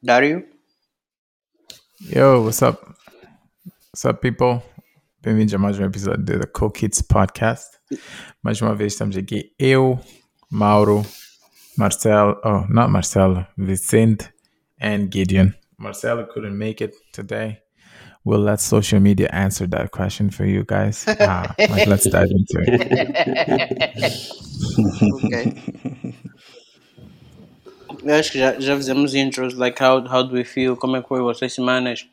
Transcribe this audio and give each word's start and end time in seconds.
Dario? 0.00 0.44
Yo, 1.98 2.44
what's 2.44 2.62
up? 2.62 2.80
What's 3.90 4.04
up, 4.04 4.20
people? 4.22 4.62
Bem-vindos 5.20 5.52
a 5.54 5.58
mais 5.58 5.76
um 5.76 5.84
episódio 5.84 6.24
do 6.24 6.38
The 6.38 6.46
Cool 6.46 6.70
Kids 6.70 7.02
Podcast. 7.02 7.66
Mais 8.40 8.62
uma 8.62 8.76
vez 8.76 8.92
estamos 8.92 9.16
aqui, 9.16 9.52
eu, 9.58 9.98
Mauro, 10.52 11.04
Marcelo, 11.76 12.40
oh, 12.44 12.64
not 12.68 12.92
Marcelo, 12.92 13.44
Vicente, 13.56 14.32
and 14.80 15.08
Gideon. 15.12 15.52
Marcelo 15.76 16.28
couldn't 16.28 16.56
make 16.56 16.80
it 16.80 16.94
today. 17.12 17.58
We'll 18.24 18.44
let 18.44 18.60
social 18.60 19.00
media 19.00 19.28
answer 19.32 19.66
that 19.70 19.90
question 19.90 20.30
for 20.30 20.44
you 20.44 20.64
guys. 20.64 21.06
Ah, 21.08 21.56
mas 21.58 21.88
let's 21.88 22.08
dive 22.08 22.30
into 22.30 22.60
it. 22.68 22.82
ok. 25.24 26.04
Eu 28.08 28.14
acho 28.14 28.32
que 28.32 28.38
já, 28.38 28.58
já 28.58 28.74
fizemos 28.74 29.14
intros, 29.14 29.52
like 29.52 29.82
how, 29.82 30.02
how 30.08 30.26
do 30.26 30.34
we 30.34 30.42
feel, 30.42 30.74
como 30.78 30.96
é 30.96 31.02
que 31.02 31.08
foi 31.08 31.20
as 31.30 31.52
semanas. 31.52 32.08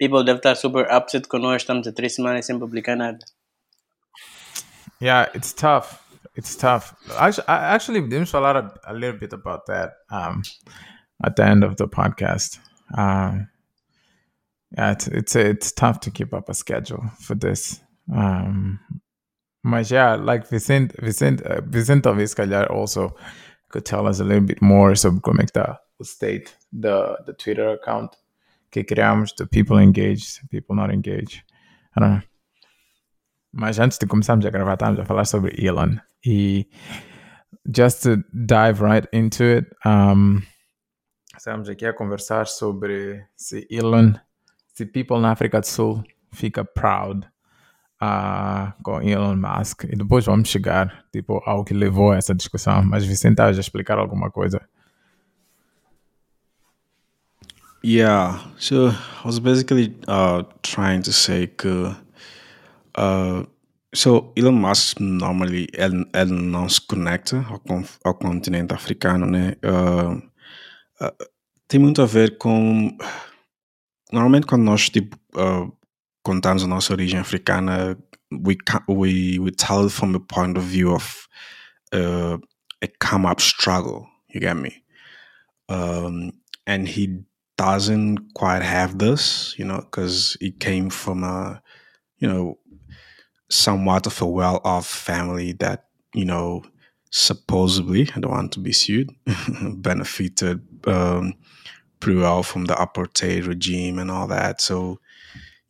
People 0.00 0.24
deve 0.24 0.38
estar 0.38 0.54
super 0.54 0.86
upset 0.90 1.28
com 1.28 1.38
nós, 1.38 1.60
estamos 1.60 1.86
a 1.86 1.92
três 1.92 2.14
semanas 2.14 2.46
sem 2.46 2.58
publicar 2.58 2.96
nada. 2.96 3.18
Yeah, 5.02 5.30
it's 5.34 5.52
tough. 5.52 5.98
It's 6.34 6.56
tough. 6.56 6.94
Actually, 7.18 7.44
actually 7.46 8.00
didn't 8.00 8.30
falar 8.30 8.56
a, 8.56 8.80
a 8.86 8.94
little 8.94 9.18
bit 9.18 9.34
about 9.34 9.66
that 9.66 9.92
um, 10.10 10.40
at 11.22 11.36
the 11.36 11.44
end 11.44 11.62
of 11.62 11.76
the 11.76 11.88
podcast. 11.88 12.58
Um, 12.96 13.48
yeah, 14.70 14.92
it's 14.92 15.08
it's 15.08 15.36
it's 15.36 15.72
tough 15.72 16.00
to 16.00 16.10
keep 16.10 16.32
up 16.32 16.48
a 16.48 16.54
schedule 16.54 17.04
for 17.20 17.34
this. 17.34 17.80
Um, 18.10 18.80
but 19.62 19.90
yeah, 19.90 20.14
like 20.14 20.48
Vicente, 20.48 20.96
Vicente, 21.02 21.44
uh, 21.44 21.60
Vicente 21.60 22.02
talvez 22.02 22.34
calhar 22.34 22.64
also 22.72 23.14
could 23.70 23.84
tell 23.84 24.06
us 24.06 24.20
a 24.20 24.24
little 24.24 24.44
bit 24.44 24.62
more 24.62 24.96
sobre 24.96 25.20
como 25.20 25.40
é 25.40 25.44
que 25.44 25.50
está 25.50 25.80
o 25.98 26.04
state 26.04 26.52
the 26.72 27.16
the 27.26 27.32
Twitter 27.32 27.68
account 27.68 28.16
que 28.74 28.84
criamos, 28.84 29.32
the 29.36 29.46
people 29.46 29.78
engaged, 29.78 30.40
people 30.50 30.74
not 30.74 30.90
engaged. 30.90 31.44
I 31.96 32.00
don't 32.00 32.10
know. 32.10 32.22
Mas 33.52 33.78
antes 33.78 33.98
de 33.98 34.06
começarmos 34.06 34.44
a 34.46 34.50
gravar, 34.50 34.74
estávamos 34.74 34.98
a 34.98 35.04
falar 35.04 35.24
sobre 35.26 35.54
Elon. 35.64 36.00
E 36.26 36.66
just 37.72 38.02
to 38.02 38.16
dive 38.32 38.82
right 38.82 39.06
into 39.12 39.44
it, 39.44 39.66
um, 39.84 40.42
estamos 41.36 41.68
aqui 41.68 41.86
a 41.86 41.92
conversar 41.92 42.48
sobre 42.48 43.28
se 43.36 43.64
Elon, 43.70 44.14
se 44.74 44.86
people 44.86 45.20
na 45.20 45.30
África 45.30 45.60
do 45.60 45.66
Sul 45.66 46.02
fica 46.32 46.64
proud 46.64 47.28
uh, 48.04 48.72
com 48.82 49.00
Elon 49.00 49.36
Musk. 49.36 49.84
E 49.84 49.96
depois 49.96 50.26
vamos 50.26 50.48
chegar 50.48 51.04
tipo, 51.12 51.42
ao 51.46 51.64
que 51.64 51.74
levou 51.74 52.12
a 52.12 52.16
essa 52.16 52.34
discussão. 52.34 52.84
Mas 52.84 53.04
Vicente 53.04 53.40
a 53.40 53.50
explicar 53.50 53.98
alguma 53.98 54.30
coisa. 54.30 54.60
Yeah, 57.84 58.40
so 58.56 58.88
I 58.88 59.26
was 59.26 59.38
basically 59.38 59.94
uh, 60.08 60.42
trying 60.62 61.02
to 61.02 61.12
say 61.12 61.48
que 61.48 61.94
uh, 62.96 63.46
so 63.94 64.32
Elon 64.34 64.52
Musk 64.52 65.00
normally 65.00 65.68
ele, 65.74 66.06
ele 66.14 66.32
não 66.32 66.66
se 66.66 66.80
conecta 66.80 67.44
ao, 67.46 67.60
ao 68.02 68.14
continente 68.14 68.72
africano, 68.72 69.26
né? 69.26 69.56
Uh, 69.62 70.16
uh, 71.04 71.28
tem 71.68 71.78
muito 71.78 72.00
a 72.00 72.06
ver 72.06 72.38
com 72.38 72.96
normalmente 74.10 74.46
quando 74.46 74.62
nós 74.62 74.88
tipo 74.88 75.18
uh, 75.36 75.70
contamos 76.24 76.64
a 76.64 76.66
nossa 76.66 76.94
origem 76.94 77.20
africana, 77.20 77.96
we 78.30 78.56
we 78.88 79.38
we 79.38 79.50
tell 79.50 79.88
from 79.88 80.12
the 80.12 80.20
point 80.20 80.56
of 80.56 80.64
view 80.64 80.92
of 80.94 81.28
uh, 81.92 82.38
a 82.82 82.88
come 83.00 83.26
up 83.26 83.40
struggle. 83.40 84.08
You 84.28 84.40
get 84.40 84.56
me? 84.56 84.84
um, 85.68 86.32
and 86.66 86.88
he 86.88 87.20
doesn't 87.56 88.34
quite 88.34 88.62
have 88.62 88.98
this, 88.98 89.54
you 89.58 89.64
know, 89.64 89.78
because 89.78 90.36
he 90.40 90.50
came 90.50 90.90
from 90.90 91.24
a, 91.24 91.62
you 92.18 92.28
know, 92.28 92.58
somewhat 93.50 94.06
of 94.06 94.20
a 94.20 94.26
well-off 94.26 94.86
family 94.86 95.52
that, 95.52 95.86
you 96.14 96.24
know, 96.24 96.62
supposedly, 97.10 98.10
I 98.14 98.20
don't 98.20 98.30
want 98.30 98.52
to 98.52 98.60
be 98.60 98.72
sued, 98.72 99.10
benefited 99.76 100.60
um, 100.86 101.34
pretty 102.00 102.18
well 102.18 102.42
from 102.42 102.64
the 102.64 102.74
apartheid 102.74 103.46
regime 103.46 103.98
and 103.98 104.10
all 104.10 104.26
that. 104.28 104.60
So, 104.60 104.98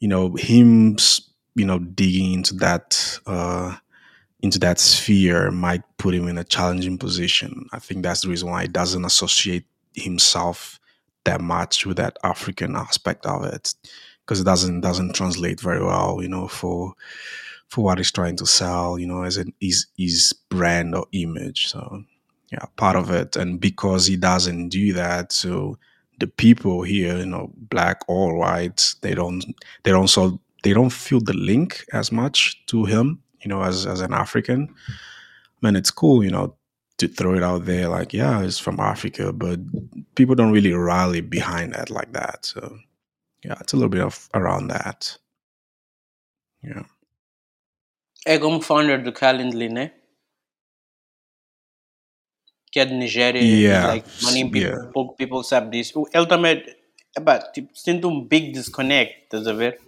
you 0.04 0.08
know, 0.08 0.34
him, 0.34 0.98
you 1.54 1.64
know, 1.64 1.78
digging 1.78 2.34
into 2.34 2.52
that. 2.56 3.18
Uh, 3.26 3.74
into 4.40 4.58
that 4.58 4.78
sphere 4.78 5.50
might 5.50 5.82
put 5.96 6.14
him 6.14 6.28
in 6.28 6.36
a 6.36 6.44
challenging 6.44 6.98
position. 6.98 7.66
I 7.72 7.78
think 7.78 8.02
that's 8.02 8.20
the 8.20 8.28
reason 8.28 8.50
why 8.50 8.60
he 8.62 8.68
doesn't 8.68 9.06
associate 9.06 9.64
himself 9.94 10.78
that 11.24 11.40
much 11.40 11.86
with 11.86 11.96
that 11.96 12.18
African 12.22 12.76
aspect 12.76 13.24
of 13.24 13.44
it 13.44 13.74
because 14.20 14.42
it 14.42 14.44
doesn't 14.44 14.82
doesn't 14.82 15.14
translate 15.14 15.62
very 15.62 15.82
well, 15.82 16.18
you 16.20 16.28
know, 16.28 16.48
for 16.48 16.92
for 17.68 17.82
what 17.82 17.96
he's 17.96 18.12
trying 18.12 18.36
to 18.36 18.44
sell, 18.44 18.98
you 18.98 19.06
know, 19.06 19.22
as 19.22 19.38
an 19.38 19.54
his 19.58 19.86
his 19.96 20.34
brand 20.50 20.94
or 20.94 21.06
image. 21.12 21.68
So 21.68 22.04
yeah, 22.52 22.66
part 22.76 22.96
of 22.96 23.10
it, 23.10 23.36
and 23.36 23.58
because 23.58 24.04
he 24.04 24.18
doesn't 24.18 24.68
do 24.68 24.92
that, 24.92 25.32
so 25.32 25.78
the 26.18 26.26
people 26.26 26.82
here, 26.82 27.18
you 27.18 27.26
know, 27.26 27.52
black 27.56 28.00
or 28.08 28.36
white, 28.36 28.94
they 29.02 29.14
don't 29.14 29.44
they 29.82 29.90
don't 29.90 30.08
so 30.08 30.40
they 30.62 30.72
don't 30.72 30.90
feel 30.92 31.20
the 31.20 31.34
link 31.34 31.84
as 31.92 32.10
much 32.10 32.64
to 32.66 32.84
him, 32.84 33.22
you 33.40 33.48
know, 33.48 33.62
as 33.62 33.86
as 33.86 34.00
an 34.00 34.12
African. 34.12 34.74
Man, 35.60 35.76
it's 35.76 35.90
cool, 35.90 36.24
you 36.24 36.30
know, 36.30 36.54
to 36.98 37.08
throw 37.08 37.34
it 37.34 37.42
out 37.42 37.64
there 37.64 37.88
like, 37.88 38.12
yeah, 38.12 38.42
it's 38.42 38.58
from 38.58 38.78
Africa, 38.80 39.32
but 39.32 39.58
people 40.14 40.34
don't 40.34 40.52
really 40.52 40.72
rally 40.72 41.20
behind 41.20 41.72
that 41.74 41.90
like 41.90 42.12
that. 42.12 42.44
So 42.44 42.78
yeah, 43.44 43.56
it's 43.60 43.72
a 43.72 43.76
little 43.76 43.90
bit 43.90 44.02
of 44.02 44.28
around 44.34 44.68
that. 44.68 45.16
Yeah. 46.62 46.84
Como 48.38 48.60
founder 48.60 48.98
do 49.02 49.12
Calendly? 49.12 49.90
Que 52.74 52.80
é 52.80 52.84
de 52.84 52.92
Nigéria. 52.92 53.40
Yeah, 53.40 53.86
Like, 53.86 54.08
many 54.24 54.42
people, 54.50 54.60
yeah. 54.60 54.90
pouco 54.92 55.14
people 55.14 55.44
sabe 55.44 55.70
disso. 55.70 56.02
Ele 56.12 56.26
também, 56.26 56.60
epá, 57.16 57.38
tipo, 57.38 57.68
sinto 57.72 58.08
um 58.08 58.20
big 58.20 58.50
disconnect, 58.50 59.14
estás 59.22 59.46
a 59.46 59.52
ver? 59.52 59.78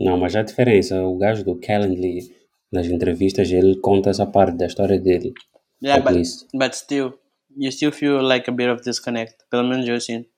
Não, 0.00 0.18
mas 0.18 0.34
há 0.34 0.42
diferença. 0.42 1.00
O 1.00 1.16
gajo 1.16 1.44
do 1.44 1.54
Calendly, 1.60 2.34
nas 2.72 2.88
entrevistas, 2.88 3.52
ele 3.52 3.76
conta 3.76 4.10
essa 4.10 4.26
parte 4.26 4.56
da 4.56 4.66
história 4.66 4.98
dele. 4.98 5.32
Yeah, 5.80 6.02
but, 6.02 6.16
least. 6.16 6.48
but 6.52 6.74
still, 6.74 7.14
you 7.56 7.70
still 7.70 7.92
feel 7.92 8.20
like 8.20 8.50
a 8.50 8.52
bit 8.52 8.68
of 8.68 8.82
disconnect. 8.82 9.36
Pelo 9.48 9.62
menos 9.62 9.86
eu 9.86 10.00
sinto. 10.00 10.28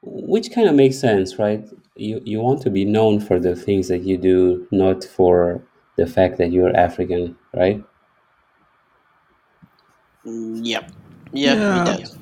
Which 0.00 0.50
kind 0.54 0.68
of 0.68 0.76
makes 0.76 1.00
sense, 1.00 1.42
right? 1.42 1.68
You 1.96 2.22
you 2.24 2.40
want 2.40 2.62
to 2.62 2.70
be 2.70 2.84
known 2.84 3.18
for 3.18 3.40
the 3.40 3.56
things 3.56 3.88
that 3.88 4.04
you 4.04 4.16
do, 4.16 4.68
not 4.70 5.04
for 5.04 5.60
the 5.96 6.06
fact 6.06 6.38
that 6.38 6.52
you're 6.52 6.72
African, 6.76 7.36
right? 7.52 7.82
Mm, 10.30 10.60
Yep. 10.64 10.90
Yep, 11.32 11.58
Yeah. 11.58 11.82
it 11.82 11.84
does. 11.86 12.16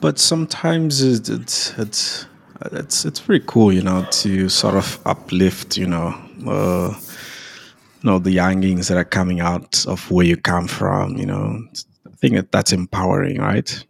But 0.00 0.18
sometimes 0.20 1.02
it, 1.02 1.28
it's 1.28 1.74
it's 1.76 2.26
it's 2.72 3.04
it's 3.04 3.20
pretty 3.20 3.44
cool, 3.48 3.72
you 3.72 3.82
know, 3.82 4.06
to 4.22 4.48
sort 4.48 4.76
of 4.76 5.00
uplift, 5.04 5.76
you 5.76 5.86
know, 5.88 6.14
uh, 6.46 6.94
you 6.94 8.04
know, 8.04 8.18
the 8.20 8.30
youngings 8.30 8.86
that 8.88 8.96
are 8.96 9.04
coming 9.04 9.40
out 9.40 9.84
of 9.88 10.08
where 10.10 10.24
you 10.24 10.36
come 10.36 10.68
from. 10.68 11.16
You 11.16 11.26
know, 11.26 11.58
I 12.06 12.14
think 12.20 12.36
that 12.36 12.52
that's 12.52 12.72
empowering, 12.72 13.38
right? 13.40 13.84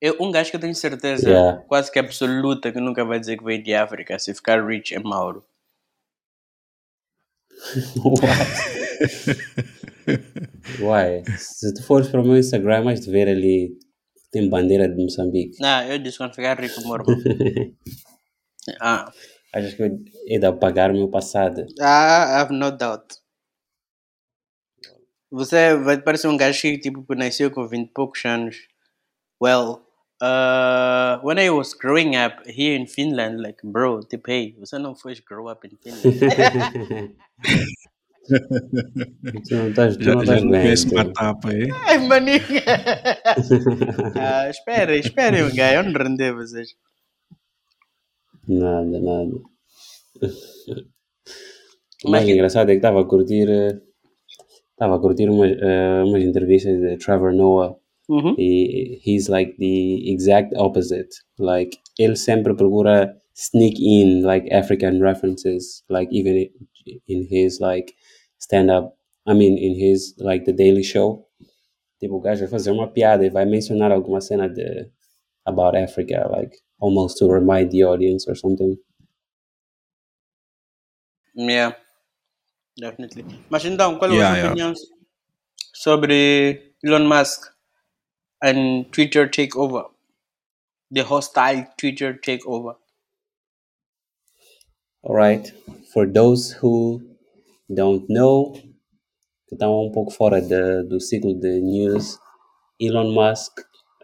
Eu, 0.00 0.14
um 0.20 0.30
gajo 0.30 0.50
que 0.50 0.56
eu 0.56 0.60
tenho 0.60 0.74
certeza, 0.76 1.28
Yeah. 1.28 1.58
quase 1.66 1.90
que 1.90 1.98
absoluta, 1.98 2.70
que 2.70 2.80
nunca 2.80 3.04
vai 3.04 3.18
dizer 3.18 3.36
que 3.38 3.44
veio 3.44 3.62
de 3.64 3.74
África, 3.74 4.18
se 4.20 4.32
ficar 4.32 4.64
rich 4.64 4.94
é 4.94 5.00
Mauro. 5.00 5.42
What? 7.96 8.46
Why? 10.80 11.24
Se 11.38 11.74
tu 11.74 11.82
fores 11.82 12.08
para 12.08 12.20
o 12.20 12.24
meu 12.24 12.36
Instagram, 12.36 12.84
vais 12.84 13.00
te 13.00 13.10
ver 13.10 13.28
ali 13.28 13.76
tem 14.30 14.48
bandeira 14.48 14.88
de 14.88 15.02
Moçambique. 15.02 15.60
Não, 15.60 15.82
eu 15.84 15.98
disse 15.98 16.18
quando 16.18 16.34
ficar 16.34 16.60
rico, 16.60 16.80
morro. 16.82 17.04
ah, 18.80 19.10
Achas 19.54 19.74
que 19.74 19.82
eu 19.82 19.98
hei 20.26 20.38
de 20.38 20.46
apagar 20.46 20.92
meu 20.92 21.08
passado? 21.08 21.64
ah, 21.80 22.26
I 22.28 22.40
have 22.42 22.52
no 22.52 22.70
doubt. 22.70 23.16
Você 25.30 25.74
vai 25.76 26.00
parecer 26.00 26.28
um 26.28 26.36
gajo 26.36 26.60
que 26.60 26.78
tipo, 26.78 27.14
nasceu 27.14 27.50
com 27.50 27.66
20 27.66 27.88
e 27.88 27.92
poucos 27.92 28.24
anos. 28.24 28.56
Well, 29.42 29.82
uh, 30.22 31.20
when 31.22 31.38
I 31.38 31.50
was 31.50 31.74
growing 31.74 32.16
up 32.16 32.42
here 32.46 32.76
in 32.76 32.86
Finland, 32.86 33.40
like, 33.42 33.60
bro, 33.64 34.00
tipo, 34.00 34.30
hey, 34.30 34.54
você 34.58 34.78
não 34.78 34.94
foi 34.94 35.14
grow 35.26 35.50
up 35.50 35.66
in 35.66 35.76
Finland. 35.82 37.16
Tu 38.26 39.54
não 39.54 39.68
estás, 39.70 39.96
tu 39.96 40.02
Já, 40.04 40.14
não 40.14 40.24
já 40.24 40.34
estás 40.34 40.42
não 40.42 40.50
bem. 40.50 40.62
conheço 40.62 40.88
tu. 40.88 40.94
uma 40.94 41.12
tapa 41.12 41.50
aí. 41.50 41.68
Ai, 41.86 41.98
maninha. 42.06 42.40
ah, 44.16 44.50
espera, 44.50 44.96
espera, 44.96 45.44
um 45.46 45.54
gajo, 45.54 45.88
onde 45.88 45.98
render 46.02 46.32
vocês? 46.34 46.68
Nada, 48.48 49.00
nada. 49.00 49.34
O 52.04 52.10
Mas 52.10 52.10
mais 52.10 52.24
que- 52.24 52.32
engraçado 52.32 52.68
é 52.70 52.72
que 52.72 52.78
estava 52.78 53.00
a 53.00 53.04
curtir. 53.04 53.48
eh, 53.48 53.80
Estava 54.72 54.96
a 54.96 55.00
curtir 55.00 55.28
umas, 55.30 55.52
eh, 55.52 56.02
umas 56.04 56.22
entrevistas 56.22 56.78
de 56.80 56.98
Trevor 56.98 57.32
Noah 57.32 57.74
Uhum. 58.08 58.36
He, 58.38 59.00
he's 59.04 59.26
like 59.28 59.56
the 59.58 60.12
exact 60.12 60.54
opposite. 60.56 61.08
Like, 61.40 61.76
ele 61.98 62.14
sempre 62.14 62.54
procura 62.54 63.16
sneak 63.34 63.80
in 63.80 64.22
like 64.22 64.48
African 64.54 65.00
references, 65.00 65.82
like 65.90 66.08
even 66.16 66.48
in 67.08 67.26
his 67.28 67.58
like 67.58 67.92
stand 68.38 68.70
up. 68.70 68.96
I 69.26 69.34
mean, 69.34 69.58
in 69.58 69.74
his 69.78 70.14
like 70.18 70.44
the 70.44 70.52
Daily 70.52 70.82
Show. 70.82 71.26
Tipo, 72.00 72.16
o 72.16 72.20
gajo 72.20 72.40
vai 72.40 72.48
fazer 72.48 72.70
uma 72.72 72.92
piada 72.92 73.24
e 73.24 73.30
vai 73.30 73.46
mencionar 73.46 73.90
alguma 73.90 74.20
cena 74.20 74.48
de 74.48 74.90
about 75.46 75.76
Africa, 75.76 76.28
like 76.30 76.56
almost 76.78 77.18
to 77.18 77.26
remind 77.28 77.70
the 77.70 77.82
audience 77.84 78.28
or 78.28 78.36
something. 78.36 78.76
Yeah, 81.34 81.72
definitely. 82.78 83.24
Mas 83.50 83.64
então, 83.64 83.98
qual 83.98 84.10
é 84.10 84.14
a 84.14 84.16
Yeah, 84.16 84.28
sua 84.28 84.38
yeah. 84.38 84.48
opinião 84.48 84.74
sobre 85.74 86.74
Elon 86.84 87.06
Musk 87.06 87.52
and 88.42 88.84
Twitter 88.90 89.28
takeover? 89.28 89.90
The 90.90 91.02
hostile 91.02 91.66
Twitter 91.78 92.14
takeover. 92.20 92.76
All 95.02 95.14
right. 95.14 95.50
For 95.92 96.06
those 96.06 96.52
who 96.52 97.00
don't 97.68 98.06
know, 98.08 98.52
que 99.48 99.54
estão 99.54 99.86
um 99.86 99.92
pouco 99.92 100.10
fora 100.12 100.40
de, 100.40 100.82
do 100.84 101.00
ciclo 101.00 101.34
de 101.38 101.60
news, 101.60 102.18
Elon 102.80 103.12
Musk 103.12 103.60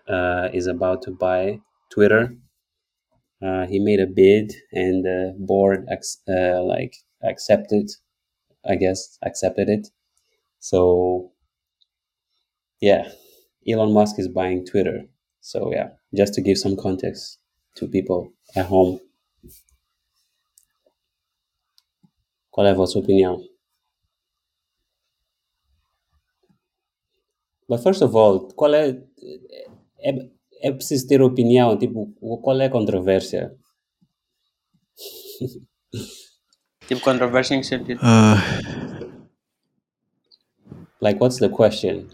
uh, 0.08 0.48
is 0.52 0.66
about 0.66 1.02
to 1.02 1.12
buy 1.12 1.60
Twitter. 1.90 2.36
Uh, 3.42 3.66
he 3.66 3.80
made 3.80 4.00
a 4.00 4.06
bid, 4.06 4.52
and 4.72 5.04
the 5.04 5.34
board 5.38 5.86
uh, 6.28 6.62
like 6.62 6.96
accepted, 7.22 7.90
I 8.64 8.76
guess, 8.76 9.18
accepted 9.22 9.68
it. 9.68 9.88
So, 10.60 11.32
yeah, 12.80 13.08
Elon 13.66 13.92
Musk 13.92 14.18
is 14.18 14.28
buying 14.28 14.64
Twitter. 14.64 15.06
So, 15.40 15.72
yeah, 15.72 15.90
just 16.14 16.34
to 16.34 16.40
give 16.40 16.56
some 16.56 16.76
context 16.76 17.38
to 17.76 17.88
people 17.88 18.32
at 18.54 18.66
home. 18.66 19.00
Qual 22.52 22.66
é 22.66 22.70
a 22.70 22.74
vossa 22.74 22.98
opinião? 22.98 23.51
But 27.72 27.82
first 27.82 28.02
of 28.02 28.14
all, 28.14 28.48
qual 28.54 28.74
é, 28.74 29.00
é, 29.98 30.28
é 30.62 30.72
preciso 30.72 31.06
ter 31.06 31.22
opinião, 31.22 31.78
tipo, 31.78 32.12
qual 32.42 32.60
é 32.60 32.66
a 32.66 32.70
controvérsia? 32.70 33.56
Tipo, 36.86 37.00
controvérsia 37.00 37.54
em 37.54 37.60
que 37.60 37.66
sentido? 37.66 38.00
Uh, 38.02 38.36
Like, 41.00 41.18
what's 41.18 41.38
the 41.38 41.48
question? 41.48 42.08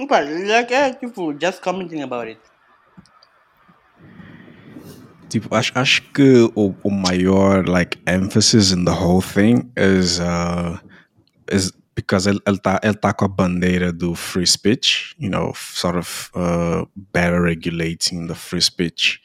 Opa, 0.00 0.20
like, 0.20 0.72
é, 0.72 0.94
tipo, 0.94 1.34
just 1.38 1.60
commenting 1.60 2.00
about 2.00 2.26
it. 2.26 2.40
Tipo, 5.28 5.54
acho, 5.54 5.72
acho 5.74 6.02
que 6.12 6.50
o, 6.54 6.74
o 6.82 6.90
maior 6.90 7.68
like 7.68 7.98
emphasis 8.06 8.72
in 8.72 8.86
the 8.86 8.92
whole 8.92 9.20
thing 9.20 9.70
is 9.76 10.18
uh, 10.20 10.78
is 11.52 11.72
because 11.96 12.28
ele, 12.28 12.40
ele, 12.46 12.58
tá, 12.58 12.78
ele 12.84 12.94
tá 12.94 13.12
com 13.12 13.24
a 13.24 13.28
bandeira 13.28 13.92
do 13.92 14.14
free 14.14 14.46
speech, 14.46 15.16
you 15.18 15.30
know, 15.30 15.52
sort 15.54 15.96
of 15.96 16.30
uh, 16.36 16.84
better 17.12 17.42
regulating 17.42 18.28
the 18.28 18.34
free 18.34 18.60
speech. 18.60 19.20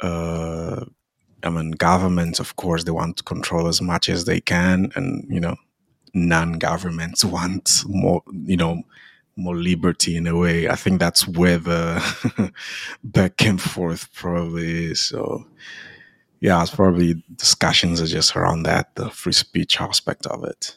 Uh, 0.00 0.86
I 1.42 1.50
mean, 1.50 1.72
governments, 1.72 2.38
of 2.38 2.54
course, 2.56 2.84
they 2.84 2.92
want 2.92 3.16
to 3.16 3.24
control 3.24 3.66
as 3.66 3.82
much 3.82 4.08
as 4.08 4.24
they 4.24 4.40
can, 4.40 4.92
and 4.94 5.26
you 5.28 5.40
know, 5.40 5.56
non-governments 6.14 7.24
want 7.36 7.82
more, 7.86 8.22
you 8.46 8.56
know, 8.56 8.82
more 9.36 9.56
liberty 9.56 10.16
in 10.16 10.26
a 10.28 10.36
way. 10.36 10.68
I 10.68 10.76
think 10.76 11.00
that's 11.00 11.26
where 11.26 11.58
the 11.58 12.52
back 13.04 13.44
and 13.44 13.60
forth 13.60 14.12
probably 14.14 14.92
is. 14.92 15.00
So, 15.00 15.44
yeah, 16.40 16.62
it's 16.62 16.74
probably 16.74 17.24
discussions 17.34 18.00
are 18.00 18.06
just 18.06 18.36
around 18.36 18.62
that, 18.64 18.94
the 18.94 19.10
free 19.10 19.32
speech 19.32 19.80
aspect 19.80 20.26
of 20.26 20.44
it. 20.44 20.76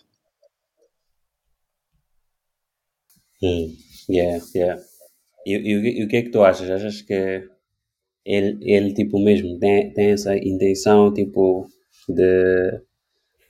Hum, 3.43 3.65
yeah, 4.17 4.39
yeah. 4.55 4.77
E, 5.47 5.51
e, 5.69 5.71
o 5.77 5.81
que- 5.83 5.95
e 5.99 6.03
o 6.05 6.09
que 6.09 6.17
é 6.17 6.23
que 6.23 6.31
tu 6.35 6.41
achas? 6.49 6.69
Achas 6.77 7.01
que 7.07 7.19
ele, 8.25 8.51
ele 8.75 8.93
tipo, 8.93 9.19
mesmo 9.19 9.59
tem, 9.59 9.93
tem 9.93 10.11
essa 10.11 10.35
intenção, 10.37 11.13
tipo, 11.13 11.67
de 12.09 12.81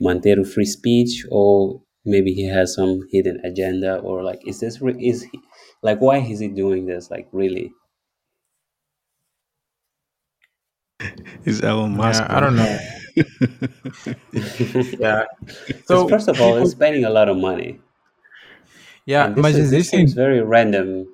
manter 0.02 0.40
o 0.40 0.46
free 0.46 0.68
speech 0.68 1.26
ou 1.32 1.84
maybe 2.06 2.32
he 2.34 2.46
has 2.50 2.74
some 2.76 3.00
hidden 3.12 3.40
agenda 3.46 4.02
or 4.04 4.24
like, 4.24 4.42
is 4.50 4.60
this, 4.60 4.82
re- 4.82 4.98
is 5.00 5.24
he, 5.24 5.40
like, 5.84 6.02
why 6.04 6.20
is 6.20 6.40
he 6.42 6.50
doing 6.50 6.86
this? 6.86 7.10
Like, 7.12 7.28
really? 7.34 7.72
Is 11.46 11.62
Elon 11.62 11.96
Musk? 11.96 12.24
Yeah, 12.24 12.38
I 12.38 12.40
don't 12.40 12.56
know. 12.56 12.78
yeah. 15.00 15.24
So 15.86 15.96
So 15.98 16.08
first 16.08 16.28
of 16.28 16.40
all, 16.42 16.58
he's 16.58 16.72
spending 16.72 17.06
a 17.06 17.10
lot 17.10 17.30
of 17.30 17.38
money. 17.38 17.80
Yeah, 19.08 19.28
And 19.28 19.42
mas 19.42 19.56
is, 19.56 19.72
existem 19.72 20.06
very 20.08 20.42
random. 20.42 21.06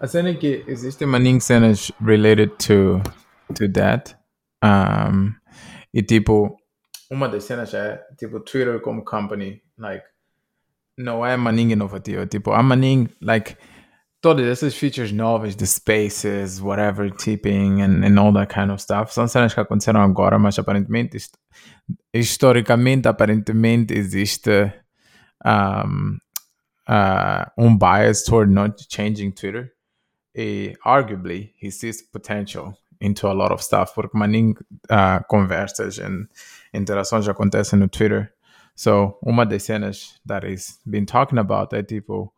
A 0.00 0.06
cena 0.06 0.30
é 0.30 0.34
que 0.34 0.64
existem 0.66 1.06
maninho 1.06 1.40
cenas 1.40 1.92
related 2.00 2.50
to, 2.58 3.00
to 3.54 3.68
that. 3.72 4.16
Um, 4.64 5.32
e 5.94 6.02
tipo, 6.02 6.56
uma 7.10 7.28
das 7.28 7.44
cenas 7.44 7.72
é 7.74 8.00
tipo 8.18 8.40
Twitter 8.40 8.80
como 8.80 9.04
company, 9.04 9.62
like, 9.78 10.04
não 10.98 11.24
é 11.24 11.36
maninho 11.36 11.72
inovativo. 11.72 12.26
Tipo, 12.26 12.52
há 12.52 12.62
maninho, 12.62 13.08
like, 13.20 13.56
todas 14.20 14.46
essas 14.46 14.74
features 14.74 15.12
novas 15.12 15.54
de 15.54 15.66
spaces, 15.66 16.60
whatever, 16.60 17.10
tipping 17.10 17.82
and, 17.82 18.04
and 18.04 18.18
all 18.18 18.32
that 18.32 18.52
kind 18.52 18.70
of 18.70 18.80
stuff, 18.80 19.12
são 19.12 19.28
cenas 19.28 19.52
que 19.54 19.60
aconteceram 19.60 20.00
agora, 20.00 20.38
mas 20.38 20.58
aparentemente, 20.58 21.16
hist- 21.16 21.36
historicamente, 22.12 23.06
aparentemente 23.08 23.94
existe 23.94 24.72
um, 25.44 26.18
uh, 26.88 27.76
bias 27.78 28.24
toward 28.24 28.50
not 28.50 28.86
changing 28.88 29.32
Twitter. 29.32 29.72
E, 30.34 30.74
arguably, 30.84 31.52
he 31.56 31.70
sees 31.70 32.02
potential 32.02 32.76
into 33.00 33.28
a 33.28 33.34
lot 33.34 33.52
of 33.52 33.62
stuff, 33.62 33.94
porque 33.94 34.16
maninho 34.16 34.54
uh, 34.90 35.22
conversas 35.28 35.98
e 35.98 36.02
interações 36.72 37.28
acontecem 37.28 37.78
no 37.78 37.88
Twitter. 37.88 38.32
So, 38.74 39.18
uma 39.22 39.44
das 39.44 39.64
cenas 39.64 40.20
that 40.24 40.46
he's 40.46 40.78
been 40.86 41.04
talking 41.04 41.38
about 41.38 41.74
é 41.74 41.82
tipo 41.82 42.32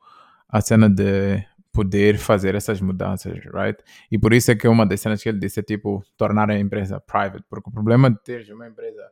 a 0.49 0.61
cena 0.61 0.89
de 0.89 1.45
poder 1.73 2.19
fazer 2.19 2.55
essas 2.55 2.81
mudanças, 2.81 3.39
right? 3.53 3.79
E 4.11 4.19
por 4.19 4.32
isso 4.32 4.51
é 4.51 4.55
que 4.55 4.67
uma 4.67 4.87
das 4.87 5.01
cenas 5.01 5.23
que 5.23 5.29
ele 5.29 5.39
disse 5.39 5.61
é 5.61 5.63
tipo 5.63 6.03
tornar 6.17 6.51
a 6.51 6.58
empresa 6.58 7.01
private, 7.01 7.44
porque 7.49 7.69
o 7.69 7.73
problema 7.73 8.11
de 8.11 8.19
ter 8.23 8.53
uma 8.53 8.67
empresa 8.67 9.11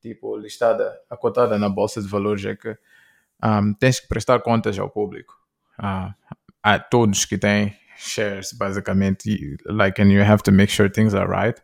tipo 0.00 0.36
listada, 0.36 0.98
acotada 1.10 1.58
na 1.58 1.68
bolsa 1.68 2.00
de 2.00 2.08
valores 2.08 2.44
é 2.44 2.54
que 2.54 2.76
um, 3.42 3.74
tens 3.74 4.00
que 4.00 4.08
prestar 4.08 4.40
contas 4.40 4.78
ao 4.78 4.88
público, 4.88 5.34
uh, 5.78 6.12
a 6.62 6.78
todos 6.78 7.24
que 7.24 7.38
têm 7.38 7.76
shares, 7.96 8.52
basicamente, 8.52 9.56
like, 9.66 10.00
and 10.00 10.12
you 10.12 10.22
have 10.22 10.42
to 10.42 10.52
make 10.52 10.72
sure 10.72 10.88
things 10.88 11.14
are 11.14 11.28
right. 11.28 11.60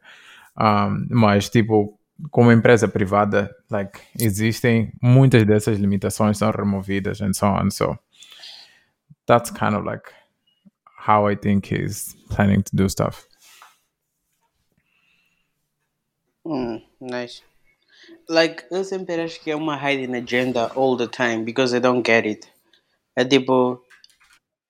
Um, 0.60 1.06
mas 1.10 1.48
tipo 1.48 1.98
como 2.30 2.50
empresa 2.50 2.88
privada, 2.88 3.54
like, 3.70 4.00
existem 4.18 4.92
muitas 5.00 5.44
dessas 5.44 5.78
limitações 5.78 6.36
são 6.38 6.50
removidas 6.50 7.20
and 7.20 7.32
so 7.32 7.46
on. 7.46 7.70
So 7.70 7.96
that's 9.26 9.50
kind 9.50 9.74
of 9.76 9.84
like 9.84 10.12
how 11.06 11.28
I 11.28 11.36
think 11.36 11.72
he's 11.72 12.16
planning 12.28 12.62
to 12.62 12.76
do 12.76 12.88
stuff. 12.88 13.26
Hmm, 16.44 16.78
nice. 17.00 17.42
Like, 18.30 18.64
eu 18.70 18.84
sempre 18.84 19.18
acho 19.22 19.40
que 19.40 19.50
é 19.50 19.56
uma 19.56 19.74
hidden 19.74 20.14
agenda 20.14 20.70
all 20.76 20.98
the 20.98 21.06
time 21.06 21.44
because 21.44 21.74
I 21.74 21.80
don't 21.80 22.06
get 22.06 22.26
it. 22.26 22.52
É 23.16 23.24
tipo, 23.24 23.82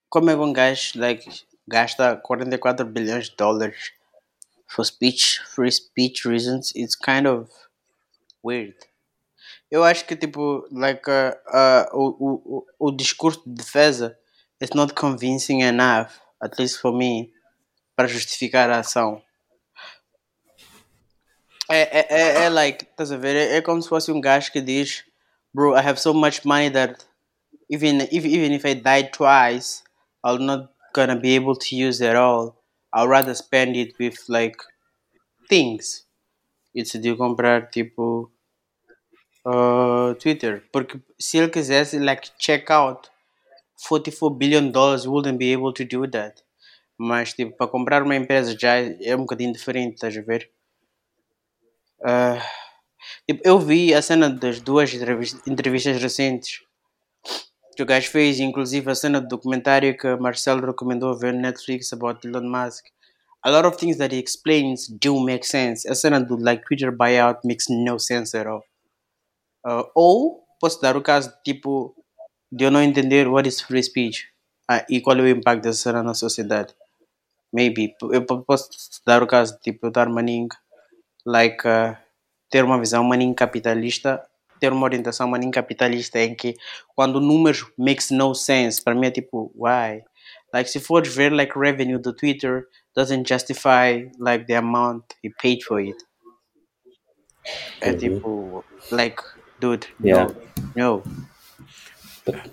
como 0.08 0.30
é 0.30 0.34
que 0.34 0.40
um 0.40 0.52
gajo 0.52 0.92
like, 0.94 1.28
gasta 1.66 2.16
44 2.16 2.86
bilhões 2.86 3.28
de 3.28 3.36
dólares 3.36 3.90
for 4.68 4.84
speech, 4.84 5.40
free 5.44 5.72
speech 5.72 6.28
reasons? 6.28 6.70
It's 6.76 6.94
kind 6.94 7.26
of 7.26 7.50
weird. 8.44 8.76
Eu 9.68 9.82
acho 9.82 10.06
que 10.06 10.14
tipo, 10.14 10.68
like, 10.70 11.10
uh, 11.10 11.34
uh, 11.52 11.86
o, 11.92 12.58
o, 12.58 12.66
o, 12.78 12.90
discurso 12.92 13.42
de 13.44 13.54
defesa 13.56 14.16
is 14.60 14.70
not 14.70 14.94
convincing 14.94 15.62
enough, 15.62 16.12
at 16.40 16.56
least 16.60 16.80
for 16.80 16.92
me, 16.92 17.32
para 17.96 18.06
justificar 18.06 18.70
a 18.70 18.78
ação. 18.78 19.20
É, 21.70 22.00
é, 22.00 22.06
é, 22.10 22.44
é 22.44 22.48
like, 22.48 22.84
estás 22.84 23.12
a 23.12 23.16
ver? 23.16 23.36
É, 23.36 23.56
é 23.56 23.62
como 23.62 23.82
se 23.82 23.88
fosse 23.88 24.10
um 24.10 24.20
gajo 24.20 24.50
que 24.50 24.60
diz, 24.60 25.04
bro, 25.52 25.76
I 25.76 25.80
have 25.80 26.00
so 26.00 26.14
much 26.14 26.44
money 26.44 26.70
that 26.70 27.04
even 27.70 28.00
if 28.10 28.24
even 28.24 28.52
if 28.54 28.64
I 28.64 28.74
die 28.74 29.10
twice, 29.10 29.82
I'm 30.24 30.44
not 30.44 30.70
gonna 30.94 31.16
be 31.16 31.34
able 31.34 31.56
to 31.56 31.76
use 31.76 32.00
it 32.00 32.16
all. 32.16 32.56
I'd 32.92 33.08
rather 33.08 33.34
spend 33.34 33.76
it 33.76 33.94
with 34.00 34.16
like 34.28 34.56
things. 35.48 36.06
E 36.74 36.82
decidiu 36.82 37.16
comprar 37.16 37.68
tipo 37.70 38.30
uh, 39.46 40.14
Twitter. 40.18 40.62
Porque 40.72 41.00
se 41.18 41.38
ele 41.38 41.50
quisesse 41.50 41.98
like 41.98 42.30
check 42.38 42.70
out 42.70 43.10
44 43.76 44.30
billion 44.30 44.70
dollars 44.70 45.06
wouldn't 45.06 45.38
be 45.38 45.52
able 45.52 45.72
to 45.72 45.84
do 45.84 46.06
that. 46.08 46.42
Mas, 46.98 47.32
tipo, 47.32 47.56
para 47.56 47.68
comprar 47.68 48.02
uma 48.02 48.16
empresa 48.16 48.56
já 48.58 48.74
é 48.76 49.14
um 49.14 49.20
bocadinho 49.20 49.52
diferente, 49.52 49.94
estás 49.94 50.16
a 50.16 50.20
ver? 50.22 50.50
Ah, 52.02 52.40
tipo, 53.26 53.42
eu 53.44 53.58
vi 53.60 53.94
a 53.94 54.02
cena 54.02 54.28
das 54.30 54.60
duas 54.60 54.92
entrevis- 54.94 55.40
entrevistas 55.46 56.02
recentes 56.02 56.60
que 57.76 57.82
o 57.82 57.86
gajo 57.86 58.10
fez, 58.10 58.40
inclusive 58.40 58.90
a 58.90 58.94
cena 58.94 59.20
do 59.20 59.28
documentário 59.28 59.96
que 59.96 60.16
Marcelo 60.16 60.66
recomendou 60.66 61.16
ver 61.16 61.32
no 61.32 61.40
Netflix 61.40 61.92
about 61.92 62.26
Elon 62.26 62.48
Musk. 62.48 62.84
A 63.44 63.50
lot 63.50 63.66
of 63.68 63.76
things 63.76 63.96
that 63.98 64.12
he 64.14 64.18
explains 64.18 64.88
do 64.88 65.20
make 65.20 65.46
sense. 65.46 65.88
A 65.88 65.94
cena 65.94 66.20
do 66.20 66.36
like 66.36 66.64
Twitter 66.66 66.90
buyout 66.90 67.40
makes 67.46 67.66
no 67.68 67.98
sense 67.98 68.36
at 68.36 68.46
all. 68.46 68.64
Ah, 69.64 69.84
ou 69.94 70.44
posso 70.60 70.80
dar 70.80 70.96
o 70.96 71.02
caso 71.02 71.32
tipo 71.44 71.94
de 72.50 72.64
eu 72.64 72.70
não 72.70 72.82
entender 72.82 73.28
what 73.28 73.48
is 73.48 73.60
free 73.60 73.82
speech 73.82 74.28
ah, 74.68 74.84
e 74.90 75.00
qual 75.00 75.16
é 75.18 75.22
o 75.22 75.28
impacto 75.28 75.62
dessa 75.64 75.82
cena 75.84 76.02
na 76.02 76.14
sociedade. 76.14 76.74
Maybe 77.52 77.94
eu 78.12 78.26
po- 78.26 78.42
posso 78.42 78.68
dar 79.06 79.22
o 79.22 79.26
caso 79.26 79.54
de 79.54 79.60
tipo 79.60 79.90
dar 79.90 80.08
maninho 80.08 80.48
like 81.30 81.58
uh, 81.66 81.94
ter 82.50 82.64
uma 82.64 82.78
visão 82.78 83.04
maninho 83.04 83.34
capitalista, 83.34 84.22
ter 84.58 84.72
uma 84.72 84.84
orientação 84.84 85.28
maninho 85.28 85.52
capitalista 85.52 86.18
em 86.20 86.34
que 86.34 86.54
quando 86.96 87.20
números 87.20 87.64
makes 87.76 88.10
no 88.10 88.34
sense, 88.34 88.82
para 88.82 88.94
mim 88.94 89.06
é 89.06 89.10
tipo, 89.10 89.52
why? 89.54 90.02
Like 90.52 90.70
se 90.70 90.80
fores 90.80 91.14
ver 91.14 91.30
like 91.32 91.52
revenue 91.58 91.98
do 91.98 92.12
Twitter 92.14 92.64
doesn't 92.96 93.28
justify 93.28 94.08
like 94.18 94.46
the 94.46 94.56
amount 94.56 95.04
he 95.22 95.30
paid 95.42 95.62
for 95.62 95.78
it. 95.78 95.96
É 97.80 97.90
Uhum. 97.92 97.96
tipo, 97.98 98.64
like, 98.90 99.22
dude, 99.60 99.86
Yeah. 100.02 100.26
no, 100.74 100.96
no. 100.96 101.02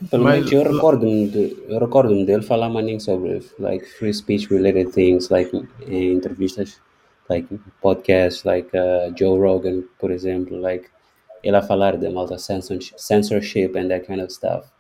Pelo 0.10 0.24
Mas- 0.24 0.36
menos 0.36 0.52
eu 0.54 0.64
recordo-me 0.74 1.28
de, 1.28 1.58
eu 1.68 1.80
recordo-me 1.80 2.26
dele 2.26 2.44
falar 2.44 2.70
maninho 2.70 3.02
sobre 3.02 3.42
like 3.60 3.86
free 3.86 4.14
speech 4.14 4.48
related 4.48 4.92
things, 4.92 5.30
like 5.30 5.52
em 5.88 6.14
entrevistas, 6.14 6.82
like 7.30 7.48
podcasts, 7.82 8.46
like 8.46 8.74
uh, 8.76 9.10
Joe 9.12 9.38
Rogan, 9.38 9.84
por 10.00 10.12
exemplo, 10.12 10.60
like 10.60 10.90
ele 11.44 11.62
falar 11.62 11.98
de 11.98 12.10
malta 12.10 12.38
censorship 12.38 13.76
and 13.76 13.90
that 13.90 14.06
kind 14.06 14.22
of 14.22 14.32
stuff. 14.32 14.72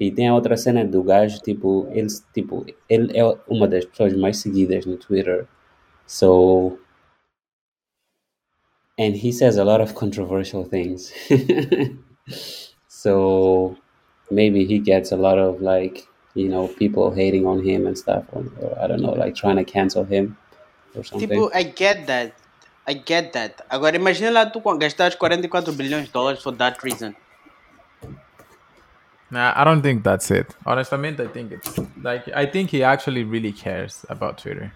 E 0.00 0.10
tem 0.10 0.28
a 0.28 0.34
outra 0.34 0.56
cena 0.56 0.84
do 0.84 1.02
gajo, 1.02 1.40
tipo, 1.40 1.86
ele, 1.92 2.08
tipo, 2.34 2.66
ele 2.88 3.16
é 3.16 3.22
uma 3.48 3.68
das 3.68 3.84
pessoas 3.84 4.14
mais 4.14 4.38
seguidas 4.38 4.84
no 4.84 4.96
Twitter. 4.96 5.46
So, 6.06 6.78
and 8.98 9.14
he 9.14 9.32
says 9.32 9.58
a 9.58 9.64
lot 9.64 9.80
of 9.80 9.94
controversial 9.94 10.64
things. 10.64 11.12
so, 12.88 13.76
maybe 14.30 14.64
he 14.64 14.80
gets 14.80 15.12
a 15.12 15.16
lot 15.16 15.38
of 15.38 15.62
like, 15.62 16.04
you 16.34 16.48
know, 16.48 16.66
people 16.68 17.12
hating 17.12 17.46
on 17.46 17.62
him 17.62 17.86
and 17.86 17.96
stuff, 17.96 18.24
or, 18.32 18.44
or 18.60 18.76
I 18.82 18.88
don't 18.88 19.02
know, 19.02 19.12
like 19.12 19.36
trying 19.36 19.56
to 19.56 19.64
cancel 19.64 20.04
him 20.04 20.36
or 20.94 21.04
something. 21.04 21.28
Tipo, 21.28 21.50
I 21.54 21.64
get 21.64 22.06
that. 22.06 22.32
I 22.86 22.94
get 22.94 23.32
that. 23.32 23.64
Agora 23.70 23.96
imagina 23.96 24.30
lá 24.30 24.46
tu 24.46 24.60
gastares 24.76 25.14
44 25.14 25.72
bilhões 25.72 26.06
de 26.06 26.12
dólares 26.12 26.42
for 26.42 26.52
that 26.56 26.82
reason. 26.82 27.14
Nah, 29.30 29.54
I 29.56 29.64
don't 29.64 29.80
think 29.80 30.02
that's 30.02 30.30
it. 30.30 30.54
Honestamente, 30.66 31.22
I 31.22 31.26
think 31.26 31.52
it's 31.52 31.78
like 32.02 32.28
I 32.34 32.44
think 32.44 32.70
he 32.70 32.84
actually 32.84 33.24
really 33.24 33.52
cares 33.52 34.04
about 34.10 34.36
Twitter. 34.36 34.72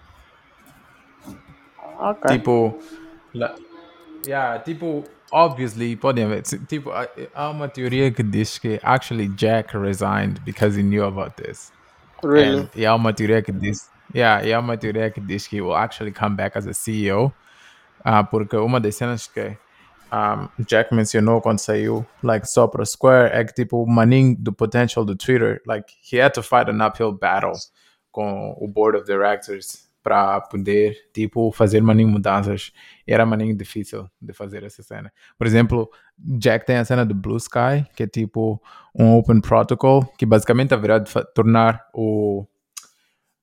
Ok. 1.99 2.27
Tipo, 2.27 2.79
la- 3.33 3.55
yeah, 4.25 4.57
tipo, 4.63 5.03
obviously, 5.31 5.95
podem 5.95 6.27
ver. 6.27 6.41
Tipo, 6.41 6.91
há 6.91 7.07
há 7.35 7.49
uma 7.51 7.67
teoria 7.67 8.09
que 8.09 8.23
diz 8.23 8.57
que 8.57 8.79
actually 8.81 9.27
Jack 9.35 9.75
resigned 9.75 10.43
because 10.43 10.75
he 10.75 10.81
knew 10.81 11.03
about 11.03 11.35
this. 11.35 11.71
Really? 12.23 12.61
And, 12.61 12.69
e 12.75 12.85
há 12.85 12.95
uma 12.95 13.13
teoria 13.13 13.43
que 13.43 13.51
diz, 13.51 13.91
yeah, 14.13 14.45
e 14.45 14.53
há 14.53 14.59
uma 14.59 14.77
teoria 14.77 15.09
que 15.11 15.21
diz 15.21 15.47
que 15.47 15.61
will 15.61 15.75
actually 15.75 16.11
come 16.11 16.35
back 16.35 16.57
as 16.57 16.67
a 16.67 16.73
CEO. 16.73 17.33
Ah, 18.03 18.23
porque 18.23 18.55
uma 18.55 18.79
das 18.79 18.95
cenas 18.95 19.27
que 19.27 19.57
um, 20.11 20.63
Jack 20.63 20.93
mencionou 20.93 21.41
quando 21.41 21.59
saiu, 21.59 22.05
like, 22.23 22.47
só 22.47 22.67
para 22.67 22.85
Square, 22.85 23.31
é 23.33 23.43
que, 23.43 23.53
tipo, 23.53 23.83
o 23.83 23.87
maninho 23.87 24.35
do 24.37 24.53
potential 24.53 25.03
do 25.03 25.15
Twitter, 25.15 25.61
like, 25.65 25.93
he 26.11 26.21
had 26.21 26.31
to 26.33 26.41
fight 26.41 26.69
an 26.69 26.85
uphill 26.85 27.11
battle 27.11 27.53
com 28.11 28.55
o 28.59 28.67
board 28.67 28.97
of 28.97 29.05
directors 29.05 29.87
para 30.01 30.39
poder, 30.39 30.95
tipo, 31.13 31.51
fazer 31.51 31.81
maninho 31.81 32.07
mudanças. 32.07 32.71
Era 33.05 33.25
maninho 33.25 33.55
difícil 33.55 34.09
de 34.21 34.31
fazer 34.31 34.63
essa 34.63 34.81
cena. 34.81 35.11
Por 35.37 35.45
exemplo, 35.45 35.89
Jack 36.17 36.65
tem 36.65 36.77
a 36.77 36.85
cena 36.85 37.05
do 37.05 37.13
Blue 37.13 37.35
Sky, 37.35 37.85
que 37.93 38.03
é, 38.03 38.07
tipo, 38.07 38.61
um 38.95 39.17
open 39.17 39.41
protocol, 39.41 40.05
que 40.17 40.25
basicamente 40.25 40.73
haverá 40.73 40.97
de 40.97 41.11
tornar 41.35 41.85
o 41.93 42.47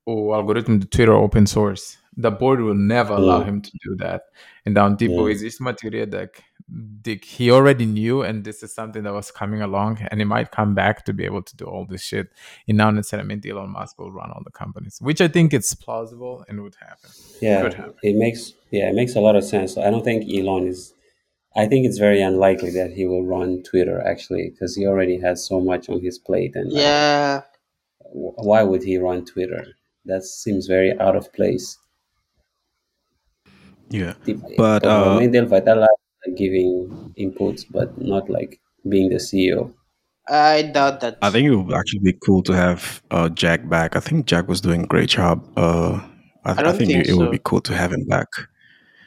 o 0.05 0.33
algoritmo 0.33 0.77
do 0.79 0.85
Twitter 0.87 1.13
open 1.13 1.45
source. 1.47 1.97
The 2.17 2.31
board 2.31 2.61
will 2.61 2.75
never 2.77 3.13
allow 3.13 3.41
Mm. 3.41 3.47
him 3.47 3.61
to 3.61 3.71
do 3.83 3.95
that. 3.97 4.23
Então, 4.65 4.95
tipo, 4.95 5.27
Yeah. 5.27 5.31
existe 5.31 5.59
uma 5.61 5.73
teoria 5.73 6.05
de 6.05 6.27
que 6.27 6.41
de 6.67 7.15
que 7.17 7.27
he 7.45 7.51
already 7.51 7.85
knew 7.85 8.23
and 8.23 8.43
this 8.43 8.63
is 8.63 8.73
something 8.73 9.03
that 9.03 9.13
was 9.13 9.29
coming 9.29 9.61
along 9.61 9.99
and 10.09 10.19
he 10.19 10.25
might 10.25 10.49
come 10.49 10.73
back 10.73 11.03
to 11.05 11.13
be 11.13 11.23
able 11.23 11.43
to 11.43 11.55
do 11.55 11.65
all 11.65 11.85
this 11.85 12.01
shit. 12.01 12.27
And 12.67 12.75
now 12.77 12.89
necessarily 12.89 13.27
meant 13.27 13.45
Elon 13.45 13.69
Musk 13.69 13.99
will 13.99 14.11
run 14.11 14.31
all 14.31 14.41
the 14.43 14.49
companies, 14.51 14.97
which 14.99 15.21
I 15.21 15.27
think 15.27 15.53
it's 15.53 15.75
plausible 15.75 16.43
and 16.49 16.61
would 16.61 16.75
happen. 16.79 17.11
yeah, 17.39 17.61
Could 17.61 17.73
happen. 17.75 17.93
it 18.01 18.15
makes 18.15 18.53
yeah, 18.71 18.89
it 18.89 18.95
makes 18.95 19.15
a 19.15 19.21
lot 19.21 19.35
of 19.35 19.43
sense. 19.43 19.77
I 19.77 19.91
don't 19.91 20.03
think 20.03 20.23
Elon 20.27 20.67
is. 20.67 20.93
I 21.55 21.67
think 21.67 21.85
it's 21.85 21.99
very 21.99 22.21
unlikely 22.21 22.71
that 22.71 22.91
he 22.93 23.05
will 23.05 23.23
run 23.23 23.61
Twitter 23.61 24.01
actually, 24.01 24.49
because 24.49 24.75
he 24.75 24.87
already 24.87 25.19
has 25.19 25.45
so 25.45 25.59
much 25.61 25.87
on 25.89 26.01
his 26.01 26.17
plate, 26.17 26.55
and 26.55 26.71
Yeah. 26.71 27.41
wh- 28.11 28.35
why 28.43 28.63
would 28.63 28.81
he 28.83 28.97
run 28.97 29.23
Twitter? 29.25 29.65
That 30.05 30.23
seems 30.23 30.67
very 30.67 30.97
out 30.99 31.15
of 31.15 31.31
place. 31.33 31.77
Yeah. 33.89 34.13
But, 34.57 34.85
uh, 34.85 35.01
provavelmente 35.01 35.37
ele 35.37 35.47
vai 35.47 35.59
estar 35.59 35.75
lá 35.75 35.87
like, 36.25 36.37
giving 36.37 37.13
inputs, 37.17 37.65
but 37.69 37.97
not 37.97 38.29
like 38.29 38.59
being 38.87 39.09
the 39.09 39.19
CEO. 39.19 39.73
I 40.27 40.63
doubt 40.63 41.01
that. 41.01 41.17
I 41.21 41.29
think 41.29 41.47
it 41.47 41.55
would 41.55 41.73
actually 41.73 41.99
be 41.99 42.13
cool 42.13 42.41
to 42.43 42.53
have 42.53 43.01
uh, 43.11 43.29
Jack 43.29 43.69
back. 43.69 43.95
I 43.95 43.99
think 43.99 44.25
Jack 44.25 44.47
was 44.47 44.59
doing 44.59 44.83
a 44.83 44.87
great 44.87 45.09
job. 45.09 45.43
Uh, 45.55 46.01
I, 46.43 46.51
I, 46.51 46.63
don't 46.63 46.75
think, 46.75 46.91
think 46.91 47.05
it, 47.05 47.09
it 47.09 47.13
would 47.13 47.31
be 47.31 47.39
cool 47.43 47.61
to 47.61 47.73
have 47.75 47.93
him 47.93 48.05
back. 48.07 48.27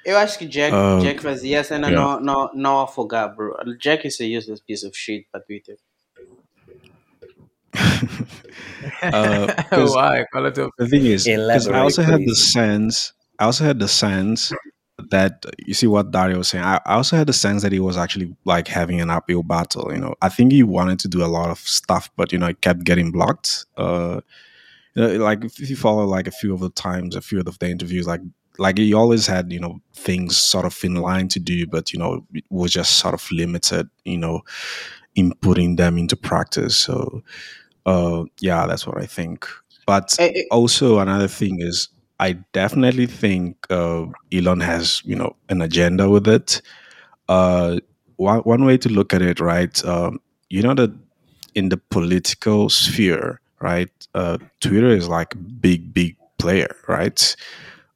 Eu 0.04 0.16
acho 0.16 0.38
que 0.38 0.46
Jack, 0.46 0.72
Uh, 0.72 1.00
Jack 1.02 1.20
fazia 1.20 1.60
a 1.60 1.64
cena 1.64 1.90
yeah. 1.90 2.00
no, 2.00 2.20
não, 2.20 2.50
não 2.54 2.80
afogar, 2.80 3.34
bro. 3.34 3.54
Jack 3.78 4.06
is 4.06 4.20
a 4.20 4.24
useless 4.24 4.60
piece 4.60 4.86
of 4.86 4.96
shit 4.96 5.26
para 5.30 5.42
Twitter. 5.42 5.76
Uh, 9.02 9.46
Why? 9.70 10.24
Qual 10.32 10.46
é 10.46 10.58
o 10.58 10.70
the 10.78 10.88
thing 10.88 11.06
is, 11.06 11.24
because 11.24 11.68
I 11.68 11.80
also 11.80 12.02
had 12.02 12.24
the 12.24 12.34
sense, 12.34 13.12
I 13.38 13.44
also 13.44 13.64
had 13.64 13.78
the 13.78 13.88
sense 13.88 14.52
that 15.10 15.44
you 15.66 15.74
see 15.74 15.86
what 15.86 16.10
Dario 16.10 16.38
was 16.38 16.48
saying. 16.48 16.64
I, 16.64 16.80
I 16.86 16.94
also 16.94 17.16
had 17.16 17.26
the 17.26 17.32
sense 17.32 17.62
that 17.62 17.72
he 17.72 17.80
was 17.80 17.96
actually 17.96 18.34
like 18.44 18.68
having 18.68 19.00
an 19.00 19.10
uphill 19.10 19.42
battle. 19.42 19.92
You 19.92 19.98
know, 19.98 20.14
I 20.22 20.28
think 20.28 20.52
he 20.52 20.62
wanted 20.62 20.98
to 21.00 21.08
do 21.08 21.24
a 21.24 21.26
lot 21.26 21.50
of 21.50 21.58
stuff, 21.58 22.10
but 22.16 22.32
you 22.32 22.38
know, 22.38 22.46
it 22.46 22.60
kept 22.60 22.84
getting 22.84 23.12
blocked. 23.12 23.66
Uh, 23.76 24.20
you 24.94 25.02
know, 25.02 25.24
like 25.24 25.44
if 25.44 25.70
you 25.70 25.76
follow 25.76 26.04
like 26.04 26.26
a 26.26 26.32
few 26.32 26.52
of 26.54 26.60
the 26.60 26.70
times, 26.70 27.14
a 27.14 27.20
few 27.20 27.40
of 27.40 27.58
the 27.58 27.68
interviews, 27.68 28.06
like 28.06 28.20
like 28.58 28.78
he 28.78 28.92
always 28.92 29.26
had 29.26 29.52
you 29.52 29.60
know 29.60 29.80
things 29.94 30.36
sort 30.36 30.64
of 30.64 30.76
in 30.82 30.96
line 30.96 31.28
to 31.28 31.40
do, 31.40 31.66
but 31.66 31.92
you 31.92 31.98
know, 31.98 32.24
it 32.34 32.44
was 32.50 32.72
just 32.72 32.92
sort 32.92 33.14
of 33.14 33.30
limited. 33.30 33.88
You 34.04 34.18
know, 34.18 34.42
in 35.18 35.32
putting 35.40 35.74
them 35.74 35.98
into 35.98 36.16
practice. 36.16 36.76
So, 36.76 37.22
uh, 37.88 38.24
yeah, 38.40 38.66
that's 38.66 38.86
what 38.86 38.98
I 39.02 39.06
think. 39.06 39.46
But 39.86 40.16
Eh, 40.20 40.32
eh, 40.36 40.42
also 40.50 40.98
another 41.00 41.28
thing 41.28 41.60
is 41.60 41.88
I 42.20 42.32
definitely 42.52 43.06
think 43.06 43.56
uh, 43.70 44.06
Elon 44.32 44.60
has 44.60 45.02
you 45.04 45.16
know 45.16 45.36
an 45.48 45.62
agenda 45.62 46.10
with 46.10 46.28
it. 46.28 46.62
Uh, 47.28 47.80
one 48.16 48.40
one 48.40 48.64
way 48.64 48.78
to 48.78 48.88
look 48.88 49.14
at 49.14 49.22
it, 49.22 49.40
right? 49.40 49.84
Um, 49.84 50.20
you 50.50 50.62
know 50.62 50.74
that 50.74 50.92
in 51.54 51.70
the 51.70 51.78
political 51.90 52.68
sphere, 52.68 53.40
right? 53.60 53.90
Uh, 54.14 54.38
Twitter 54.60 54.90
is 54.90 55.08
like 55.08 55.34
a 55.34 55.38
big, 55.38 55.92
big 55.94 56.16
player, 56.38 56.74
right? 56.88 57.36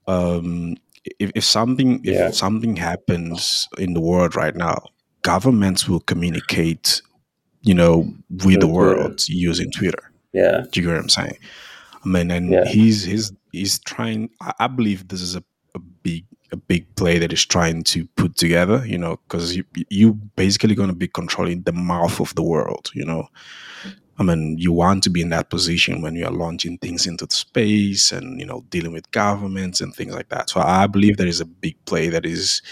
Um, 0.07 0.77
if, 1.19 1.31
if 1.35 1.45
something 1.45 2.01
if 2.05 2.17
Yeah. 2.17 2.31
something 2.31 2.77
happens 2.77 3.69
in 3.79 3.95
the 3.95 4.01
world 4.01 4.37
right 4.37 4.57
now, 4.57 4.79
governments 5.23 5.89
will 5.89 6.01
communicate, 6.01 7.03
you 7.63 7.75
know, 7.75 8.13
with 8.31 8.61
the 8.61 8.67
Twitter. 8.67 8.67
world 8.69 9.29
using 9.29 9.71
Twitter. 9.73 10.11
Yeah, 10.33 10.65
Do 10.71 10.81
you 10.81 10.87
get 10.87 10.95
what 10.95 11.03
I'm 11.03 11.09
saying? 11.09 11.39
I 12.05 12.09
mean, 12.09 12.31
and 12.31 12.51
Yeah. 12.51 12.65
he's 12.65 13.05
he's 13.05 13.33
he's 13.53 13.79
trying. 13.81 14.31
I, 14.41 14.53
I 14.61 14.67
believe 14.67 15.09
this 15.09 15.21
is 15.21 15.37
a, 15.37 15.45
a 15.75 15.79
big 15.79 16.25
a 16.53 16.57
big 16.57 16.95
play 16.97 17.19
that 17.19 17.31
he's 17.31 17.45
trying 17.47 17.83
to 17.85 18.07
put 18.17 18.37
together. 18.37 18.85
You 18.87 18.99
know, 18.99 19.19
because 19.29 19.55
you 19.57 19.65
you 19.91 20.15
basically 20.37 20.75
going 20.75 20.89
to 20.91 20.97
be 20.97 21.09
controlling 21.09 21.63
the 21.63 21.73
mouth 21.73 22.19
of 22.21 22.35
the 22.35 22.43
world. 22.43 22.91
You 22.95 23.05
know, 23.05 23.29
I 24.19 24.23
mean, 24.23 24.57
you 24.59 24.73
want 24.73 25.03
to 25.05 25.11
be 25.11 25.21
in 25.23 25.31
that 25.31 25.51
position 25.51 26.01
when 26.03 26.17
you 26.17 26.25
are 26.27 26.33
launching 26.33 26.79
things 26.79 27.07
into 27.07 27.27
the 27.27 27.35
space 27.35 28.11
and 28.13 28.41
you 28.41 28.47
know 28.47 28.65
dealing 28.71 28.93
with 28.93 29.11
governments 29.11 29.81
and 29.81 29.95
things 29.95 30.15
like 30.15 30.29
that. 30.31 30.51
So 30.51 30.61
I 30.61 30.87
believe 30.87 31.17
there 31.19 31.27
is 31.29 31.41
a 31.41 31.47
big 31.47 31.77
play 31.85 32.09
that 32.09 32.25
is 32.27 32.63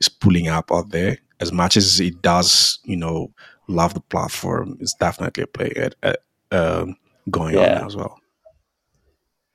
is 0.00 0.08
pulling 0.08 0.48
up 0.48 0.70
out 0.72 0.90
there. 0.90 1.18
As 1.40 1.52
much 1.52 1.76
as 1.76 2.00
it 2.00 2.20
does, 2.22 2.78
you 2.84 2.96
know, 2.96 3.30
love 3.68 3.94
the 3.94 4.00
platform, 4.00 4.78
it's 4.80 4.94
definitely 4.94 5.44
a 5.44 5.46
play. 5.46 5.72
At, 5.76 5.94
at, 6.02 6.18
um, 6.52 6.96
going 7.30 7.56
on 7.56 7.86
as 7.86 7.96
well. 7.96 8.20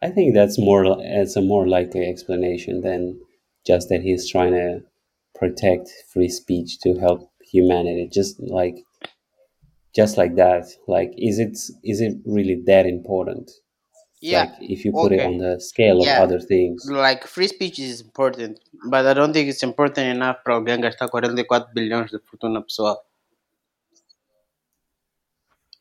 I 0.02 0.10
think 0.10 0.34
that's 0.34 0.58
more 0.60 0.86
li- 0.86 1.06
it's 1.06 1.36
a 1.36 1.42
more 1.42 1.68
likely 1.68 2.06
explanation 2.06 2.82
than 2.82 3.20
just 3.66 3.90
that 3.90 4.02
he's 4.02 4.30
trying 4.30 4.54
to 4.54 4.82
protect 5.36 5.90
free 6.12 6.30
speech 6.30 6.80
to 6.80 7.00
help 7.00 7.32
humanity. 7.42 8.10
Just 8.12 8.40
like 8.40 8.76
just 9.96 10.18
like 10.18 10.36
that. 10.36 10.66
Like 10.88 11.14
is 11.18 11.40
it 11.40 11.58
is 11.84 12.02
it 12.02 12.18
really 12.26 12.62
that 12.66 12.86
important? 12.86 13.52
Yeah. 14.22 14.44
Like 14.44 14.54
if 14.62 14.86
you 14.86 14.92
put 14.92 15.12
it 15.12 15.22
on 15.22 15.38
the 15.38 15.60
scale 15.60 16.02
of 16.02 16.08
other 16.08 16.40
things. 16.40 16.86
Like 16.90 17.26
free 17.28 17.48
speech 17.48 17.80
is 17.80 18.02
important, 18.02 18.60
but 18.90 19.06
I 19.06 19.14
don't 19.14 19.34
think 19.34 19.50
it's 19.50 19.64
important 19.64 20.08
enough 20.16 20.44
para 20.44 20.56
alguém 20.56 20.80
gastar 20.82 21.10
44 21.10 21.68
bilhões 21.76 22.12
de 22.12 22.20
fortuna 22.20 22.62
pessoal. 22.62 23.04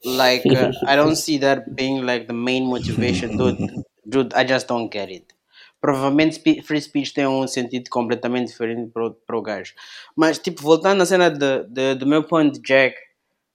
Like 0.04 0.47
uh, 0.47 0.73
I 0.87 0.97
don't 0.97 1.16
see 1.16 1.38
that 1.38 1.75
being 1.75 2.07
like 2.07 2.26
the 2.26 2.35
main 2.35 2.66
motivation, 2.66 3.37
dude. 3.37 3.85
Dude, 4.09 4.35
I 4.35 4.45
just 4.45 4.66
don't 4.66 4.90
get 4.90 5.11
it. 5.11 5.35
Provavelmente 5.80 6.62
free 6.62 6.80
speech 6.80 7.14
tem 7.14 7.26
um 7.26 7.47
sentido 7.47 7.88
completamente 7.88 8.49
diferente 8.49 8.90
para 8.92 9.37
o, 9.37 9.42
gajo. 9.42 9.73
Mas, 10.14 10.38
tipo, 10.38 10.61
voltando 10.62 11.02
à 11.02 11.07
cena 11.07 11.30
de, 11.30 11.64
de, 11.64 11.95
do 11.95 12.07
meu 12.07 12.23
ponto 12.23 12.52
de 12.52 12.61
Jack, 12.61 12.97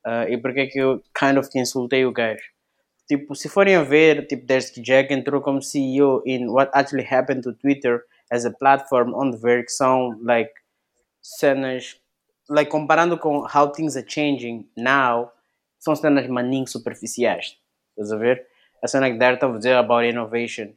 uh, 0.07 0.27
e 0.27 0.37
porque 0.37 0.61
é 0.61 0.65
que 0.65 0.79
eu 0.79 1.03
kind 1.13 1.37
of 1.37 1.47
insultei 1.55 2.03
o 2.03 2.11
gajo. 2.11 2.41
Tipo, 3.07 3.35
se 3.35 3.47
forem 3.47 3.75
a 3.75 3.83
ver, 3.83 4.25
tipo, 4.25 4.43
desde 4.43 4.71
que 4.71 4.81
Jack 4.81 5.13
entrou 5.13 5.39
como 5.39 5.61
CEO 5.61 6.23
in 6.25 6.47
what 6.49 6.71
actually 6.73 7.05
happened 7.07 7.43
to 7.43 7.53
Twitter 7.53 8.01
as 8.31 8.43
a 8.43 8.51
platform 8.51 9.13
onde 9.13 9.37
ver 9.37 9.63
que 9.63 9.71
são, 9.71 10.17
like, 10.23 10.51
cenas, 11.21 11.95
like, 12.49 12.71
comparando 12.71 13.19
com 13.19 13.45
how 13.45 13.71
things 13.71 13.95
are 13.95 14.05
changing 14.07 14.67
now, 14.75 15.31
são 15.79 15.95
cenas 15.95 16.27
maninho 16.27 16.67
superficiais. 16.67 17.57
Estás 17.91 18.11
a 18.11 18.17
ver? 18.17 18.45
A 18.83 18.87
cena 18.87 19.09
que 19.09 19.17
Dart 19.17 19.35
estava 19.35 19.55
a 19.55 19.57
dizer 19.57 19.75
about 19.75 20.07
innovation. 20.07 20.73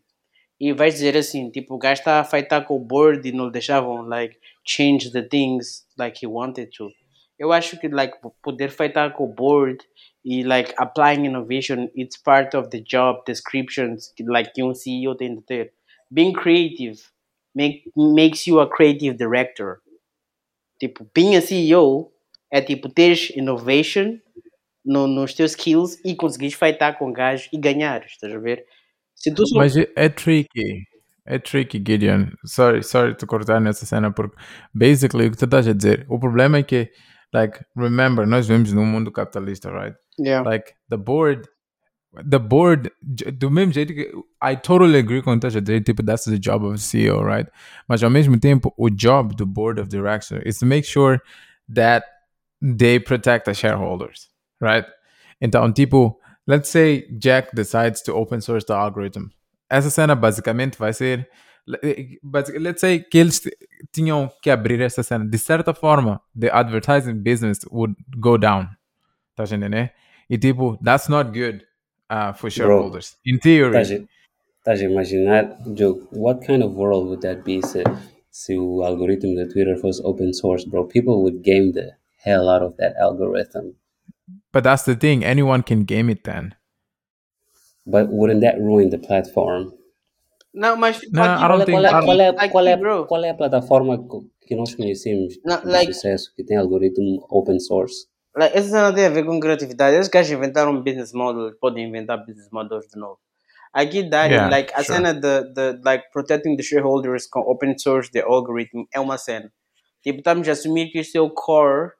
E 0.60 0.72
vais 0.72 0.94
dizer 0.94 1.16
assim, 1.16 1.50
tipo, 1.50 1.74
o 1.74 1.78
gajo 1.78 2.00
está 2.00 2.20
a 2.20 2.24
fightar 2.24 2.62
com 2.64 2.76
o 2.76 2.80
board 2.80 3.28
e 3.28 3.32
não 3.32 3.50
deixavam, 3.50 4.02
like, 4.02 4.36
change 4.64 5.12
the 5.12 5.22
things 5.22 5.86
like 5.96 6.24
he 6.24 6.28
wanted 6.28 6.70
to. 6.76 6.90
Eu 7.38 7.52
acho 7.52 7.78
que, 7.78 7.88
like, 7.88 8.18
poder 8.42 8.70
fightar 8.70 9.12
com 9.12 9.24
o 9.24 9.32
board 9.32 9.78
e, 10.24 10.42
like, 10.42 10.74
applying 10.76 11.26
innovation, 11.26 11.88
it's 11.94 12.16
part 12.20 12.56
of 12.56 12.70
the 12.70 12.80
job 12.80 13.22
descriptions, 13.24 14.12
que, 14.16 14.24
like, 14.24 14.52
que 14.52 14.62
um 14.62 14.74
CEO 14.74 15.14
tem 15.14 15.36
de 15.36 15.42
ter. 15.42 15.72
Being 16.10 16.32
creative 16.32 17.00
make, 17.54 17.90
makes 17.96 18.46
you 18.46 18.60
a 18.60 18.68
creative 18.68 19.16
director. 19.16 19.80
Tipo, 20.80 21.08
being 21.14 21.36
a 21.36 21.40
CEO 21.40 22.12
é, 22.50 22.60
tipo, 22.60 22.88
teres 22.88 23.30
innovation 23.30 24.20
no, 24.88 25.06
nos 25.06 25.34
teus 25.34 25.52
skills 25.52 26.00
e 26.04 26.16
conseguires 26.16 26.54
fightar 26.54 26.98
com 26.98 27.12
gajos 27.12 27.48
e 27.52 27.58
ganhar, 27.58 28.04
estás 28.06 28.32
a 28.32 28.38
ver? 28.38 28.64
Se 29.14 29.32
tu 29.34 29.42
Mas 29.54 29.76
é, 29.76 29.86
é 29.94 30.08
tricky. 30.08 30.84
É 31.26 31.38
tricky, 31.38 31.82
Gideon. 31.86 32.28
Sorry, 32.46 32.82
sorry 32.82 33.14
te 33.14 33.26
cortar 33.26 33.60
nessa 33.60 33.84
cena, 33.84 34.10
porque 34.10 34.34
basically 34.72 35.26
o 35.26 35.30
que 35.30 35.36
tu 35.36 35.44
estás 35.44 35.68
a 35.68 35.74
dizer, 35.74 36.06
o 36.08 36.18
problema 36.18 36.56
é 36.58 36.62
que, 36.62 36.90
like, 37.34 37.60
remember, 37.76 38.26
nós 38.26 38.48
vivemos 38.48 38.72
num 38.72 38.86
mundo 38.86 39.12
capitalista, 39.12 39.70
right? 39.70 39.94
Yeah. 40.18 40.48
Like, 40.48 40.72
the 40.88 40.96
board, 40.96 41.46
the 42.26 42.38
board, 42.38 42.90
do 43.02 43.50
mesmo 43.50 43.74
jeito 43.74 43.92
que, 43.92 44.10
I 44.42 44.56
totally 44.56 44.98
agree 44.98 45.20
com 45.20 45.32
o 45.32 45.34
que 45.34 45.46
estás 45.46 45.56
a 45.56 45.60
dizer, 45.60 45.82
tipo, 45.82 46.02
that's 46.02 46.24
the 46.24 46.38
job 46.38 46.64
of 46.64 46.78
CEO, 46.78 47.22
right? 47.22 47.50
Mas 47.86 48.02
ao 48.02 48.08
mesmo 48.08 48.40
tempo, 48.40 48.72
o 48.78 48.88
job 48.88 49.36
do 49.36 49.44
board 49.44 49.78
of 49.78 49.90
directors 49.90 50.42
is 50.46 50.58
to 50.58 50.64
make 50.64 50.86
sure 50.86 51.20
that 51.74 52.06
they 52.62 52.98
protect 52.98 53.44
the 53.44 53.52
shareholders, 53.52 54.30
right? 54.60 54.86
Então, 55.40 55.72
tipo, 55.72 56.18
let's 56.46 56.68
say 56.68 57.06
Jack 57.18 57.54
decides 57.54 58.02
to 58.02 58.14
open 58.14 58.40
source 58.40 58.64
the 58.64 58.72
algorithm. 58.74 59.30
Essa 59.70 59.90
cena 59.90 60.14
basicamente 60.14 60.78
vai 60.78 60.92
ser. 60.92 61.28
But 62.22 62.48
let's 62.58 62.80
say 62.80 63.00
que 63.00 63.18
eles 63.18 63.42
tinham 63.92 64.30
que 64.42 64.50
abrir 64.50 64.80
essa 64.80 65.02
cena. 65.02 65.24
De 65.26 65.36
certa 65.36 65.74
forma, 65.74 66.20
the 66.34 66.48
advertising 66.50 67.22
business 67.22 67.60
would 67.70 67.94
go 68.18 68.38
down. 68.38 68.68
Tá 69.36 69.44
entendendo? 69.44 69.90
E 70.30 70.38
tipo, 70.38 70.78
that's 70.82 71.08
not 71.08 71.32
good 71.32 71.64
uh, 72.10 72.32
for 72.32 72.50
shareholders. 72.50 73.18
In 73.24 73.38
theory. 73.38 74.08
Estás 74.58 74.80
a 74.80 74.84
imaginar, 74.84 75.56
Joe, 75.74 76.00
what 76.10 76.44
kind 76.44 76.62
of 76.62 76.74
world 76.74 77.08
would 77.08 77.22
that 77.22 77.42
be 77.44 77.62
se, 77.62 77.84
se 78.30 78.58
o 78.58 78.82
algoritmo 78.82 79.34
da 79.34 79.46
Twitter 79.46 79.76
fosse 79.76 80.02
open 80.04 80.32
source, 80.34 80.66
bro? 80.66 80.84
People 80.84 81.22
would 81.22 81.42
game 81.42 81.72
the 81.72 81.92
hell 82.24 82.48
out 82.48 82.62
of 82.62 82.76
that 82.76 82.94
algorithm. 82.96 83.74
But 84.58 84.64
that's 84.64 84.82
the 84.84 84.96
thing. 84.96 85.22
Anyone 85.24 85.62
can 85.62 85.84
game 85.84 86.10
it 86.10 86.24
then. 86.24 86.54
But 87.86 88.08
wouldn't 88.10 88.40
that 88.40 88.58
ruin 88.58 88.90
the 88.90 88.98
platform? 88.98 89.72
Não, 90.52 90.76
mas 90.76 90.98
No, 91.12 91.22
aqui- 91.22 91.44
I 91.44 91.48
don't 91.48 91.48
Qual 91.48 91.60
é, 91.60 91.64
think- 91.64 91.72
qual, 91.78 91.84
é, 91.84 91.88
I 91.88 91.92
don't- 91.92 92.06
qual, 92.06 92.20
é, 92.20 92.48
qual, 92.50 92.66
é, 92.66 93.06
qual 93.06 93.24
é 93.24 93.30
a 93.30 93.34
plataforma 93.34 93.98
que 94.40 94.56
nós 94.56 94.74
conhecemos 94.74 95.38
Não, 95.44 95.60
de 95.60 95.66
like- 95.68 95.92
sucesso 95.94 96.32
que 96.34 96.42
tem 96.42 96.56
algoritmo 96.56 97.24
open 97.30 97.60
source? 97.60 98.06
like, 98.36 98.56
essa 98.58 98.68
cena 98.68 98.92
tem 98.92 99.06
a 99.06 99.10
ver 99.10 99.24
com 99.24 99.38
criatividade. 99.38 99.96
Esses 99.96 100.08
gajos 100.10 100.32
inventaram 100.32 100.72
um 100.72 100.82
business 100.82 101.12
model, 101.12 101.52
podem 101.60 101.86
inventar 101.88 102.18
business 102.26 102.48
models 102.50 102.88
de 102.92 102.98
novo. 102.98 103.18
Aqui 103.72 104.02
dá 104.02 104.24
Yeah, 104.24 104.50
like, 104.50 104.72
a 104.74 104.82
sure. 104.82 104.96
cena 104.96 105.14
de, 105.14 105.52
de 105.52 105.80
like, 105.84 106.06
protecting 106.12 106.56
the 106.56 106.62
shareholders 106.64 107.28
com 107.28 107.40
open 107.40 107.78
source, 107.78 108.10
the 108.10 108.22
algorithm, 108.22 108.84
é 108.92 108.98
uma 108.98 109.18
cena. 109.18 109.52
Tipo, 110.02 110.18
estamos 110.18 110.48
a 110.48 110.52
assumir 110.52 110.90
que 110.90 110.98
isto 111.00 111.16
é 111.16 111.20
o 111.20 111.30
core 111.30 111.90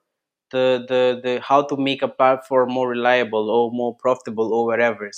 de, 0.51 0.85
de, 0.87 1.21
de 1.23 1.41
how 1.41 1.63
to 1.63 1.77
make 1.77 2.03
a 2.03 2.09
platform 2.09 2.73
more 2.73 2.89
reliable 2.89 3.51
or 3.51 3.71
more 3.73 3.95
profitable 3.97 4.53
or 4.53 4.67
whatever. 4.67 5.11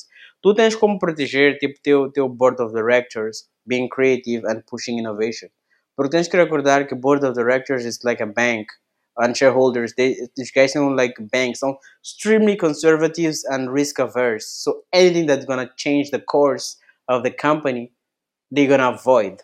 Tu 0.42 0.54
tens 0.54 0.76
como 0.76 0.98
proteger 0.98 1.58
tipo 1.58 1.80
teu 1.82 2.10
teu 2.12 2.28
board 2.28 2.60
of 2.60 2.72
directors 2.72 3.48
being 3.66 3.88
creative 3.88 4.44
and 4.44 4.66
pushing 4.66 4.98
innovation. 4.98 5.50
Porque 5.96 6.10
tens 6.12 6.28
que 6.28 6.38
recordar 6.38 6.88
que 6.88 6.96
board 6.96 7.24
of 7.24 7.34
directors 7.34 7.84
is 7.84 8.00
like 8.04 8.20
a 8.20 8.26
bank 8.26 8.68
and 9.18 9.36
shareholders 9.36 9.94
they 9.96 10.16
these 10.36 10.50
guys 10.50 10.72
são 10.72 10.96
like 10.96 11.14
banks 11.30 11.62
are 11.62 11.76
extremely 12.02 12.56
conservatives 12.56 13.44
and 13.44 13.72
risk 13.72 13.98
averse. 13.98 14.46
So 14.46 14.82
anything 14.92 15.26
that's 15.26 15.44
gonna 15.44 15.70
change 15.76 16.10
the 16.10 16.20
course 16.20 16.76
of 17.08 17.22
the 17.22 17.30
company, 17.30 17.92
they're 18.50 18.68
gonna 18.68 18.92
avoid. 18.92 19.42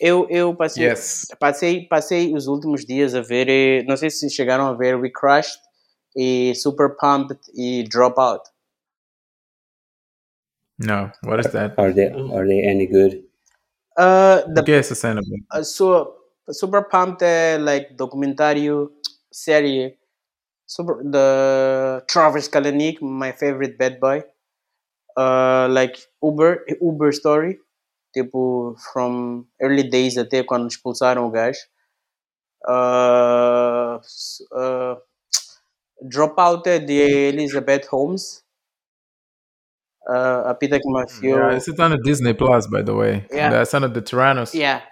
Eu, 0.00 0.26
eu 0.30 0.54
passei, 0.56 0.84
Yes. 0.86 1.26
passei, 1.38 1.86
passei 1.86 2.34
os 2.34 2.46
últimos 2.46 2.86
dias 2.86 3.14
a 3.14 3.20
ver, 3.20 3.48
eh, 3.50 3.82
não 3.84 3.96
sei 3.98 4.08
se 4.08 4.30
chegaram 4.30 4.66
a 4.66 4.72
ver 4.72 4.96
We 4.98 5.10
Crushed 5.10 5.60
e 6.16 6.54
Super 6.54 6.96
Pumped 6.98 7.38
e 7.54 7.84
Dropout. 7.84 8.42
No. 10.78 11.12
What 11.24 11.40
is 11.40 11.52
that? 11.52 11.74
Are 11.78 11.92
they, 11.92 12.06
are 12.08 12.46
they 12.46 12.66
any 12.66 12.86
good? 12.86 13.22
Uh, 13.98 14.40
O 14.48 14.54
the, 14.54 14.62
que 14.62 14.72
é 14.72 14.78
essa 14.78 14.94
cena? 14.94 15.20
uh, 15.54 15.62
so, 15.62 16.14
Super 16.50 16.84
Pumped 16.88 17.22
é 17.22 17.58
like 17.58 17.92
documentário, 17.94 18.90
série, 19.30 19.98
super, 20.66 20.96
the 21.04 22.02
Travis 22.08 22.48
Kalanick, 22.48 23.02
my 23.02 23.32
favorite 23.32 23.76
bad 23.76 24.00
boy. 24.00 24.24
Uh, 25.18 25.68
like 25.68 25.98
Uber, 26.22 26.64
Uber 26.80 27.12
story, 27.12 27.58
tipo, 28.12 28.74
from 28.92 29.44
early 29.60 29.82
days 29.82 30.16
até 30.16 30.42
quando 30.42 30.68
expulsaram 30.68 31.26
o 31.26 31.30
gajo. 31.30 31.60
Uh, 32.66 34.00
uh, 34.52 35.00
Dropout 36.02 36.68
é 36.68 36.78
de 36.78 36.92
Elizabeth 37.28 37.86
Holmes. 37.90 38.44
Uh, 40.08 40.48
a 40.48 40.54
Peter 40.54 40.80
que 40.80 40.90
mafiou. 40.90 41.38
Yeah, 41.38 41.56
it's 41.56 41.68
on 41.68 41.90
the 41.90 41.98
Disney 41.98 42.34
Plus, 42.34 42.66
by 42.66 42.82
the 42.82 42.92
way. 42.92 43.26
Yeah. 43.30 43.50
The 43.50 43.64
Son 43.64 43.84
of 43.84 43.92
the 43.92 44.02
Tyrannos. 44.02 44.54
Yeah. 44.54 44.82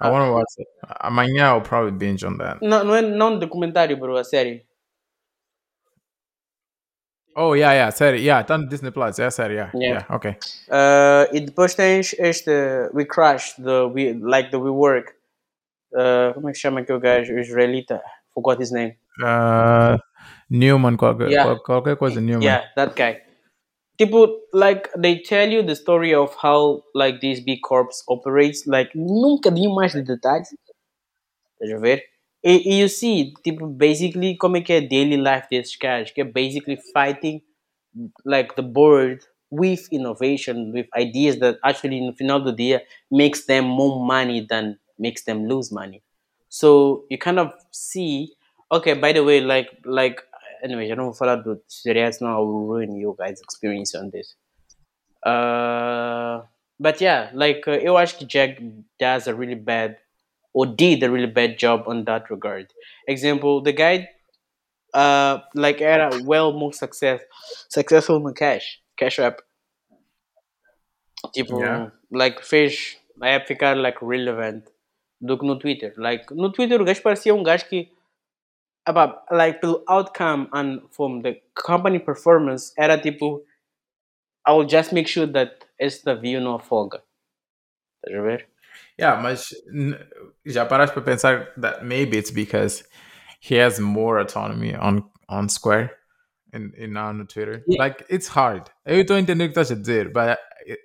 I 0.00 0.10
want 0.10 0.26
to 0.26 0.32
watch 0.32 0.52
it. 0.56 0.66
Amanhã 1.00 1.44
I'll 1.44 1.60
probably 1.60 1.92
binge 1.92 2.24
on 2.24 2.38
that. 2.38 2.58
Não, 2.60 2.82
não 2.84 2.94
é 2.94 3.02
não 3.02 3.38
documentário, 3.38 3.96
bro, 3.96 4.16
a 4.16 4.24
série. 4.24 4.64
Oh, 7.34 7.54
yeah, 7.54 7.72
yeah, 7.72 7.90
sério. 7.90 8.20
Yeah, 8.20 8.44
tá 8.44 8.58
no 8.58 8.66
Disney 8.68 8.90
Plus. 8.90 9.18
É 9.18 9.30
sério, 9.30 9.54
yeah. 9.56 9.70
Yeah. 9.74 10.00
Yeah, 10.00 10.16
okay. 10.16 10.36
Uh, 10.68 11.34
e 11.34 11.40
depois 11.40 11.74
tens 11.74 12.14
este 12.18 12.90
We 12.92 13.04
Crash, 13.06 13.54
the 13.56 13.86
we, 13.88 14.12
like 14.14 14.50
the 14.50 14.58
We 14.58 14.70
Work. 14.70 15.14
Uh, 15.94 16.34
como 16.34 16.48
é 16.48 16.52
que 16.52 16.58
chama 16.58 16.80
aquele 16.80 17.00
gajo? 17.00 17.34
O 17.34 17.38
israelita. 17.38 18.00
Forgot 18.34 18.60
his 18.60 18.70
name. 18.72 18.96
Uh, 19.22 19.98
Newman, 20.50 20.96
qualquer, 20.96 21.28
Yeah. 21.30 21.44
qual- 21.44 21.62
qualquer 21.62 21.96
coisa 21.96 22.20
Newman. 22.20 22.42
Yeah, 22.42 22.64
that 22.76 22.94
guy. 22.96 23.22
Tipo, 23.98 24.26
like 24.52 24.88
they 24.98 25.20
tell 25.20 25.48
you 25.50 25.62
the 25.62 25.74
story 25.76 26.14
of 26.14 26.34
how 26.42 26.82
like 26.94 27.20
these 27.20 27.40
big 27.44 27.60
corps 27.62 28.02
operates. 28.08 28.66
Like 28.66 28.90
nunca 28.94 29.50
diam 29.50 29.74
mais 29.74 29.92
de 29.92 30.02
detalhes. 30.02 30.48
Estás 31.60 31.76
a 31.76 31.78
ver? 31.80 32.02
E, 32.44 32.62
e 32.66 32.80
you 32.80 32.88
see, 32.88 33.32
tipo, 33.44 33.66
basically 33.66 34.36
como 34.36 34.56
é 34.56 34.60
que 34.60 34.80
daily 34.80 35.16
life 35.16 35.46
desses 35.48 35.76
caras, 35.76 36.10
que 36.10 36.20
é 36.20 36.24
basically 36.24 36.76
fighting 36.92 37.40
like 38.24 38.54
the 38.56 38.62
board 38.62 39.20
with 39.50 39.86
innovation, 39.92 40.72
with 40.72 40.88
ideas 40.96 41.38
that 41.38 41.58
actually 41.62 42.00
no 42.00 42.12
final 42.14 42.40
do 42.40 42.52
dia 42.52 42.82
makes 43.10 43.46
them 43.46 43.64
more 43.64 44.04
money 44.04 44.44
than 44.48 44.78
makes 44.98 45.24
them 45.24 45.46
lose 45.46 45.70
money. 45.70 46.02
So 46.48 47.04
you 47.10 47.18
kind 47.18 47.38
of 47.38 47.52
see, 47.70 48.34
okay, 48.70 48.94
by 48.94 49.12
the 49.12 49.22
way, 49.22 49.40
like 49.40 49.68
like 49.84 50.22
anyway, 50.64 50.90
I 50.90 50.94
don't 50.94 51.10
if 51.10 51.44
do 51.44 51.60
serious 51.68 52.20
now 52.20 52.36
I 52.36 52.38
will 52.38 52.66
ruin 52.66 52.96
you 52.96 53.14
guys' 53.18 53.40
experience 53.40 53.94
on 53.94 54.10
this. 54.10 54.34
Uh, 55.22 56.42
but 56.80 57.00
yeah, 57.00 57.30
like 57.34 57.68
uh, 57.68 57.78
eu 57.78 57.96
acho 57.96 58.18
que 58.18 58.26
Jack 58.26 58.60
does 58.98 59.28
a 59.28 59.34
really 59.34 59.54
bad 59.54 59.96
or 60.54 60.66
did 60.66 61.02
a 61.02 61.10
really 61.10 61.26
bad 61.30 61.58
job 61.58 61.84
on 61.86 62.04
that 62.04 62.30
regard. 62.30 62.72
Example, 63.08 63.60
the 63.62 63.72
guy 63.72 64.08
uh 64.94 65.40
like 65.54 65.80
era 65.80 66.10
well 66.24 66.52
more 66.52 66.72
success 66.72 67.20
successful 67.68 68.20
no 68.20 68.32
cash, 68.32 68.80
cash 68.96 69.18
app. 69.18 69.40
Tipo, 71.34 71.60
Yeah. 71.60 71.90
like 72.10 72.40
fez 72.42 72.96
a 73.22 73.26
app 73.28 73.46
ficar 73.46 73.76
like 73.76 74.02
relevant 74.02 74.68
do 75.24 75.36
que 75.38 75.46
no 75.46 75.58
Twitter. 75.58 75.94
Like 75.96 76.30
no 76.32 76.50
Twitter 76.50 76.80
o 76.80 76.84
gajo 76.84 77.02
parecia 77.02 77.32
um 77.34 77.44
gajo 77.44 77.68
que 77.68 77.88
epá, 78.86 79.22
like 79.30 79.60
pelo 79.60 79.82
outcome 79.88 80.48
and 80.52 80.82
from 80.90 81.22
the 81.22 81.40
company 81.54 81.98
performance 81.98 82.72
era 82.76 82.98
tipo 82.98 83.42
I 84.44 84.52
will 84.52 84.66
just 84.66 84.92
make 84.92 85.06
sure 85.06 85.26
that 85.26 85.64
esta 85.78 86.16
view 86.16 86.40
não 86.40 86.56
afoga. 86.56 87.02
Estás 88.04 88.18
a 88.18 88.22
ver? 88.22 88.48
Yeah, 89.02 89.36
n- 89.72 89.98
já 90.46 90.64
paraste 90.66 90.94
para 90.94 91.02
pensar 91.04 91.52
that 91.60 91.84
maybe 91.84 92.16
it's 92.16 92.30
because 92.30 92.84
he 93.40 93.56
has 93.56 93.78
more 93.80 94.18
autonomy 94.20 94.74
on 94.74 95.02
on 95.28 95.48
Square 95.48 95.90
and 96.52 96.74
in 96.76 96.96
on 96.96 97.26
Twitter. 97.26 97.62
Yeah. 97.66 97.82
Like 97.82 98.04
it's 98.08 98.28
hard. 98.28 98.70
Eu 98.86 99.00
estou 99.02 99.16
a 99.16 99.18
entender 99.20 99.44
o 99.44 99.48
que 99.52 99.58
estás 99.60 99.70
a 99.70 99.76
dizer, 99.76 100.12
but 100.12 100.38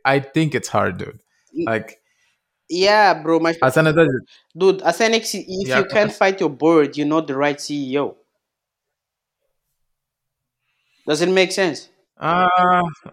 I, 0.06 0.16
I 0.18 0.20
think 0.20 0.56
it's 0.56 0.70
hard, 0.70 0.98
dude. 0.98 1.20
Like 1.54 1.98
Yeah, 2.70 3.14
bro, 3.14 3.40
mas 3.40 3.58
a 3.62 3.72
cena 3.72 3.94
da 3.94 4.04
dude, 4.54 4.82
a 4.84 4.92
cena 4.92 5.16
é 5.16 5.20
que 5.20 5.26
se- 5.28 5.46
if 5.48 5.68
Yeah. 5.70 5.80
you 5.80 5.86
can't 5.86 6.12
fight 6.12 6.42
your 6.42 6.50
board, 6.50 6.98
you're 6.98 7.08
not 7.08 7.26
the 7.28 7.36
right 7.36 7.60
CEO. 7.60 8.16
Does 11.06 11.22
it 11.22 11.30
make 11.30 11.52
sense? 11.52 11.90
uh 12.20 12.48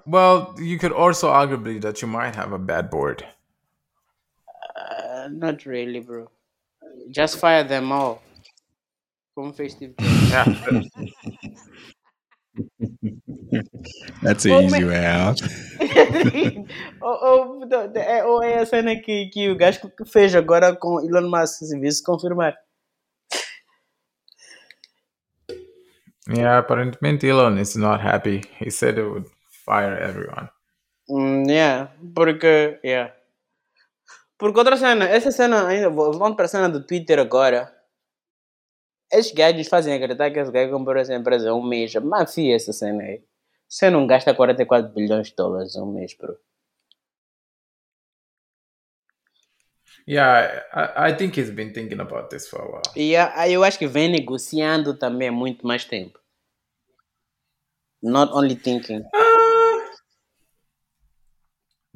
well, 0.07 0.55
you 0.59 0.79
could 0.79 0.93
also 0.93 1.29
arguably 1.31 1.79
that 1.83 2.01
you 2.01 2.09
might 2.09 2.35
have 2.35 2.53
a 2.53 2.59
bad 2.59 2.89
board. 2.91 3.23
Uh, 5.25 5.29
not 5.29 5.65
really, 5.67 6.01
bro. 6.01 6.29
Just 7.11 7.39
fire 7.39 7.65
them 7.65 7.93
all. 7.93 8.21
Como 9.35 9.53
fez 9.53 9.73
Steve 9.73 9.95
Jobs. 9.99 10.31
Yeah. 10.31 10.45
That's 14.23 14.45
an 14.45 14.53
Oh, 14.53 14.61
easy 14.63 14.81
man. 14.85 14.89
way 14.89 15.05
out. 15.07 15.41
oh, 17.03 17.19
oh, 17.23 17.67
the- 17.69 17.89
the- 17.93 18.01
é, 18.09 18.25
ou 18.25 18.43
é 18.43 18.59
a 18.59 18.67
cena 18.67 18.95
que, 19.01 19.27
que 19.31 19.51
o 19.51 19.57
gajo 19.57 19.91
fez 20.07 20.35
agora 20.35 20.75
com 20.77 21.01
Elon 21.01 21.29
Musk, 21.29 21.65
se 21.65 21.79
visse 21.81 22.03
confirmar. 22.03 22.55
yeah, 26.29 26.59
aparentemente 26.59 27.27
Elon 27.29 27.59
is 27.59 27.77
not 27.77 28.01
happy. 28.01 28.43
He 28.59 28.71
said 28.71 28.99
it 28.99 29.05
would 29.05 29.27
fire 29.65 29.97
everyone. 29.99 30.49
Hum, 31.09 31.45
yeah, 31.49 31.89
porque, 32.15 32.79
yeah. 32.85 33.11
Porque 34.39 34.59
outra 34.59 34.77
cena, 34.77 35.09
essa 35.09 35.31
cena 35.31 35.67
ainda, 35.67 35.89
voltando 35.91 36.35
para 36.37 36.47
a 36.47 36.49
cena 36.49 36.69
do 36.69 36.85
Twitter 36.85 37.19
agora, 37.19 37.73
esses 39.13 39.33
gajos 39.33 39.69
fazem 39.69 39.95
acreditar 39.95 40.31
que 40.31 40.39
esse 40.39 40.51
gajo 40.51 40.73
comprou 40.73 41.01
essa 41.01 41.15
empresa 41.15 41.51
há 41.51 41.55
um 41.55 41.63
mês. 41.63 41.95
Mas 41.95 42.35
fia 42.35 42.57
essa 42.57 42.73
cena 42.73 43.03
aí. 43.03 43.23
Você 43.69 43.91
não 43.91 44.07
gasta 44.07 44.35
44 44.35 44.93
bilhões 44.93 45.29
de 45.29 45.37
dólares 45.37 45.77
um 45.77 45.87
mês, 45.87 46.15
bro. 46.15 46.37
Yeah, 50.07 50.63
I, 50.73 51.13
I 51.13 51.17
think 51.17 51.41
he's 51.41 51.51
been 51.51 51.73
thinking 51.73 52.01
about 52.01 52.29
this 52.29 52.47
for 52.47 52.61
a 52.61 52.67
while. 52.67 53.33
Aí 53.35 53.53
eu 53.53 53.65
acho 53.65 53.79
que 53.79 53.87
vem 53.87 54.11
negociando 54.11 54.99
também 54.99 55.31
muito 55.31 55.67
mais 55.67 55.85
tempo. 55.85 56.19
Not 58.03 58.33
only 58.35 58.55
thinking. 58.55 59.03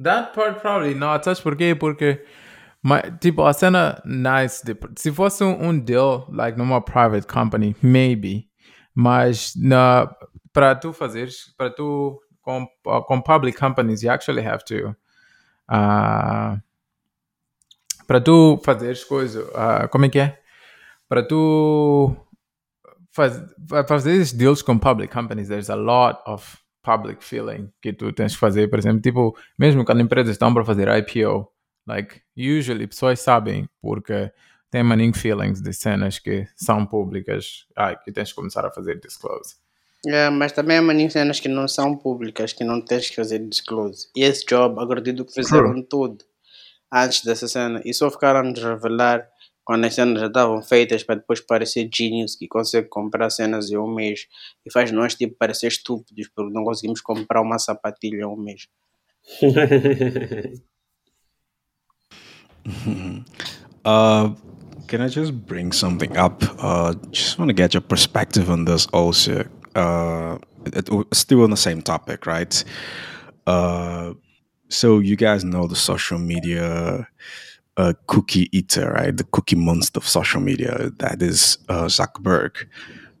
That 0.01 0.33
part 0.33 0.61
probably 0.61 0.93
not. 0.95 1.23
Sabes 1.25 1.41
porquê? 1.41 1.75
Porque, 1.75 2.23
mas, 2.81 3.01
tipo, 3.19 3.43
a 3.43 3.53
cena 3.53 4.01
nice. 4.05 4.63
De, 4.63 4.75
se 4.97 5.11
fosse 5.11 5.43
um, 5.43 5.69
um 5.69 5.79
deal, 5.79 6.25
like, 6.31 6.57
numa 6.57 6.81
private 6.81 7.27
company, 7.27 7.75
maybe. 7.81 8.49
Mas, 8.95 9.53
na, 9.55 10.09
para 10.53 10.75
tu 10.75 10.93
fazeres, 10.93 11.53
para 11.57 11.69
tu, 11.69 12.19
com, 12.41 12.67
com 13.07 13.21
public 13.21 13.57
companies, 13.57 14.01
you 14.03 14.09
actually 14.11 14.45
have 14.45 14.63
to, 14.65 14.95
uh, 15.69 16.57
para 18.07 18.19
tu 18.23 18.59
fazeres 18.63 19.03
coisa, 19.03 19.43
uh, 19.51 19.87
como 19.89 20.05
é 20.05 20.09
que 20.09 20.19
é? 20.19 20.39
Para 21.07 21.23
tu 21.23 22.15
faz, 23.11 23.41
fa- 23.67 23.83
fazer 23.83 24.13
esses 24.13 24.33
deals 24.33 24.61
com 24.61 24.77
public 24.79 25.13
companies, 25.13 25.47
there's 25.47 25.69
a 25.69 25.75
lot 25.75 26.19
of 26.25 26.57
public 26.81 27.23
feeling 27.23 27.71
que 27.81 27.93
tu 27.93 28.11
tens 28.11 28.33
que 28.33 28.39
fazer. 28.39 28.69
Por 28.69 28.79
exemplo, 28.79 29.01
tipo, 29.01 29.37
mesmo 29.57 29.85
quando 29.85 30.01
empresas 30.01 30.31
estão 30.31 30.53
para 30.53 30.65
fazer 30.65 30.87
IPO, 30.87 31.47
like, 31.87 32.21
usually 32.37 32.87
pessoas 32.87 33.19
sabem 33.19 33.67
porque 33.81 34.31
tem 34.71 34.83
maning 34.83 35.13
feelings 35.13 35.61
de 35.61 35.73
cenas 35.73 36.19
que 36.19 36.47
são 36.55 36.85
públicas 36.85 37.65
ah, 37.75 37.95
que 37.95 38.11
tens 38.11 38.29
que 38.29 38.35
começar 38.35 38.65
a 38.65 38.71
fazer 38.71 38.99
disclose. 38.99 39.55
É, 40.07 40.29
mas 40.29 40.53
também 40.53 40.77
há 40.77 40.81
maninhas 40.81 41.13
cenas 41.13 41.39
que 41.39 41.49
não 41.49 41.67
são 41.67 41.95
públicas, 41.95 42.53
que 42.53 42.63
não 42.63 42.79
tens 42.79 43.09
que 43.09 43.15
fazer 43.15 43.39
disclose. 43.39 44.07
E 44.15 44.23
esse 44.23 44.45
job, 44.45 44.81
acredito 44.81 45.25
que 45.25 45.33
fizeram 45.33 45.81
tudo 45.83 46.23
antes 46.91 47.23
dessa 47.23 47.47
cena. 47.47 47.81
E 47.83 47.93
só 47.93 48.09
ficaram 48.09 48.51
de 48.53 48.61
revelar 48.61 49.27
quando 49.69 49.85
as 49.85 49.93
cenas 49.93 50.19
já 50.19 50.25
estavam 50.25 50.63
feitas 50.63 51.03
para 51.03 51.17
depois 51.19 51.39
parecer 51.41 51.87
genius 51.93 52.35
que 52.35 52.47
consegue 52.47 52.87
comprar 52.89 53.29
cenas 53.29 53.69
em 53.69 53.77
um 53.77 53.93
mês. 53.93 54.21
E 54.65 54.73
faz 54.73 54.91
nós 54.91 55.13
tipo 55.13 55.35
parecer 55.37 55.67
estúpidos 55.67 56.27
porque 56.33 56.51
não 56.51 56.63
conseguimos 56.63 57.01
comprar 57.01 57.39
uma 57.39 57.59
sapatilha 57.59 58.21
em 58.21 58.25
um 58.25 58.35
mês. 58.35 58.67
Uh, 63.85 64.35
can 64.87 65.01
I 65.01 65.07
just 65.07 65.31
bring 65.33 65.71
something 65.71 66.15
up? 66.17 66.43
Uh, 66.59 66.93
just 67.11 67.39
want 67.39 67.49
to 67.49 67.53
get 67.53 67.73
your 67.73 67.81
perspective 67.81 68.51
on 68.51 68.65
this 68.65 68.85
also. 68.91 69.45
Uh, 69.75 70.37
it, 70.65 70.89
it- 70.89 71.15
still 71.15 71.43
on 71.43 71.49
the 71.49 71.57
same 71.57 71.81
topic, 71.81 72.27
right? 72.27 72.63
Uh, 73.47 74.13
so 74.67 74.99
you 74.99 75.15
guys 75.15 75.43
know 75.43 75.67
the 75.67 75.75
social 75.75 76.19
media 76.19 77.07
uh, 77.79 77.93
cookie 78.07 78.49
eater, 78.51 78.91
right? 78.91 79.15
The 79.15 79.23
cookie 79.23 79.55
monster 79.55 79.99
of 79.99 80.07
social 80.07 80.41
media. 80.41 80.91
That 80.97 81.21
is 81.21 81.57
uh, 81.69 81.85
Zuckerberg, 81.85 82.67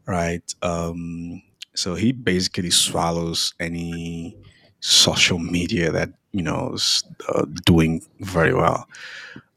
right? 0.05 0.43
Um, 0.61 1.41
so 1.75 1.95
he 1.95 2.11
basically 2.11 2.69
swallows 2.69 3.53
any 3.61 4.35
social 4.81 5.39
media 5.39 5.91
that 5.91 6.09
you 6.33 6.43
know 6.43 6.73
is 6.73 7.03
uh, 7.29 7.45
doing 7.65 8.01
very 8.19 8.53
well. 8.53 8.85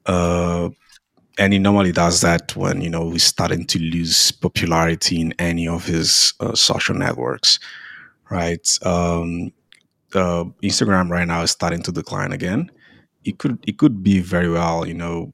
Uh, 0.07 0.71
and 1.37 1.53
he 1.53 1.59
normally 1.59 1.93
does 1.93 2.21
that 2.21 2.55
when 2.55 2.81
you 2.81 2.91
know 2.91 3.11
he's 3.11 3.25
starting 3.25 3.67
to 3.67 3.81
lose 3.81 4.31
popularity 4.31 5.21
in 5.21 5.35
any 5.41 5.67
of 5.67 5.85
his 5.85 6.33
uh, 6.39 6.55
social 6.55 6.95
networks, 6.95 7.59
right? 8.31 8.79
Um, 8.83 9.53
uh, 10.15 10.45
Instagram 10.63 11.11
right 11.11 11.27
now 11.27 11.43
is 11.43 11.51
starting 11.51 11.83
to 11.83 11.91
decline 11.91 12.31
again. 12.31 12.71
It 13.25 13.39
could 13.39 13.59
it 13.67 13.79
could 13.79 14.03
be 14.03 14.21
very 14.21 14.49
well, 14.51 14.87
you 14.87 14.95
know, 14.95 15.33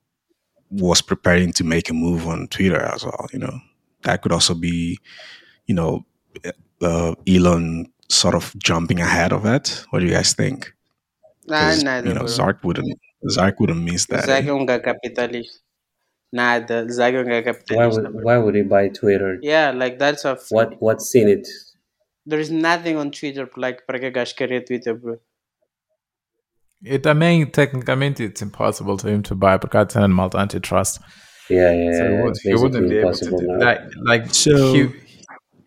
was 0.71 1.01
preparing 1.01 1.53
to 1.55 1.65
make 1.65 1.89
a 1.91 1.95
move 1.95 2.27
on 2.27 2.49
Twitter 2.49 2.81
as 2.81 3.05
well. 3.05 3.27
You 3.33 3.39
know, 3.41 3.61
that 4.03 4.23
could 4.23 4.33
also 4.33 4.55
be, 4.55 4.99
you 5.67 5.75
know, 5.75 6.05
uh, 6.83 7.15
Elon 7.27 7.91
sort 8.09 8.35
of 8.35 8.55
jumping 8.59 9.01
ahead 9.01 9.33
of 9.33 9.45
it. 9.47 9.85
What 9.91 10.01
do 10.01 10.07
you 10.07 10.13
guys 10.13 10.35
think? 10.35 10.73
Ah, 11.51 11.71
'Cause, 11.71 11.83
nada, 11.85 12.07
you 12.09 12.15
know, 12.15 12.21
bro. 12.21 12.29
Zark 12.29 12.63
wouldn't 12.63 12.99
Zark 13.31 13.59
wouldn't 13.61 13.83
miss 13.83 14.07
that. 14.07 14.25
Zuck 14.25 14.45
eh? 14.45 14.49
é 14.49 14.53
um 14.53 14.67
gajo 14.67 14.83
capitalista. 14.83 15.61
Nada, 16.33 16.87
Zuck 16.87 17.15
é 17.15 17.23
um 17.23 17.77
Why 17.77 17.87
would 17.87 18.25
why 18.25 18.37
would 18.37 18.55
he 18.55 18.63
buy 18.63 18.89
Twitter? 18.91 19.39
Yeah, 19.43 19.71
like 19.73 19.99
that's 19.99 20.25
a 20.25 20.37
What 20.51 20.77
what's 20.81 21.15
in 21.15 21.29
it? 21.29 21.49
There 22.27 22.39
is 22.41 22.51
nothing 22.51 22.97
on 22.97 23.11
Twitter 23.11 23.49
like 23.57 23.87
para 23.87 23.99
que 23.99 24.11
gajo 24.11 24.35
querer 24.37 24.61
Twitter, 24.65 24.95
bro. 24.95 25.19
E 26.85 26.99
também, 26.99 27.45
tecnicamente, 27.47 28.23
it's 28.23 28.41
impossible 28.43 28.97
for 28.99 29.09
him 29.11 29.21
to 29.23 29.35
buy 29.35 29.59
porque 29.59 29.77
há 29.77 29.87
cena 29.89 30.07
de 30.07 30.15
malta 30.15 30.39
antitrust. 30.39 31.01
Yeah, 31.51 31.73
yeah, 31.73 31.93
So 31.93 32.05
he, 32.05 32.11
yeah, 32.13 32.23
would, 32.23 32.37
he 32.43 32.55
wouldn't 32.55 32.89
be 32.89 32.99
able 32.99 33.13
to 33.13 33.31
do 33.31 33.37
now. 33.47 33.59
like, 33.59 33.81
like 34.05 34.35
So- 34.35 34.73
he, 34.73 34.81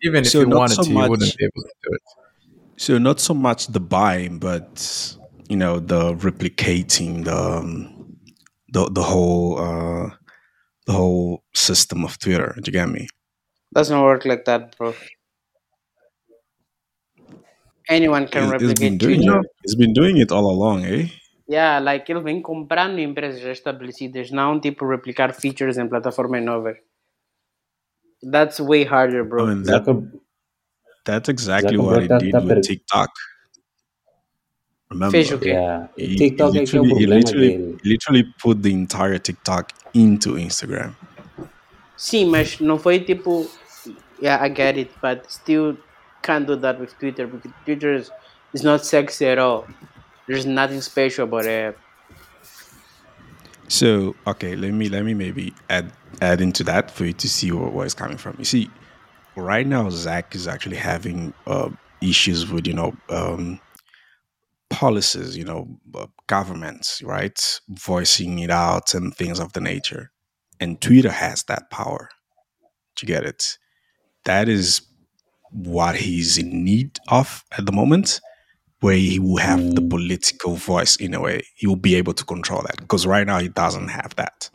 even 0.04 0.24
if 0.24 0.30
so 0.30 0.40
he 0.40 0.46
wanted 0.46 0.74
so 0.76 0.82
to, 0.84 0.88
he 0.88 0.94
wouldn't 0.96 1.36
be 1.36 1.44
able 1.44 1.62
to 1.62 1.74
do 1.82 1.94
it. 1.94 2.02
So 2.76 2.98
not 2.98 3.20
so 3.20 3.34
much 3.34 3.66
the 3.68 3.80
buying, 3.80 4.38
but 4.38 5.16
you 5.48 5.56
know 5.56 5.78
the 5.78 6.14
replicating 6.14 7.24
the 7.24 7.36
um, 7.36 8.16
the 8.72 8.88
the 8.90 9.02
whole 9.02 9.58
uh, 9.58 10.10
the 10.86 10.92
whole 10.92 11.44
system 11.54 12.04
of 12.04 12.18
Twitter. 12.18 12.54
Do 12.56 12.62
you 12.70 12.72
get 12.72 12.88
me? 12.88 13.06
Doesn't 13.74 14.00
work 14.00 14.24
like 14.24 14.44
that, 14.46 14.76
bro. 14.78 14.94
Anyone 17.92 18.26
can 18.28 18.44
He's- 18.44 18.62
he's 18.62 18.74
been 18.78 18.96
replicate 18.96 18.98
doing 18.98 19.20
it. 19.28 19.46
He's 19.64 19.76
been 19.76 19.92
doing 19.92 20.18
it 20.20 20.32
all 20.32 20.46
along, 20.50 20.84
eh? 20.84 21.08
Yeah, 21.48 21.78
like 21.80 22.10
ele 22.10 22.22
vem 22.22 22.40
comprando 22.40 22.98
empresas 23.00 23.40
já 23.40 23.52
estabelecidas, 23.52 24.30
não 24.30 24.58
tipo 24.60 24.86
replicar 24.88 25.34
features 25.34 25.76
em 25.76 25.86
plataformas 25.88 26.42
novas. 26.42 26.76
That's 28.30 28.60
way 28.60 28.84
harder, 28.84 29.24
bro. 29.24 29.44
I 29.44 29.54
mean 29.54 29.62
that, 29.64 29.84
that's 31.04 31.28
exactly 31.28 31.76
what 31.76 32.02
he 32.04 32.08
did 32.08 32.32
tá 32.32 32.40
per- 32.40 32.54
with 32.56 32.62
TikTok, 32.62 33.10
Remember? 34.90 35.10
Fez 35.10 35.32
o 35.32 35.38
quê? 35.38 35.48
Yeah. 35.50 35.88
He, 35.96 36.06
he 36.06 36.16
TikTok 36.16 36.58
é 36.58 36.64
que 36.66 36.76
é 36.76 36.80
o 36.80 36.84
literally, 36.84 37.02
he 37.02 37.06
literally, 37.06 37.48
dele. 37.58 37.76
he 37.82 37.88
literally 37.88 38.24
put 38.42 38.62
the 38.62 38.70
entire 38.70 39.18
TikTok 39.18 39.72
into 39.94 40.38
Instagram. 40.38 40.94
Sim, 41.96 42.26
mas 42.26 42.60
não 42.60 42.78
foi 42.78 43.00
tipo. 43.00 43.46
Yeah, 44.22 44.44
I 44.44 44.48
get 44.50 44.76
it, 44.78 44.90
but 45.02 45.24
still 45.30 45.76
can't 46.22 46.46
do 46.46 46.56
that 46.56 46.80
with 46.80 46.98
Twitter 46.98 47.26
because 47.26 47.52
Twitter 47.64 47.94
is, 47.94 48.10
is 48.52 48.62
not 48.62 48.84
sexy 48.84 49.26
at 49.26 49.38
all. 49.38 49.66
There's 50.26 50.46
nothing 50.46 50.80
special 50.80 51.24
about 51.24 51.46
it. 51.46 51.78
So 53.68 54.14
okay, 54.26 54.54
let 54.54 54.72
me 54.72 54.88
let 54.88 55.04
me 55.04 55.14
maybe 55.14 55.54
add 55.70 55.92
add 56.20 56.40
into 56.40 56.62
that 56.64 56.90
for 56.90 57.06
you 57.06 57.12
to 57.14 57.28
see 57.28 57.50
where, 57.52 57.70
where 57.70 57.86
it's 57.86 57.94
coming 57.94 58.18
from. 58.18 58.36
You 58.38 58.44
see, 58.44 58.70
right 59.34 59.66
now 59.66 59.84
Zuck 59.84 60.34
is 60.34 60.46
actually 60.46 60.76
having 60.76 61.32
uh, 61.46 61.70
issues 62.02 62.50
with 62.50 62.66
you 62.66 62.74
know 62.74 62.94
um, 63.08 63.60
policies, 64.72 65.36
you 65.36 65.44
know, 65.44 65.68
uh, 65.94 66.06
governments, 66.26 67.02
right, 67.02 67.60
voicing 67.68 68.38
it 68.40 68.50
out 68.50 68.94
and 68.94 69.14
things 69.14 69.38
of 69.38 69.52
the 69.52 69.60
nature. 69.60 70.10
And 70.58 70.80
Twitter 70.80 71.10
has 71.10 71.44
that 71.44 71.70
power. 71.70 72.08
Do 72.96 73.06
you 73.06 73.14
get 73.14 73.24
it? 73.24 73.58
That 74.24 74.48
is 74.48 74.80
what 75.52 75.96
he's 75.96 76.38
in 76.38 76.64
need 76.64 76.98
of 77.08 77.44
at 77.58 77.66
the 77.66 77.72
moment, 77.72 78.20
where 78.80 78.96
he 78.96 79.18
will 79.20 79.38
have 79.38 79.74
the 79.74 79.82
Mm. 79.82 79.90
political 79.90 80.56
voice 80.56 80.96
in 80.96 81.14
a 81.14 81.20
way. 81.20 81.42
He 81.56 81.66
will 81.66 81.76
be 81.76 81.96
able 81.96 82.14
to 82.14 82.24
control 82.24 82.62
that 82.62 82.78
because 82.78 83.06
right 83.06 83.26
now 83.26 83.38
he 83.40 83.48
doesn't 83.48 83.88
have 83.88 84.16
that. 84.16 84.50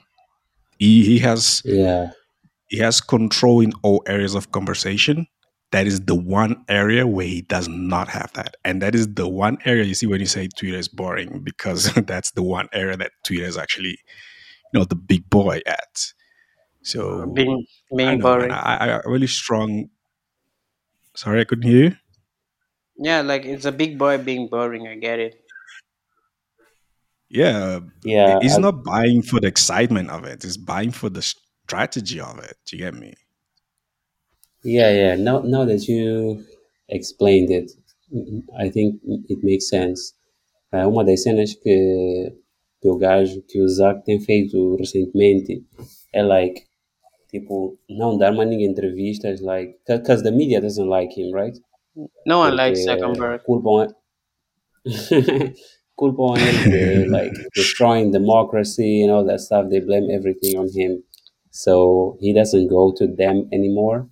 He, 0.79 1.03
he 1.05 1.19
has 1.19 1.63
Yeah. 1.63 2.11
he 2.69 2.79
has 2.79 3.01
control 3.01 3.61
in 3.61 3.73
all 3.83 4.03
areas 4.07 4.35
of 4.35 4.51
conversation. 4.51 5.27
That 5.71 5.87
is 5.87 6.01
the 6.05 6.15
one 6.15 6.63
area 6.69 7.07
where 7.07 7.27
he 7.27 7.41
does 7.43 7.67
not 7.67 8.09
have 8.09 8.33
that. 8.33 8.55
And 8.65 8.81
that 8.81 8.95
is 8.95 9.13
the 9.15 9.27
one 9.27 9.57
area 9.65 9.83
you 9.85 9.95
see 9.95 10.07
when 10.07 10.19
you 10.21 10.25
say 10.27 10.47
Twitter 10.57 10.77
is 10.77 10.87
boring, 10.89 11.41
because 11.43 11.93
that's 12.07 12.31
the 12.31 12.43
one 12.43 12.69
area 12.73 12.97
that 12.97 13.11
Twitter 13.25 13.45
is 13.45 13.57
actually, 13.57 13.97
you 14.73 14.79
know, 14.79 14.85
the 14.85 14.95
big 14.95 15.29
boy 15.29 15.61
at. 15.67 16.13
So 16.83 17.27
Being 17.33 17.65
I 18.03 18.15
being 18.15 18.17
don't 18.17 18.37
know, 18.37 18.37
boring. 18.37 18.51
I, 18.55 18.77
I 18.77 18.89
I 18.97 19.01
really 19.05 19.27
strong 19.27 19.89
sorry 21.17 21.41
I 21.41 21.45
couldn't 21.45 21.69
hear 21.69 21.83
you. 21.85 21.95
Yeah, 22.97 23.21
like 23.21 23.45
it's 23.45 23.65
a 23.65 23.71
big 23.71 23.97
boy 23.97 24.17
being 24.17 24.47
boring. 24.47 24.87
I 24.87 24.95
get 24.95 25.19
it. 25.19 25.35
Yeah. 27.29 27.81
Yeah. 28.03 28.39
He's 28.41 28.57
I- 28.57 28.61
not 28.61 28.83
buying 28.83 29.21
for 29.21 29.39
the 29.39 29.47
excitement 29.47 30.09
of 30.09 30.23
it. 30.23 30.43
He's 30.43 30.57
buying 30.57 30.91
for 30.91 31.09
the 31.09 31.21
strategy 31.21 32.19
of 32.19 32.39
it. 32.39 32.55
Do 32.65 32.77
you 32.77 32.83
get 32.85 32.93
me? 32.93 33.13
Yeah, 34.63 34.91
yeah. 34.91 35.15
Now, 35.15 35.39
now 35.39 35.65
that 35.65 35.87
you 35.87 36.43
explained 36.89 37.51
it, 37.51 37.71
I 38.57 38.69
think 38.69 38.99
it 39.03 39.39
makes 39.43 39.69
sense. 39.69 40.13
Ah, 40.71 40.87
uma 40.87 41.03
das 41.05 41.23
cenas 41.23 41.53
que, 41.53 42.33
que 42.81 42.89
o 42.89 42.97
gajo, 42.97 43.41
que 43.47 43.61
o 43.61 43.67
Zuck 43.69 44.03
tem 44.05 44.19
feito 44.19 44.75
recentemente 44.75 45.63
é 46.13 46.23
like, 46.23 46.66
tipo, 47.29 47.77
não 47.89 48.17
dar 48.17 48.31
mais 48.33 48.49
ninguém 48.49 48.67
entrevistas, 48.67 49.41
like, 49.41 49.77
because 49.87 50.23
the 50.23 50.31
media 50.31 50.61
doesn't 50.61 50.87
like 50.87 51.13
him, 51.19 51.31
right? 51.33 51.57
No 52.25 52.39
one 52.41 52.55
likes 52.55 52.85
Porque 52.85 52.99
Zuckerberg. 53.01 53.43
culpam, 53.45 53.93
culpam 55.97 56.35
de, 56.69 57.05
like, 57.09 57.33
destroying 57.55 58.11
democracy 58.11 59.01
and 59.01 59.11
all 59.11 59.25
that 59.25 59.39
stuff. 59.41 59.69
They 59.69 59.79
blame 59.79 60.09
everything 60.11 60.57
on 60.57 60.69
him. 60.73 61.03
So 61.51 62.17
he 62.19 62.33
doesn't 62.33 62.67
go 62.67 62.93
to 62.97 63.07
them 63.07 63.49
anymore. 63.51 64.07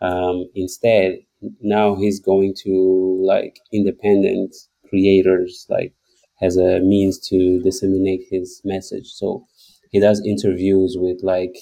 Um, 0.00 0.48
instead, 0.54 1.18
now 1.60 1.94
he's 1.94 2.20
going 2.20 2.54
to 2.64 3.20
like 3.22 3.60
independent 3.72 4.54
creators, 4.88 5.66
like 5.68 5.94
as 6.40 6.56
a 6.56 6.80
means 6.80 7.18
to 7.28 7.60
disseminate 7.62 8.22
his 8.30 8.60
message. 8.64 9.08
So 9.08 9.46
he 9.90 10.00
does 10.00 10.24
interviews 10.24 10.96
with 10.98 11.22
like 11.22 11.56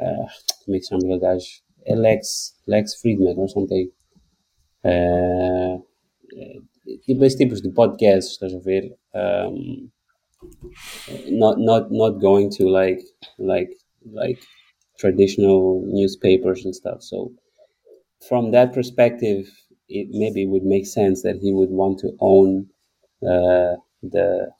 uh, 0.00 0.26
make 0.66 0.84
some 0.84 1.00
guys, 1.20 1.62
Lex 1.88 2.54
Lex 2.66 2.94
Fridman 3.02 3.36
or 3.36 3.48
something. 3.48 3.90
Uh, 4.84 5.78
tipo 7.06 7.24
esse 7.24 7.36
tipos 7.36 7.60
de 7.60 7.70
podcasts, 7.70 8.32
estás 8.32 8.54
a 8.54 8.60
ver? 8.60 8.90
Um, 9.14 9.90
not 11.28 11.58
not 11.58 11.90
not 11.90 12.20
going 12.20 12.50
to 12.50 12.68
like 12.68 13.02
like 13.38 13.70
like 14.12 14.42
traditional 14.98 15.82
newspapers 15.86 16.64
and 16.64 16.74
stuff. 16.74 17.02
So 17.02 17.32
from 18.28 18.50
that 18.52 18.72
perspective, 18.72 19.48
it 19.88 20.08
maybe 20.10 20.46
would 20.46 20.64
make 20.64 20.86
sense 20.86 21.22
that 21.22 21.36
he 21.36 21.52
would 21.52 21.70
want 21.70 21.98
to 22.00 22.16
own 22.20 22.68
uh, 23.22 23.76
the 24.02 24.50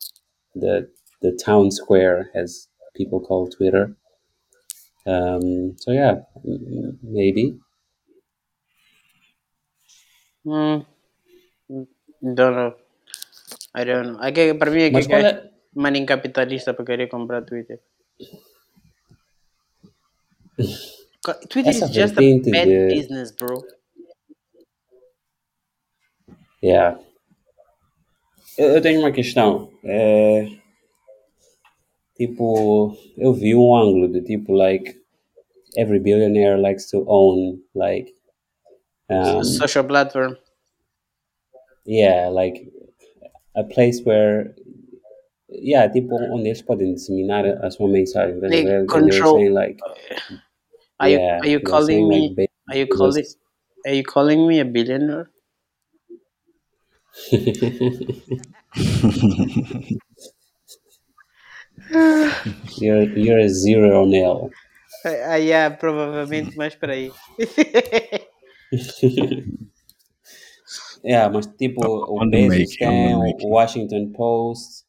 the 0.54 0.88
the 1.22 1.32
town 1.44 1.70
square, 1.70 2.30
as 2.34 2.68
people 2.94 3.20
call 3.20 3.48
Twitter. 3.48 3.96
Um, 5.06 5.76
so 5.78 5.92
yeah, 5.92 6.20
maybe. 7.02 7.58
Hmm. 10.44 10.84
Don't 12.22 12.54
know. 12.56 12.74
I 13.74 13.84
don't 13.84 14.06
know. 14.12 14.18
I 14.20 14.32
que, 14.32 14.54
para 14.54 14.70
mim 14.70 14.82
é 14.82 14.90
que 14.90 15.12
é? 15.14 15.50
maninho 15.74 16.06
capitalista 16.06 16.74
para 16.74 16.84
querer 16.84 17.08
comprar 17.08 17.42
Twitter. 17.44 17.80
Twitter 21.48 21.70
Essa 21.70 21.84
is 21.86 21.92
just 21.92 22.18
a 22.18 22.20
bad 22.20 22.66
de- 22.68 22.94
business, 22.94 23.30
bro. 23.32 23.64
Yeah. 26.62 26.98
Eu, 28.58 28.74
eu 28.74 28.82
tenho 28.82 29.00
uma 29.00 29.12
questão. 29.12 29.72
É, 29.84 30.46
tipo, 32.20 32.94
eu 33.16 33.32
vi 33.32 33.54
um 33.54 33.74
ângulo 33.74 34.06
de 34.12 34.20
tipo, 34.20 34.52
like, 34.52 34.94
every 35.74 35.98
billionaire 35.98 36.60
likes 36.60 36.90
to 36.90 37.02
own, 37.08 37.58
like, 37.74 38.12
um, 39.08 39.42
Social 39.42 39.84
platform. 39.84 40.36
yeah, 41.86 42.28
like, 42.28 42.70
a 43.56 43.64
place 43.64 44.02
where, 44.04 44.54
yeah, 45.48 45.88
tipo, 45.88 46.14
onde 46.16 46.48
eles 46.48 46.60
podem 46.62 46.92
disseminar 46.94 47.46
a 47.64 47.70
sua 47.70 47.88
mensagem. 47.88 48.34
estás 48.36 48.52
a 48.52 48.54
Like, 48.56 48.66
ver? 48.66 48.80
And 48.80 48.86
they 48.88 48.92
control- 48.92 49.34
saying, 49.38 49.54
like, 49.54 49.80
Are 51.00 51.08
you 51.08 51.16
yeah, 51.18 51.38
are 51.40 51.48
you 51.48 51.60
calling 51.60 51.86
saying, 51.86 52.08
me 52.08 52.28
like, 52.36 52.50
are 52.68 52.76
you 52.76 52.86
calling 52.86 53.24
are 53.86 53.94
you 53.94 54.04
calling 54.04 54.46
me 54.46 54.60
a 54.60 54.64
billionaire? 54.66 55.30
you're, 62.78 63.18
you're 63.18 63.38
a 63.38 63.48
zero 63.48 64.04
nail. 64.04 64.50
Ah, 65.04 65.36
yeah, 65.36 65.70
provavelmente 65.70 66.56
mais 66.56 66.74
para 66.74 66.92
aí. 66.92 67.10
Yeah, 71.02 71.30
mas 71.30 71.46
tipo, 71.46 71.82
o 71.82 72.22
On 72.22 72.28
Bezos 72.28 72.58
making, 72.58 72.86
on 72.86 73.22
the 73.22 73.36
tem, 73.38 73.46
o 73.46 73.54
Washington 73.54 74.12
Post, 74.12 74.84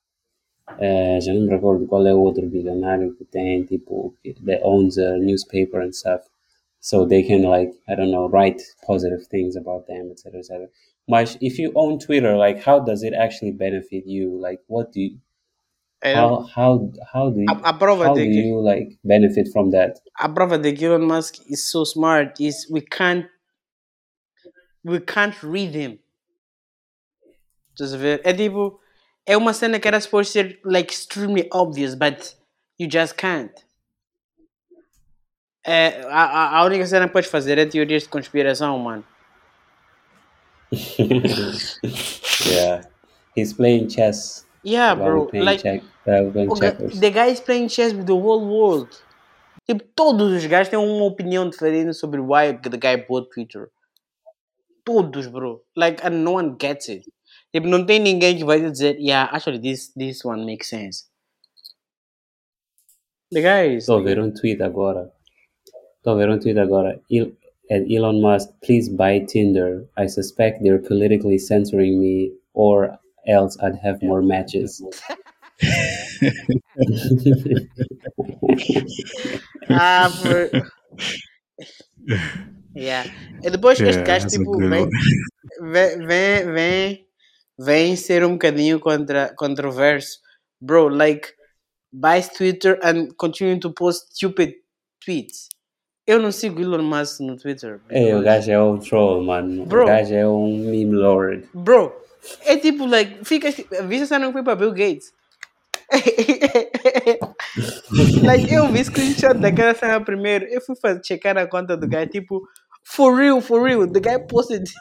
eh, 0.80 1.20
já 1.22 1.34
não 1.34 1.44
me 1.44 1.50
recordo 1.50 1.88
qual 1.88 2.06
é 2.06 2.14
o 2.14 2.20
outro 2.20 2.50
bilionário 2.50 3.16
que 3.16 3.24
tem, 3.26 3.64
tipo, 3.64 4.14
that 4.46 4.62
owns 4.64 4.98
a 4.98 5.18
newspaper 5.18 5.82
and 5.82 5.94
stuff. 5.94 6.26
So 6.82 7.06
they 7.06 7.24
can 7.24 7.44
like, 7.44 7.74
I 7.88 7.96
don't 7.96 8.12
know, 8.12 8.28
write 8.28 8.62
positive 8.86 9.26
things 9.28 9.56
about 9.56 9.86
them, 9.86 10.12
etc. 10.12 10.40
etc. 10.40 10.70
Mas 11.08 11.38
if 11.40 11.60
you 11.60 11.72
own 11.76 12.00
Twitter, 12.00 12.36
like 12.36 12.60
how 12.60 12.80
does 12.80 13.04
it 13.04 13.14
actually 13.14 13.52
benefit 13.52 14.06
you? 14.06 14.38
Like 14.38 14.62
what 14.68 14.92
do 14.92 15.00
you, 15.00 15.18
I 16.04 16.14
how, 16.16 16.48
how, 16.56 16.92
how 17.14 17.30
do 17.30 17.42
you, 17.42 17.46
how 17.48 18.14
do 18.16 18.22
you 18.24 18.60
like 18.60 18.98
benefit 19.04 19.50
from 19.54 19.70
that? 19.72 20.00
a 20.20 20.28
prova 20.28 20.58
de 20.58 20.74
que 20.74 20.86
Elon 20.86 21.06
Musk 21.06 21.36
is 21.48 21.64
so 21.72 21.84
smart 21.84 22.40
is 22.40 22.68
we 22.72 22.82
can't 22.82 23.28
we 24.84 25.00
can't 25.00 25.36
read 25.44 25.76
him. 25.76 26.00
Estás 27.76 27.94
a 27.94 27.98
ver? 27.98 28.22
É 28.24 28.34
tipo, 28.34 28.80
é 29.26 29.38
uma 29.38 29.54
cena 29.54 29.80
que 29.80 29.88
era 29.88 30.00
suposto 30.02 30.34
ser 30.34 30.60
like 30.66 30.92
extremely 30.92 31.48
obvious, 31.54 31.94
but 31.96 32.36
you 32.80 32.88
just 32.92 33.16
can't. 33.16 33.54
É, 35.66 36.02
a, 36.10 36.24
a- 36.24 36.58
a 36.58 36.66
única 36.66 36.86
cena 36.88 37.06
que 37.08 37.14
podes 37.14 37.30
fazer 37.30 37.58
é 37.60 37.66
teorias 37.66 38.04
de 38.04 38.10
conspiração, 38.10 38.78
mano. 38.80 39.04
yeah, 42.46 42.82
he's 43.36 43.54
playing 43.54 43.90
chess. 43.90 44.46
Yeah, 44.64 44.94
while 44.94 45.06
bro. 45.20 45.26
playing 45.28 45.46
Like, 45.46 45.62
check, 45.62 45.82
checkers. 46.06 47.00
the 47.00 47.12
guy 47.12 47.28
is 47.28 47.40
playing 47.40 47.70
chess 47.70 47.94
with 47.94 48.06
the 48.06 48.16
whole 48.16 48.46
world. 48.46 48.90
Tipo, 49.68 49.84
todos 49.96 50.34
os 50.34 50.46
gajos 50.46 50.70
têm 50.70 50.80
uma 50.80 51.06
opinião 51.06 51.50
diferente 51.50 51.94
sobre 51.94 52.20
why 52.20 52.54
the 52.54 52.78
guy 52.78 52.98
bought 52.98 53.30
Twitter. 53.32 53.70
Todos, 54.84 55.28
bro. 55.28 55.62
Like, 55.76 56.04
and 56.04 56.24
no 56.24 56.34
one 56.34 56.56
gets 56.60 56.90
it. 56.90 57.06
Tipo, 57.54 57.68
não 57.68 57.86
tem 57.86 58.00
ninguém 58.00 58.38
que 58.38 58.44
vai 58.44 58.60
dizer, 58.60 58.98
yeah, 59.00 59.30
actually, 59.32 59.60
this, 59.60 59.94
this 59.96 60.26
one 60.26 60.46
makes 60.46 60.70
sense. 60.70 61.06
The 63.32 63.42
guy 63.42 63.76
is... 63.76 63.84
Estou 63.84 64.00
a 64.00 64.04
ver 64.04 64.20
um 64.20 64.34
tweet 64.34 64.62
agora. 64.62 65.12
Estou 65.98 66.14
a 66.14 66.18
ver 66.18 66.30
um 66.30 66.40
tweet 66.40 66.58
agora. 66.58 67.00
El- 67.10 67.32
at 67.72 67.90
Elon 67.90 68.20
Musk, 68.22 68.50
please 68.62 68.90
buy 68.90 69.20
Tinder. 69.20 69.88
I 69.96 70.08
suspect 70.08 70.62
they're 70.62 70.82
politically 70.82 71.38
censoring 71.38 72.02
me 72.02 72.34
or 72.54 73.00
else 73.28 73.58
I'd 73.62 73.80
have 73.82 74.02
more 74.02 74.22
matches. 74.22 74.82
Ah, 79.70 80.10
por... 80.22 80.50
yeah. 82.76 83.06
E 83.44 83.50
depois 83.50 83.80
este 83.80 84.00
Yeah, 84.00 84.08
gajo 84.08 84.26
that's 84.26 84.36
a 84.36 84.40
tipo 84.40 84.58
vem, 84.58 84.90
vem, 86.08 86.54
vem, 86.54 87.08
vem, 87.58 87.96
ser 87.96 88.26
um 88.26 88.34
bocadinho 88.34 88.80
contra, 88.80 89.34
controverso. 89.36 90.20
Bro, 90.60 90.90
like, 90.90 91.30
buys 91.92 92.30
Twitter 92.30 92.80
and 92.84 93.10
continue 93.18 93.60
to 93.60 93.72
post 93.72 94.16
stupid 94.16 94.56
tweets. 95.04 95.50
Eu 96.06 96.20
não 96.20 96.32
sigo 96.32 96.62
Elon 96.62 96.84
Musk 96.84 97.22
no 97.22 97.38
Twitter. 97.38 97.80
Ei, 97.90 98.14
o 98.14 98.22
gajo 98.22 98.52
é 98.52 98.62
um 98.62 98.80
troll, 98.80 99.24
mano. 99.24 99.66
Bro. 99.66 99.84
O 99.84 99.88
gajo 99.88 100.14
é 100.14 100.28
um 100.28 100.58
meme 100.58 100.96
lord. 100.96 101.48
Bro, 101.54 101.94
é 102.46 102.58
tipo, 102.58 102.86
like, 102.86 103.24
fica. 103.24 103.50
Viste 103.88 104.04
a 104.04 104.08
cena 104.08 104.28
que 104.28 104.34
foi 104.34 104.44
para 104.44 104.56
Bill 104.56 104.72
Gates? 104.72 105.14
like, 108.24 108.54
eu 108.54 108.72
vi 108.72 108.84
screenshot 108.84 109.34
daquela 109.40 109.74
cena 109.76 110.04
primeiro. 110.04 110.46
Eu 110.46 110.62
fui 110.62 110.76
fazer, 110.76 111.02
checar 111.04 111.38
a 111.38 111.48
conta 111.48 111.76
do 111.76 111.88
gajo, 111.88 112.10
tipo, 112.10 112.42
for 112.84 113.16
real, 113.16 113.42
for 113.42 113.64
real. 113.64 113.92
The 113.92 114.00
guy 114.00 114.20
posted. 114.28 114.70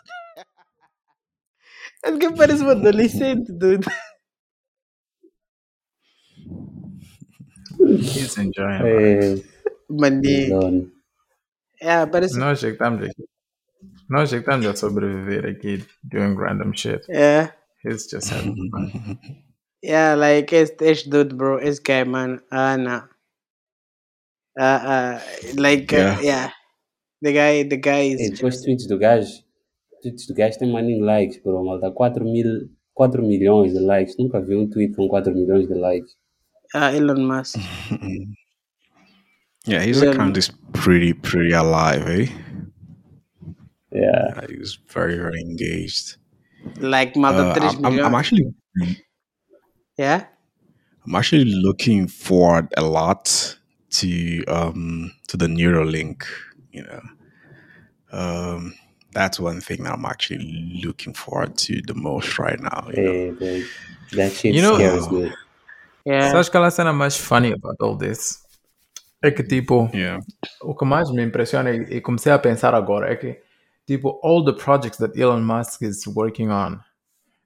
Esse 2.02 2.18
que 2.18 2.30
parece 2.32 2.62
um 2.62 2.70
adolescente, 2.70 3.52
dude. 3.52 3.86
He's 7.78 8.38
enjoying. 8.38 8.82
it. 8.82 8.86
É, 8.86 9.36
Maninho. 9.88 10.60
Elon. 10.62 10.86
É, 11.80 12.06
parece. 12.06 12.38
Nós 12.38 12.62
é 12.62 12.66
que 12.68 12.72
estamos 12.72 13.02
aqui. 13.02 13.24
Nós 14.08 14.32
é 14.32 14.36
que 14.36 14.42
estamos 14.42 14.66
a 14.66 14.76
sobreviver 14.76 15.46
aqui 15.46 15.84
doing 16.02 16.34
random 16.36 16.72
shit. 16.74 17.04
É. 17.10 17.52
He's 17.84 18.08
just 18.10 18.30
having 18.32 18.70
fun. 18.70 19.18
Yeah, 19.82 20.14
like, 20.14 20.52
it's 20.52 20.72
este 20.82 21.08
dude, 21.08 21.36
bro, 21.36 21.58
esse 21.58 21.80
guy, 21.80 22.04
man. 22.04 22.40
Ah, 22.52 22.76
não. 22.76 23.08
Ah, 24.58 24.80
ah, 24.84 25.22
like, 25.56 25.92
uh, 25.92 25.96
Yeah. 25.96 26.20
yeah. 26.20 26.50
The 27.22 27.32
guy, 27.32 27.62
the 27.64 27.76
guy 27.76 28.08
is. 28.12 28.20
E 28.20 28.30
depois 28.30 28.62
tweets 28.62 28.86
do 28.86 28.98
gajo. 28.98 29.30
Tweets 30.02 30.26
do 30.26 30.34
gajo 30.34 30.58
tem 30.58 30.70
maninho 30.72 31.04
likes, 31.04 31.38
bro, 31.42 31.64
malta. 31.64 31.90
4, 31.90 32.24
mil, 32.24 32.68
4 32.94 33.22
milhões 33.22 33.72
de 33.72 33.80
likes. 33.80 34.16
Nunca 34.18 34.40
vi 34.40 34.54
um 34.56 34.68
tweet 34.68 34.94
com 34.94 35.08
4 35.08 35.34
milhões 35.34 35.66
de 35.68 35.74
likes. 35.74 36.16
Ah, 36.74 36.92
Elon 36.94 37.20
Musk. 37.26 37.56
Yeah, 39.66 39.80
his 39.84 40.00
Yeah. 40.02 40.12
account 40.12 40.38
is 40.38 40.50
pretty 40.72 41.12
pretty 41.12 41.52
alive, 41.52 42.08
eh? 42.08 42.28
Yeah. 43.92 44.32
Uh, 44.36 44.46
He's 44.48 44.78
very 44.88 45.16
very 45.16 45.38
engaged. 45.42 46.16
Like, 46.80 47.14
malta, 47.14 47.50
Uh, 47.50 47.54
3 47.54 47.68
I'm, 47.68 47.76
I'm, 47.76 47.84
I'm 47.84 47.92
milhões. 47.92 48.18
actually 48.18 48.54
Yeah? 50.00 50.24
I'm 51.06 51.14
actually 51.14 51.44
looking 51.44 52.08
forward 52.08 52.72
a 52.74 52.80
lot 52.82 53.56
to 53.98 54.44
um 54.46 55.12
to 55.28 55.36
the 55.36 55.46
Neuralink. 55.46 56.24
You 56.72 56.84
know, 56.84 57.02
um, 58.12 58.74
that's 59.12 59.38
one 59.38 59.60
thing 59.60 59.82
that 59.82 59.92
I'm 59.92 60.06
actually 60.06 60.80
looking 60.82 61.12
forward 61.12 61.58
to 61.66 61.82
the 61.86 61.92
most 61.94 62.38
right 62.38 62.58
now. 62.58 62.88
You 62.94 63.02
know? 63.02 63.12
Hey, 63.12 63.30
bro. 63.32 63.62
That 64.16 64.32
shit 64.32 64.54
You 64.54 64.62
know- 64.62 64.76
scares 64.76 65.10
me. 65.10 65.32
Yeah. 66.06 66.32
Sabes 66.32 66.48
qual 66.48 66.64
é 66.64 66.68
a 66.68 66.70
cena 66.70 66.92
mais 66.94 67.16
funny 67.18 67.52
about 67.52 67.76
all 67.80 67.94
this? 67.98 68.38
É 69.22 69.30
que, 69.30 69.42
tipo, 69.42 69.90
Yeah, 69.92 70.18
o 70.62 70.74
que 70.74 70.86
mais 70.86 71.10
me 71.10 71.22
impressiona 71.22 71.70
e, 71.72 71.96
e 71.96 72.00
comecei 72.00 72.32
a 72.32 72.38
pensar 72.38 72.74
agora 72.74 73.12
é 73.12 73.16
que, 73.16 73.38
tipo, 73.86 74.18
all 74.22 74.42
the 74.42 74.54
projects 74.54 74.96
that 74.96 75.14
Elon 75.14 75.42
Musk 75.42 75.82
is 75.82 76.06
working 76.06 76.48
on, 76.50 76.80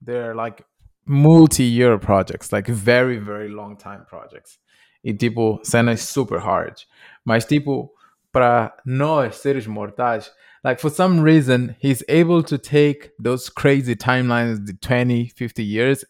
they're 0.00 0.36
like 0.36 0.62
multi-year 1.06 1.98
projects, 1.98 2.52
like 2.52 2.66
very, 2.66 3.18
very 3.18 3.48
long 3.48 3.76
time 3.76 4.04
projects. 4.08 4.58
E, 5.02 5.12
tipo, 5.12 5.60
cenas 5.64 6.00
super 6.00 6.38
hard. 6.38 6.82
Mas, 7.24 7.44
tipo, 7.44 7.90
para 8.32 8.72
nós, 8.86 9.34
seres 9.36 9.66
mortais, 9.66 10.30
like, 10.62 10.80
for 10.80 10.90
some 10.90 11.20
reason, 11.20 11.76
he's 11.78 12.02
able 12.08 12.42
to 12.42 12.56
take 12.56 13.10
those 13.18 13.50
crazy 13.50 13.94
timelines, 13.94 14.64
the 14.66 14.72
20, 14.72 15.28
50 15.28 15.62
years, 15.62 16.04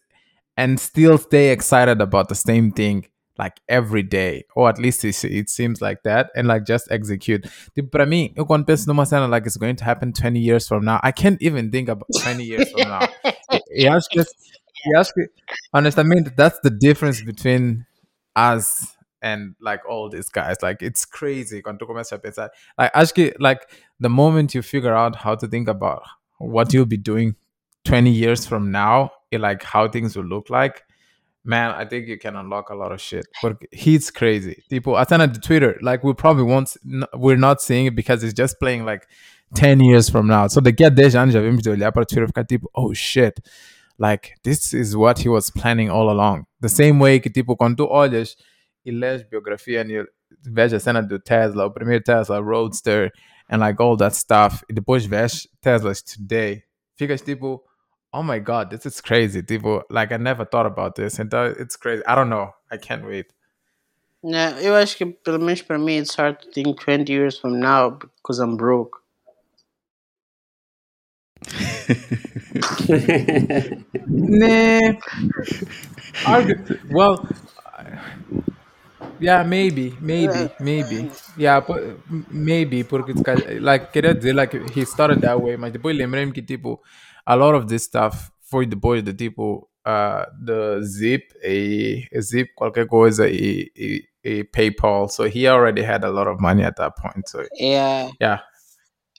and 0.55 0.79
still 0.79 1.17
stay 1.17 1.51
excited 1.51 1.99
about 2.01 2.29
the 2.29 2.35
same 2.35 2.71
thing 2.71 3.05
like 3.37 3.59
every 3.67 4.03
day 4.03 4.45
or 4.55 4.69
at 4.69 4.79
least 4.79 5.03
it, 5.03 5.23
it 5.25 5.49
seems 5.49 5.81
like 5.81 6.03
that 6.03 6.29
and 6.35 6.47
like 6.47 6.65
just 6.65 6.89
execute 6.89 7.43
tipo, 7.75 7.91
para 7.91 8.05
mim 8.05 8.33
eu 8.35 8.45
quando 8.45 8.65
penso 8.65 8.87
numa 8.87 9.05
cena 9.05 9.27
like 9.27 9.45
it's 9.45 9.57
going 9.57 9.75
to 9.75 9.83
happen 9.83 10.13
20 10.13 10.39
years 10.39 10.67
from 10.67 10.85
now 10.85 10.99
I 11.03 11.11
can't 11.11 11.41
even 11.41 11.69
think 11.69 11.89
about 11.89 12.07
20 12.21 12.43
years 12.43 12.71
from 12.71 12.87
now 12.87 13.01
e, 13.51 13.83
e 13.83 13.87
acho 13.87 14.07
que 14.09 14.23
e 14.85 14.95
acho 14.97 15.13
que 15.13 15.29
honestamente 15.73 16.31
that's 16.35 16.59
the 16.61 16.69
difference 16.69 17.21
between 17.21 17.85
us 18.35 18.95
and 19.21 19.55
like 19.59 19.81
all 19.89 20.09
these 20.09 20.29
guys. 20.29 20.57
Like 20.61 20.81
it's 20.81 21.05
crazy. 21.05 21.61
Like 21.65 23.13
que 23.13 23.33
like 23.39 23.67
the 23.99 24.09
moment 24.09 24.53
you 24.53 24.61
figure 24.61 24.93
out 24.93 25.15
how 25.17 25.35
to 25.35 25.47
think 25.47 25.67
about 25.67 26.03
what 26.37 26.73
you'll 26.73 26.85
be 26.85 26.97
doing 26.97 27.35
20 27.85 28.09
years 28.09 28.45
from 28.45 28.71
now 28.71 29.11
and 29.31 29.41
like 29.41 29.63
how 29.63 29.87
things 29.87 30.15
will 30.15 30.25
look 30.25 30.49
like 30.49 30.83
man 31.43 31.69
i 31.71 31.85
think 31.85 32.07
you 32.07 32.17
can 32.17 32.35
unlock 32.35 32.69
a 32.69 32.75
lot 32.75 32.91
of 32.91 32.99
shit. 32.99 33.25
But 33.41 33.57
he's 33.71 34.11
crazy. 34.11 34.63
People 34.69 34.95
i 34.95 35.03
the 35.05 35.39
twitter 35.41 35.77
like 35.81 36.03
we 36.03 36.13
probably 36.13 36.43
won't 36.43 36.75
we're 37.13 37.37
not 37.37 37.61
seeing 37.61 37.85
it 37.85 37.95
because 37.95 38.23
it's 38.23 38.33
just 38.33 38.59
playing 38.59 38.85
like 38.85 39.07
10 39.53 39.79
years 39.79 40.09
from 40.09 40.27
now. 40.27 40.47
So 40.47 40.59
daqui 40.59 40.77
get 40.77 40.95
10 40.95 41.15
anos 41.15 41.33
já 41.33 41.41
vimos 41.41 41.61
de 41.61 41.69
olhar 41.69 41.91
para 41.93 42.01
o 42.01 42.05
Twitter 42.05 42.45
tipo 42.45 42.69
oh 42.73 42.93
shit 42.93 43.39
like 43.97 44.35
this 44.43 44.73
is 44.73 44.95
what 44.95 45.19
he 45.19 45.29
was 45.29 45.49
planning 45.49 45.89
all 45.89 46.09
along. 46.09 46.45
The 46.61 46.69
same 46.69 46.99
way 46.99 47.19
que 47.19 47.31
tipo 47.31 47.55
quando 47.55 47.77
tu 47.77 47.87
olhas 47.87 48.35
e 48.85 48.91
lês 48.91 49.23
biografia 49.23 49.85
e 49.85 50.05
vês 50.43 50.73
a 50.73 50.79
cena 50.79 51.01
do 51.01 51.19
Tesla 51.19 51.65
o 51.65 51.71
primeiro 51.71 52.03
Tesla 52.03 52.41
Roadster 52.41 53.11
and 53.49 53.59
like 53.59 53.81
all 53.81 53.97
that 53.97 54.15
stuff. 54.15 54.63
E 54.69 54.73
depois 54.73 55.05
vês 55.05 55.47
Teslas 55.61 56.01
today. 56.01 56.63
Ficas 56.97 57.21
tipo 57.21 57.61
oh 58.13 58.23
my 58.23 58.39
god 58.39 58.69
this 58.69 58.85
is 58.85 59.01
crazy 59.01 59.41
tipo 59.43 59.83
like 59.89 60.13
I 60.13 60.17
never 60.17 60.45
thought 60.45 60.65
about 60.65 60.95
this. 60.95 61.19
And 61.19 61.33
uh, 61.33 61.53
it's 61.57 61.75
crazy. 61.75 62.03
I 62.05 62.15
don't 62.15 62.29
know. 62.29 62.51
I 62.71 62.77
can't 62.77 63.05
wait. 63.05 63.27
Yeah, 64.27 64.59
eu 64.59 64.73
acho 64.73 64.97
que, 64.97 65.05
pelo 65.05 65.37
menos 65.37 65.61
para 65.61 65.77
mim, 65.77 65.99
it's 65.99 66.15
hard 66.15 66.41
to 66.41 66.49
think 66.49 66.79
20 66.81 67.13
years 67.13 67.37
from 67.37 67.59
now 67.59 67.91
because 67.91 68.39
I'm 68.39 68.57
broke. 68.57 69.04
Nah. 74.07 74.93
Argu- 76.25 76.79
well, 76.91 77.27
yeah, 79.19 79.43
maybe, 79.43 79.93
maybe, 79.99 80.49
maybe. 80.59 81.09
Yeah, 81.37 81.59
po- 81.61 81.97
maybe, 82.31 82.83
porque 82.83 83.13
se 83.15 83.23
calhar- 83.23 83.59
like, 83.61 83.91
queria 83.91 84.13
dizer, 84.13 84.33
like, 84.33 84.53
he 84.73 84.85
started 84.85 85.21
that 85.21 85.39
way, 85.41 85.57
mas 85.57 85.71
depois 85.71 85.95
lembrei-me 85.95 86.31
que, 86.31 86.41
tipo, 86.41 86.81
a 87.25 87.35
lot 87.35 87.55
of 87.55 87.67
this 87.67 87.83
stuff 87.83 88.31
foi 88.49 88.65
depois 88.65 89.01
de, 89.03 89.13
tipo, 89.13 89.67
uh, 89.85 90.25
the 90.43 90.81
Zip, 90.83 91.23
e 91.43 92.07
Zip, 92.21 92.49
qualquer 92.55 92.87
coisa, 92.87 93.27
e, 93.27 93.71
e, 93.75 94.03
e 94.23 94.43
PayPal. 94.43 95.09
So 95.09 95.25
he 95.25 95.47
already 95.47 95.83
had 95.83 96.03
a 96.03 96.09
lot 96.09 96.27
of 96.27 96.39
money 96.39 96.63
at 96.63 96.75
that 96.77 96.93
point. 96.95 97.27
So, 97.27 97.43
Yeah. 97.59 98.09
yeah. 98.19 98.39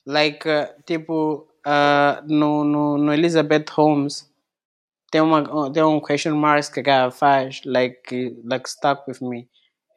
Like, 0.07 0.47
uh, 0.49 0.67
tipo, 0.87 1.46
uh, 1.67 2.23
no, 2.27 2.65
no, 2.65 2.97
no 2.97 3.13
Elizabeth 3.13 3.67
Holmes, 3.73 4.31
tem, 5.11 5.21
uma, 5.21 5.73
tem 5.73 5.83
um 5.83 6.01
question 6.01 6.37
mark 6.37 6.73
que 6.73 6.81
a 6.81 6.83
cara 6.83 7.11
faz, 7.11 7.61
like, 7.65 8.37
like 8.45 8.71
stuck 8.71 9.09
with 9.09 9.21
me. 9.21 9.49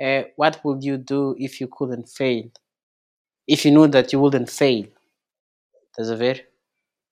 Uh, 0.02 0.24
what 0.38 0.60
would 0.64 0.86
you 0.86 0.98
do 0.98 1.36
if 1.38 1.62
you 1.62 1.68
couldn't 1.68 2.10
fail? 2.10 2.50
If 3.48 3.66
you 3.66 3.72
knew 3.72 3.88
that 3.90 4.14
you 4.14 4.22
wouldn't 4.22 4.50
fail. 4.50 4.88
Estás 5.92 6.10
a 6.10 6.16
ver? 6.16 6.48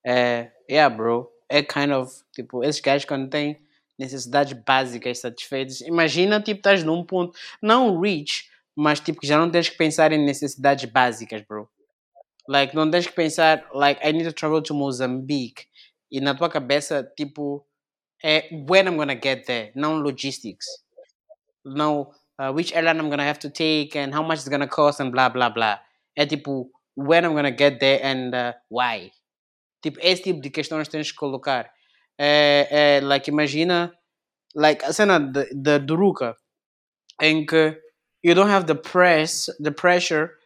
Uh, 0.06 0.50
yeah, 0.70 0.90
bro. 0.90 1.30
É 1.50 1.62
kind 1.62 1.92
of, 1.92 2.24
tipo, 2.34 2.64
esses 2.64 2.82
gajos 2.82 3.06
quando 3.06 3.30
têm 3.30 3.58
necessidades 3.98 4.54
básicas 4.54 5.20
satisfeitas. 5.20 5.82
Imagina, 5.82 6.42
tipo, 6.42 6.60
estás 6.60 6.84
num 6.84 7.04
ponto, 7.04 7.38
não 7.62 8.00
rich, 8.00 8.50
mas 8.76 9.00
tipo, 9.00 9.20
que 9.20 9.28
já 9.28 9.38
não 9.38 9.50
tens 9.50 9.70
que 9.70 9.78
pensar 9.78 10.12
em 10.12 10.24
necessidades 10.24 10.86
básicas, 10.86 11.42
bro. 11.42 11.68
Like, 12.48 12.74
não 12.76 12.90
tens 12.90 13.06
que 13.06 13.14
pensar, 13.14 13.68
like, 13.74 14.00
I 14.02 14.14
need 14.14 14.26
to 14.26 14.34
travel 14.34 14.62
to 14.64 14.74
Mozambique. 14.74 15.66
E 16.10 16.22
na 16.22 16.34
tua 16.34 16.50
cabeça, 16.50 17.04
tipo, 17.18 17.66
é 18.24 18.48
when 18.52 18.88
I'm 18.88 18.96
gonna 18.96 19.20
get 19.22 19.46
there, 19.46 19.72
não 19.76 20.00
logistics. 20.00 20.66
Não, 21.66 22.10
uh, 22.40 22.54
which 22.54 22.74
airline 22.74 23.00
I'm 23.00 23.10
gonna 23.10 23.28
have 23.28 23.40
to 23.40 23.50
take 23.50 23.98
and 23.98 24.16
how 24.16 24.24
much 24.24 24.40
it's 24.40 24.48
gonna 24.48 24.68
cost 24.68 25.02
and 25.02 25.12
blah, 25.12 25.30
blah, 25.30 25.50
blah. 25.50 25.82
É 26.18 26.26
tipo, 26.26 26.72
when 26.96 27.26
I'm 27.26 27.34
gonna 27.36 27.52
get 27.52 27.80
there 27.80 28.00
and 28.04 28.34
uh, 28.34 28.54
why. 28.70 29.12
Tipo, 29.84 30.00
esse 30.02 30.24
tipo 30.24 30.42
de 30.42 30.50
questões 30.50 30.88
tens 30.88 31.12
que 31.12 31.18
colocar. 31.18 31.70
É, 32.18 32.68
é, 32.72 33.02
like, 33.02 33.30
imagina, 33.30 33.94
like, 34.56 34.84
a 34.86 34.94
cena 34.94 35.20
de 35.20 35.80
Duruca, 35.80 36.36
em 37.22 37.46
que 37.46 37.78
you 38.24 38.34
don't 38.34 38.50
have 38.50 38.66
the 38.66 38.76
press, 38.76 39.48
the 39.62 39.72
pressure 39.72 40.37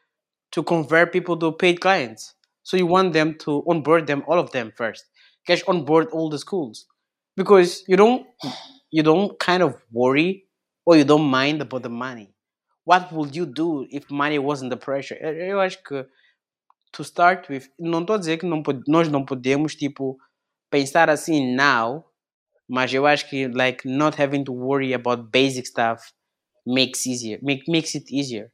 to 0.51 0.63
convert 0.63 1.11
people 1.11 1.37
to 1.37 1.51
paid 1.51 1.79
clients. 1.79 2.35
So 2.63 2.77
you 2.77 2.85
want 2.85 3.13
them 3.13 3.37
to 3.39 3.63
onboard 3.67 4.07
them, 4.07 4.23
all 4.27 4.39
of 4.39 4.51
them 4.51 4.71
first. 4.75 5.05
Cash 5.47 5.63
onboard 5.67 6.07
all 6.11 6.29
the 6.29 6.37
schools. 6.37 6.85
because 7.35 7.83
you 7.87 7.97
don't 7.97 8.25
you 8.91 9.03
don't 9.03 9.39
kind 9.39 9.63
of 9.63 9.75
worry 9.91 10.45
or 10.85 10.97
you 10.97 11.03
don't 11.03 11.29
mind 11.29 11.61
about 11.61 11.83
the 11.83 11.89
money. 11.89 12.33
What 12.83 13.11
would 13.11 13.35
you 13.35 13.45
do 13.45 13.87
if 13.89 14.09
money 14.09 14.39
wasn't 14.39 14.71
the 14.71 14.77
pressure? 14.77 15.17
Eu, 15.21 15.59
acho 15.59 15.83
que 15.83 16.05
to 16.93 17.03
start 17.03 17.47
with, 17.49 17.69
não 17.79 18.01
estou 18.01 18.15
a 18.15 18.19
dizer 18.19 18.37
que 18.37 18.45
não, 18.45 18.61
nós 18.87 19.07
não 19.07 19.23
podemos 19.23 19.75
tipo 19.75 20.17
pensar 20.69 21.09
assim 21.09 21.55
now, 21.55 22.03
mas 22.67 22.93
eu 22.93 23.05
acho 23.05 23.29
que 23.29 23.47
like 23.47 23.87
not 23.87 24.21
having 24.21 24.43
to 24.43 24.53
worry 24.53 24.93
about 24.93 25.29
basic 25.31 25.67
stuff 25.67 26.01
makes 26.65 27.05
easier, 27.05 27.39
make, 27.41 27.63
makes 27.67 27.95
it 27.95 28.05
easier. 28.13 28.51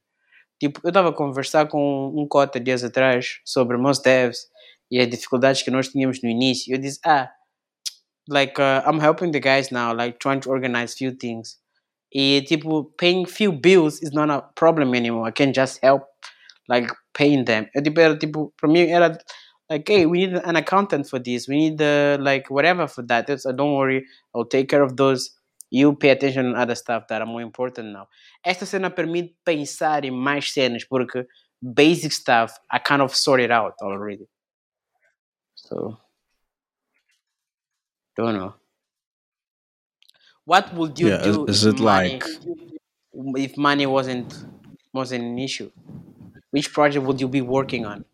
Tipo, 0.60 0.82
eu 0.84 0.89
estava 0.89 1.10
a 1.10 1.14
conversar 1.14 1.68
com 1.68 2.08
um 2.16 2.28
cota 2.28 2.60
dias 2.60 2.84
atrás 2.84 3.39
sobre 3.45 3.78
most 3.78 4.03
devs 4.03 4.47
e 4.91 4.99
as 4.99 5.08
dificuldades 5.10 5.62
que 5.62 5.72
nós 5.72 5.89
tínhamos 5.89 6.22
no 6.24 6.30
início. 6.30 6.74
Eu 6.74 6.80
disse, 6.80 6.99
ah, 7.05 7.30
like 8.30 8.60
uh, 8.60 8.82
I'm 8.86 8.99
helping 8.99 9.32
the 9.32 9.39
guys 9.39 9.72
now, 9.72 9.93
like 9.93 10.20
trying 10.20 10.41
to 10.41 10.49
organize 10.49 10.95
few 10.95 11.12
things. 11.12 11.58
E 12.14 12.41
tipo, 12.47 12.86
paying 12.97 13.26
few 13.26 13.51
bills 13.51 14.01
is 14.01 14.12
not 14.14 14.30
a 14.32 14.41
problem 14.55 14.95
anymore. 14.95 15.28
I 15.28 15.32
can 15.32 15.53
just 15.53 15.80
help 15.84 16.03
like 16.70 16.89
paying 17.14 17.45
them. 17.45 17.68
Eu, 17.76 17.84
tipo, 17.84 17.99
era 17.99 18.18
tipo, 18.18 18.53
para 18.58 18.70
mim 18.70 18.89
era 18.89 19.18
like, 19.70 19.88
hey, 19.88 20.05
we 20.05 20.26
need 20.26 20.36
an 20.36 20.55
accountant 20.55 21.08
for 21.10 21.20
this. 21.20 21.47
We 21.47 21.58
need 21.58 21.78
the 21.78 22.18
like 22.22 22.49
whatever 22.49 22.88
for 22.88 23.03
that. 23.03 23.28
So 23.39 23.51
don't 23.51 23.76
worry, 23.76 24.05
I'll 24.36 24.45
take 24.45 24.70
care 24.70 24.84
of 24.84 24.95
those. 24.97 25.32
You 25.70 25.95
pay 25.95 26.09
attention 26.09 26.45
on 26.47 26.55
other 26.55 26.76
stuff 26.76 27.07
that 27.09 27.22
are 27.22 27.26
more 27.26 27.41
important 27.41 27.91
now. 27.91 28.07
Esta 28.43 28.65
cena 28.65 28.89
permite 28.89 29.36
pensar 29.45 30.05
em 30.05 30.11
mais 30.11 30.45
cenas 30.53 30.86
porque 30.86 31.26
basic 31.61 32.11
stuff 32.13 32.57
I 32.72 32.80
kind 32.80 33.01
of 33.01 33.13
sorted 33.15 33.51
out 33.51 33.74
already. 33.82 34.28
So 35.55 35.97
don't 38.15 38.36
know. 38.38 38.55
What 40.45 40.74
would 40.74 40.97
you 40.99 41.09
Yeah, 41.09 41.22
is- 41.28 41.36
do 41.36 41.45
is 41.47 41.65
if 41.65 41.74
it 41.76 41.80
money, 41.82 42.13
like- 42.13 42.26
if 43.38 43.57
money 43.57 43.86
wasn't 43.86 44.34
wasn't 44.93 45.24
an 45.26 45.38
issue? 45.39 45.70
Which 46.51 46.72
project 46.72 47.05
would 47.05 47.20
you 47.20 47.28
be 47.28 47.41
working 47.41 47.86
on? 47.86 48.05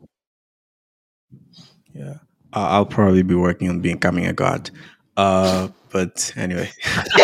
Yeah, 1.94 2.18
I'll 2.52 2.88
probably 2.88 3.22
be 3.22 3.36
working 3.36 3.70
on 3.70 3.80
becoming 3.82 4.26
a 4.26 4.34
god. 4.34 4.72
Uh, 5.16 5.68
but 5.92 6.34
anyway, 6.36 6.72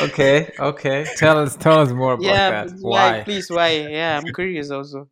okay, 0.00 0.52
okay. 0.58 1.06
Tell 1.16 1.38
us, 1.38 1.56
tell 1.56 1.80
us 1.80 1.90
more 1.90 2.12
about 2.14 2.24
yeah, 2.24 2.50
that. 2.50 2.70
but 2.70 2.78
Why? 2.80 3.10
Like, 3.10 3.24
please, 3.24 3.50
why? 3.50 3.70
Yeah, 3.70 4.18
I'm 4.18 4.32
curious 4.32 4.70
also. 4.70 5.08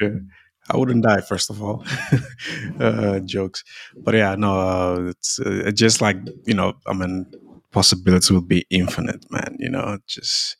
I 0.00 0.76
wouldn't 0.76 1.04
die 1.04 1.20
first 1.20 1.50
of 1.50 1.62
all. 1.62 1.84
uh, 2.80 3.20
jokes, 3.20 3.64
but 3.96 4.14
yeah, 4.14 4.34
no, 4.36 4.60
uh, 4.60 5.00
it's 5.08 5.40
uh, 5.40 5.70
just 5.74 6.00
like 6.00 6.16
you 6.44 6.54
know, 6.54 6.74
I 6.86 6.92
mean, 6.92 7.26
possibilities 7.72 8.30
would 8.30 8.48
be 8.48 8.66
infinite, 8.70 9.30
man. 9.30 9.56
You 9.58 9.70
know, 9.70 9.98
just 10.06 10.56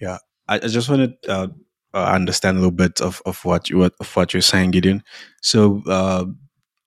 yeah. 0.00 0.18
I, 0.48 0.56
I 0.56 0.68
just 0.68 0.88
wanted 0.88 1.22
to 1.22 1.32
uh, 1.32 1.46
uh, 1.94 2.04
understand 2.12 2.56
a 2.56 2.60
little 2.60 2.70
bit 2.70 3.00
of, 3.00 3.22
of 3.24 3.44
what 3.44 3.70
you 3.70 3.78
what, 3.78 3.94
of 4.00 4.14
what 4.16 4.34
you're 4.34 4.42
saying, 4.42 4.72
Gideon. 4.72 5.02
So, 5.40 5.82
uh, 5.86 6.26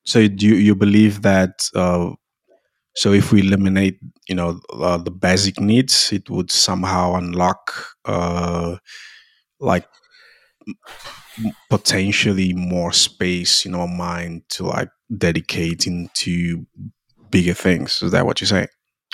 so 0.08 0.26
do 0.26 0.48
you, 0.48 0.56
you 0.56 0.74
believe 0.74 1.22
that? 1.24 1.70
Uh, 1.76 2.12
so 2.96 3.12
if 3.12 3.34
we 3.34 3.42
eliminate, 3.42 4.00
you 4.30 4.36
know, 4.36 4.62
uh, 4.74 4.98
the 4.98 5.12
basic 5.12 5.60
needs, 5.60 6.14
it 6.14 6.30
would 6.30 6.50
somehow 6.50 7.16
unlock, 7.16 7.74
uh, 8.06 8.78
like 9.60 9.86
potentially 11.70 12.54
more 12.54 12.94
space 12.94 13.66
in 13.66 13.76
our 13.76 13.88
mind 13.88 14.44
to 14.50 14.66
like 14.66 14.90
dedicate 15.18 15.86
into 15.86 16.66
bigger 17.30 17.54
things. 17.54 18.02
Is 18.02 18.14
that 18.14 18.26
what 18.26 18.40
you're 18.40 18.48
saying? 18.48 18.70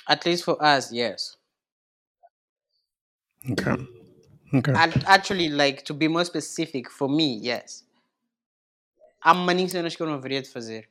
At 0.07 0.25
least 0.27 0.43
for 0.43 0.63
us, 0.63 0.93
yes. 0.93 1.35
Okay. 3.51 3.75
Okay. 4.53 4.73
Act- 4.73 5.03
Actually, 5.07 5.49
like 5.49 5.85
to 5.85 5.93
be 5.95 6.07
more 6.07 6.23
specific, 6.23 6.91
for 6.91 7.09
me, 7.09 7.39
yes. 7.41 7.83
Há 9.23 9.33
maninhas 9.33 9.71
cenas 9.71 9.95
que 9.95 10.01
eu 10.03 10.07
não 10.07 10.15
haveria 10.15 10.41
de 10.41 10.49
fazer. 10.49 10.89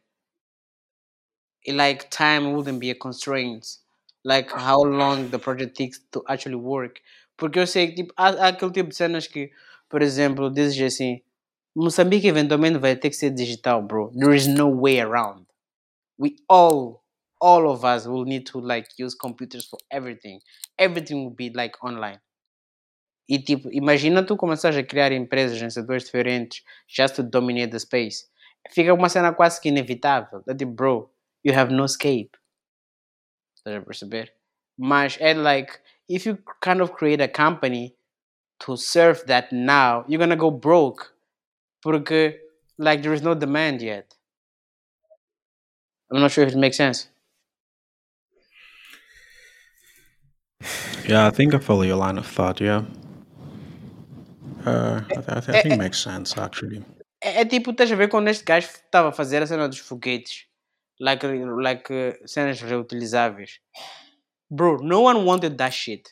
Like 1.66 2.08
time 2.10 2.54
wouldn't 2.54 2.80
be 2.80 2.90
a 2.90 2.94
constraint. 2.94 3.66
Like 4.24 4.50
how 4.50 4.82
long 4.82 5.28
the 5.28 5.38
project 5.38 5.76
takes 5.76 6.00
to 6.12 6.24
actually 6.26 6.56
work. 6.56 7.00
Porque 7.36 7.58
eu 7.58 7.66
sei 7.66 7.88
que 7.88 7.94
tipo, 7.96 8.14
há, 8.16 8.28
há 8.28 8.48
aquele 8.48 8.72
tipo 8.72 8.88
de 8.88 8.96
cenas 8.96 9.26
que, 9.26 9.50
por 9.88 10.00
exemplo, 10.00 10.50
dizes 10.50 10.80
assim, 10.80 11.22
Moçambique 11.74 12.26
eventualmente 12.26 12.78
vai 12.78 12.96
ter 12.96 13.10
que 13.10 13.16
ser 13.16 13.30
digital, 13.30 13.82
bro. 13.82 14.10
There 14.18 14.34
is 14.34 14.46
no 14.46 14.68
way 14.68 15.00
around. 15.00 15.46
We 16.18 16.36
all, 16.48 17.02
all 17.40 17.66
of 17.70 17.84
us 17.84 18.06
will 18.06 18.24
need 18.24 18.46
to 18.52 18.60
like 18.60 18.88
use 18.98 19.14
computers 19.14 19.66
for 19.66 19.78
everything. 19.90 20.40
Everything 20.78 21.24
will 21.24 21.34
be 21.34 21.50
like 21.50 21.76
online. 21.84 22.20
E 23.28 23.38
tipo, 23.38 23.68
imagina 23.72 24.24
tu 24.24 24.36
começares 24.36 24.76
a 24.76 24.82
criar 24.82 25.12
empresas 25.12 25.60
em 25.62 25.70
setores 25.70 26.04
diferentes 26.04 26.62
just 26.88 27.14
to 27.14 27.22
dominate 27.22 27.70
the 27.70 27.78
space. 27.78 28.26
Fica 28.70 28.92
uma 28.92 29.08
cena 29.08 29.32
quase 29.32 29.60
que 29.60 29.68
inevitável. 29.68 30.42
É 30.48 30.54
tipo, 30.54 30.72
bro, 30.72 31.10
you 31.44 31.54
have 31.54 31.72
no 31.72 31.84
escape. 31.84 32.30
Estás 33.56 33.76
a 33.76 33.80
perceber? 33.80 34.34
Mas 34.76 35.16
é 35.20 35.34
like, 35.34 35.72
if 36.08 36.26
you 36.26 36.36
kind 36.60 36.80
of 36.80 36.92
create 36.92 37.22
a 37.22 37.28
company 37.28 37.94
to 38.58 38.76
serve 38.76 39.24
that 39.26 39.54
now, 39.54 40.04
you're 40.08 40.18
gonna 40.18 40.36
go 40.36 40.50
broke. 40.50 41.12
Porque, 41.82 42.40
like, 42.78 43.02
there 43.02 43.14
is 43.14 43.22
no 43.22 43.34
demand 43.34 43.82
yet. 43.82 44.14
I'm 46.12 46.20
not 46.20 46.30
sure 46.30 46.44
if 46.44 46.52
it 46.52 46.58
makes 46.58 46.76
sense. 46.76 47.08
Yeah, 51.08 51.26
I 51.26 51.30
think 51.30 51.54
I 51.54 51.58
follow 51.58 51.82
your 51.82 51.96
line 51.96 52.18
of 52.18 52.26
thought. 52.26 52.60
Yeah. 52.60 52.84
Uh, 54.64 55.00
I, 55.10 55.34
I, 55.34 55.38
I 55.38 55.40
think 55.62 55.74
it 55.74 55.78
makes 55.78 55.98
sense 55.98 56.38
actually. 56.38 56.84
É, 57.22 57.40
é 57.40 57.44
tipo, 57.44 57.70
estás 57.70 57.90
a 57.92 57.96
ver 57.96 58.08
quando 58.08 58.28
este 58.28 58.44
gajo 58.44 58.68
estava 58.68 59.08
a 59.10 59.12
fazer 59.12 59.42
a 59.42 59.46
cena 59.46 59.68
dos 59.68 59.78
foguetes, 59.78 60.46
like, 61.00 61.24
like 61.26 61.92
uh, 61.92 62.26
cenas 62.26 62.60
reutilizáveis. 62.60 63.60
Bro, 64.50 64.78
no 64.82 65.02
one 65.02 65.24
wanted 65.24 65.56
that 65.56 65.72
shit. 65.72 66.10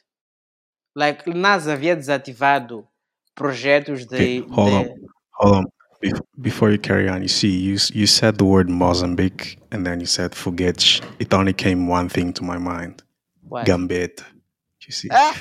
Like, 0.96 1.28
NASA 1.28 1.72
havia 1.72 1.96
desativado 1.96 2.86
projetos 3.34 4.04
Okay, 4.06 4.40
de. 4.40 4.46
hold 4.50 4.72
on, 4.72 4.82
de 4.84 4.94
hold 5.32 5.56
on. 5.56 5.64
Bef- 6.02 6.22
Before 6.40 6.70
you 6.70 6.78
carry 6.78 7.08
on, 7.08 7.20
you 7.22 7.28
see, 7.28 7.48
you 7.50 7.76
you 7.92 8.06
said 8.06 8.38
the 8.38 8.44
word 8.44 8.70
Mozambique, 8.70 9.58
and 9.70 9.84
then 9.84 10.00
you 10.00 10.06
said 10.06 10.32
Fugetch. 10.32 11.02
It 11.18 11.34
only 11.34 11.52
came 11.52 11.86
one 11.88 12.08
thing 12.08 12.32
to 12.34 12.42
my 12.42 12.56
mind: 12.56 13.02
what? 13.42 13.66
Gambit. 13.66 14.22
You 14.86 14.92
see, 14.92 15.08
Ah. 15.12 15.36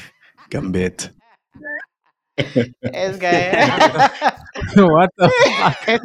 Esse 2.84 3.18
guy. 3.18 3.52
what 4.76 5.10
the 5.18 5.30
fuck? 5.30 5.88
Esse 5.88 6.00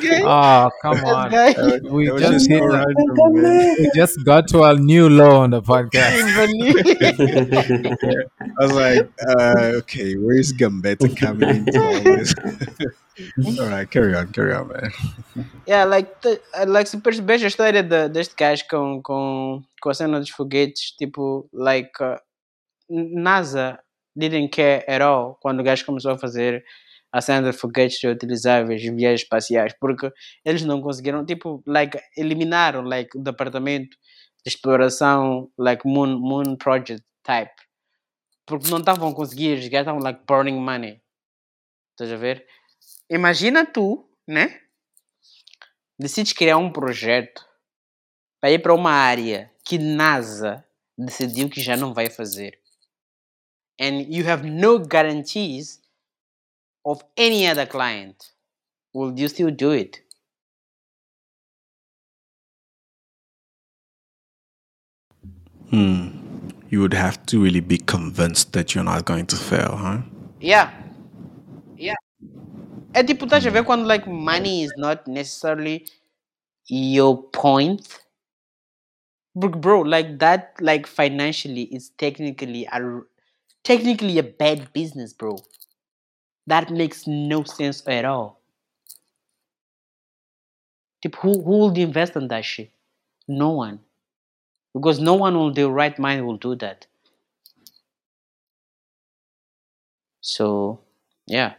guy. 0.00 0.20
oh, 0.24 0.70
come 0.82 0.96
Esse 0.96 1.04
on. 1.04 1.30
guy. 1.30 1.54
We 1.90 2.08
That 2.08 2.18
just 2.18 2.32
just 2.32 2.48
hit 2.48 2.62
a, 2.62 2.84
we 3.30 3.90
just 3.94 4.24
got 4.24 4.48
to 4.48 4.62
a 4.64 4.74
new 4.76 5.08
low 5.08 5.36
on 5.40 5.50
the 5.50 5.62
podcast. 5.72 6.22
I 8.58 8.58
was 8.58 8.72
like, 8.72 9.08
uh, 9.28 9.72
okay, 9.84 10.14
where's 10.16 10.52
Gambetta 10.52 11.16
coming 11.16 11.48
into 11.48 11.80
all 11.82 12.00
this? 12.00 12.34
all 13.60 13.68
right, 13.68 13.90
carry 13.90 14.14
on, 14.14 14.32
carry 14.32 14.54
on, 14.54 14.68
man. 14.68 14.90
Yeah, 15.66 15.84
like, 15.84 16.20
te- 16.20 16.38
like 16.66 16.86
se 16.86 16.98
percebes 17.00 17.42
a 17.42 17.46
história 17.46 17.82
de, 17.82 18.08
deste 18.08 18.34
gajo 18.36 18.64
com, 18.68 19.02
com, 19.02 19.62
com 19.82 19.90
a 19.90 19.94
cena 19.94 20.18
dos 20.18 20.30
foguetes, 20.30 20.92
tipo, 20.98 21.48
like, 21.52 21.90
uh, 22.00 22.18
NASA 22.90 23.78
didn't 24.16 24.50
care 24.50 24.84
at 24.88 25.00
all 25.00 25.36
quando 25.40 25.60
o 25.60 25.62
gajo 25.62 25.84
começou 25.84 26.12
a 26.12 26.18
fazer 26.18 26.64
a 27.12 27.20
cena 27.20 27.50
de 27.50 27.56
foguetes 27.56 28.00
reutilizáveis 28.02 28.82
e 28.82 28.90
viagens 28.90 29.22
espaciais, 29.22 29.74
porque 29.80 30.12
eles 30.44 30.62
não 30.62 30.80
conseguiram, 30.80 31.24
tipo, 31.24 31.62
like, 31.66 31.98
eliminaram, 32.16 32.82
like, 32.82 33.18
o 33.18 33.22
departamento 33.22 33.96
de 34.44 34.52
exploração, 34.52 35.50
like, 35.58 35.86
Moon, 35.86 36.18
moon 36.20 36.56
Project 36.56 37.04
type, 37.24 37.50
porque 38.46 38.70
não 38.70 38.78
estavam 38.78 39.08
a 39.08 39.14
conseguir, 39.14 39.58
os 39.58 39.68
gajos 39.68 39.80
estavam, 39.80 40.00
like, 40.00 40.22
burning 40.26 40.60
money. 40.60 41.02
Estás 41.92 42.12
a 42.12 42.16
ver? 42.16 42.46
Imagina 43.10 43.66
tu, 43.66 44.08
né? 44.26 44.60
decides 46.00 46.32
criar 46.32 46.56
um 46.56 46.72
projeto 46.72 47.44
para 48.40 48.50
ir 48.50 48.60
para 48.60 48.74
uma 48.74 48.90
área 48.90 49.52
que 49.66 49.78
NASA 49.78 50.64
decidiu 50.96 51.50
que 51.50 51.60
já 51.60 51.76
não 51.76 51.92
vai 51.92 52.08
fazer. 52.08 52.58
And 53.80 54.12
you 54.14 54.24
have 54.24 54.44
no 54.44 54.78
guarantees 54.78 55.80
of 56.84 57.02
any 57.16 57.46
other 57.46 57.64
client. 57.64 58.32
Will 58.92 59.18
you 59.18 59.26
still 59.28 59.50
do 59.50 59.70
it? 59.70 60.00
Hmm. 65.70 66.08
You 66.68 66.80
would 66.82 66.94
have 66.94 67.24
to 67.26 67.42
really 67.42 67.60
be 67.60 67.78
convinced 67.78 68.52
that 68.52 68.74
you're 68.74 68.84
not 68.84 69.06
going 69.06 69.26
to 69.26 69.36
fail, 69.36 69.76
huh? 69.76 70.02
Yeah. 70.40 70.70
Yeah. 71.76 71.96
É 72.92 73.02
tipo, 73.02 73.24
estás 73.24 73.46
a 73.46 73.50
ver 73.50 73.64
quando 73.64 73.86
like 73.86 74.06
money 74.06 74.62
is 74.62 74.72
not 74.76 75.06
necessarily 75.06 75.86
your 76.68 77.30
point? 77.30 78.00
Bro, 79.34 79.50
bro, 79.60 79.80
like 79.82 80.18
that, 80.18 80.54
like 80.60 80.86
financially, 80.86 81.62
is 81.72 81.90
technically 81.96 82.66
a 82.66 82.80
technically 83.64 84.18
a 84.18 84.22
bad 84.22 84.72
business, 84.72 85.12
bro. 85.12 85.38
That 86.46 86.70
makes 86.70 87.06
no 87.06 87.44
sense 87.44 87.86
at 87.86 88.04
all. 88.04 88.40
Who 91.20 91.42
who 91.42 91.58
would 91.58 91.78
invest 91.78 92.16
in 92.16 92.28
that 92.28 92.44
shit? 92.44 92.70
No 93.28 93.50
one, 93.50 93.80
because 94.74 95.00
no 95.00 95.14
one 95.14 95.34
on 95.36 95.54
their 95.54 95.68
right 95.68 95.98
mind 95.98 96.26
will 96.26 96.36
do 96.36 96.54
that. 96.56 96.86
So, 100.20 100.80
yeah. 101.26 101.54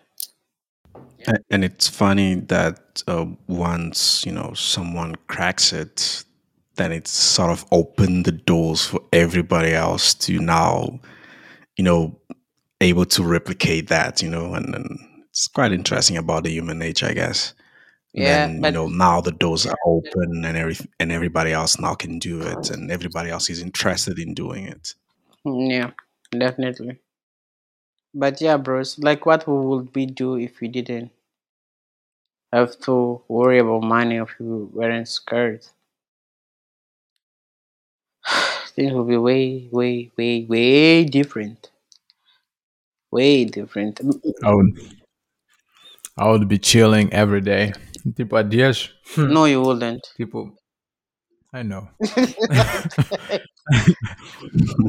And 1.49 1.64
it's 1.64 1.88
funny 1.88 2.36
that 2.36 3.04
uh, 3.08 3.26
once 3.47 4.26
you 4.26 4.32
know 4.32 4.54
someone 4.54 5.16
cracks 5.28 5.72
it, 5.74 6.24
then 6.76 6.91
it's 6.91 7.12
sort 7.12 7.52
of 7.52 7.66
opened 7.72 8.26
the 8.26 8.32
doors 8.32 8.86
for 8.86 9.02
everybody 9.14 9.74
else 9.74 10.14
to 10.16 10.39
now, 10.39 10.99
you 11.78 11.84
know, 11.84 12.19
able 12.82 13.05
to 13.05 13.24
replicate 13.24 13.88
that. 13.89 14.22
You 14.22 14.30
know, 14.30 14.53
and, 14.53 14.74
and 14.76 14.99
it's 15.30 15.47
quite 15.47 15.72
interesting 15.72 16.17
about 16.17 16.43
the 16.43 16.51
human 16.51 16.80
nature, 16.80 17.07
I 17.07 17.13
guess. 17.13 17.53
Yeah, 18.13 18.51
Then 18.53 18.63
you 18.63 18.72
know 18.72 18.88
now 18.88 19.22
the 19.22 19.32
doors 19.32 19.65
are 19.65 19.78
open 19.86 20.43
and 20.45 20.57
every 20.57 20.78
and 20.99 21.11
everybody 21.11 21.51
else 21.53 21.80
now 21.80 21.95
can 21.95 22.19
do 22.19 22.41
it, 22.41 22.69
and 22.69 22.91
everybody 22.91 23.30
else 23.30 23.49
is 23.49 23.61
interested 23.61 24.19
in 24.19 24.34
doing 24.34 24.65
it. 24.67 24.93
mm, 25.45 25.69
yeah, 25.72 25.91
definitely. 26.32 26.99
But 28.13 28.39
yeah, 28.39 28.55
bros, 28.57 28.97
like 28.99 29.26
what 29.26 29.45
would 29.47 29.93
we 29.93 30.05
do 30.05 30.36
if 30.38 30.61
we 30.61 30.69
didn't 30.69 31.11
have 32.53 32.80
to 32.82 33.22
worry 33.28 33.59
about 33.59 33.84
money 33.84 34.15
if 34.17 34.39
we 34.39 34.63
weren't 34.65 35.07
scared? 35.09 35.65
Things 38.72 38.93
would 38.93 39.07
be 39.07 39.17
way, 39.17 39.67
way, 39.72 40.11
way, 40.17 40.45
way 40.47 41.05
different. 41.05 41.69
Way 43.11 43.45
different. 43.45 43.95
Mm, 43.97 44.13
mm. 44.13 44.34
I 44.43 44.53
would, 44.53 44.80
I 46.17 46.30
would 46.30 46.47
be 46.47 46.57
chilling 46.57 47.11
every 47.13 47.41
day. 47.41 47.74
Tipo, 48.15 48.38
adias. 48.38 48.89
Hmm. 49.15 49.32
No, 49.34 49.45
you 49.45 49.61
wouldn't. 49.61 50.07
Tipo, 50.17 50.51
I 51.53 51.63
know. 51.63 51.89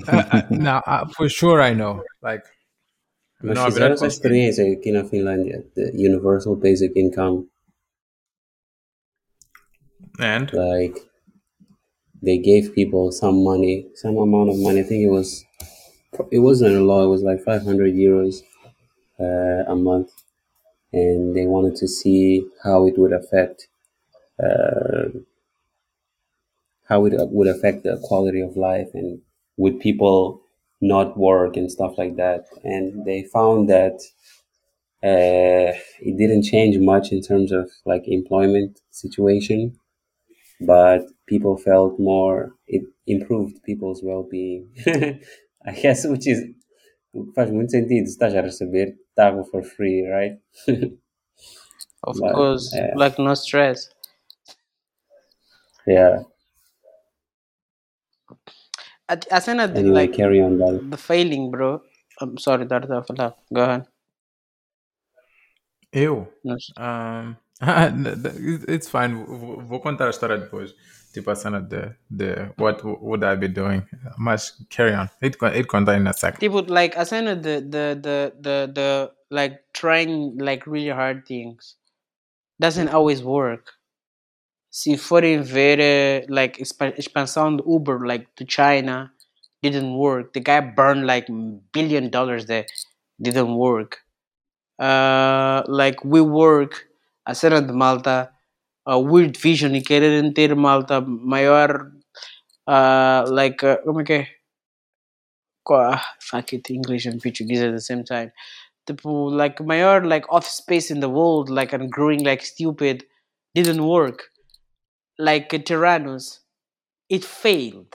I, 0.09 0.19
I, 0.33 0.47
now, 0.51 0.83
I, 0.87 1.05
for 1.17 1.29
sure, 1.29 1.61
I 1.61 1.75
know. 1.75 2.03
Like, 2.23 2.45
Mas 3.43 3.59
não 3.59 3.65
fizeram 3.67 3.93
haverá 3.93 3.95
essa 3.95 4.05
conseguir. 4.05 4.07
experiência 4.07 4.73
aqui 4.73 4.93
na 4.93 5.05
Finlândia, 5.05 5.65
the 5.75 5.91
Universal 5.95 6.57
Basic 6.57 6.93
Income, 6.97 7.49
And 10.19 10.53
like 10.53 10.99
they 12.23 12.39
gave 12.39 12.75
people 12.75 13.13
some 13.13 13.45
money, 13.45 13.87
some 13.95 14.17
amount 14.17 14.51
of 14.51 14.59
money. 14.59 14.81
I 14.81 14.85
think 14.85 15.05
it 15.05 15.11
was, 15.11 15.45
it 16.31 16.41
wasn't 16.41 16.77
a 16.77 16.83
lot. 16.85 17.05
It 17.05 17.09
was 17.09 17.23
like 17.23 17.43
500 17.43 17.95
euros 17.95 18.43
uh, 19.21 19.65
a 19.73 19.77
month, 19.77 20.13
and 20.93 21.37
they 21.37 21.47
wanted 21.47 21.77
to 21.77 21.89
see 21.89 22.47
how 22.65 22.87
it 22.87 22.99
would 22.99 23.13
affect, 23.13 23.69
uh, 24.43 25.11
how 26.85 27.05
it 27.07 27.13
would 27.17 27.49
affect 27.49 27.83
the 27.83 27.99
quality 28.05 28.41
of 28.41 28.57
life, 28.57 28.89
and 28.95 29.21
would 29.57 29.81
people 29.81 30.41
not 30.81 31.17
work 31.17 31.57
and 31.57 31.71
stuff 31.71 31.97
like 31.99 32.15
that. 32.17 32.47
And 32.65 33.05
they 33.05 33.25
found 33.25 33.69
that 33.69 34.01
uh, 35.03 35.73
it 36.01 36.17
didn't 36.17 36.43
change 36.45 36.79
much 36.79 37.13
in 37.13 37.21
terms 37.23 37.53
of 37.53 37.71
like 37.85 38.05
employment 38.07 38.81
situation 38.91 39.79
but 40.67 41.03
people 41.27 41.57
felt 41.57 41.99
more 41.99 42.55
it 42.67 42.83
improved 43.07 43.63
people's 43.65 44.03
well-being 44.03 44.69
i 45.67 45.73
guess 45.73 46.07
which 46.07 46.27
is 46.27 46.45
faz 47.35 47.51
muito 47.51 47.71
sentido 47.73 48.07
se 48.07 48.13
estás 48.13 48.35
a 48.35 48.43
receber 48.43 48.97
água 49.17 49.45
for 49.51 49.63
free 49.63 50.07
right 50.07 50.41
Of 52.05 52.19
But, 52.21 52.35
course, 52.35 52.73
yeah. 52.75 52.95
like 52.97 53.19
no 53.19 53.35
stress. 53.35 53.89
yeah 55.87 56.23
A, 59.09 59.19
a 59.31 59.41
cena 59.41 59.65
anyway 59.75 60.07
like 60.07 60.13
carry 60.15 60.41
on 60.41 60.59
brother 60.59 60.81
the 60.91 60.97
failing, 60.97 61.51
bro. 61.51 61.83
I'm 62.21 62.39
sorry, 62.39 62.65
that 62.67 62.85
a 62.85 63.03
falar. 63.03 63.35
Go 63.53 63.63
ahead. 63.63 63.87
eu. 65.93 66.27
No, 66.45 66.57
Um, 66.77 67.37
it's 68.69 68.89
fine. 68.89 69.25
Vou 69.25 69.81
contar 69.81 70.09
a 70.09 70.11
história 70.11 70.37
depois. 70.37 70.75
Tipo 71.13 71.31
a 71.31 71.37
cena 71.37 71.61
de, 71.61 71.95
de 72.11 72.51
what 72.57 72.83
would 72.85 73.23
I 73.23 73.37
be 73.37 73.47
doing. 73.47 73.83
Mas 74.19 74.53
carry 74.71 74.95
on. 74.95 75.09
It, 75.21 75.37
it 75.55 75.69
conta 75.69 75.95
in 75.95 76.07
a 76.07 76.13
second. 76.13 76.41
Tipo, 76.41 76.69
like 76.69 76.97
a 76.97 77.05
cena 77.05 77.37
the 77.37 77.61
the 77.61 77.99
the 78.01 78.33
the 78.41 78.73
the 78.75 79.13
like 79.31 79.61
trying 79.73 80.39
like 80.39 80.67
really 80.67 80.89
hard 80.89 81.25
things 81.27 81.77
doesn't 82.59 82.89
always 82.89 83.23
work. 83.23 83.73
Se 84.71 84.97
forem 84.97 85.43
ver 85.43 85.79
eh, 85.81 86.27
like 86.29 86.59
expa- 86.59 86.97
expansão 86.99 87.57
do 87.57 87.65
Uber 87.67 88.07
like 88.07 88.27
to 88.37 88.45
China 88.45 89.13
didn't 89.63 89.95
work. 89.95 90.33
The 90.33 90.41
guy 90.41 90.61
burned 90.61 91.07
like 91.07 91.29
billion 91.73 92.11
dollars 92.11 92.47
there. 92.47 92.67
Didn't 93.21 93.55
work. 93.55 93.99
Uh, 94.79 95.63
like 95.69 95.99
WeWork 96.01 96.73
a 97.25 97.35
cena 97.35 97.61
de 97.61 97.73
Malta, 97.73 98.33
a 98.85 98.97
Weird 98.97 99.39
Vision 99.39 99.75
e 99.75 99.83
quererem 99.83 100.33
ter 100.33 100.55
Malta 100.55 101.01
maior 101.01 101.93
uh, 102.69 103.31
like 103.31 103.65
uh, 103.65 103.79
como 103.85 104.01
é 104.01 104.05
que 104.05 104.13
é? 104.13 104.29
Fuck 106.21 106.57
it, 106.57 106.73
English 106.73 107.07
and 107.07 107.21
Portuguese 107.21 107.63
at 107.63 107.73
the 107.73 107.81
same 107.81 108.03
time. 108.05 108.33
Tipo, 108.87 109.31
like 109.31 109.63
maior 109.63 110.05
like 110.05 110.27
office 110.29 110.57
space 110.57 110.91
in 110.91 111.01
the 111.01 111.09
world, 111.09 111.49
like 111.49 111.73
and 111.73 111.89
growing 111.91 112.25
like 112.25 112.45
stupid, 112.45 113.05
didn't 113.55 113.85
work. 113.85 114.25
Like 115.19 115.51
Theranos, 115.51 116.41
it 117.09 117.25
failed. 117.25 117.95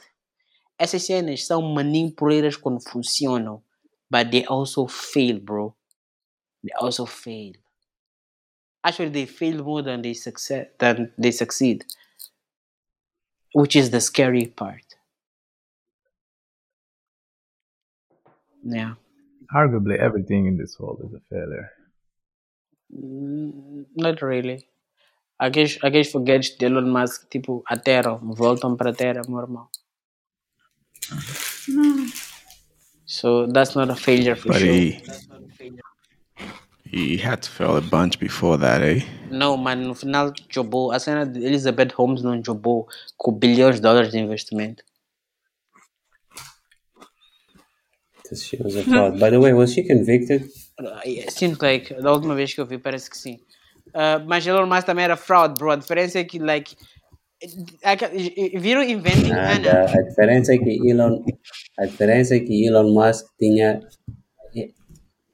Essas 0.80 1.06
cenas 1.06 1.46
são 1.46 1.62
manipuleiras 1.62 2.56
quando 2.56 2.80
funcionam, 2.80 3.62
but 4.10 4.32
they 4.32 4.46
also 4.46 4.88
fail, 4.88 5.40
bro. 5.40 5.76
They 6.64 6.72
also 6.80 7.06
fail. 7.06 7.54
Actually, 8.88 9.10
they 9.10 9.26
fail 9.26 9.58
more 9.64 9.82
than 9.82 10.02
they 10.02 10.14
succeed 10.14 10.68
than 10.80 11.12
they 11.18 11.32
succeed, 11.32 11.84
which 13.54 13.76
is 13.76 13.90
the 13.92 14.00
scary 14.00 14.46
part. 14.62 14.88
Yeah. 18.64 18.94
Arguably 19.54 19.98
everything 19.98 20.48
in 20.48 20.56
this 20.58 20.80
world 20.80 21.02
is 21.06 21.14
a 21.14 21.22
failure. 21.30 21.70
Mm, 22.96 23.86
Not 23.96 24.22
really. 24.22 24.60
Aqueles, 25.40 25.78
aqueles 25.84 26.12
foguetes 26.12 26.58
de 26.58 26.66
Elon 26.68 26.90
Musk, 26.90 27.28
tipo, 27.30 27.64
a 27.68 27.78
Terra, 27.78 28.18
voltam 28.24 28.78
para 28.78 28.92
a 28.92 28.94
Terra, 28.94 29.22
meu 29.28 29.40
irmão. 29.42 29.68
So 33.06 33.48
that's 33.48 33.76
not 33.76 33.90
a 33.90 33.96
failure 33.96 34.36
for 34.36 34.50
But 34.54 34.62
sure. 34.62 35.37
He, 36.92 37.18
had 37.18 37.42
to 37.42 37.50
fail 37.50 37.76
a 37.78 37.82
bunch 37.82 38.18
before 38.20 38.58
that, 38.60 38.82
eh? 38.84 39.04
Não, 39.30 39.58
mas 39.58 39.78
no 39.78 39.94
final 39.94 40.32
jobou. 40.50 40.92
A 40.92 41.00
cena 41.00 41.26
de 41.26 41.44
Elizabeth 41.46 41.94
Holmes 41.96 42.22
não 42.22 42.42
jobou 42.44 42.88
com 43.18 43.32
bilhões 43.32 43.76
de 43.76 43.82
dólares 43.82 44.12
de 44.12 44.18
investimento. 44.20 44.84
because 48.24 48.44
she 48.44 48.58
was 48.62 48.76
a 48.76 48.84
fraud 48.84 49.18
by 49.20 49.30
the 49.30 49.40
way 49.40 49.54
was 49.54 49.72
she 49.74 49.84
convicted 49.84 50.44
Uh, 50.80 51.00
seems 51.32 51.58
like, 51.60 51.92
da 52.04 52.12
última 52.12 52.36
vez 52.36 52.54
que 52.54 52.62
eu 52.62 52.66
vi, 52.68 52.78
parece 52.78 53.10
que 53.10 53.18
sim. 53.18 53.40
Uh, 53.88 54.24
mas 54.28 54.46
Elon 54.46 54.68
Musk 54.68 54.86
também 54.86 55.06
era 55.06 55.16
fraud, 55.18 55.56
bro. 55.58 55.72
A 55.72 55.76
diferença 55.76 56.20
é 56.20 56.24
que, 56.24 56.38
like, 56.38 56.76
aca- 57.84 58.12
viram 58.60 58.84
Inventing 58.84 59.30
Nada. 59.30 59.72
Anna? 59.72 59.92
A 59.92 60.02
diferença 60.04 60.54
é 60.54 60.58
que 60.60 60.88
Elon, 60.88 61.24
a 61.80 61.86
diferença 61.88 62.36
é 62.36 62.40
que 62.42 62.68
Elon 62.68 62.94
Musk 62.94 63.26
tinha 63.40 63.80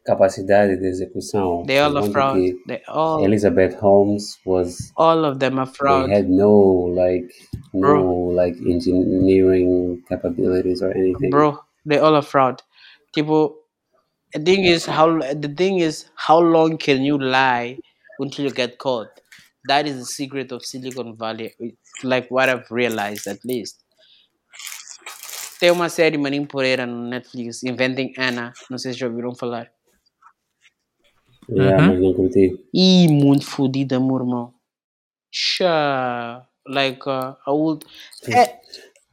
capacidade 0.06 0.78
de 0.78 0.88
execução. 0.88 1.64
They 1.66 1.80
all 1.80 1.98
are 1.98 2.10
fraud. 2.12 2.40
They 2.68 2.82
all, 2.88 3.24
Elizabeth 3.24 3.76
Holmes 3.80 4.38
was 4.46 4.92
all 4.98 5.26
of 5.26 5.40
them 5.40 5.60
are 5.60 5.66
fraud. 5.66 6.10
they 6.10 6.16
had 6.16 6.30
no 6.30 6.52
like 6.94 7.32
no 7.74 8.32
like 8.36 8.58
engineering 8.68 10.04
capabilities 10.10 10.82
or 10.82 10.92
anything. 10.92 11.30
bro 11.30 11.58
they 11.86 11.98
all 12.00 12.16
are 12.16 12.22
fraud 12.22 12.62
tipo 13.16 13.56
the 14.34 14.40
thing 14.40 14.64
is 14.66 14.86
how 14.86 15.08
the 15.34 15.48
thing 15.56 15.80
is 15.80 16.10
how 16.16 16.40
long 16.40 16.78
can 16.78 17.02
you 17.04 17.18
lie 17.18 17.78
until 18.20 18.46
you 18.46 18.52
get 18.52 18.78
caught 18.78 19.22
that 19.68 19.88
is 19.88 19.98
the 19.98 20.06
secret 20.06 20.52
of 20.52 20.64
silicon 20.66 21.16
valley 21.16 21.54
It's 21.60 22.04
like 22.04 22.30
what 22.30 22.50
i've 22.50 22.70
realized 22.70 23.28
at 23.28 23.40
least 23.46 23.80
tem 25.60 25.72
uma 25.72 25.88
série 25.90 26.18
maninho 26.18 26.46
poreira 26.48 26.86
no 26.86 27.08
netflix 27.10 27.64
inventing 27.64 28.14
anna 28.18 28.52
não 28.70 28.78
sei 28.78 28.94
se 28.94 29.00
já 29.00 29.08
ouviram 29.08 29.34
falar 29.36 29.72
Yeah, 31.50 31.82
Uhum. 31.84 31.88
mas 31.90 32.02
não 32.02 32.14
curti. 32.14 32.60
Ih, 32.74 33.08
muito 33.10 33.46
fodida, 33.46 34.00
meu 34.00 34.16
irmão. 34.18 34.54
Chá. 35.32 36.46
Like, 36.68 37.02
uh, 37.10 37.36
I 37.46 37.52
would. 37.52 37.86
É, 38.30 38.60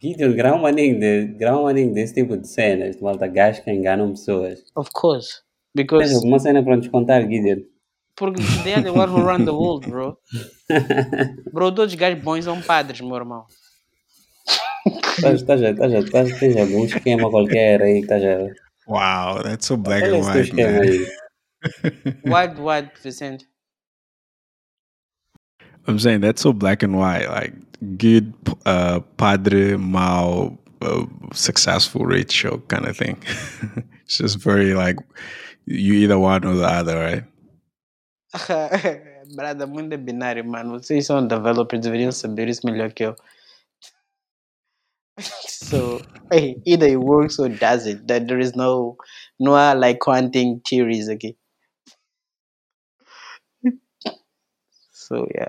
Gideon, 0.00 0.32
grau 0.34 0.58
maninho, 0.58 1.00
de, 1.00 1.26
grau 1.36 1.64
maninho 1.64 1.92
desse 1.92 2.14
tipo 2.14 2.36
de 2.36 2.46
cenas, 2.48 2.96
de 2.96 3.02
malta 3.02 3.26
gajos 3.26 3.64
que 3.64 3.70
enganam 3.72 4.10
pessoas. 4.10 4.60
of 4.76 4.88
course. 4.92 5.38
Tens 5.74 5.86
Because 5.86 6.14
alguma 6.14 6.38
cena 6.38 6.62
para 6.62 6.76
nos 6.76 6.88
contar, 6.88 7.22
Gideon? 7.22 7.62
porque 8.16 8.42
they 8.64 8.74
are 8.74 8.82
the 8.82 8.90
one 8.90 9.10
who 9.10 9.22
run 9.24 9.44
the 9.44 9.50
world, 9.50 9.88
bro. 9.88 10.16
Bro, 11.52 11.72
todos 11.72 11.92
os 11.94 11.98
gajos 11.98 12.22
bons 12.22 12.44
são 12.44 12.60
padres, 12.62 13.00
meu 13.00 13.16
irmão. 13.16 13.46
Estás, 15.16 15.40
estás, 15.40 15.62
a- 15.62 15.70
estás, 15.70 15.92
a- 15.94 15.98
estás, 15.98 16.38
tens 16.38 16.56
algum 16.56 16.84
esquema 16.84 17.30
qualquer 17.30 17.82
aí 17.82 17.94
que 17.94 18.12
estás 18.12 18.22
a... 18.24 18.38
Wow, 18.86 19.42
that's 19.42 19.66
so 19.66 19.76
black 19.76 20.04
and 20.04 20.20
white, 20.24 20.52
man. 20.54 20.80
aí. 20.82 21.06
What, 22.22 22.58
what, 22.58 22.98
Vicente? 22.98 23.46
I'm 25.86 25.98
saying 25.98 26.20
that's 26.20 26.42
so 26.42 26.52
black 26.52 26.82
and 26.82 26.96
white, 26.96 27.28
like 27.28 27.54
good, 27.98 28.32
uh, 28.66 29.00
padre, 29.16 29.76
mal, 29.76 30.58
uh, 30.82 31.06
successful 31.32 32.04
ratio 32.06 32.58
kind 32.68 32.86
of 32.86 32.96
thing. 32.96 33.22
it's 34.04 34.18
just 34.18 34.38
very 34.38 34.74
like 34.74 34.96
you 35.66 35.94
either 35.94 36.18
one 36.18 36.44
or 36.44 36.54
the 36.54 36.66
other, 36.66 36.98
right? 36.98 37.24
Muito 39.68 39.94
é 39.94 39.96
binário, 39.96 40.44
mano. 40.44 40.78
Vocês 40.78 41.06
são 41.06 41.26
developers, 41.26 41.80
deveriam 41.80 42.12
saber 42.12 42.48
isso 42.48 42.66
melhor 42.66 42.92
que 42.92 43.04
eu. 43.04 43.14
so, 45.18 46.00
hey, 46.32 46.60
either 46.64 46.88
it 46.88 46.96
works 46.96 47.38
or 47.38 47.48
doesn't. 47.48 48.06
That 48.06 48.26
there 48.26 48.40
is 48.40 48.54
no, 48.54 48.96
no 49.38 49.52
like 49.74 49.98
quantum 50.00 50.60
theories, 50.60 51.08
okay? 51.08 51.36
So, 55.10 55.26
yeah. 55.34 55.48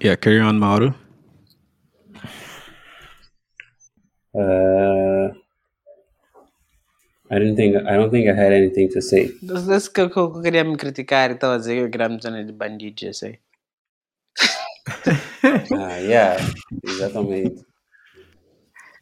Yeah, 0.00 0.16
carry 0.16 0.40
on, 0.40 0.58
Mauro. 0.58 0.94
Uh, 4.34 5.30
I 7.30 7.38
didn't 7.38 7.54
think 7.56 7.76
I 7.76 7.94
don't 7.96 8.10
think 8.10 8.28
I 8.28 8.34
had 8.34 8.52
anything 8.52 8.88
to 8.94 9.00
say. 9.00 9.30
Das 9.42 9.66
das 9.66 9.88
que 9.88 10.00
eu 10.00 10.10
que 10.10 10.18
eu 10.18 10.42
queria 10.42 10.64
me 10.64 10.76
criticar 10.76 11.30
e 11.30 11.34
estava 11.34 11.54
a 11.54 11.58
dizer 11.58 11.74
que 11.76 11.82
eu 11.82 11.90
queria 11.90 12.08
me 12.08 12.20
zona 12.20 12.44
de 12.44 12.52
bandidos, 12.52 13.02
eu 13.04 13.14
sei. 13.14 13.38
Ah, 15.78 15.96
yeah, 15.98 16.36
exatamente. 16.84 17.64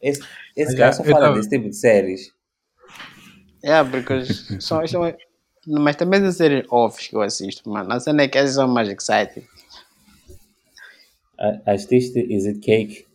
Esse, 0.02 0.20
esse 0.56 0.72
Mas 0.72 0.74
cara 0.74 0.92
já- 0.92 0.92
só 0.92 1.02
eu 1.04 1.10
fala 1.10 1.24
tava- 1.26 1.36
desse 1.36 1.48
tipo 1.48 1.68
de 1.68 1.76
séries. 1.76 2.32
Yeah, 3.64 3.88
because 3.88 4.28
são, 4.60 4.86
são, 4.86 5.02
mas 5.66 5.96
também 5.96 6.24
as 6.24 6.36
séries 6.36 6.64
offs 6.70 7.08
que 7.08 7.16
eu 7.16 7.22
assisto, 7.22 7.68
mano. 7.70 7.92
A 7.92 8.00
cena 8.00 8.22
é 8.22 8.28
que 8.28 8.38
essas 8.38 8.54
são 8.54 8.68
mais 8.68 8.88
exciting. 8.88 9.46
A- 11.38 11.72
Assististe 11.72 12.18
Is 12.20 12.46
It 12.46 12.60
Cake? 12.60 13.06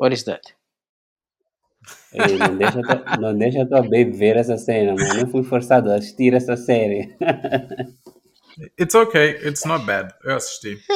What 0.00 0.14
is 0.14 0.22
that? 0.24 0.42
Ei, 2.12 2.38
não, 2.38 2.56
deixa 2.56 2.82
tua, 2.84 3.04
não 3.20 3.36
deixa 3.36 3.66
tua 3.66 3.82
baby 3.82 4.12
ver 4.12 4.36
essa 4.36 4.56
cena, 4.56 4.92
mano. 4.96 5.20
Eu 5.20 5.26
fui 5.28 5.42
forçado 5.42 5.90
a 5.90 5.96
assistir 5.96 6.32
essa 6.34 6.56
série. 6.56 7.14
It's 8.80 8.94
okay. 8.94 9.36
It's 9.46 9.64
not 9.66 9.84
bad. 9.86 10.12
Eu 10.24 10.36
assisti. 10.36 10.78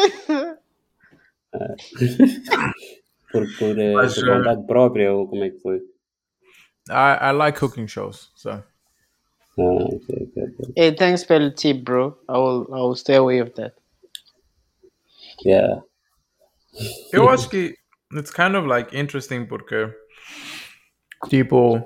por, 3.31 3.47
por, 3.59 3.79
eh, 3.79 3.95
Mas, 3.97 4.15
por 4.15 4.29
eh, 4.29 4.37
vontade 4.39 4.67
própria 4.67 5.13
ou 5.15 5.29
como 5.29 5.45
é 5.45 5.51
que 5.51 5.59
foi? 5.61 5.79
I, 6.89 7.31
I 7.31 7.33
like 7.33 7.59
cooking 7.59 7.87
shows, 7.87 8.33
so 8.35 8.63
Ah, 9.59 9.63
ok, 9.63 10.09
ok, 10.09 10.43
ok. 10.43 10.73
Hey, 10.77 10.95
thanks 10.95 11.25
for 11.25 11.39
the 11.39 11.51
tip, 11.51 11.85
bro. 11.85 12.17
I 12.29 12.39
will, 12.39 12.67
I 12.73 12.81
will 12.81 12.97
stay 12.97 13.17
away 13.17 13.41
of 13.41 13.55
that. 13.55 13.75
Yeah. 15.45 15.83
eu 17.13 17.29
acho 17.29 17.49
que 17.49 17.75
it's 18.13 18.31
kind 18.31 18.57
of 18.57 18.67
like 18.67 18.95
interesting 18.97 19.47
porque 19.47 19.93
tipo 21.29 21.83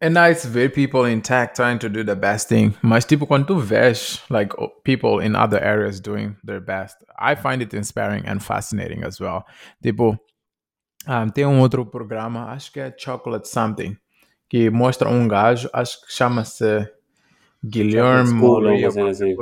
é 0.00 0.08
nice 0.10 0.44
ver 0.44 0.68
people 0.68 1.04
in 1.04 1.20
tech 1.20 1.54
trying 1.54 1.78
to 1.78 1.88
do 1.88 2.02
the 2.04 2.16
best 2.16 2.48
thing, 2.48 2.74
mas 2.82 3.04
tipo 3.04 3.26
quando 3.26 3.46
tu 3.46 3.56
vês 3.56 4.20
like 4.28 4.54
people 4.84 5.20
in 5.20 5.36
other 5.36 5.62
areas 5.62 6.00
doing 6.00 6.36
their 6.44 6.60
best, 6.60 6.96
I 7.18 7.36
find 7.36 7.62
it 7.62 7.72
inspiring 7.72 8.26
and 8.26 8.40
fascinating 8.42 9.04
as 9.04 9.20
well. 9.20 9.44
Tipo, 9.80 10.18
ah, 11.06 11.26
tem 11.32 11.46
um 11.46 11.60
outro 11.60 11.86
programa, 11.86 12.46
acho 12.52 12.72
que 12.72 12.80
é 12.80 12.92
Chocolate 12.98 13.46
Something, 13.48 13.96
que 14.52 14.68
mostra 14.68 15.08
um 15.08 15.26
gajo, 15.26 15.70
acho 15.72 16.04
que 16.04 16.12
chama-se 16.12 16.86
Guilherme 17.64 18.38
qualquer 18.38 19.08
assim. 19.08 19.34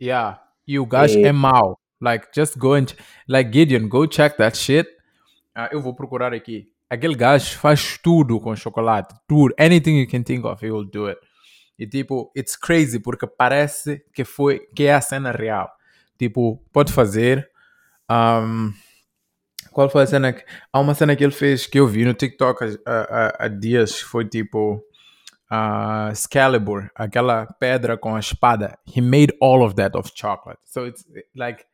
Yeah. 0.00 0.40
E 0.66 0.78
o 0.78 0.86
gajo 0.86 1.18
é 1.18 1.30
mau. 1.32 1.78
Like, 2.00 2.28
just 2.34 2.56
go 2.56 2.72
and... 2.72 2.86
Like, 3.28 3.52
Gideon, 3.52 3.88
go 3.88 4.06
check 4.06 4.38
that 4.38 4.56
shit. 4.56 4.88
Ah, 5.54 5.68
eu 5.70 5.82
vou 5.82 5.94
procurar 5.94 6.32
aqui. 6.32 6.66
Aquele 6.88 7.14
gajo 7.14 7.58
faz 7.58 7.98
tudo 8.02 8.40
com 8.40 8.56
chocolate. 8.56 9.14
Tudo. 9.28 9.54
Anything 9.60 10.00
you 10.00 10.08
can 10.08 10.22
think 10.22 10.46
of, 10.46 10.64
he 10.64 10.70
will 10.70 10.86
do 10.86 11.10
it. 11.10 11.20
E 11.78 11.86
tipo, 11.86 12.32
it's 12.34 12.56
crazy 12.56 12.98
porque 12.98 13.26
parece 13.26 14.02
que 14.14 14.24
foi 14.24 14.60
que 14.74 14.84
é 14.84 14.94
a 14.94 15.00
cena 15.02 15.30
real. 15.30 15.70
Tipo, 16.18 16.56
pode 16.72 16.90
fazer. 16.90 17.50
um, 18.10 18.72
qual 19.78 19.88
foi 19.88 20.02
a 20.02 20.06
cena 20.08 20.32
que. 20.32 20.44
Há 20.72 20.80
uma 20.80 20.92
cena 20.92 21.14
que 21.14 21.22
ele 21.22 21.32
fez 21.32 21.64
que 21.64 21.78
eu 21.78 21.86
vi 21.86 22.04
no 22.04 22.12
TikTok 22.12 22.80
há, 22.84 23.46
dias. 23.46 24.00
Foi 24.00 24.24
tipo. 24.24 24.84
Uh, 25.50 26.10
Excalibur, 26.10 26.90
aquela 26.94 27.46
pedra 27.46 27.96
com 27.96 28.14
a 28.16 28.18
espada. 28.18 28.76
He 28.84 29.00
made 29.00 29.32
all 29.40 29.62
of 29.62 29.76
that 29.76 29.96
of 29.96 30.10
chocolate. 30.14 30.58
So 30.64 30.84
it's 30.84 31.04
like. 31.36 31.64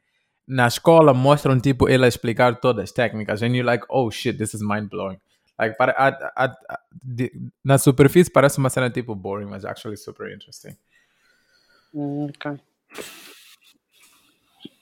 Na 0.47 0.67
escola 0.67 1.15
mostram 1.15 1.59
tipo 1.59 1.89
ele 1.89 2.07
explicar 2.07 2.61
todas 2.61 2.85
as 2.85 2.93
técnicas. 2.93 3.41
And 3.41 3.57
you're 3.57 3.65
like, 3.65 3.87
oh 3.89 4.11
shit, 4.11 4.37
this 4.37 4.53
is 4.53 4.61
mind 4.61 4.91
blowing. 4.91 5.19
Like, 5.59 5.75
para, 5.79 5.93
a, 5.97 6.45
a, 6.45 6.79
de- 7.03 7.33
na 7.65 7.79
superfície 7.79 8.31
parece 8.31 8.59
uma 8.59 8.69
cena 8.69 8.91
tipo 8.91 9.15
boring, 9.15 9.47
mas 9.47 9.65
actually 9.65 9.97
super 9.97 10.31
interesting. 10.31 10.77
Mm, 11.95 12.29
Okay. 12.29 12.61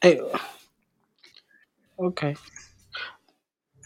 Hey. 0.02 0.20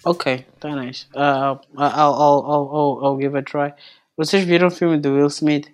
Okay. 0.06 0.34
Okay, 0.34 0.46
tá 0.60 0.74
nice. 0.76 1.06
Uh, 1.14 1.18
I'll, 1.18 1.60
I'll, 1.76 2.14
I'll, 2.14 2.70
I'll, 2.72 3.00
I'll 3.04 3.16
give 3.16 3.34
it 3.34 3.40
a 3.40 3.42
try. 3.42 3.74
Vocês 4.16 4.44
viram 4.44 4.68
o 4.68 4.70
filme 4.70 4.98
do 4.98 5.14
Will 5.14 5.26
Smith? 5.28 5.68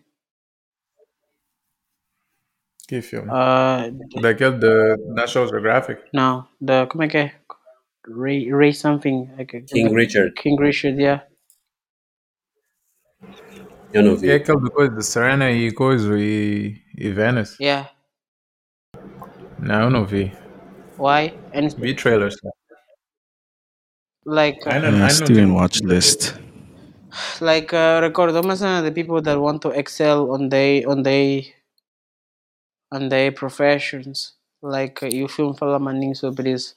Que 2.88 3.00
filme? 3.02 3.28
Uh, 3.30 4.20
Daquele 4.20 4.58
de 4.58 4.96
National 5.14 5.48
Geographic? 5.48 6.02
não, 6.12 6.46
the, 6.64 6.86
como 6.86 7.02
é 7.04 7.08
que 7.08 7.16
é? 7.18 7.34
Ray, 8.08 8.50
Ray 8.50 8.72
something. 8.72 9.30
Like, 9.36 9.62
King 9.62 9.94
Richard. 9.94 10.32
King 10.34 10.60
Richard, 10.60 10.98
yeah. 11.00 11.24
Eu 13.92 14.02
não 14.02 14.12
É 14.14 14.16
vi. 14.16 14.32
aquele 14.32 14.60
de 14.62 14.70
coisa 14.70 14.94
de 14.96 15.04
Serena 15.04 15.50
e 15.50 15.70
coisa 15.72 16.18
e, 16.18 16.80
e 16.96 17.10
Venus? 17.10 17.56
Yeah. 17.60 17.90
Não, 19.58 19.82
eu 19.84 19.90
não 19.90 20.04
vi. 20.04 20.32
Why? 20.98 21.34
And 21.54 21.64
it's 21.66 21.74
Vi 21.74 21.94
trailers. 21.94 22.34
Like, 24.24 24.66
I 24.66 24.78
uh, 24.78 24.80
don't, 24.80 24.98
Yeah, 24.98 25.04
I 25.06 25.08
don't 25.08 25.30
in 25.30 25.36
think- 25.36 25.54
watch 25.54 25.80
list. 25.82 26.34
like 27.40 27.74
uh, 27.74 28.00
record 28.02 28.30
uma 28.34 28.56
cena 28.56 28.80
the 28.82 28.90
people 28.90 29.20
that 29.20 29.38
want 29.38 29.60
to 29.62 29.68
excel 29.70 30.32
on 30.32 30.48
their 30.48 30.88
on 30.88 31.02
their 31.02 31.42
on 32.90 33.08
their 33.10 33.32
professions. 33.32 34.32
Like 34.62 35.02
uh, 35.02 35.08
e 35.12 35.22
o 35.24 35.28
filme 35.28 35.54
fala 35.56 35.78
maninho 35.78 36.16
sobre 36.16 36.52
isso 36.52 36.74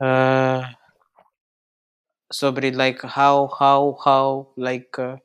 uh, 0.00 0.62
sobre 2.32 2.70
like 2.72 3.02
how 3.02 3.48
how 3.58 3.98
how 4.04 4.48
like 4.56 4.96
uh, 4.98 5.16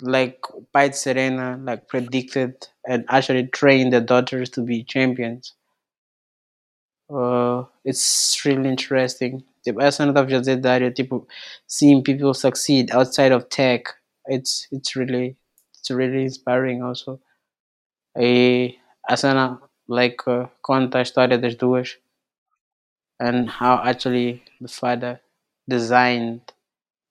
like 0.00 0.38
o 0.54 0.64
pai 0.72 0.88
de 0.88 0.96
Serena 0.96 1.56
like 1.62 1.86
predicted 1.86 2.54
and 2.86 3.04
actually 3.08 3.46
trained 3.48 3.92
the 3.92 4.00
daughters 4.00 4.48
to 4.50 4.62
be 4.62 4.82
champions. 4.82 5.54
Uh, 7.10 7.64
it's 7.84 8.44
really 8.44 8.68
interesting 8.68 9.42
tipo, 9.62 9.80
essa 9.80 10.04
não 10.04 10.12
estava 10.12 10.26
a 10.26 10.38
dizer 10.38 10.56
da 10.56 10.72
área 10.72 10.90
tipo 10.90 11.26
seeing 11.66 12.02
people 12.02 12.34
succeed 12.34 12.90
outside 12.92 13.32
of 13.32 13.46
tech. 13.46 13.84
It's 14.28 14.68
it's 14.72 14.96
really 14.96 15.36
it's 15.74 15.90
really 15.90 16.24
inspiring 16.24 16.82
also. 16.82 17.20
E 18.16 18.78
a 19.08 19.16
cena 19.16 19.60
like 19.88 20.18
uh, 20.26 20.48
conta 20.62 20.98
a 20.98 21.02
história 21.02 21.38
das 21.38 21.54
duas. 21.56 21.98
And 23.20 23.48
how 23.48 23.80
actually 23.82 24.42
the 24.60 24.68
father 24.68 25.20
designed 25.68 26.40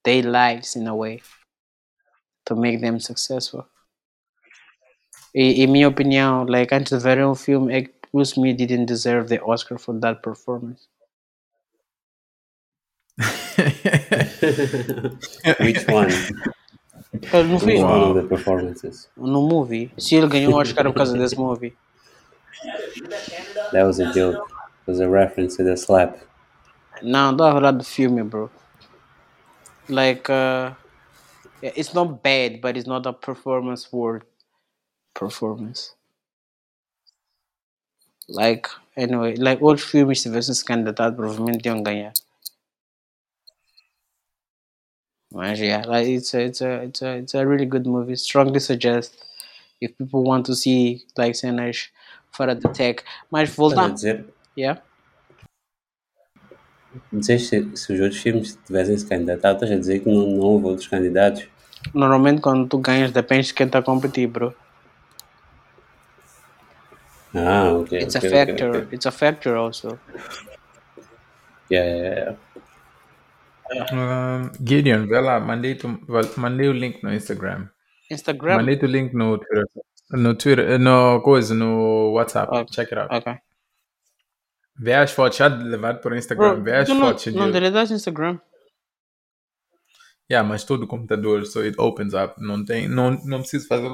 their 0.04 0.24
lives 0.24 0.76
in 0.76 0.88
a 0.88 0.96
way 0.96 1.22
to 2.46 2.56
make 2.56 2.80
them 2.80 3.00
successful. 3.00 3.66
E, 5.36 5.64
em 5.64 5.68
minha 5.68 5.88
opinião 5.88 6.46
like 6.46 6.74
antes 6.74 6.92
de 6.92 7.04
verem 7.04 7.26
o 7.26 7.36
filme 7.36 7.74
é 7.74 7.82
que 7.84 7.94
Will 8.14 8.26
Smith 8.26 8.58
didn't 8.58 8.86
deserve 8.86 9.28
the 9.28 9.40
Oscar 9.44 9.78
for 9.78 10.00
that 10.00 10.22
performance 10.22 10.88
Which 15.60 15.88
one? 15.88 16.10
No 17.34 17.58
Which 17.58 17.64
filme, 17.64 17.84
one 17.84 18.02
of 18.02 18.16
the 18.16 18.24
performances? 18.28 19.10
no 19.18 19.42
movie. 19.42 19.92
Se 19.98 20.16
ele 20.16 20.28
ganhou 20.28 20.54
um 20.54 20.58
Oscar 20.58 20.84
por 20.86 20.94
causa 20.94 21.18
desse 21.18 21.36
movie. 21.36 21.74
That 23.72 23.86
was 23.86 24.00
a 24.00 24.12
joke. 24.14 24.38
It 24.38 24.88
was 24.92 25.00
a 25.00 25.08
reference 25.10 25.58
to 25.58 25.64
the 25.64 25.76
slap. 25.78 26.18
Não, 27.02 27.36
dá 27.36 27.50
a 27.50 27.54
falar 27.54 27.72
do 27.72 27.84
filme, 27.84 28.24
bro. 28.24 28.50
Like, 29.90 30.30
uh, 30.32 30.74
yeah, 31.62 31.72
it's 31.76 31.94
not 31.94 32.22
bad, 32.24 32.62
but 32.62 32.78
it's 32.78 32.88
not 32.88 33.06
a 33.08 33.14
performance 33.14 33.92
worth 33.92 34.24
performance. 35.14 35.96
Like, 38.30 38.68
anyway, 38.96 39.36
like 39.38 39.62
outros 39.62 39.86
filmes, 39.86 40.22
se 40.22 40.30
tivessem 40.30 40.54
se 40.54 40.64
candidatado, 40.64 41.16
provavelmente 41.16 41.68
iam 41.68 41.82
ganhar. 41.82 42.14
Yeah, 45.34 45.84
like 45.86 46.08
it's 46.08 46.34
a, 46.34 46.42
it's 46.42 46.62
a, 46.62 46.82
it's 46.84 47.02
a, 47.02 47.18
it's 47.18 47.34
a 47.36 47.46
really 47.46 47.66
good 47.66 47.86
movie. 47.86 48.16
Strongly 48.16 48.60
suggest 48.60 49.18
if 49.82 49.98
people 49.98 50.24
want 50.24 50.46
to 50.46 50.56
see 50.56 51.04
like 51.18 51.36
cenas 51.36 51.90
fora 52.32 52.56
da 52.56 52.70
tech. 52.70 53.04
Mas 53.30 53.50
voltando, 53.50 53.94
dizer, 53.94 54.26
yeah. 54.56 54.82
dizer 57.12 57.40
se, 57.40 57.76
se 57.76 57.94
os 57.94 58.00
outros 58.00 58.22
filmes 58.22 58.58
tivessem 58.66 58.98
se 58.98 59.06
candidatado, 59.06 59.56
estás 59.56 59.72
a 59.72 59.80
dizer 59.80 60.00
que 60.00 60.10
não, 60.10 60.28
não 60.28 60.40
houve 60.40 60.66
outros 60.68 60.88
candidatos? 60.88 61.48
Normalmente 61.94 62.42
quando 62.42 62.68
tu 62.68 62.78
ganhas 62.80 63.12
depende 63.12 63.48
de 63.48 63.54
quem 63.54 63.66
está 63.66 63.80
a 63.80 63.84
competir, 63.84 64.28
bro. 64.28 64.54
Ah, 67.36 67.74
ok. 67.74 68.00
It's 68.00 68.16
ok, 68.16 68.28
a 68.28 68.32
factor. 68.32 68.70
ok. 68.70 68.88
It's 68.92 69.06
a 69.06 69.12
factor 69.12 69.56
also. 69.56 70.00
Yeah, 71.70 71.86
yeah, 71.86 72.16
yeah. 72.16 72.36
Um, 73.92 74.52
Gideon, 74.66 75.08
vê 75.08 75.20
lá, 75.20 75.40
mandei, 75.40 75.76
tu, 75.76 75.88
mandei 76.38 76.68
o 76.70 76.74
link 76.74 77.04
no 77.04 77.14
Instagram. 77.14 77.68
Instagram. 78.10 78.58
Mandei 78.58 78.80
o 78.82 78.86
link 78.86 79.14
no 79.14 79.38
Twitter. 79.38 79.66
No 80.12 80.36
Twitter, 80.36 80.80
no 80.80 81.22
coisa, 81.22 81.54
no 81.54 82.12
WhatsApp. 82.14 82.50
Ok. 82.56 82.66
Check 82.74 82.92
it 82.94 83.00
out. 83.00 83.14
Ok. 83.14 83.34
Vê 84.80 84.94
as 84.94 85.12
fotos, 85.12 85.38
já 85.38 85.48
levado 85.48 86.00
por 86.02 86.16
Instagram. 86.16 86.54
Bro, 86.56 86.64
Vê 86.64 86.76
as 86.76 86.90
não, 86.90 87.00
fotos. 87.00 87.34
não 87.34 87.48
de- 87.48 87.52
deletaste 87.54 87.94
Instagram? 87.94 88.40
Yeah, 90.32 90.48
mas 90.48 90.64
todo 90.64 90.86
computador, 90.88 91.46
so 91.46 91.62
it 91.62 91.76
opens 91.80 92.14
up. 92.14 92.36
Não 92.38 92.64
tem, 92.64 92.88
não, 92.88 93.12
não 93.26 93.40
preciso 93.40 93.68
fazer. 93.68 93.90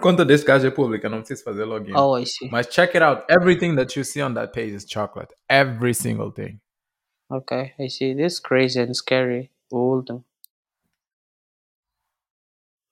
Conta 0.00 0.24
desse 0.24 0.44
gajo 0.44 0.66
é 0.66 0.70
pública, 0.70 1.08
não 1.08 1.18
preciso 1.18 1.42
fazer 1.44 1.64
login. 1.64 1.92
Oh, 1.94 2.16
I 2.18 2.24
see. 2.26 2.48
Mas 2.50 2.66
check 2.68 2.94
it 2.94 3.02
out. 3.02 3.24
Everything 3.28 3.74
that 3.76 3.98
you 3.98 4.04
see 4.04 4.22
on 4.22 4.32
that 4.34 4.52
page 4.52 4.74
is 4.74 4.86
chocolate. 4.88 5.34
Every 5.48 5.94
single 5.94 6.30
thing. 6.32 6.60
Okay, 7.30 7.74
I 7.78 7.88
see. 7.88 8.14
This 8.14 8.34
is 8.34 8.40
crazy 8.40 8.80
and 8.80 8.96
scary. 8.96 9.50
Old. 9.70 10.22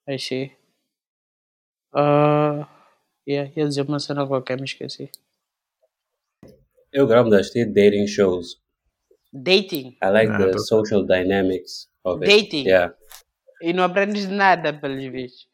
I 0.07 0.17
see. 0.17 0.53
Uh, 1.91 2.65
yeah, 3.25 3.47
ia 3.55 3.65
dizer 3.65 3.81
uma 3.87 3.99
cena 3.99 4.25
qualquer, 4.27 4.57
me 4.59 4.65
esqueci. 4.65 5.09
Eu 6.93 7.07
gravo 7.07 7.29
das 7.29 7.49
dating 7.51 8.07
shows. 8.07 8.57
Dating. 9.33 9.97
I 10.01 10.09
like 10.09 10.29
Ah, 10.31 10.37
the 10.37 10.51
tô- 10.53 10.59
social 10.59 11.03
dynamics 11.03 11.87
of 12.05 12.21
it. 12.23 12.27
Dating. 12.27 12.65
Yeah. 12.67 12.93
E 13.61 13.73
não 13.73 13.83
aprendes 13.83 14.27
nada, 14.29 14.71
pelos 14.73 15.03
vistos. 15.11 15.47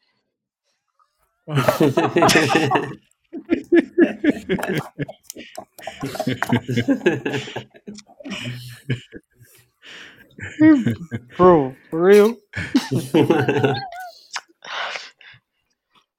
Bro, 11.36 11.74
for 11.90 12.02
real? 12.02 12.36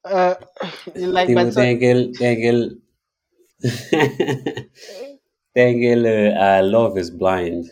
uh, 0.05 0.35
like, 0.95 1.27
Tipo, 1.29 1.35
but 1.35 1.53
so, 1.53 1.61
tem 1.61 1.75
aquele. 1.75 2.11
Tem 2.13 2.31
aquele. 2.35 2.77
tem 5.53 5.75
aquele 5.75 6.33
uh, 6.35 6.61
Love 6.63 6.99
is 6.99 7.09
Blind. 7.09 7.65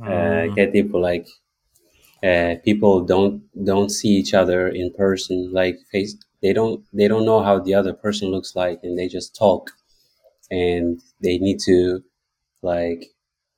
Uh, 0.00 0.52
que 0.54 0.60
é 0.60 0.66
tipo, 0.66 0.98
like. 0.98 1.26
Uh, 2.20 2.56
people 2.64 3.04
don't 3.04 3.44
don't 3.64 3.90
see 3.90 4.08
each 4.08 4.34
other 4.34 4.66
in 4.66 4.92
person 4.92 5.52
like 5.52 5.78
face 5.92 6.16
they 6.42 6.52
don't 6.52 6.82
they 6.92 7.06
don't 7.06 7.24
know 7.24 7.40
how 7.40 7.60
the 7.60 7.72
other 7.72 7.94
person 7.94 8.28
looks 8.28 8.56
like 8.56 8.80
and 8.82 8.98
they 8.98 9.06
just 9.06 9.36
talk 9.36 9.70
and 10.50 11.00
they 11.22 11.38
need 11.38 11.58
to 11.60 12.02
like 12.62 13.06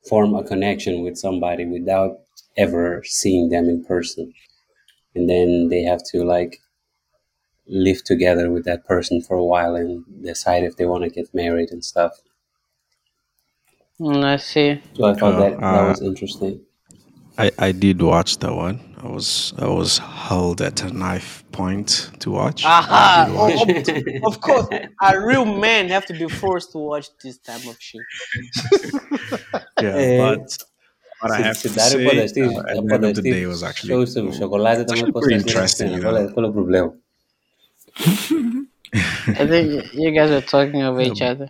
form 0.09 0.35
a 0.35 0.43
connection 0.43 1.01
with 1.03 1.17
somebody 1.17 1.65
without 1.65 2.19
ever 2.57 3.03
seeing 3.05 3.49
them 3.49 3.69
in 3.69 3.83
person 3.85 4.33
and 5.15 5.29
then 5.29 5.69
they 5.69 5.83
have 5.83 6.03
to 6.03 6.23
like 6.23 6.59
live 7.65 8.03
together 8.03 8.51
with 8.51 8.65
that 8.65 8.85
person 8.85 9.19
for 9.19 9.35
a 9.35 9.43
while 9.43 9.75
and 9.75 10.05
decide 10.23 10.63
if 10.63 10.75
they 10.77 10.85
want 10.85 11.03
to 11.03 11.09
get 11.09 11.33
married 11.33 11.71
and 11.71 11.83
stuff 11.83 12.21
Mm, 13.99 14.23
I 14.25 14.35
see. 14.37 14.81
so 14.95 15.05
i 15.05 15.13
thought 15.13 15.35
Uh, 15.35 15.41
that 15.41 15.53
that 15.69 15.81
uh, 15.81 15.89
was 15.89 16.01
interesting 16.01 16.61
I, 17.37 17.51
I 17.57 17.71
did 17.71 18.01
watch 18.01 18.37
that 18.39 18.53
one. 18.53 18.79
I 19.03 19.07
was 19.07 19.53
I 19.57 19.67
was 19.67 19.97
held 19.97 20.61
at 20.61 20.83
a 20.83 20.93
knife 20.93 21.43
point 21.51 22.11
to 22.19 22.29
watch. 22.31 22.63
Aha! 22.65 23.25
I 23.27 23.81
did 23.81 24.05
watch. 24.05 24.21
Oh, 24.23 24.27
of 24.27 24.41
course, 24.41 24.67
a 25.01 25.19
real 25.19 25.45
man 25.45 25.89
have 25.89 26.05
to 26.07 26.13
be 26.13 26.27
forced 26.27 26.71
to 26.73 26.77
watch 26.77 27.07
this 27.23 27.37
type 27.39 27.65
of 27.67 27.77
shit. 27.79 28.01
Yeah, 29.81 29.95
Eh, 29.95 30.17
but 30.19 30.57
what 31.21 31.31
I 31.31 31.41
have 31.41 31.59
to 31.61 31.69
say, 31.69 32.05
para 32.05 32.15
das 32.15 32.37
uh, 32.37 32.59
at 32.69 32.75
the 32.75 32.93
end 32.93 33.05
of 33.05 33.15
the 33.15 33.21
day, 33.21 33.41
it 33.41 33.47
was 33.47 33.63
actually 33.63 33.89
shows 33.89 34.13
sobre 34.13 34.65
actually 34.67 35.11
pretty 35.11 35.35
interesting. 35.35 35.91
You 35.93 35.99
know? 36.01 36.29
qual 36.33 36.45
é 36.45 36.49
o 36.49 36.53
problema 36.53 36.93
I 39.41 39.45
think 39.47 39.93
you 39.93 40.11
guys 40.11 40.29
are 40.31 40.41
talking 40.41 40.83
over 40.83 41.01
each 41.09 41.21
other. 41.21 41.49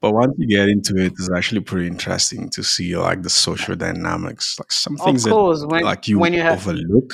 But 0.00 0.12
once 0.12 0.34
you 0.38 0.46
get 0.46 0.68
into 0.68 0.96
it, 0.96 1.12
it's 1.12 1.30
actually 1.30 1.60
pretty 1.62 1.88
interesting 1.88 2.48
to 2.50 2.62
see 2.62 2.96
like 2.96 3.22
the 3.22 3.30
social 3.30 3.74
dynamics, 3.74 4.56
like 4.58 4.70
some 4.70 4.94
Of 5.00 5.04
things 5.04 5.24
that 5.24 5.66
when 5.68 5.82
like 5.82 6.06
you 6.06 6.18
when 6.20 6.32
you 6.32 6.42
have 6.42 6.66
overlook. 6.66 7.10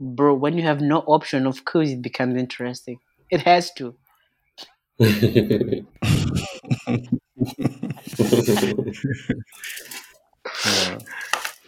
bro, 0.00 0.34
when 0.34 0.56
you 0.56 0.62
have 0.62 0.80
no 0.80 0.98
option, 1.06 1.46
of 1.46 1.64
course 1.64 1.90
it 1.90 2.02
becomes 2.02 2.36
interesting. 2.36 2.98
It 3.30 3.42
has 3.42 3.72
to. 3.74 3.94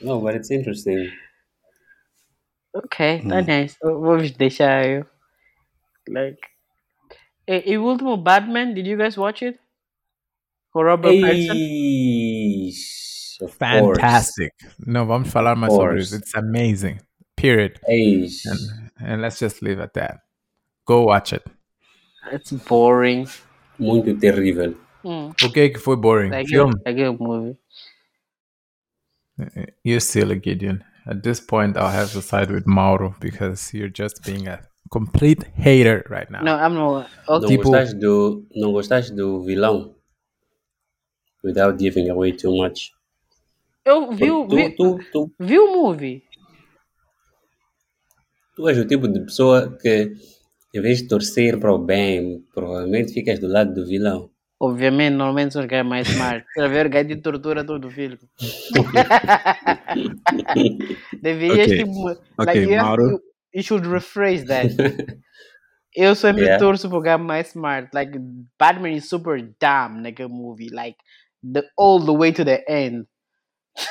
no 0.01 0.21
but 0.21 0.35
it's 0.35 0.51
interesting 0.51 1.11
Okay, 2.75 3.21
tá 3.23 3.43
nice. 3.43 3.77
Eu 3.83 4.01
Vou 4.01 4.19
vos 4.19 4.31
deixar 4.31 4.87
eu. 4.87 5.07
Like, 6.09 6.39
e, 7.47 7.73
e 7.73 7.79
o 7.79 7.85
último 7.85 8.17
Batman, 8.17 8.73
did 8.73 8.87
you 8.87 8.97
guys 8.97 9.17
watch 9.17 9.43
it? 9.43 9.59
Com 10.79 10.85
Robert 10.85 11.21
Pattinson? 11.21 11.57
Eish, 11.57 13.39
of 13.43 13.53
Fantastic. 13.53 14.53
No, 14.87 15.05
vamos 15.07 15.29
falar 15.29 15.57
mais 15.57 15.73
sobre 15.73 15.99
isso. 16.01 16.17
It's 16.17 16.35
amazing. 16.37 17.01
Period. 17.37 17.81
Eish. 17.89 18.47
And, 18.47 18.91
and 19.01 19.23
let's 19.23 19.41
just 19.41 19.61
leave 19.63 19.81
at 19.81 19.95
that. 19.95 20.21
Go 20.87 21.03
watch 21.07 21.33
it. 21.33 21.43
It's 22.33 22.53
boring. 22.53 23.27
muito 23.79 24.13
terrível 24.19 24.75
Hmm. 25.05 25.31
O 25.45 25.53
que 25.53 25.61
é 25.61 25.69
que 25.69 25.79
foi 25.79 25.97
boring? 25.97 26.31
Like, 26.31 26.49
Film. 26.51 26.73
a, 26.85 26.89
like 26.91 27.01
a 27.01 27.13
movie. 27.13 27.57
You're 29.85 30.01
still 30.01 30.33
a 30.33 30.35
Gideon. 30.35 30.83
At 31.07 31.23
this 31.23 31.41
point, 31.41 31.77
I'll 31.77 31.89
have 31.91 32.13
to 32.13 32.21
side 32.21 32.51
with 32.51 32.67
Mauro 32.67 33.15
because 33.21 33.73
you're 33.73 33.89
just 33.89 34.25
being 34.25 34.49
a 34.49 34.59
complete 34.91 35.45
hater 35.55 36.05
right 36.11 36.29
now. 36.31 36.43
No, 36.43 36.57
I'm 36.57 36.75
not. 36.75 37.07
não 37.29 37.37
Okay. 37.37 37.49
Tipo- 37.57 37.71
gostaste 37.71 37.95
do 37.99 38.45
não 38.55 38.73
gostaste 38.73 39.15
do 39.15 39.41
vilão 39.45 39.95
without 41.45 41.79
giving 41.79 42.09
away 42.11 42.33
too 42.33 42.53
much 42.55 42.93
Eu 43.85 44.11
vi, 44.13 44.31
o- 44.31 44.47
tu, 44.47 44.57
vi, 44.57 44.71
tu, 44.77 44.99
tu, 45.13 45.33
vi 45.39 45.59
o 45.59 45.73
movie. 45.83 46.23
tu 48.57 48.69
és 48.69 48.79
o 48.79 48.87
tipo 48.87 49.07
de 49.09 49.21
pessoa 49.21 49.77
que 49.81 50.13
em 50.75 50.81
vez 50.81 51.03
de 51.03 51.09
torcer 51.09 51.59
para 51.59 51.73
o 51.73 51.79
bem 51.79 52.45
provavelmente 52.53 53.13
ficas 53.13 53.39
do 53.39 53.49
lado 53.49 53.73
do 53.75 53.87
vilão 53.87 54.31
Obviamente, 54.61 55.15
normalmente 55.15 55.53
são 55.53 55.63
os 55.63 55.69
gajos 55.69 55.89
mais 55.89 56.09
smart. 56.09 56.45
Para 56.53 56.67
ver 56.67 56.87
o 56.87 56.91
gajo 56.91 57.07
de 57.09 57.17
tortura 57.23 57.65
todo 57.65 57.87
o 57.87 57.91
filme. 57.93 58.19
Deverias, 61.23 61.67
Okay. 61.69 61.79
tipo, 61.85 62.05
like, 62.05 62.21
Okay, 62.39 62.65
you, 62.65 62.71
have- 62.75 62.83
Mauro. 62.87 63.11
you, 63.11 63.21
you 63.55 63.63
should 63.63 63.87
rephrase 63.87 64.45
that. 64.47 64.75
Eu 65.95 66.15
sempre 66.17 66.43
Yeah. 66.45 66.59
torço 66.59 66.89
pro 66.89 67.01
gajo 67.01 67.23
mais 67.25 67.49
smart. 67.51 67.89
Like, 67.95 68.19
Batman 68.59 68.91
is 68.97 69.09
super 69.09 69.41
dumb 69.61 70.01
naquele 70.03 70.29
movie. 70.29 70.71
Like, 70.71 70.99
the, 71.43 71.65
all 71.77 72.01
the 72.01 72.13
way 72.13 72.33
to 72.33 72.45
the 72.45 72.69
end. 72.71 73.07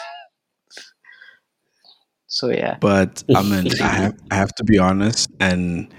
so, 2.28 2.50
yeah. 2.50 2.78
But 2.80 3.24
I 3.36 3.44
mean, 3.44 3.68
I 3.82 3.88
have 3.88 4.20
I 4.32 4.36
have 4.36 4.54
to 4.56 4.64
be 4.64 4.78
honest, 4.78 5.30
and 5.40 5.94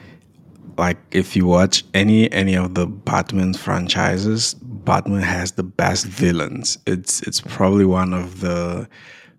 like 0.77 0.99
if 1.11 1.37
you 1.37 1.47
watch 1.47 1.85
any 1.95 2.31
any 2.33 2.55
of 2.55 2.75
the 2.75 2.87
Batman 2.87 3.55
franchises, 3.55 4.55
Batman 4.55 5.23
has 5.23 5.53
the 5.53 5.65
best 5.65 6.07
villains. 6.07 6.79
It's 6.87 7.23
it's 7.23 7.41
probably 7.41 7.85
one 7.85 8.15
of 8.15 8.41
the 8.41 8.89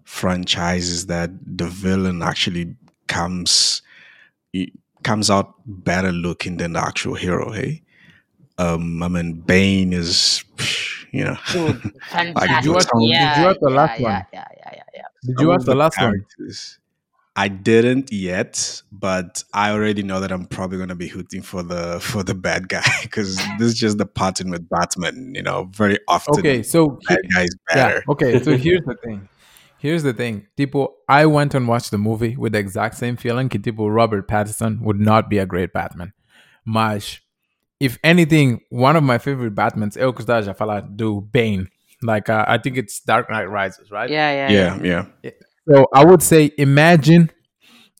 franchises 0.03 1.05
that 1.05 1.29
the 1.45 1.67
villain 1.67 2.23
actually 2.23 2.75
comes 3.07 3.83
he 4.51 4.73
comes 5.03 5.29
out 5.29 5.53
better 5.65 6.11
looking 6.11 6.57
than 6.57 6.73
the 6.73 6.79
actual 6.79 7.15
hero. 7.15 7.51
Hey, 7.51 7.83
um, 8.57 9.01
I 9.01 9.07
mean, 9.07 9.33
Bane 9.33 9.93
is, 9.93 10.43
you 11.11 11.23
know, 11.23 11.37
Dude, 11.51 11.83
like 11.83 12.03
fantastic. 12.09 12.49
Did 12.49 12.65
you 12.65 12.73
watch? 12.73 12.83
some, 12.83 13.01
Did 13.01 13.09
yeah, 13.09 13.39
you 13.39 13.45
watch 13.47 13.57
the 13.61 13.69
last 13.69 13.99
yeah, 13.99 14.03
one? 14.03 14.25
yeah, 14.33 14.45
yeah, 14.57 14.71
yeah, 14.73 14.83
yeah. 14.95 15.01
Did 15.23 15.35
you 15.39 15.47
watch 15.47 15.59
the 15.61 15.71
the 15.71 15.75
last 15.75 16.01
one? 16.01 16.25
I 17.35 17.47
didn't 17.47 18.11
yet, 18.11 18.81
but 18.91 19.43
I 19.53 19.71
already 19.71 20.03
know 20.03 20.19
that 20.19 20.31
I'm 20.31 20.45
probably 20.45 20.77
gonna 20.77 20.95
be 20.95 21.07
hooting 21.07 21.41
for 21.41 21.63
the 21.63 21.99
for 22.01 22.21
the 22.21 22.33
bad 22.35 22.67
guy 22.67 22.83
because 23.01 23.37
this 23.57 23.67
is 23.69 23.75
just 23.75 23.97
the 23.97 24.05
pattern 24.05 24.49
with 24.51 24.67
Batman. 24.69 25.33
You 25.35 25.43
know, 25.43 25.69
very 25.73 25.99
often 26.07 26.39
Okay, 26.39 26.63
so 26.63 26.99
he- 27.07 27.15
bad 27.15 27.21
guy 27.33 27.43
is 27.43 27.55
yeah. 27.75 27.99
Okay, 28.09 28.43
so 28.43 28.57
here's 28.57 28.81
the 28.85 28.95
thing. 29.03 29.29
Here's 29.77 30.03
the 30.03 30.11
thing. 30.11 30.47
Tipo, 30.57 30.89
I 31.07 31.25
went 31.27 31.55
and 31.55 31.65
watched 31.65 31.91
the 31.91 31.97
movie 31.97 32.35
with 32.35 32.51
the 32.51 32.59
exact 32.59 32.95
same 32.95 33.15
feeling 33.15 33.47
que 33.47 33.61
tipo 33.61 33.89
Robert 33.89 34.27
Pattinson 34.27 34.81
would 34.81 34.99
not 34.99 35.29
be 35.29 35.37
a 35.37 35.45
great 35.45 35.71
Batman. 35.71 36.11
Mas, 36.65 37.21
if 37.79 37.97
anything, 38.03 38.61
one 38.69 38.95
of 38.95 39.03
my 39.03 39.17
favorite 39.17 39.55
Batmans, 39.55 39.95
eu 39.95 40.11
gostava 40.13 40.41
já 40.43 40.53
falar 40.53 40.81
do 40.81 41.21
Bane. 41.21 41.67
Like 42.03 42.29
uh, 42.29 42.45
I 42.47 42.57
think 42.57 42.77
it's 42.77 43.01
Dark 43.05 43.29
Knight 43.29 43.49
Rises, 43.49 43.91
right? 43.91 44.09
Yeah, 44.09 44.31
yeah, 44.31 44.51
yeah. 44.51 44.77
Yeah, 44.87 45.05
yeah. 45.23 45.31
So 45.67 45.85
I 45.93 46.05
would 46.05 46.23
say, 46.23 46.51
imagine 46.57 47.29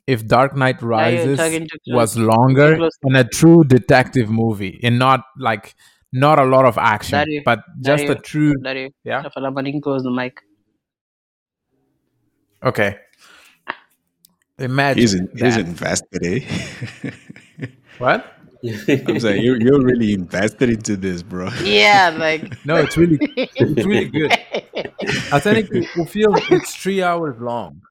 if 0.08 0.26
Dark 0.26 0.56
Knight 0.56 0.82
Rises 0.82 1.38
talking 1.38 1.68
too 1.68 1.78
close. 1.86 1.96
was 1.96 2.18
longer 2.18 2.90
and 3.04 3.18
a 3.18 3.24
true 3.24 3.64
detective 3.64 4.30
movie, 4.30 4.80
and 4.84 4.98
not 4.98 5.22
like 5.38 5.76
not 6.12 6.40
a 6.40 6.46
lot 6.46 6.66
of 6.66 6.78
action, 6.78 7.18
Daddy, 7.20 7.42
but 7.44 7.60
just 7.82 8.06
a 8.06 8.16
true. 8.16 8.56
Daddy, 8.64 8.94
Yeah. 9.04 9.24
If 9.26 9.34
I'm 9.36 9.82
close 9.82 10.04
the 10.04 10.12
mic. 10.12 10.42
Okay. 12.64 12.98
Imagine 14.58 15.02
He's 15.02 15.14
in, 15.14 15.30
he's 15.38 15.56
invested, 15.56 16.22
eh? 16.26 17.12
what? 17.98 18.39
I'm 18.64 19.20
saying 19.20 19.44
you're 19.44 19.60
you're 19.62 19.82
really 19.82 20.14
invested 20.14 20.70
into 20.70 20.98
this, 20.98 21.24
bro. 21.24 21.50
Yeah, 21.64 22.16
like 22.18 22.44
No, 22.66 22.76
it's 22.76 22.98
really 22.98 23.18
it's 23.22 23.86
really 23.86 24.06
good. 24.20 24.32
I 25.32 25.40
think 25.40 25.70
o 25.98 26.06
film 26.06 26.36
it's 26.52 26.76
three 26.76 27.02
hours 27.02 27.40
long. 27.40 27.82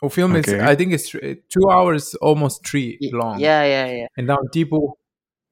O 0.00 0.08
film 0.08 0.36
is 0.36 0.48
I 0.48 0.76
think 0.76 0.92
it's 0.92 1.10
two 1.10 1.70
hours, 1.70 2.14
almost 2.16 2.64
three 2.64 2.98
long. 3.12 3.40
yeah, 3.40 3.64
yeah, 3.64 3.86
yeah. 3.90 4.06
And 4.16 4.28
now, 4.28 4.38
tipo, 4.54 4.92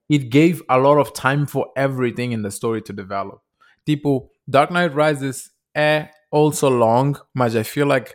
it 0.08 0.30
gave 0.30 0.62
a 0.68 0.78
lot 0.78 0.98
of 0.98 1.12
time 1.12 1.46
for 1.46 1.66
everything 1.76 2.30
in 2.30 2.42
the 2.42 2.52
story 2.52 2.80
to 2.82 2.92
develop. 2.92 3.40
Tipo, 3.88 4.28
Dark 4.48 4.70
Knight 4.70 4.94
Rises 4.94 5.50
eh, 5.74 6.06
also 6.30 6.70
long, 6.70 7.16
mas 7.34 7.56
I 7.56 7.64
feel 7.64 7.86
like 7.88 8.14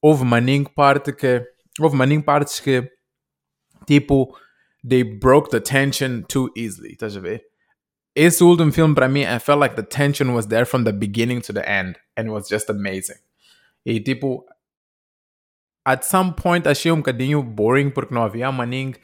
houve 0.00 0.22
maninho 0.22 0.72
parte 0.76 1.12
que 1.16 1.40
houve 1.80 1.94
maninho 1.94 2.24
partes 2.24 2.60
que 2.60 2.88
tipo 3.84 4.36
they 4.84 5.02
broke 5.02 5.50
the 5.50 5.60
tension 5.60 6.24
too 6.28 6.50
easily, 6.56 6.96
estás 6.96 7.16
a 7.16 7.20
ver? 7.20 7.42
Esse 8.14 8.42
último 8.42 8.72
filme 8.72 8.94
para 8.94 9.08
mim, 9.08 9.22
I 9.22 9.38
felt 9.38 9.58
like 9.58 9.76
the 9.76 9.82
tension 9.82 10.34
was 10.34 10.48
there 10.48 10.66
from 10.66 10.84
the 10.84 10.92
beginning 10.92 11.40
to 11.42 11.52
the 11.52 11.66
end 11.66 11.98
and 12.16 12.28
it 12.28 12.30
was 12.30 12.48
just 12.48 12.68
amazing. 12.68 13.16
E 13.86 14.00
tipo, 14.00 14.44
at 15.84 16.04
some 16.04 16.34
point 16.34 16.66
achei 16.66 16.92
um 16.92 17.02
bocadinho 17.02 17.42
boring 17.42 17.90
porque 17.90 18.12
não 18.12 18.22
havia 18.22 18.52
maninho 18.52 18.94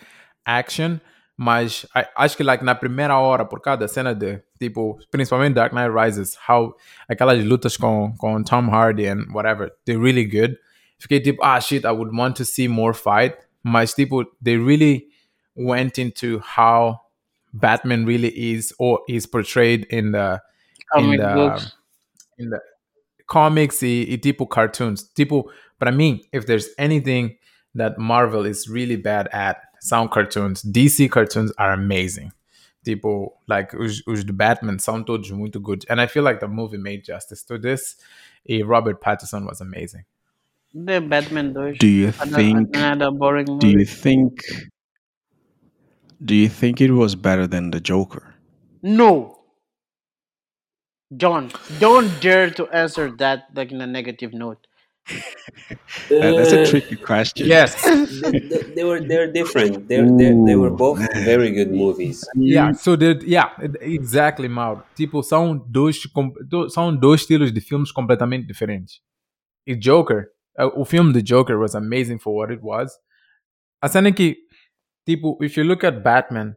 action, 0.44 1.00
mas 1.36 1.86
acho 2.16 2.36
que 2.36 2.42
like 2.42 2.64
na 2.64 2.74
primeira 2.74 3.16
hora, 3.16 3.44
por 3.44 3.60
causa 3.60 3.78
da 3.80 3.88
cena 3.88 4.14
de, 4.14 4.42
tipo, 4.58 4.98
principalmente 5.10 5.54
Dark 5.54 5.72
Knight 5.72 5.90
Rises, 5.90 6.36
how 6.48 6.74
aquelas 7.08 7.42
lutas 7.44 7.76
com, 7.76 8.12
com 8.18 8.42
Tom 8.42 8.68
Hardy 8.68 9.06
and 9.06 9.26
whatever, 9.32 9.70
they're 9.86 10.02
really 10.02 10.24
good. 10.24 10.58
Fiquei 10.98 11.20
tipo, 11.20 11.42
ah 11.42 11.60
shit, 11.60 11.84
I 11.84 11.92
would 11.92 12.12
want 12.12 12.36
to 12.36 12.44
see 12.44 12.68
more 12.68 12.92
fight, 12.92 13.36
mas 13.62 13.94
tipo, 13.94 14.24
they 14.42 14.56
really 14.56 15.06
went 15.58 15.98
into 15.98 16.38
how 16.38 17.00
Batman 17.52 18.06
really 18.06 18.28
is 18.28 18.72
or 18.78 19.00
is 19.08 19.26
portrayed 19.26 19.84
in 19.90 20.12
the 20.12 20.40
in 20.96 21.10
the 21.10 21.32
books. 21.34 21.72
in 22.38 22.50
the 22.50 22.60
comics 23.26 23.80
tipo 23.80 24.48
cartoons. 24.48 25.10
Tipo, 25.14 25.44
para 25.78 25.92
mim, 25.92 26.20
if 26.32 26.46
there's 26.46 26.68
anything 26.78 27.36
that 27.74 27.98
Marvel 27.98 28.46
is 28.46 28.68
really 28.68 28.96
bad 28.96 29.28
at, 29.32 29.58
sound 29.80 30.10
cartoons. 30.10 30.62
DC 30.62 31.10
cartoons 31.10 31.52
are 31.58 31.72
amazing. 31.72 32.32
Tipo, 32.86 33.32
like 33.46 33.74
os, 33.74 34.02
os 34.06 34.24
do 34.24 34.32
Batman 34.32 34.78
são 34.78 35.04
todos 35.04 35.30
muito 35.30 35.60
good. 35.60 35.84
And 35.90 36.00
I 36.00 36.06
feel 36.06 36.22
like 36.22 36.40
the 36.40 36.48
movie 36.48 36.78
made 36.78 37.04
justice 37.04 37.42
to 37.44 37.58
this. 37.58 37.96
E 38.48 38.62
Robert 38.62 39.00
Pattinson 39.00 39.46
was 39.46 39.60
amazing. 39.60 40.04
The 40.74 41.00
Batman 41.00 41.54
2. 41.54 41.74
Do 41.74 41.86
you 41.86 42.12
think? 42.12 42.76
another 42.76 43.10
boring 43.10 43.58
Do 43.58 43.68
you 43.68 43.84
think? 43.84 44.40
Do 46.20 46.34
you 46.34 46.48
think 46.48 46.80
it 46.80 46.90
was 46.92 47.14
better 47.14 47.46
than 47.46 47.70
the 47.70 47.80
Joker? 47.80 48.34
No. 48.82 49.38
John, 51.16 51.50
don't 51.78 52.10
dare 52.20 52.50
to 52.50 52.66
answer 52.68 53.10
that 53.18 53.44
like 53.54 53.72
in 53.72 53.80
a 53.80 53.86
negative 53.86 54.34
note. 54.34 54.66
That- 56.10 56.36
that's 56.36 56.52
a 56.52 56.62
Uh, 56.62 56.66
tricky 56.66 56.96
question. 56.96 57.46
Yes. 57.46 57.74
they, 57.82 58.38
they- 58.40 58.74
they 58.76 58.84
were 58.84 59.00
they're 59.00 59.30
different. 59.32 59.88
They're, 59.88 60.04
they're, 60.18 60.36
they 60.44 60.54
were 60.56 60.70
both 60.70 60.98
very 61.24 61.50
good 61.50 61.70
movies. 61.72 62.26
Yeah, 62.34 62.72
so 62.72 62.94
that 62.96 63.22
yeah, 63.22 63.50
exactly, 63.80 64.48
Mauro. 64.48 64.82
Tipo, 64.94 65.22
são 65.22 65.56
dois 65.70 66.04
com- 66.06 66.34
do- 66.46 66.68
são 66.68 66.94
dois 66.94 67.22
estilos 67.22 67.52
de 67.52 67.60
filmes 67.60 67.90
completamente 67.90 68.46
diferentes. 68.46 69.00
E 69.66 69.74
Joker, 69.74 70.28
uh, 70.58 70.70
o 70.78 70.84
filme 70.84 71.12
de 71.12 71.22
Joker 71.22 71.58
was 71.58 71.74
amazing 71.74 72.18
for 72.18 72.34
what 72.34 72.52
it 72.52 72.60
was. 72.62 72.90
A 73.82 73.88
cena 73.88 74.08
é 74.08 74.12
que, 74.12 74.36
tipo, 75.08 75.38
if 75.42 75.56
you 75.56 75.64
look 75.64 75.84
at 75.84 76.02
Batman, 76.02 76.54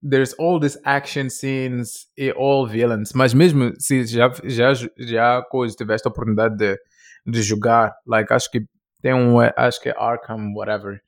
there's 0.00 0.34
all 0.34 0.60
these 0.60 0.78
action 0.84 1.28
scenes 1.28 2.06
e 2.16 2.30
all 2.30 2.66
villains, 2.66 3.12
mas 3.12 3.34
mesmo 3.34 3.72
se 3.78 4.04
já 4.06 4.30
já 4.44 4.72
já 4.96 5.42
coisa 5.42 5.74
tiveste 5.76 6.06
a 6.06 6.10
oportunidade 6.10 6.56
de 6.56 6.78
de 7.24 7.42
jogar, 7.42 7.94
like 8.06 8.32
acho 8.32 8.50
que 8.50 8.66
tem 9.00 9.14
um 9.14 9.38
acho 9.40 9.80
que 9.80 9.88
é 9.88 9.94
Arkham 9.96 10.52
whatever. 10.54 11.00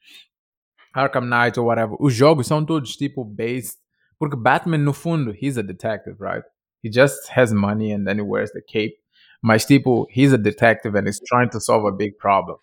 Arkham 0.94 1.22
Knight 1.26 1.58
or 1.58 1.66
whatever. 1.66 1.96
Os 2.00 2.14
jogos 2.14 2.46
são 2.46 2.64
todos 2.64 2.96
tipo 2.96 3.24
based 3.24 3.78
porque 4.18 4.36
Batman 4.36 4.78
no 4.78 4.92
fundo 4.92 5.32
he's 5.32 5.58
a 5.58 5.62
detective, 5.62 6.16
right? 6.20 6.44
He 6.82 6.90
just 6.92 7.28
has 7.30 7.52
money 7.52 7.92
and 7.92 8.04
then 8.04 8.18
he 8.18 8.22
wears 8.22 8.52
the 8.52 8.62
cape. 8.62 8.94
Mas 9.42 9.64
tipo 9.64 10.06
he's 10.10 10.32
a 10.32 10.38
detective 10.38 10.96
and 10.96 11.06
he's 11.06 11.20
trying 11.26 11.50
to 11.50 11.60
solve 11.60 11.84
a 11.86 11.92
big 11.92 12.16
problem. 12.18 12.58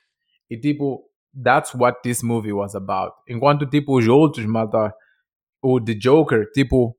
E 0.50 0.58
tipo 0.58 1.11
that's 1.34 1.74
what 1.74 2.04
this 2.04 2.24
movie 2.24 2.52
was 2.52 2.76
about. 2.76 3.14
Enquanto 3.30 3.66
tipo 3.66 3.98
os 3.98 4.08
outros 4.08 4.46
mata 4.46 4.94
o 5.64 5.80
The 5.80 5.96
Joker, 5.96 6.46
tipo 6.56 6.96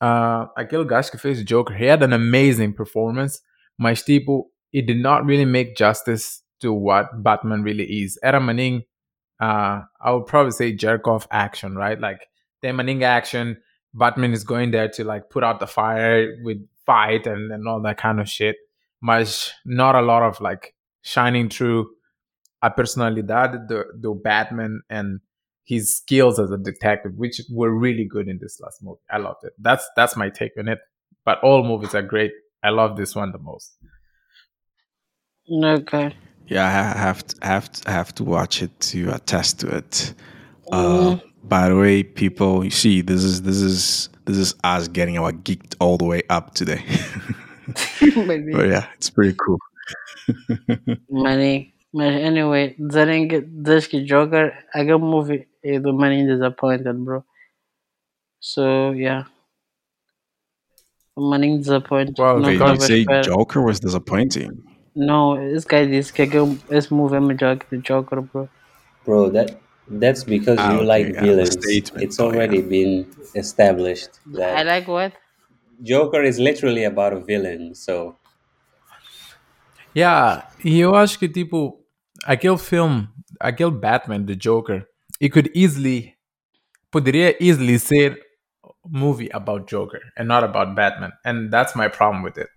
uh, 0.00 0.46
aquele 0.56 0.84
gajo 0.84 1.10
que 1.10 1.18
fez 1.18 1.40
o 1.40 1.44
Joker, 1.44 1.74
he 1.74 1.86
had 1.86 2.02
an 2.02 2.12
amazing 2.12 2.72
performance, 2.72 3.40
mas 3.78 4.02
tipo 4.02 4.46
it 4.72 4.86
did 4.86 4.98
not 4.98 5.24
really 5.24 5.44
make 5.44 5.76
justice 5.76 6.42
to 6.60 6.72
what 6.72 7.22
Batman 7.22 7.62
really 7.62 8.02
is. 8.02 8.18
Era 8.22 8.40
maning 8.40 8.84
uh, 9.40 9.82
I 10.00 10.12
would 10.12 10.26
probably 10.26 10.52
say 10.52 10.72
jerk 10.72 11.06
off 11.06 11.26
action, 11.30 11.76
right? 11.76 12.00
Like 12.00 12.28
tem 12.62 12.76
maning 12.76 13.04
action, 13.04 13.58
Batman 13.92 14.32
is 14.32 14.44
going 14.44 14.70
there 14.70 14.88
to 14.88 15.04
like 15.04 15.30
put 15.30 15.44
out 15.44 15.60
the 15.60 15.66
fire 15.66 16.36
with 16.42 16.58
fight 16.86 17.26
and, 17.26 17.52
and 17.52 17.66
all 17.68 17.80
that 17.82 17.98
kind 17.98 18.20
of 18.20 18.28
shit. 18.28 18.56
Mas 19.00 19.52
not 19.64 19.94
a 19.94 20.00
lot 20.00 20.22
of 20.22 20.40
like 20.40 20.74
shining 21.02 21.48
through 21.48 21.90
a 22.64 22.70
personalidade 22.70 23.68
do, 23.68 23.84
do 24.00 24.20
Batman 24.24 24.80
and 24.88 25.20
his 25.64 25.96
skills 25.96 26.38
as 26.38 26.50
a 26.50 26.56
detective, 26.56 27.12
which 27.16 27.40
were 27.50 27.70
really 27.70 28.06
good 28.06 28.26
in 28.26 28.38
this 28.40 28.58
last 28.60 28.82
movie. 28.82 29.00
I 29.10 29.18
loved 29.18 29.44
it. 29.44 29.52
That's 29.58 29.88
that's 29.96 30.16
my 30.16 30.30
take 30.30 30.52
on 30.58 30.68
it. 30.68 30.78
But 31.24 31.40
all 31.42 31.62
movies 31.62 31.94
are 31.94 32.02
great. 32.02 32.32
I 32.62 32.70
love 32.70 32.96
this 32.96 33.14
one 33.14 33.32
the 33.32 33.38
most. 33.38 33.76
Okay. 35.50 36.14
Yeah, 36.46 36.66
I 36.66 36.70
have 36.98 37.26
to, 37.26 37.36
have 37.46 37.72
to, 37.72 37.90
have 37.90 38.14
to 38.16 38.24
watch 38.24 38.62
it 38.62 38.78
to 38.80 39.14
attest 39.14 39.60
to 39.60 39.76
it. 39.76 40.14
Uh, 40.70 41.18
by 41.42 41.68
the 41.68 41.76
way, 41.76 42.02
people, 42.02 42.64
you 42.64 42.70
see, 42.70 43.02
this 43.02 43.22
is 43.22 43.42
this 43.42 43.60
is 43.60 44.08
this 44.24 44.38
is 44.38 44.54
us 44.64 44.88
getting 44.88 45.18
our 45.18 45.32
geeked 45.32 45.74
all 45.80 45.98
the 45.98 46.06
way 46.06 46.22
up 46.30 46.54
today. 46.54 46.82
Maybe. 48.16 48.52
but 48.52 48.68
yeah, 48.68 48.86
it's 48.94 49.10
pretty 49.10 49.36
cool. 49.38 49.58
Money. 51.10 51.73
But 51.94 52.12
anyway, 52.12 52.74
dizerem 52.76 53.28
que 53.28 53.40
diz 53.40 53.86
que 53.86 54.04
Joker, 54.04 54.52
aquele 54.74 54.98
movie 54.98 55.46
é 55.62 55.78
do 55.78 55.92
Money 55.94 56.26
Disappointed, 56.26 56.92
bro. 57.04 57.24
So, 58.40 58.90
yeah. 58.92 59.28
Money 61.16 61.56
Disappointed. 61.58 62.18
Wow, 62.18 62.40
não 62.40 62.48
Wait, 62.48 62.58
Because- 62.58 62.80
you 62.80 62.86
say 62.86 63.00
espera. 63.02 63.22
Joker 63.22 63.62
was 63.62 63.78
disappointing? 63.78 64.60
No, 64.96 65.36
esse 65.40 65.64
guy 65.64 65.86
disse 65.86 66.12
que 66.12 66.22
aquele, 66.22 66.58
esse 66.68 66.92
movie 66.92 67.16
é 67.16 67.20
melhor 67.20 67.58
que 67.58 67.76
o 67.76 67.80
Joker, 67.80 68.22
bro. 68.22 68.48
Bro, 69.04 69.30
that 69.30 69.56
that's 69.88 70.24
because 70.24 70.58
Ah, 70.60 70.72
you 70.72 70.78
okay, 70.80 70.86
like 70.86 71.20
villains. 71.20 71.56
It's 72.02 72.18
oh, 72.18 72.26
already 72.26 72.60
been 72.60 73.06
established 73.36 74.10
I 74.34 74.64
like 74.64 74.88
what? 74.90 75.12
Joker 75.80 76.24
is 76.24 76.38
literally 76.40 76.84
about 76.84 77.12
a 77.12 77.20
villain. 77.20 77.74
So 77.76 78.16
Yeah, 79.94 80.48
e 80.64 80.80
eu 80.80 80.94
acho 80.96 81.18
que 81.18 81.28
tipo 81.28 81.83
aquele 82.24 82.58
filme, 82.58 83.08
aquele 83.40 83.70
Batman 83.70 84.20
do 84.22 84.34
Joker, 84.34 84.86
it 85.20 85.30
could 85.32 85.50
easily 85.54 86.14
poderia 86.90 87.36
easily 87.40 87.78
ser 87.78 88.18
movie 88.86 89.30
about 89.32 89.66
Joker 89.70 90.00
and 90.16 90.24
not 90.26 90.44
about 90.44 90.74
Batman. 90.74 91.12
And 91.24 91.50
that's 91.50 91.74
my 91.74 91.88
problem 91.88 92.22
with 92.22 92.38
it. 92.38 92.48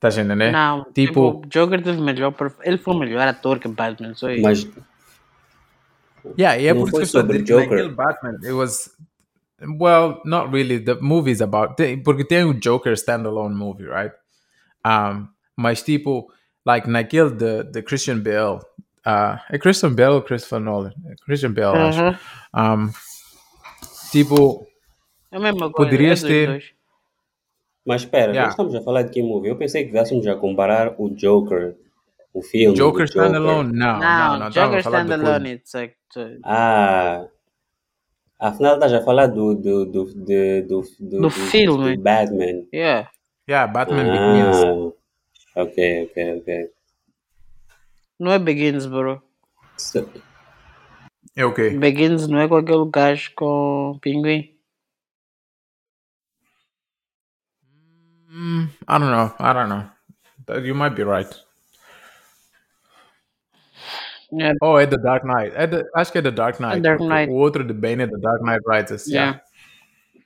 Tá 0.00 0.08
entendendo? 0.08 0.52
Não, 0.52 0.84
Tipo- 0.92 1.40
tipo, 1.40 1.42
Joker 1.48 1.82
teve 1.82 2.00
melhor, 2.00 2.32
perf- 2.32 2.58
ele 2.62 2.76
foi 2.78 2.94
o 2.94 2.98
melhor 2.98 3.26
ator 3.26 3.58
que 3.58 3.68
Batman, 3.68 4.14
só 4.14 4.30
isso. 4.30 4.42
Mas 4.42 4.66
Yeah, 6.38 6.56
é 6.62 6.72
Não 6.72 6.80
por 6.82 6.90
foi 6.90 7.00
que 7.00 7.02
eu 7.04 7.06
sobre 7.06 7.42
Joker. 7.42 7.68
naquele 7.68 7.88
Batman, 7.94 8.38
it 8.42 8.52
was 8.52 8.90
well, 9.78 10.20
not 10.24 10.50
really. 10.50 10.78
The 10.80 10.94
movie 11.00 11.30
is 11.32 11.42
about 11.42 11.76
tem- 11.76 12.02
porque 12.02 12.24
tem 12.24 12.44
o 12.44 12.54
Joker 12.54 12.94
standalone 12.96 13.54
movie, 13.54 13.84
right? 13.86 14.14
Um, 14.86 15.28
mas 15.56 15.82
tipo, 15.82 16.30
like 16.66 16.88
naquele 16.88 17.30
the 17.36 17.64
the 17.64 17.82
Christian 17.82 18.20
Bale, 18.20 18.60
uh, 19.06 19.38
é 19.50 19.58
Christian 19.58 19.94
Bale 19.94 20.14
ou 20.16 20.22
Christopher 20.22 20.60
Nolan? 20.60 20.92
É 21.10 21.14
Christian 21.24 21.52
Bale, 21.52 21.78
acho. 21.78 22.00
Aham. 22.00 22.18
Um, 22.88 22.90
tipo, 24.10 24.66
É 25.30 25.36
a 25.36 25.40
mesma 25.40 25.70
coisa. 25.70 25.90
Poderias 25.90 26.18
é 26.20 26.22
dos 26.22 26.30
ter- 26.30 26.46
dois. 26.48 26.74
Mas 27.86 28.00
espera, 28.02 28.32
Yeah. 28.32 28.44
nós 28.44 28.52
estamos 28.54 28.74
a 28.74 28.80
falar 28.82 29.02
de 29.02 29.10
que 29.10 29.22
movie? 29.22 29.50
Eu 29.50 29.56
pensei 29.56 29.84
que 29.84 29.92
viéssemos 29.92 30.26
a 30.26 30.34
comparar 30.36 30.94
o 30.98 31.10
Joker, 31.10 31.74
o 32.32 32.40
filme. 32.42 32.74
Joker 32.74 33.04
do 33.04 33.10
standalone, 33.10 33.72
não, 33.76 33.98
não, 33.98 34.38
Não, 34.38 34.50
Joker 34.50 34.70
do 34.82 34.88
Standalone, 34.88 35.34
filme. 35.44 35.50
it's 35.52 35.74
like, 35.74 35.94
uh, 36.16 36.40
Ah, 36.44 37.26
afinal 38.40 38.74
estás 38.74 38.92
a 38.94 39.02
falar 39.02 39.26
do, 39.26 39.54
do, 39.54 39.84
do, 39.84 40.04
de- 40.14 40.62
do, 40.62 40.82
do, 40.98 41.20
Do 41.20 41.30
filme. 41.30 41.96
do 41.96 42.02
Batman. 42.02 42.64
yeah. 42.72 43.10
Yeah, 43.46 43.70
Batman 43.70 44.04
Begins. 44.04 44.94
Ah, 45.54 45.62
ok, 45.62 46.04
ok, 46.10 46.38
ok. 46.40 46.70
Não 48.18 48.32
é 48.32 48.38
Begins, 48.38 48.86
bro. 48.86 49.22
So- 49.76 50.10
É 51.36 51.44
ok. 51.44 51.78
Begins 51.78 52.26
não 52.28 52.38
é 52.38 52.48
com 52.48 52.56
aquele 52.56 52.88
gajo 52.90 53.32
com 53.34 53.98
pinguim. 54.00 54.56
Mm, 58.30 58.68
I 58.88 58.98
don't 58.98 59.10
know. 59.10 59.34
I 59.38 59.52
don't 59.52 59.68
know. 59.68 59.84
That- 60.46 60.64
You 60.66 60.74
might 60.74 60.94
be 60.94 61.04
right. 61.04 61.28
Yeah. 64.32 64.54
Oh, 64.60 64.76
é 64.78 64.86
The 64.86 64.98
Dark 64.98 65.24
Knight. 65.24 65.52
É 65.54 65.66
the, 65.66 65.84
acho 65.94 66.10
que 66.10 66.18
é 66.18 66.22
The 66.22 66.32
Dark 66.32 66.58
Knight. 66.58 66.80
Dark 66.80 66.98
porque 66.98 67.12
Knight. 67.14 67.30
O 67.30 67.34
outro 67.36 67.62
de 67.64 67.72
Bane 67.72 68.02
é 68.02 68.06
The 68.08 68.18
Dark 68.18 68.42
Knight 68.42 68.62
Rises. 68.66 69.06
Yeah. 69.06 69.40
Yeah. 69.40 70.24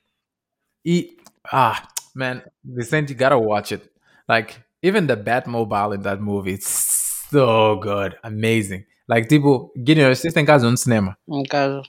E, 0.85 1.17
ah, 1.53 1.87
man, 2.15 2.43
Vicente, 2.65 3.13
you 3.13 3.19
gotta 3.19 3.37
watch 3.37 3.73
it. 3.75 3.91
Like, 4.27 4.55
even 4.83 5.07
the 5.07 5.17
Batmobile 5.17 5.95
in 5.95 6.03
that 6.03 6.21
movie, 6.21 6.55
it's 6.55 6.69
so 7.31 7.77
good. 7.77 8.17
Amazing. 8.23 8.85
Like, 9.09 9.29
tipo, 9.29 9.73
Guilherme, 9.77 10.15
vocês 10.15 10.33
têm 10.33 10.45
casa 10.45 10.69
no 10.71 10.77
cinema. 10.77 11.17
Caso. 11.49 11.83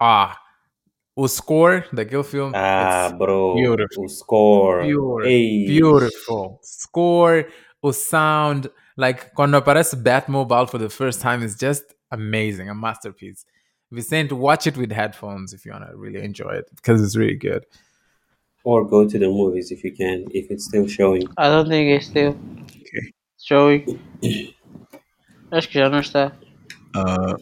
Ah, 0.00 0.36
o 1.14 1.28
score 1.28 1.84
daquele 1.92 2.24
filme. 2.24 2.52
Ah, 2.54 3.08
it's 3.08 3.18
bro. 3.18 3.54
beautiful. 3.54 4.04
O 4.04 4.08
score. 4.08 4.82
Beautiful. 4.82 5.26
Ei. 5.26 5.66
Beautiful. 5.66 6.58
Score, 6.62 7.46
o 7.82 7.92
sound, 7.92 8.70
like 8.96 9.30
quando 9.34 9.56
aparece 9.56 9.94
Batmobile 9.94 10.68
for 10.68 10.78
the 10.78 10.88
first 10.88 11.20
time 11.20 11.44
is 11.44 11.56
just 11.56 11.94
amazing, 12.10 12.68
a 12.68 12.74
masterpiece. 12.74 13.44
Vicente, 13.90 14.32
watch 14.32 14.66
it 14.66 14.76
with 14.78 14.90
headphones 14.90 15.52
if 15.52 15.66
you 15.66 15.72
want 15.72 15.84
to 15.84 15.94
really 15.96 16.24
enjoy 16.24 16.54
it 16.54 16.64
because 16.74 17.02
it's 17.02 17.14
really 17.14 17.36
good. 17.36 17.66
Or 18.64 18.84
go 18.84 19.08
to 19.08 19.18
the 19.18 19.28
movies 19.28 19.70
if 19.72 19.82
you 19.84 19.92
can, 19.92 20.24
if 20.30 20.50
it's 20.50 20.64
still 20.66 20.86
showing. 20.86 21.26
I 21.36 21.48
don't 21.48 21.68
think 21.68 21.90
it's 21.90 22.06
still 22.06 22.36
showing. 23.38 23.98
Acho 25.50 25.68
que 25.68 25.78
já 25.80 25.88
não 25.90 25.98
está. 26.00 26.32
Uh, 26.94 27.34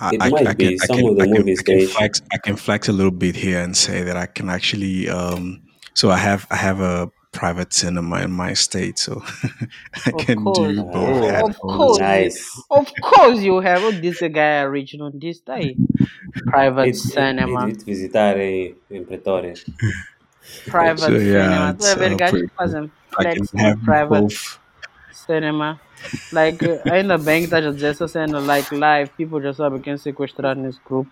I, 0.00 0.10
It 0.14 0.22
I, 0.22 0.28
might 0.30 0.46
I 0.48 0.52
be. 0.54 0.64
can, 0.64 0.74
I 0.82 0.86
Some 0.86 0.96
can, 0.98 1.08
of 1.08 1.16
the 1.16 1.22
I 1.22 1.26
can, 1.26 1.34
movies 1.38 1.60
I 1.60 1.62
can 1.62 1.78
they- 1.78 1.86
flex. 1.86 2.22
I 2.32 2.38
can 2.38 2.56
flex 2.56 2.88
a 2.88 2.92
little 2.92 3.12
bit 3.12 3.36
here 3.36 3.60
and 3.60 3.76
say 3.76 4.02
that 4.02 4.16
I 4.16 4.26
can 4.26 4.48
actually. 4.50 5.08
Um, 5.08 5.62
so 5.94 6.10
I 6.10 6.16
have 6.18 6.46
I 6.50 6.56
have 6.56 6.80
a 6.80 7.10
private 7.32 7.72
cinema 7.72 8.20
in 8.22 8.30
my 8.32 8.52
state, 8.54 8.98
so 8.98 9.22
I 10.06 10.10
Of 10.10 10.16
can 10.26 10.42
course. 10.42 10.58
do 10.58 10.82
both 10.82 10.94
Oh, 10.94 11.24
of 11.24 11.30
headphones. 11.30 11.56
course. 11.58 11.98
Nice. 12.00 12.62
Of 12.70 12.92
course 13.02 13.40
you 13.40 13.60
have. 13.60 13.82
Oh, 13.84 13.92
this 13.92 14.20
guy 14.20 14.60
original. 14.62 15.10
This 15.14 15.40
day. 15.40 15.76
Private 16.46 16.88
It's- 16.88 17.12
cinema. 17.14 17.68
it's 17.68 17.84
visitar 17.84 18.36
em, 18.38 18.74
em 18.90 19.04
Pretória. 19.04 19.54
Private 20.66 21.00
So, 21.00 21.10
yeah, 21.12 21.44
cinema. 21.44 21.74
Tu 21.74 21.82
vai 21.82 21.92
it's, 21.92 22.00
ver 22.00 22.12
uh, 22.12 22.16
gajos 22.16 22.30
pretty 22.32 22.48
que 22.48 22.54
fazem 22.56 22.90
I 23.18 23.24
can 23.24 23.60
have 23.60 23.84
private 23.84 24.20
both. 24.22 24.58
cinema. 25.12 25.80
Like, 26.32 26.64
uh, 26.64 26.92
ainda 26.92 27.18
bem 27.18 27.40
que 27.40 27.44
estás 27.46 27.66
a 27.66 27.70
dizer 27.72 27.88
essa 27.88 28.08
cena, 28.08 28.38
like, 28.38 28.74
live, 28.74 29.10
people 29.16 29.42
já 29.42 29.52
sabem 29.52 29.80
quem 29.80 29.96
sequestrar 29.96 30.56
nesse 30.56 30.80
grupo. 30.84 31.10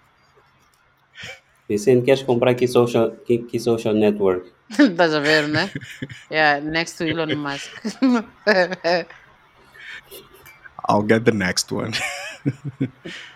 Vicente, 1.69 2.05
queres 2.05 2.23
comprar 2.23 2.51
aqui 2.51 2.69
social, 2.69 3.11
que, 3.25 3.39
que 3.39 3.59
social 3.59 3.95
network? 3.95 4.53
Estás 4.71 5.15
a 5.15 5.21
ver, 5.21 5.49
né? 5.49 5.71
Yeah, 6.31 6.61
next 6.61 6.99
to 6.99 7.05
Elon 7.05 7.35
Musk. 7.37 7.71
I'll 10.87 11.03
get 11.03 11.25
the 11.25 11.33
next 11.33 11.73
one. 11.73 11.93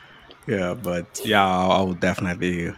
yeah, 0.49 0.75
but 0.75 1.21
yeah, 1.25 1.47
I'll, 1.47 1.95
definitely 1.95 2.73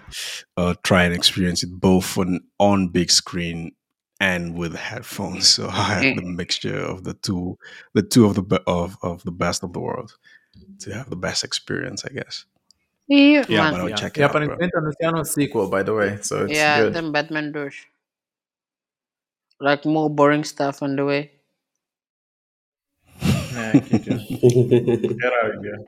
uh, 0.56 0.74
try 0.82 1.04
and 1.04 1.14
experience 1.14 1.62
it 1.62 1.70
both 1.70 2.18
on 2.18 2.40
on 2.58 2.88
big 2.88 3.10
screen 3.10 3.72
and 4.20 4.54
with 4.58 4.74
headphones. 4.74 5.48
So 5.56 5.68
I 5.68 6.02
have 6.02 6.16
the 6.16 6.22
mixture 6.22 6.78
of 6.78 7.04
the 7.04 7.14
two, 7.14 7.56
the 7.94 8.02
two 8.02 8.26
of 8.26 8.34
the 8.34 8.42
be- 8.42 8.64
of 8.66 8.96
of 9.02 9.22
the 9.24 9.32
best 9.32 9.62
of 9.62 9.72
the 9.72 9.80
world 9.80 10.16
to 10.80 10.92
have 10.94 11.08
the 11.10 11.16
best 11.16 11.44
experience, 11.44 12.04
I 12.04 12.12
guess. 12.12 12.44
e, 13.08 13.40
Yeah, 13.48 13.70
but 13.70 13.80
I'll 13.80 13.88
Yeah. 13.88 13.96
check 13.96 14.18
it 14.18 14.22
out, 14.22 14.32
bro. 14.32 14.40
aparentemente 14.40 14.76
anunciaram 14.76 15.18
um 15.18 15.24
sequel, 15.24 15.68
by 15.70 15.82
the 15.82 15.94
way, 15.94 16.18
so 16.22 16.44
it's 16.44 16.58
yeah, 16.58 16.82
good. 16.82 16.94
then 16.94 17.12
Batman 17.12 17.52
2. 17.52 17.70
Like, 19.60 19.84
more 19.84 20.08
boring 20.08 20.44
stuff 20.44 20.82
on 20.82 20.96
the 20.96 21.04
way. 21.04 21.30
Yeah, 23.52 23.80
keep 23.80 24.06
it. 24.06 25.18
Get 25.20 25.32
out 25.32 25.54
of 25.54 25.62
here. 25.62 25.78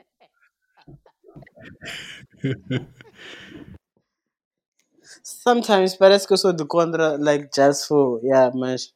Sometimes 5.23 5.95
parece 5.95 6.27
que 6.27 6.33
eu 6.33 6.37
sou 6.37 6.53
do 6.53 6.65
contra, 6.65 7.17
like, 7.17 7.49
just 7.55 7.87
for, 7.87 8.19
yeah, 8.23 8.51
mas... 8.55 8.93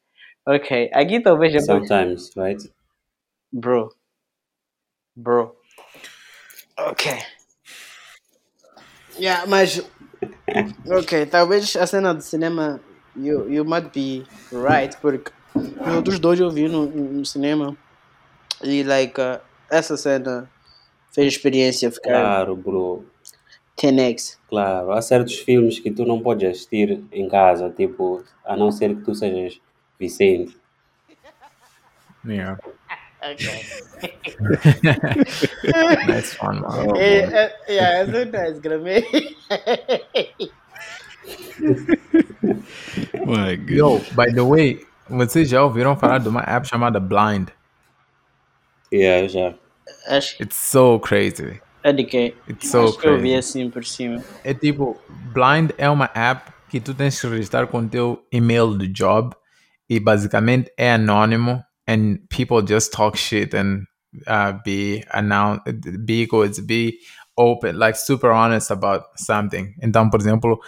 Ok, 0.48 0.90
aqui 0.94 1.22
talvez... 1.22 1.54
é 1.56 1.60
Sometimes, 1.60 2.32
right? 2.36 2.72
Bro. 3.52 3.94
Bro. 5.16 5.56
Ok. 6.78 7.12
Yeah, 9.20 9.48
mas. 9.48 9.82
Ok, 10.86 11.26
talvez 11.26 11.76
a 11.76 11.88
cena 11.88 12.14
do 12.14 12.22
cinema. 12.22 12.80
You, 13.16 13.50
you 13.50 13.66
might 13.66 13.90
be 13.92 14.28
right, 14.52 14.96
porque 15.02 15.32
os 15.56 15.96
outros 15.96 16.20
dois 16.20 16.40
eu 16.40 16.52
vi 16.52 16.68
no, 16.70 16.86
no 16.86 17.26
cinema. 17.26 17.76
E, 18.64 18.84
like, 18.84 19.20
uh, 19.20 19.42
essa 19.72 19.98
cena 19.98 20.50
fez 21.18 21.26
a 21.26 21.30
experiência 21.30 21.92
ficar 21.92 22.12
Claro, 22.12 22.56
bro. 22.56 23.04
10x. 23.76 24.38
Claro. 24.48 24.92
Há 24.92 25.02
certos 25.02 25.40
filmes 25.40 25.80
que 25.80 25.90
tu 25.90 26.06
não 26.06 26.22
podes 26.22 26.48
assistir 26.48 27.04
em 27.12 27.28
casa, 27.28 27.72
tipo, 27.72 28.24
a 28.46 28.56
não 28.56 28.72
ser 28.72 28.96
que 28.96 29.02
tu 29.02 29.16
sejas 29.16 29.60
Vicente. 30.00 30.56
Yeah. 32.24 32.60
Ok. 33.24 33.48
nice 36.08 36.38
one, 36.40 36.62
man. 36.62 36.96
É, 36.98 37.18
é, 37.18 37.52
yeah, 37.68 38.06
so 38.06 38.26
nice, 38.26 38.60
gramei. 38.60 39.04
My 43.26 43.56
God. 43.56 43.70
Yo, 43.70 44.00
by 44.16 44.32
the 44.32 44.44
way, 44.44 44.86
vocês 45.10 45.50
já 45.50 45.64
ouviram 45.64 45.98
falar 45.98 46.20
de 46.20 46.30
uma 46.30 46.42
app 46.42 46.68
chamada 46.68 47.00
Blind? 47.00 47.50
Yeah, 48.94 49.28
já. 49.28 49.56
Acho 50.08 50.38
que 50.38 50.44
It's 50.44 50.56
so 50.58 51.00
crazy. 51.00 51.60
é 51.84 51.94
de 51.94 52.04
quê? 52.04 52.34
It's 52.50 52.70
so 52.70 52.86
Acho 52.86 52.98
que 52.98 53.08
eu 53.08 53.16
vi 53.18 53.32
crazy. 53.32 53.36
assim 53.38 53.70
por 53.70 53.86
cima. 53.86 54.24
É 54.44 54.54
tipo, 54.54 55.00
Blind 55.34 55.72
é 55.78 55.90
uma 55.90 56.10
app 56.14 56.52
que 56.70 56.80
tu 56.80 56.94
tens 56.94 57.20
que 57.20 57.28
registrar 57.28 57.68
com 57.68 57.80
o 57.80 57.88
teu 57.88 58.26
e-mail 58.32 58.74
do 58.74 58.88
job 58.88 59.36
e 59.90 60.00
basicamente 60.00 60.72
é 60.78 60.94
anônimo 60.94 61.64
and 61.88 62.18
people 62.30 62.62
just 62.68 62.92
talk 62.92 63.18
shit 63.18 63.56
and 63.56 63.84
uh, 64.28 64.60
be 64.66 65.04
announced, 65.12 65.64
be 66.06 66.26
good, 66.26 66.62
be 66.64 66.98
open, 67.38 67.74
like 67.78 67.98
super 67.98 68.32
honest 68.32 68.72
about 68.72 69.06
something. 69.16 69.74
Então, 69.82 70.10
por 70.10 70.20
exemplo, 70.20 70.60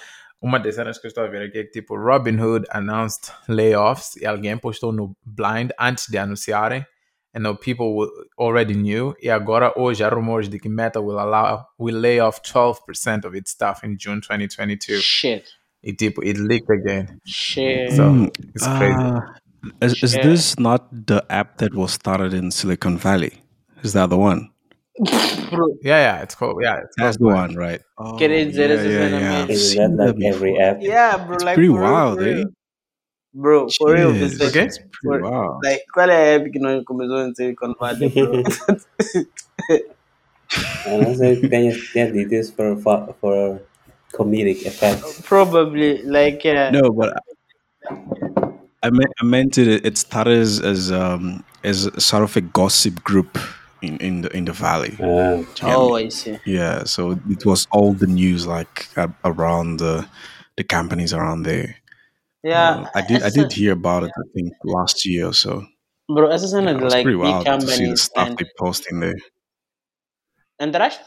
uma 0.42 0.58
das 0.60 0.76
cenas 0.76 0.98
que 0.98 1.08
eu 1.08 1.10
estou 1.10 1.24
a 1.26 1.28
ver 1.28 1.48
aqui 1.50 1.58
é 1.58 1.64
que 1.66 1.72
tipo 1.72 1.98
Robinhood 1.98 2.66
announced 2.72 3.34
layoffs 3.50 4.16
e 4.16 4.26
alguém 4.26 4.58
postou 4.58 4.94
no 4.94 5.14
Blind 5.26 5.72
antes 5.78 6.06
de 6.08 6.18
anunciarem 6.18 6.86
and 7.34 7.46
the 7.46 7.54
people 7.56 7.96
will- 7.96 8.12
already 8.38 8.74
knew. 8.74 9.14
E 9.22 9.30
agora 9.30 9.72
hoje 9.76 10.04
há 10.04 10.10
rumores 10.10 10.50
de 10.50 10.60
que 10.60 10.70
Meta 10.70 11.00
will 11.02 11.20
allow 11.20 11.66
will 11.78 11.96
lay 12.00 12.20
off 12.20 12.42
12% 12.42 13.26
of 13.26 13.36
its 13.36 13.52
staff 13.52 13.84
in 13.84 13.98
June 13.98 14.22
2022. 14.22 15.00
Shit. 15.02 15.46
Tipo, 15.98 16.22
it 16.24 16.38
leaked 16.38 16.70
again. 16.70 17.20
Shit. 17.26 17.92
So 17.94 18.04
Mm, 18.12 18.30
it's 18.56 18.68
crazy. 18.78 18.96
Uh, 18.96 19.22
is, 19.82 20.04
is 20.04 20.14
this 20.14 20.60
not 20.60 20.88
the 20.92 21.24
app 21.30 21.58
that 21.58 21.74
was 21.74 21.92
started 21.94 22.34
in 22.34 22.52
Silicon 22.52 22.98
Valley? 22.98 23.34
Is 23.84 23.94
that 23.94 24.10
the 24.10 24.18
one? 24.18 24.50
Yeah, 25.82 25.98
yeah, 26.00 26.22
it's 26.22 26.36
called 26.36 26.62
yeah, 26.62 26.80
it's 26.84 26.96
That's 26.98 27.18
called 27.18 27.32
the 27.32 27.36
one, 27.36 27.56
right? 27.56 27.82
Oh, 27.98 28.18
Querer 28.18 28.46
dizer 28.46 28.68
yeah, 28.68 29.08
yeah, 29.08 29.20
yeah. 29.20 29.44
I've 29.44 29.50
Is 29.50 29.72
seen 29.72 29.96
that 29.98 29.98
that 29.98 30.16
like 30.20 30.26
every 30.36 30.60
app? 30.60 30.78
yeah, 30.82 31.18
bro, 31.26 31.36
It's 31.36 31.44
like 31.46 31.56
pretty 31.56 31.70
for 31.70 31.80
real, 31.82 31.92
wild, 31.92 32.18
for 32.20 32.26
real. 32.26 32.40
eh? 32.40 32.44
Bro, 33.34 33.70
for 33.78 33.94
real, 33.94 34.12
Jeez, 34.12 34.20
this 34.38 34.42
Okay. 34.42 34.46
like, 34.62 34.68
it's 34.70 34.78
pretty 34.80 35.22
for, 35.22 35.22
wild. 35.22 35.60
like, 35.64 35.84
qual 35.94 36.10
é 36.10 36.16
a 36.34 36.36
app 36.38 36.50
que 36.52 36.60
nós 36.60 36.84
começamos 36.84 37.28
a 37.28 37.30
dizer 37.32 37.56
quando 37.56 37.76
vale, 37.80 38.10
bro? 38.10 38.44
Eu 40.88 41.02
não 41.04 41.16
sei 41.16 41.36
que 41.40 41.48
tenha, 41.48 41.72
tenha 41.94 42.12
dito 42.12 42.34
isso 42.34 42.54
for, 42.56 42.76
for, 42.82 43.14
for 43.22 43.62
comedic 44.14 44.66
effect. 44.68 45.22
Probably, 45.24 46.02
like, 46.04 46.48
yeah. 46.48 46.72
No, 46.72 46.92
but 46.92 47.14
I 48.82 48.90
meant 48.90 49.12
I 49.22 49.26
meant 49.26 49.58
it. 49.58 49.86
It 49.86 49.98
started 49.98 50.40
as, 50.40 50.60
as 50.62 50.92
um 50.92 51.44
as 51.64 51.88
sort 51.98 52.24
of 52.24 52.36
a 52.36 52.42
gossip 52.42 53.04
group 53.04 53.38
in 53.82 53.98
in 53.98 54.22
the 54.22 54.36
in 54.36 54.46
the 54.46 54.54
valley. 54.54 54.94
Ah, 55.00 55.04
Do 55.04 55.38
you 55.38 55.46
get 55.46 55.76
Oh. 55.78 55.96
I 55.96 56.10
see. 56.10 56.40
Yeah, 56.46 56.84
so 56.86 57.12
it 57.30 57.46
was 57.46 57.68
all 57.72 57.94
the 57.94 58.08
news 58.08 58.48
like 58.48 58.88
around 59.24 59.78
the 59.78 60.06
the 60.58 60.64
companies 60.64 61.14
around 61.14 61.44
there. 61.44 61.76
Yeah, 62.44 62.84
Uh, 62.84 62.90
I 62.96 63.02
did 63.02 63.22
I 63.24 63.30
did 63.30 63.52
hear 63.52 63.74
about 63.74 64.04
it. 64.04 64.12
I 64.16 64.24
think 64.34 64.54
last 64.64 65.06
year 65.06 65.28
or 65.28 65.34
so. 65.34 65.66
bro, 66.08 66.30
essa 66.32 66.48
cena 66.48 66.72
Yeah, 66.72 66.78
it 66.78 66.80
de 66.80 66.90
like 66.90 67.04
pretty 67.04 67.18
big 67.18 67.20
wild 67.20 67.46
to 67.46 67.52
see 67.62 67.88
the 67.88 67.98
companies 67.98 68.02
stuff 68.02 68.30
and 68.30 68.38
they 68.38 68.46
post 68.58 68.88
in 68.92 69.00
there. 69.02 69.16
entraste? 70.60 71.02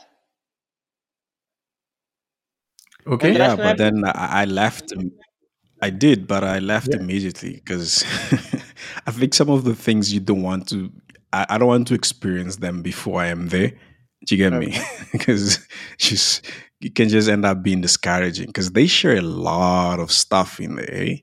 Okay. 3.07 3.33
Yeah, 3.37 3.57
but 3.57 3.79
then 3.79 4.05
I, 4.05 4.43
I 4.43 4.45
left. 4.45 4.93
I 5.83 5.91
did, 5.91 6.27
but 6.29 6.45
I 6.45 6.61
left 6.61 6.95
Yeah. 6.95 7.01
immediately 7.01 7.55
because 7.55 8.05
I 9.07 9.11
think 9.11 9.35
some 9.35 9.51
of 9.51 9.65
the 9.65 9.75
things 9.75 10.13
you 10.13 10.21
don't 10.21 10.43
want 10.43 10.69
to. 10.69 10.91
I, 11.33 11.47
I 11.51 11.59
don't 11.59 11.69
want 11.69 11.89
to 11.89 11.95
experience 11.95 12.57
them 12.57 12.83
before 12.83 13.21
I 13.21 13.27
am 13.29 13.49
there. 13.49 13.73
Do 14.27 14.37
you 14.37 14.37
get 14.37 14.53
me? 14.53 14.77
Because 15.13 15.59
just 15.99 16.47
it 16.85 16.95
can 16.95 17.09
just 17.09 17.29
end 17.29 17.45
up 17.45 17.63
being 17.63 17.81
discouraging 17.81 18.47
because 18.47 18.71
they 18.73 18.87
share 18.87 19.17
a 19.17 19.23
lot 19.23 20.01
of 20.01 20.11
stuff 20.11 20.61
in 20.61 20.77
there. 20.77 20.93
eh? 20.93 21.17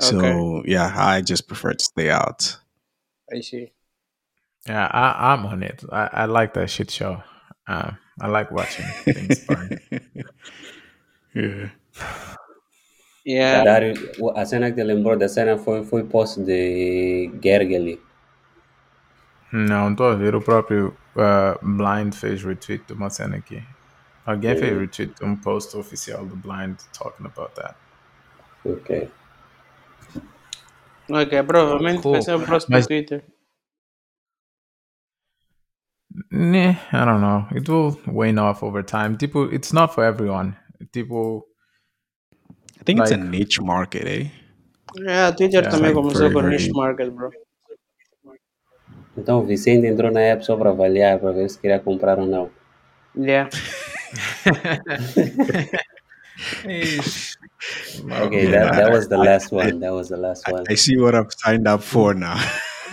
Okay, 0.00 0.32
So 0.32 0.62
yeah, 0.66 0.92
I 0.96 1.20
just 1.22 1.46
prefer 1.48 1.72
to 1.74 1.84
stay 1.84 2.10
out. 2.10 2.56
I 3.32 3.40
see. 3.40 3.72
Yeah, 4.66 4.88
I, 4.90 5.32
I'm 5.34 5.46
on 5.46 5.62
it. 5.62 5.84
I, 5.92 6.08
I 6.12 6.24
like 6.24 6.54
that 6.54 6.70
shit 6.70 6.90
show. 6.90 7.22
Um, 7.66 7.98
I 8.20 8.28
like 8.28 8.50
watching 8.50 8.86
things 9.12 9.40
burn. 9.46 9.78
yeah. 11.34 11.70
Yeah, 13.26 13.64
Dário, 13.64 13.94
o- 14.20 14.32
a 14.36 14.44
cena 14.46 14.68
que 14.70 14.76
te 14.76 14.84
lembrou 14.84 15.16
da 15.16 15.28
cena 15.28 15.56
foi, 15.58 15.82
foi 15.84 16.04
post 16.04 16.40
de 16.44 17.30
Gergely. 17.42 17.98
Não, 19.52 19.90
estou 19.92 20.08
a 20.08 20.14
ver 20.16 20.34
o 20.34 20.42
próprio 20.42 20.96
uh, 21.16 21.58
Blind 21.64 22.12
fez 22.14 22.42
retweet 22.42 22.84
de 22.86 22.92
uma 22.92 23.08
cena 23.08 23.36
aqui. 23.36 23.62
Alguém 24.26 24.56
fez 24.56 24.72
Hum, 24.72 24.80
retweet 24.80 25.22
um 25.22 25.36
post 25.36 25.76
oficial 25.76 26.26
do 26.26 26.36
Blind 26.36 26.78
talking 26.92 27.26
about 27.26 27.54
that. 27.54 27.76
ok. 28.64 29.10
ok, 31.10 31.42
provavelmente 31.42 32.02
vai 32.08 32.20
Cool. 32.20 32.22
ser 32.22 32.34
o 32.34 32.40
próximo 32.40 32.74
Mas, 32.76 32.86
Twitter. 32.86 33.24
nah, 36.30 36.74
I 36.92 37.04
don't 37.04 37.20
know. 37.20 37.46
It 37.50 37.68
will 37.68 37.98
wane 38.06 38.38
off 38.38 38.62
over 38.62 38.82
time. 38.82 39.16
Tipo, 39.16 39.52
it's 39.52 39.72
not 39.72 39.92
for 39.94 40.04
everyone. 40.04 40.56
Tipo, 40.92 41.42
I 42.80 42.84
think 42.84 43.00
it's 43.00 43.10
a 43.10 43.16
like, 43.16 43.30
niche 43.30 43.60
market, 43.60 44.06
eh? 44.06 44.30
É, 45.06 45.32
Twitter 45.32 45.60
yeah. 45.60 45.70
Também 45.70 45.92
like 45.92 46.02
começou 46.02 46.30
com 46.32 46.42
niche 46.42 46.70
market, 46.72 47.10
bro. 47.10 47.30
Então 49.16 49.40
o 49.40 49.44
Vicente 49.46 49.86
entrou 49.86 50.10
na 50.12 50.20
app 50.20 50.44
só 50.44 50.56
para 50.56 50.70
avaliar, 50.70 51.18
para 51.18 51.32
ver 51.32 51.48
se 51.48 51.58
queria 51.58 51.80
comprar 51.80 52.18
ou 52.18 52.26
não. 52.26 52.50
Yeah. 53.16 53.48
Eish, 56.64 57.36
Okay, 58.20 58.46
maluco. 58.46 58.50
that, 58.50 58.74
that 58.76 58.88
Yeah, 58.88 58.88
was 58.90 59.08
the 59.08 59.16
I, 59.16 59.24
last 59.24 59.52
I, 59.52 59.56
one. 59.56 59.80
That 59.80 59.92
was 59.92 60.08
the 60.08 60.16
last 60.16 60.46
one. 60.48 60.64
I 60.68 60.74
see 60.74 60.96
what 60.96 61.14
I've 61.14 61.32
signed 61.38 61.66
up 61.68 61.82
for 61.82 62.14
now. 62.14 62.36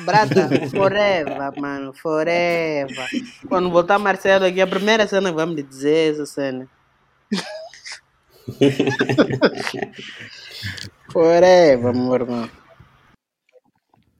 Brata, 0.06 0.50
forever, 0.72 1.52
mano, 1.58 1.94
forever. 1.94 3.08
Quando 3.48 3.70
voltar 3.70 4.00
Marcelo 4.00 4.46
aqui, 4.46 4.62
a 4.62 4.68
primeira 4.68 5.08
cena 5.08 5.30
que 5.30 5.36
vamos 5.36 5.56
lhe 5.58 5.64
dizer 5.64 5.94
é 5.94 6.10
essa 6.12 6.26
cena. 6.26 6.68
Forever, 11.12 11.94
meu 11.94 12.14
irmão. 12.14 12.50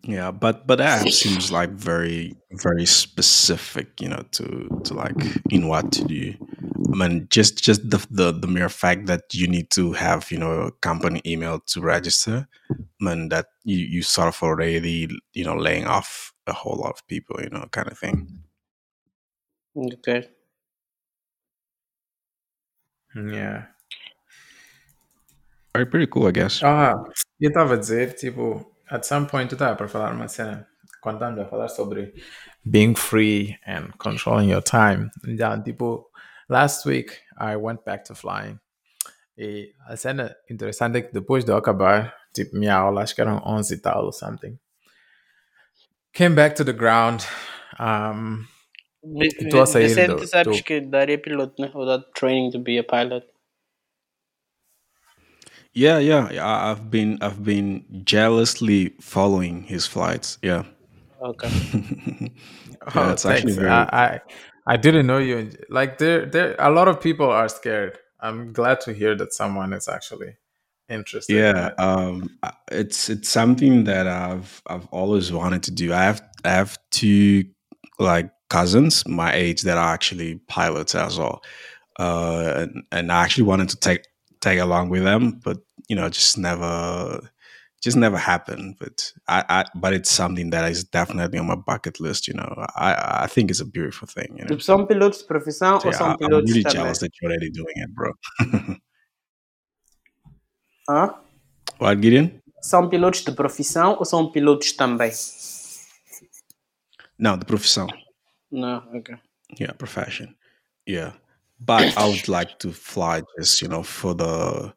Yeah, 0.04 0.32
but 0.32 0.66
but 0.66 0.78
that 0.80 1.08
seems 1.10 1.52
like 1.52 1.70
very 1.72 2.36
very 2.52 2.86
specific, 2.88 4.02
you 4.02 4.10
know, 4.10 4.24
to 4.32 4.68
to 4.84 4.94
like 4.96 5.16
in 5.52 5.68
what 5.68 5.92
to 5.92 6.04
do. 6.06 6.34
I 6.92 6.96
mean, 6.96 7.28
just 7.30 7.64
just 7.64 7.90
the 7.90 8.06
the, 8.10 8.32
the 8.32 8.48
mere 8.48 8.70
fact 8.70 9.06
that 9.08 9.34
you 9.34 9.48
need 9.48 9.70
to 9.72 9.94
have 9.94 10.32
you 10.32 10.38
know 10.40 10.62
a 10.62 10.72
company 10.72 11.22
email 11.26 11.60
to 11.68 11.82
register, 11.82 12.48
I 12.70 12.76
mean 13.00 13.30
that 13.30 13.48
you 13.64 13.78
you 13.78 14.02
sort 14.02 14.28
of 14.28 14.44
already 14.44 15.08
you 15.34 15.46
know 15.46 15.56
laying 15.56 15.88
off 15.88 16.34
a 16.48 16.54
whole 16.54 16.78
lot 16.78 16.92
of 16.92 17.08
people, 17.08 17.38
you 17.42 17.50
know, 17.50 17.66
kind 17.72 17.88
of 17.92 17.98
thing. 17.98 18.44
Ok. 19.76 20.30
Yeah. 23.16 23.66
Very 25.74 25.86
pretty 25.86 26.08
cool, 26.08 26.28
I 26.28 26.32
guess. 26.32 26.62
Ah, 26.64 26.96
eu 27.40 27.50
estava 27.50 27.76
a 27.76 27.78
dizer, 27.78 28.14
tipo, 28.16 28.66
at 28.90 29.06
some 29.06 29.26
point 29.28 29.52
eu 29.52 29.56
estava 29.56 29.76
para 29.76 29.88
falar 29.88 30.14
uma 30.14 30.28
cena, 30.28 30.68
quando 31.02 31.16
estamos 31.16 31.40
a 31.40 31.46
falar 31.46 31.70
sobre 31.70 32.14
being 32.66 32.96
free 32.96 33.58
and 33.66 33.94
controlling 33.98 34.50
your 34.50 34.62
time. 34.62 35.10
Já, 35.38 35.58
tipo, 35.58 36.11
last 36.52 36.86
week 36.86 37.20
I 37.40 37.56
went 37.56 37.84
back 37.86 38.04
to 38.06 38.16
flying. 38.16 38.60
E 39.38 39.74
a 39.88 39.96
cena 39.96 40.36
interessante 40.50 40.98
é 40.98 41.02
que 41.02 41.14
depois 41.14 41.44
de 41.46 41.52
eu 41.52 41.56
acabar, 41.58 42.14
tipo, 42.34 42.56
minha 42.58 42.76
aula, 42.76 43.02
acho 43.02 43.16
que 43.16 43.22
eram 43.22 43.42
11 43.46 43.74
e 43.76 43.78
tal 43.78 44.06
ou 44.06 44.12
something, 44.12 44.60
came 46.14 46.36
back 46.36 46.56
to 46.56 46.66
the 46.66 46.74
ground. 46.74 47.22
Um, 47.80 48.46
Vi- 49.04 49.28
estou 49.40 49.62
a 49.62 49.66
Vi- 49.66 49.72
sair 49.72 49.88
Vicente, 49.88 50.20
do, 50.22 50.28
sabes 50.28 50.58
do 50.58 50.64
que 50.64 50.82
daria 50.82 51.18
piloto, 51.18 51.60
né? 51.60 51.72
Ou 51.74 51.86
dá 51.86 52.00
training 52.14 52.52
to 52.52 52.60
be 52.60 52.78
a 52.78 52.84
pilot. 52.84 53.26
Yeah, 55.74 56.00
yeah, 56.00 56.30
yeah. 56.32 56.46
I- 56.46 56.72
I've 56.72 56.90
been 56.92 57.18
I've 57.22 57.42
been 57.44 57.86
jealously 58.06 58.94
following 59.00 59.64
his 59.64 59.88
flights. 59.88 60.38
Yeah, 60.44 60.66
Ok. 61.20 61.48
yeah. 62.94 63.10
Oh, 63.10 63.12
It's 63.14 63.26
actually 63.26 63.54
thanks. 63.54 63.56
very 63.56 63.70
I, 63.70 63.88
I 63.92 64.20
I 64.66 64.78
didn't 64.78 65.08
know 65.08 65.18
you. 65.18 65.52
Like 65.70 65.98
there, 65.98 66.26
there. 66.26 66.56
A 66.60 66.70
lot 66.72 66.88
of 66.88 67.02
people 67.02 67.30
are 67.30 67.50
scared. 67.50 67.98
I'm 68.20 68.54
glad 68.54 68.82
to 68.82 68.94
hear 68.94 69.16
that 69.16 69.34
someone 69.34 69.74
is 69.74 69.88
actually 69.88 70.38
interested 70.90 71.38
Yeah, 71.38 71.68
it. 71.68 71.74
um, 71.80 72.38
it's 72.72 73.10
it's 73.10 73.30
something 73.30 73.86
that 73.86 74.08
I've 74.08 74.62
I've 74.68 74.88
always 74.88 75.32
wanted 75.32 75.64
to 75.64 75.72
do. 75.72 75.94
I 75.94 76.04
have 76.04 76.22
I 76.46 76.50
have 76.50 76.78
two 76.92 77.46
like 78.00 78.32
cousins 78.50 79.08
my 79.08 79.34
age 79.34 79.62
that 79.64 79.78
are 79.78 79.94
actually 79.94 80.36
pilots 80.48 80.96
as 80.96 81.18
well, 81.18 81.42
uh, 82.00 82.54
and, 82.58 82.84
and 82.92 83.12
I 83.12 83.24
actually 83.24 83.46
wanted 83.46 83.70
to 83.70 83.78
take 83.78 84.06
tag 84.42 84.60
along 84.60 84.90
with 84.90 85.04
them, 85.04 85.40
but 85.44 85.58
you 85.88 85.96
know, 85.96 86.10
just 86.10 86.38
never 86.38 87.22
just 87.82 87.98
never 87.98 88.18
happened. 88.18 88.76
But 88.80 89.14
I, 89.28 89.44
I 89.50 89.66
but 89.76 89.94
it's 89.94 90.12
something 90.12 90.52
that 90.52 90.70
is 90.72 90.84
definitely 90.84 91.40
on 91.40 91.48
my 91.48 91.56
bucket 91.56 92.00
list. 92.00 92.28
You 92.28 92.36
know, 92.36 92.66
I 92.76 93.24
I 93.24 93.28
think 93.28 93.50
it's 93.52 93.62
a 93.62 93.66
beautiful 93.66 94.08
thing. 94.08 94.38
You 94.38 94.46
know, 94.46 94.58
são 94.60 94.86
pilotos 94.86 95.20
de 95.20 95.26
profissão 95.26 95.80
so 95.80 95.88
ou 95.88 95.94
são 95.94 96.18
I'm 96.20 96.46
really 96.46 96.64
jealous 96.64 97.00
that 97.00 97.12
you're 97.22 97.32
already 97.32 97.52
doing 97.52 97.76
it, 97.78 97.94
bro. 97.94 98.14
Hã? 100.90 101.16
what, 101.80 102.02
Gideon? 102.02 102.32
São 102.62 102.90
pilotos 102.90 103.24
de 103.24 103.32
profissão 103.32 103.98
ou 103.98 104.06
são 104.06 104.32
pilotos 104.32 104.72
também? 104.74 105.12
No, 107.18 107.38
the 107.38 107.46
profession. 107.46 107.88
Não, 108.52 108.78
ok. 108.94 109.16
yeah 109.60 109.72
profession 109.74 110.36
yeah 110.86 111.14
but 111.60 111.96
i 111.98 112.08
would 112.08 112.28
like 112.28 112.58
to 112.60 112.72
fly 112.72 113.22
just 113.38 113.62
you 113.62 113.68
know 113.68 113.84
for 113.84 114.14
the 114.14 114.74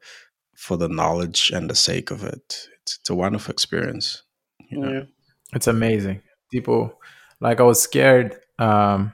for 0.56 0.76
the 0.76 0.88
knowledge 0.88 1.50
and 1.50 1.70
the 1.70 1.74
sake 1.74 2.10
of 2.10 2.24
it 2.24 2.68
it's, 2.84 2.98
it's 2.98 3.10
a 3.10 3.14
wonderful 3.14 3.52
experience 3.52 4.22
you 4.70 4.78
know 4.80 4.90
Yeah. 4.92 5.04
It's 5.54 5.68
amazing. 5.68 6.20
Tipo, 6.52 6.90
like 7.40 7.60
I 7.60 7.64
was 7.64 7.80
scared. 7.82 8.36
Um, 8.58 9.12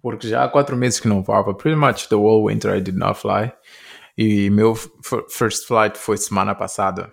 porque 0.00 0.28
já 0.28 0.44
há 0.44 0.48
quatro 0.48 0.76
meses 0.76 1.00
que 1.00 1.08
não 1.08 1.20
voava. 1.22 1.52
Pretty 1.52 1.76
much 1.76 2.08
the 2.08 2.14
whole 2.16 2.44
winter 2.44 2.72
I 2.76 2.80
did 2.80 2.96
not 2.96 3.18
fly. 3.18 3.52
E 4.16 4.50
meu 4.50 4.72
f- 4.74 5.24
first 5.28 5.66
flight 5.66 5.98
foi 5.98 6.16
semana 6.16 6.54
passada. 6.54 7.12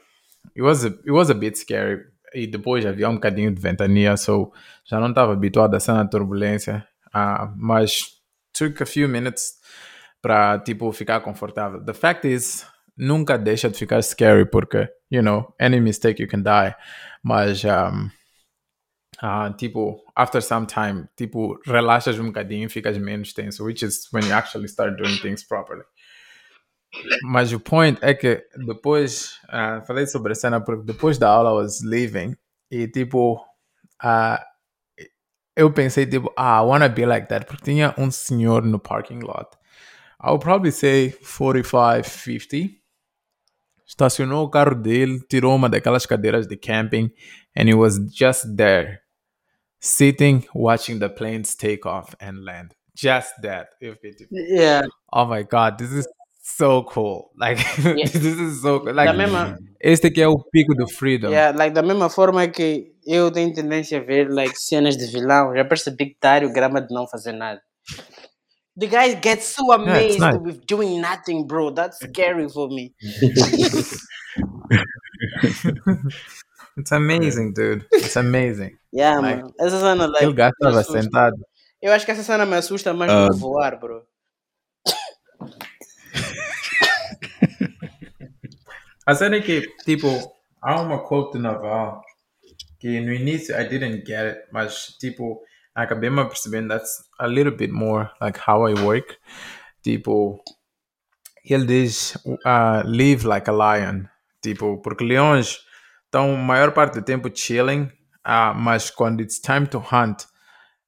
It 0.56 0.62
was 0.62 0.86
a, 0.86 0.90
it 0.90 1.12
was 1.12 1.32
a 1.32 1.34
bit 1.34 1.58
scary. 1.58 2.04
E 2.36 2.46
depois 2.46 2.86
havia 2.86 3.10
um 3.10 3.16
bocadinho 3.16 3.52
de 3.52 3.60
ventania, 3.60 4.16
so 4.16 4.52
já 4.86 5.00
não 5.00 5.10
estava 5.10 5.34
habituado 5.34 5.74
a 5.76 5.80
cena 5.80 6.04
de 6.04 6.12
turbulência. 6.12 6.88
Ah, 7.12 7.52
mas 7.58 8.22
took 8.54 8.84
a 8.84 8.86
few 8.86 9.08
minutes 9.10 9.54
para 10.22 10.60
tipo 10.60 10.92
ficar 10.92 11.22
confortável. 11.22 11.84
The 11.84 11.94
fact 11.94 12.28
is, 12.28 12.64
nunca 13.00 13.38
deixa 13.38 13.70
de 13.70 13.78
ficar 13.78 14.04
scary 14.04 14.46
porque, 14.46 14.88
you 15.10 15.22
know, 15.22 15.54
any 15.60 15.80
mistake 15.80 16.22
you 16.22 16.28
can 16.28 16.44
die. 16.44 16.76
Mas 17.24 17.64
um, 17.64 18.12
Ah, 19.22 19.52
tipo, 19.52 20.02
after 20.16 20.42
some 20.42 20.66
time, 20.66 21.10
tipo, 21.18 21.60
relaxas 21.66 22.18
um 22.20 22.28
bocadinho 22.28 22.70
ficas 22.70 22.98
menos 22.98 23.34
tenso, 23.34 23.66
which 23.66 23.84
is 23.84 24.08
when 24.14 24.24
you 24.26 24.34
actually 24.34 24.68
start 24.68 24.96
doing 24.96 25.18
things 25.18 25.44
properly. 25.44 25.84
Mas 27.24 27.52
o 27.52 27.60
point 27.60 28.00
é 28.02 28.14
que 28.14 28.42
depois, 28.66 29.38
ah, 29.50 29.82
falei 29.86 30.08
sobre 30.08 30.32
a 30.32 30.36
cena 30.36 30.62
porque 30.62 30.86
depois 30.86 31.18
da 31.18 31.30
aula 31.30 31.50
I 31.52 31.64
was 31.64 31.82
leaving 31.84 32.36
e 32.72 32.88
tipo, 32.88 33.46
ah, 34.02 34.42
eu 35.56 35.72
pensei 35.74 36.06
tipo, 36.06 36.32
ah, 36.38 36.62
I 36.62 36.66
wanna 36.66 36.88
be 36.88 37.06
like 37.06 37.28
that, 37.28 37.46
porque 37.46 37.64
tinha 37.64 37.94
um 37.98 38.10
senhor 38.10 38.64
no 38.64 38.80
parking 38.80 39.20
lot. 39.20 39.58
I 40.22 40.30
would 40.32 40.42
probably 40.42 40.72
say 40.72 41.12
45, 41.12 42.08
50. 42.08 42.79
Estacionou 43.90 44.46
o 44.46 44.50
carro 44.52 44.76
dele, 44.76 45.20
tirou 45.28 45.56
uma 45.56 45.68
daquelas 45.68 46.06
cadeiras 46.06 46.46
de 46.48 46.56
camping, 46.56 47.10
and 47.58 47.68
he 47.68 47.74
was 47.74 47.96
just 48.16 48.46
there, 48.56 49.00
sitting, 49.80 50.46
watching 50.54 51.00
the 51.00 51.10
planes 51.10 51.56
take 51.56 51.88
off 51.88 52.16
and 52.22 52.44
land. 52.46 52.70
Just 52.96 53.32
that. 53.42 53.68
Eu 53.82 53.94
fiquei 53.96 54.12
tipo, 54.12 54.30
Yeah. 54.36 54.88
oh 55.12 55.26
my 55.26 55.44
god, 55.44 55.78
this 55.80 55.92
is 55.92 56.06
so 56.44 56.84
cool. 56.84 57.32
Like, 57.36 57.60
Yeah. 57.98 58.10
this 58.12 58.38
is 58.38 58.62
so 58.62 58.80
cool. 58.82 58.94
Like, 58.94 59.12
mesma, 59.18 59.58
este 59.82 60.08
aqui 60.08 60.22
é 60.22 60.28
o 60.28 60.38
pico 60.52 60.76
do 60.76 60.88
freedom. 60.88 61.30
yeah, 61.32 61.58
like, 61.58 61.74
da 61.74 61.82
mesma 61.82 62.10
forma 62.10 62.48
que 62.48 62.94
eu 63.08 63.32
tenho 63.32 63.52
tendência 63.54 63.98
a 64.00 64.04
ver 64.04 64.30
like, 64.30 64.54
cenas 64.60 64.96
de 64.98 65.08
vilão, 65.08 65.56
já 65.56 65.66
percebi 65.66 66.08
que 66.12 66.18
Dario 66.22 66.52
grama 66.54 66.80
de 66.80 66.94
não 66.94 67.08
fazer 67.08 67.32
nada. 67.32 67.60
The 68.80 68.88
guy 68.88 69.14
gets 69.16 69.46
so 69.48 69.64
Yeah, 69.68 69.82
amazed 69.84 70.20
nice. 70.20 70.38
with 70.40 70.66
doing 70.66 71.02
nothing, 71.02 71.46
bro. 71.48 71.72
That's 71.72 72.00
scary 72.00 72.48
for 72.50 72.70
me. 72.70 72.94
It's 76.78 76.92
amazing, 76.94 77.54
dude. 77.54 77.86
It's 77.92 78.16
amazing. 78.16 78.78
Yeah, 78.92 79.20
Like, 79.20 79.38
mano. 79.44 79.54
Essa 79.60 79.80
cena, 79.80 80.08
like, 80.08 80.24
Aquele 80.24 80.34
gajo 80.34 80.54
me 80.62 80.68
estava 80.70 80.80
assusta. 80.80 81.02
sentado. 81.02 81.36
Eu 81.82 81.92
acho 81.92 82.06
que 82.06 82.12
essa 82.12 82.24
cena 82.24 82.46
me 82.46 82.56
assusta 82.56 82.94
mais 82.94 83.12
Ah. 83.12 83.28
do 83.28 83.34
que 83.34 83.40
voar, 83.40 83.78
bro. 83.80 84.04
A 89.06 89.16
cena 89.16 89.38
é 89.38 89.42
que, 89.42 89.62
tipo, 89.86 90.08
há 90.62 90.82
uma 90.82 91.00
quote 91.08 91.34
do 91.34 91.40
Naval 91.42 92.02
que 92.80 93.00
no 93.02 93.12
início 93.14 93.60
I 93.60 93.68
didn't 93.68 94.06
get 94.06 94.26
it, 94.38 94.40
mas, 94.52 94.96
tipo, 95.00 95.42
acabei 95.76 96.10
me 96.10 96.26
percebendo 96.26 96.70
that's 96.70 97.04
a 97.20 97.28
little 97.28 97.56
bit 97.56 97.72
more 97.72 98.10
like 98.22 98.40
how 98.40 98.68
I 98.68 98.74
work. 98.84 99.18
Tipo, 99.84 100.40
ele 101.44 101.66
diz 101.66 102.18
uh, 102.46 102.84
live 102.86 103.26
like 103.26 103.50
a 103.50 103.54
lion. 103.54 104.10
Tipo, 104.42 104.78
porque 104.82 105.04
leões 105.04 105.60
estão 106.06 106.36
maior 106.36 106.72
parte 106.72 106.96
do 106.96 107.02
tempo 107.02 107.30
chilling, 107.30 107.92
uh, 108.26 108.54
mas 108.56 108.90
quando 108.90 109.22
it's 109.22 109.40
time 109.40 109.68
to 109.68 109.80
hunt, 109.80 110.26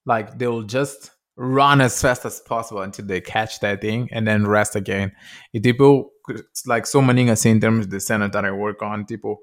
like 0.06 0.38
they'll 0.38 0.64
just 0.64 1.12
run 1.38 1.82
as 1.82 2.02
fast 2.02 2.26
as 2.26 2.40
possible 2.42 2.82
until 2.82 3.06
they 3.06 3.22
catch 3.22 3.60
that 3.60 3.82
thing 3.82 4.08
and 4.12 4.28
then 4.28 4.46
rest 4.46 4.76
again. 4.76 5.12
E 5.54 5.60
tipo, 5.60 6.12
it's 6.30 6.66
like 6.68 6.86
so 6.86 7.02
many 7.02 7.26
assim 7.26 7.52
in 7.52 7.60
terms 7.60 7.86
of 7.86 7.92
the 7.92 8.00
center 8.00 8.30
that 8.30 8.46
I 8.46 8.52
work 8.52 8.82
on, 8.82 9.06
tipo, 9.06 9.38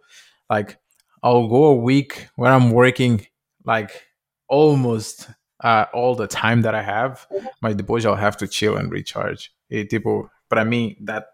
like 0.51 0.79
I'll 1.23 1.49
go 1.49 1.65
a 1.67 1.75
week 1.75 2.29
where 2.37 2.53
I'm 2.53 2.71
working 2.71 3.27
like 3.65 4.08
almost 4.49 5.29
uh, 5.63 5.87
all 5.93 6.15
the 6.15 6.27
time 6.27 6.63
that 6.63 6.75
I 6.75 6.83
have, 6.83 7.27
mm-hmm. 7.33 7.47
my 7.63 7.73
depois 7.73 8.05
I'll 8.05 8.17
have 8.17 8.37
to 8.39 8.49
chill 8.49 8.77
and 8.77 8.91
recharge. 8.91 9.53
E 9.71 9.85
tipo, 9.85 10.29
para 10.49 10.65
mim, 10.65 10.97
that 11.05 11.27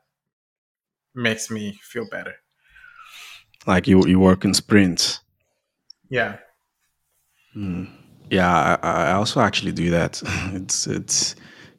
makes 1.14 1.50
me 1.50 1.78
feel 1.82 2.06
better. 2.10 2.34
Like 3.66 3.86
you, 3.86 4.06
you 4.06 4.18
work 4.20 4.44
in 4.44 4.54
sprints. 4.54 5.20
Yeah. 6.10 6.36
Hmm. 7.52 7.84
Yeah, 8.30 8.78
I, 8.82 9.10
I 9.10 9.12
also 9.12 9.40
actually 9.40 9.72
do 9.72 9.90
that. 9.90 10.22
It's 10.54 10.86
it's 10.86 11.36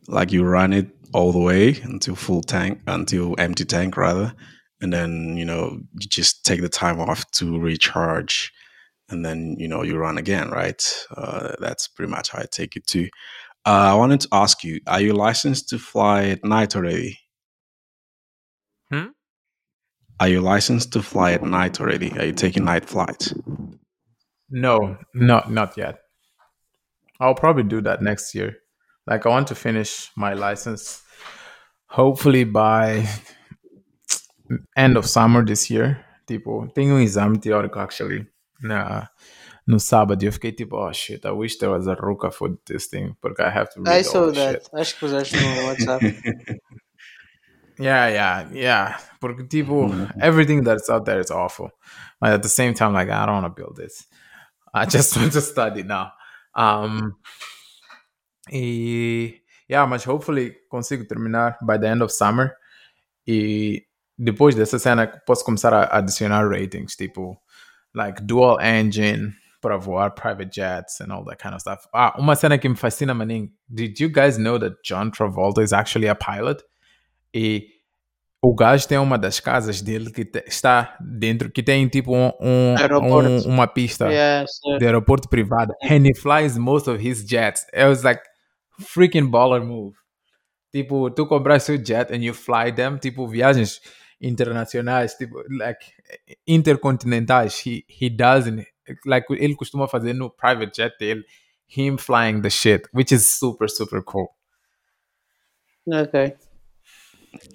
like 0.07 0.31
you 0.31 0.43
run 0.43 0.73
it 0.73 0.87
all 1.13 1.31
the 1.31 1.39
way 1.39 1.79
until 1.83 2.15
full 2.15 2.41
tank, 2.41 2.81
until 2.87 3.35
empty 3.37 3.65
tank 3.65 3.97
rather, 3.97 4.33
and 4.81 4.93
then 4.93 5.37
you 5.37 5.45
know 5.45 5.79
you 5.99 6.07
just 6.07 6.45
take 6.45 6.61
the 6.61 6.69
time 6.69 6.99
off 6.99 7.29
to 7.31 7.59
recharge, 7.59 8.53
and 9.09 9.23
then 9.25 9.55
you 9.57 9.67
know 9.67 9.83
you 9.83 9.97
run 9.97 10.17
again, 10.17 10.49
right? 10.49 10.81
Uh, 11.15 11.53
that's 11.59 11.87
pretty 11.87 12.11
much 12.11 12.31
how 12.31 12.39
I 12.39 12.45
take 12.51 12.75
it 12.75 12.87
too. 12.87 13.09
Uh, 13.65 13.91
I 13.91 13.95
wanted 13.95 14.21
to 14.21 14.27
ask 14.31 14.63
you: 14.63 14.79
Are 14.87 15.01
you 15.01 15.13
licensed 15.13 15.69
to 15.69 15.79
fly 15.79 16.25
at 16.25 16.43
night 16.43 16.75
already? 16.75 17.19
Hmm? 18.91 19.07
Are 20.19 20.27
you 20.27 20.41
licensed 20.41 20.93
to 20.93 21.01
fly 21.01 21.33
at 21.33 21.43
night 21.43 21.81
already? 21.81 22.11
Are 22.17 22.25
you 22.25 22.33
taking 22.33 22.65
night 22.65 22.85
flights? 22.85 23.33
No, 24.49 24.97
not 25.13 25.51
not 25.51 25.77
yet. 25.77 25.99
I'll 27.19 27.35
probably 27.35 27.63
do 27.63 27.81
that 27.81 28.01
next 28.01 28.35
year. 28.35 28.57
Like 29.07 29.25
I 29.25 29.29
want 29.29 29.47
to 29.47 29.55
finish 29.55 30.09
my 30.15 30.33
license 30.33 31.01
hopefully 31.87 32.43
by 32.43 33.07
end 34.75 34.97
of 34.97 35.05
summer 35.05 35.43
this 35.45 35.69
year. 35.69 36.03
Tipo, 36.27 36.73
tenho 36.73 36.95
um 36.95 37.01
exame 37.01 37.37
teórico 37.39 37.79
actually 37.79 38.25
na 38.61 39.09
no 39.67 39.79
sábado. 39.79 40.21
e 40.23 40.27
Eu 40.27 40.31
fiquei 40.33 40.51
tipo, 40.51 40.75
oh 40.77 40.93
shit, 40.93 41.25
I 41.25 41.31
wish 41.31 41.57
there 41.57 41.71
was 41.71 41.87
a 41.87 41.95
ruka 41.95 42.31
for 42.31 42.57
this 42.65 42.87
thing, 42.87 43.15
porque 43.21 43.41
I 43.41 43.49
have 43.49 43.69
to 43.73 43.81
read 43.81 43.89
I 43.93 43.97
all 43.99 44.03
saw 44.03 44.31
that. 44.31 44.61
shit. 44.63 44.69
Acho 44.73 44.97
que 44.99 45.05
usaste 45.05 45.35
no 45.37 45.67
WhatsApp. 45.67 46.01
Yeah, 47.77 48.07
yeah, 48.07 48.47
yeah. 48.53 48.97
Porque 49.19 49.43
tipo, 49.49 49.89
everything 50.21 50.63
that's 50.63 50.89
out 50.89 51.03
there 51.03 51.19
is 51.19 51.29
awful. 51.29 51.71
But 52.21 52.29
at 52.31 52.41
the 52.41 52.47
same 52.47 52.73
time, 52.73 52.93
like 52.93 53.09
I 53.09 53.25
don't 53.25 53.41
want 53.43 53.53
to 53.53 53.61
build 53.61 53.75
this. 53.75 54.05
I 54.73 54.85
just 54.85 55.13
want 55.17 55.33
to 55.33 55.41
study 55.41 55.83
now. 55.83 56.13
Um, 56.55 57.17
e 58.49 59.41
yeah, 59.67 59.85
mas 59.85 60.05
hopefully 60.05 60.55
consigo 60.71 61.05
terminar 61.05 61.57
by 61.61 61.77
the 61.77 61.87
end 61.87 62.01
of 62.01 62.11
summer. 62.13 62.55
E 63.27 63.85
depois 64.17 64.55
dessa 64.55 64.79
cena 64.79 65.07
posso 65.25 65.43
começar 65.43 65.73
a 65.73 65.97
adicionar 65.97 66.47
ratings, 66.47 66.95
tipo 66.95 67.37
like 67.95 68.21
dual 68.25 68.59
engine 68.59 69.33
para 69.61 69.77
voar 69.77 70.11
private 70.11 70.51
jets 70.51 71.01
and 71.01 71.11
all 71.11 71.23
that 71.25 71.37
kind 71.41 71.55
of 71.55 71.61
stuff. 71.61 71.87
Ah, 71.93 72.13
uma 72.19 72.35
cena 72.35 72.57
que 72.57 72.69
me 72.69 72.75
fascina, 72.75 73.13
maninho. 73.15 73.49
Did 73.67 73.99
you 73.99 74.09
guys 74.09 74.37
know 74.37 74.59
that 74.59 74.75
John 74.83 75.09
Travolta 75.11 75.61
is 75.63 75.73
actually 75.73 76.07
a 76.07 76.15
pilot? 76.15 76.61
E 77.33 77.67
o 78.43 78.53
gajo 78.53 78.87
tem 78.87 78.99
uma 78.99 79.17
das 79.17 79.39
casas 79.39 79.81
dele 79.81 80.11
que 80.11 80.23
te- 80.23 80.43
está 80.45 80.95
dentro, 81.01 81.49
que 81.49 81.63
tem 81.63 81.87
tipo 81.87 82.15
um, 82.15 82.31
um- 82.39 82.75
um- 83.47 83.47
uma 83.47 83.65
pista 83.67 84.07
yeah, 84.11 84.45
so, 84.47 84.77
de 84.77 84.85
aeroporto 84.85 85.27
privado. 85.27 85.73
And 85.83 86.05
he 86.05 86.13
flies 86.13 86.55
most 86.57 86.87
of 86.87 86.99
his 87.03 87.25
jets. 87.25 87.65
It 87.73 87.85
was 87.87 88.03
like 88.03 88.21
freaking 88.79 89.31
baller 89.31 89.63
move. 89.65 89.95
Tipo, 90.71 91.09
tu 91.09 91.25
compras 91.25 91.63
seu 91.63 91.77
jet 91.77 92.11
and 92.13 92.21
you 92.23 92.33
fly 92.35 92.71
them, 92.71 92.99
tipo 92.99 93.27
viagens 93.27 93.79
internacionais, 94.21 95.13
tipo 95.15 95.43
like 95.49 95.85
intercontinentais. 96.47 97.65
He 97.65 97.85
he 97.87 98.09
does 98.09 98.47
in, 98.47 98.65
like 99.05 99.25
ele 99.31 99.55
costuma 99.55 99.87
fazer 99.87 100.13
no 100.13 100.29
private 100.29 100.73
jet 100.73 100.97
dele, 100.99 101.23
him 101.67 101.97
flying 101.97 102.41
the 102.41 102.49
shit, 102.49 102.87
which 102.91 103.11
is 103.11 103.27
super 103.27 103.67
super 103.67 104.01
cool. 104.01 104.29
okay. 105.87 106.35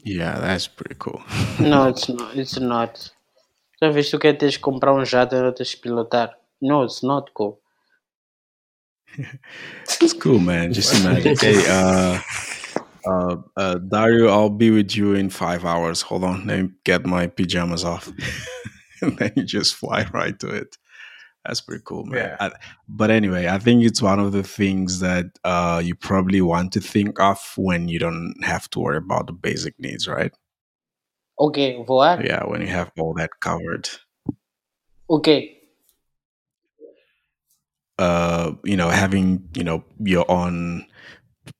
Yeah, 0.04 0.38
that's 0.38 0.68
pretty 0.68 0.96
cool. 0.98 1.22
No, 1.60 1.88
it's 1.88 2.08
not. 2.08 2.36
It's 2.36 2.58
not. 2.60 3.12
Já 3.82 3.90
viste 3.90 4.14
o 4.14 4.18
que 4.18 4.28
é 4.28 4.32
teres 4.32 4.56
que 4.56 4.62
comprar 4.62 4.92
um 4.92 5.04
jato 5.04 5.34
e 5.34 5.40
não 5.40 5.52
teres 5.52 5.74
que 5.74 5.80
pilotar? 5.80 6.36
No, 6.60 6.84
it's 6.84 7.02
not 7.02 7.30
cool. 7.32 7.58
It's 10.00 10.12
cool, 10.12 10.38
man. 10.38 10.72
Just 10.72 10.94
imagine. 10.94 11.34
hey, 11.40 11.56
uh, 11.66 12.18
uh, 13.06 13.36
uh, 13.56 13.74
Dario, 13.76 14.28
I'll 14.28 14.50
be 14.50 14.70
with 14.70 14.96
you 14.96 15.14
in 15.14 15.30
five 15.30 15.64
hours. 15.64 16.02
Hold 16.02 16.24
on, 16.24 16.46
let 16.46 16.62
me 16.62 16.70
get 16.84 17.06
my 17.06 17.26
pajamas 17.26 17.84
off, 17.84 18.10
and 19.02 19.16
then 19.18 19.32
you 19.36 19.44
just 19.44 19.74
fly 19.74 20.06
right 20.12 20.38
to 20.40 20.48
it. 20.48 20.76
That's 21.46 21.62
pretty 21.62 21.82
cool, 21.86 22.04
man. 22.04 22.18
Yeah. 22.18 22.36
I- 22.40 22.58
but 22.88 23.10
anyway, 23.10 23.48
I 23.48 23.58
think 23.58 23.84
it's 23.84 24.02
one 24.02 24.20
of 24.20 24.32
the 24.32 24.42
things 24.42 25.00
that 25.00 25.26
uh, 25.44 25.80
you 25.82 25.94
probably 25.94 26.42
want 26.42 26.72
to 26.74 26.80
think 26.80 27.18
of 27.18 27.38
when 27.56 27.88
you 27.88 27.98
don't 27.98 28.34
have 28.42 28.68
to 28.70 28.80
worry 28.80 28.98
about 28.98 29.26
the 29.26 29.32
basic 29.32 29.74
needs, 29.78 30.06
right? 30.06 30.32
Ok, 31.38 31.82
voar? 31.86 32.20
Yeah, 32.22 32.44
when 32.44 32.60
you 32.60 32.66
have 32.66 32.92
all 32.98 33.14
that 33.14 33.30
covered. 33.40 33.88
Ok. 35.08 35.56
uh, 37.98 38.52
you 38.64 38.76
know, 38.76 38.88
having 38.88 39.46
you 39.54 39.62
know 39.62 39.84
your 40.02 40.28
own 40.30 40.86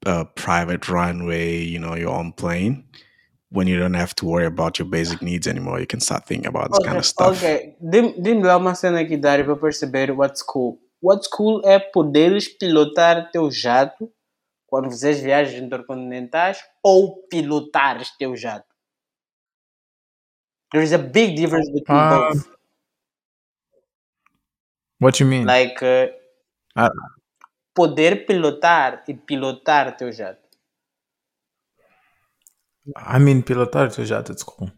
uh, 0.07 0.25
private 0.35 0.89
runway, 0.89 1.59
you 1.62 1.79
know, 1.79 1.95
your 1.95 2.11
own 2.11 2.33
plane, 2.33 2.85
when 3.51 3.67
you 3.67 3.79
don't 3.79 3.95
have 3.95 4.15
to 4.17 4.27
worry 4.27 4.47
about 4.47 4.79
your 4.79 4.87
basic 4.89 5.21
needs 5.23 5.47
anymore, 5.47 5.81
you 5.81 5.87
can 5.87 6.01
start 6.01 6.27
thinking 6.27 6.47
about 6.47 6.71
this 6.71 6.79
Ok, 6.79 6.87
kind 6.87 6.99
of 6.99 7.05
stuff. 7.07 7.37
ok. 7.43 7.77
Dê- 7.81 8.15
Dê-me 8.21 8.43
lá 8.45 8.57
uma 8.57 8.75
cena 8.75 9.01
aqui, 9.01 9.17
Dário, 9.17 9.45
para 9.45 9.57
perceber 9.57 10.11
what's 10.12 10.43
cool. 10.43 10.79
What's 11.03 11.27
cool 11.27 11.62
é 11.65 11.79
poderes 11.79 12.47
pilotar 12.49 13.31
teu 13.33 13.51
jato 13.51 14.11
quando 14.67 14.91
fizeres 14.91 15.21
viagens 15.21 15.61
intercontinentais 15.62 16.62
ou 16.83 17.27
pilotares 17.29 18.11
teu 18.19 18.37
jato. 18.37 18.67
There 20.73 20.85
is 20.85 20.93
a 20.93 20.99
big 20.99 21.35
difference 21.35 21.69
between 21.73 21.99
Ah, 21.99 22.29
both. 22.31 22.47
What 25.01 25.19
you 25.19 25.27
mean? 25.27 25.47
Like, 25.47 25.83
uh, 25.83 26.09
Ah. 26.77 26.91
Poder 27.81 28.27
pilotar 28.27 29.02
e 29.09 29.15
pilotar 29.15 29.97
teu 29.97 30.12
jato. 30.12 30.47
I 32.97 33.19
mean, 33.19 33.43
pilotar 33.43 33.89
teu 33.90 34.05
jato, 34.05 34.32
it's 34.32 34.43
cool. 34.43 34.70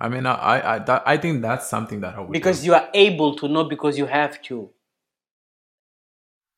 I 0.00 0.08
mean, 0.08 0.24
I 0.26 0.32
I 0.32 0.74
I, 0.76 0.78
that, 0.78 1.02
I 1.06 1.18
think 1.18 1.42
that's 1.42 1.66
something 1.68 2.00
that 2.00 2.14
I 2.14 2.20
would 2.20 2.32
Because 2.32 2.60
do. 2.60 2.66
you 2.68 2.74
are 2.74 2.88
able 2.94 3.36
to, 3.36 3.48
not 3.48 3.68
because 3.68 3.98
you 3.98 4.06
have 4.06 4.40
to. 4.48 4.70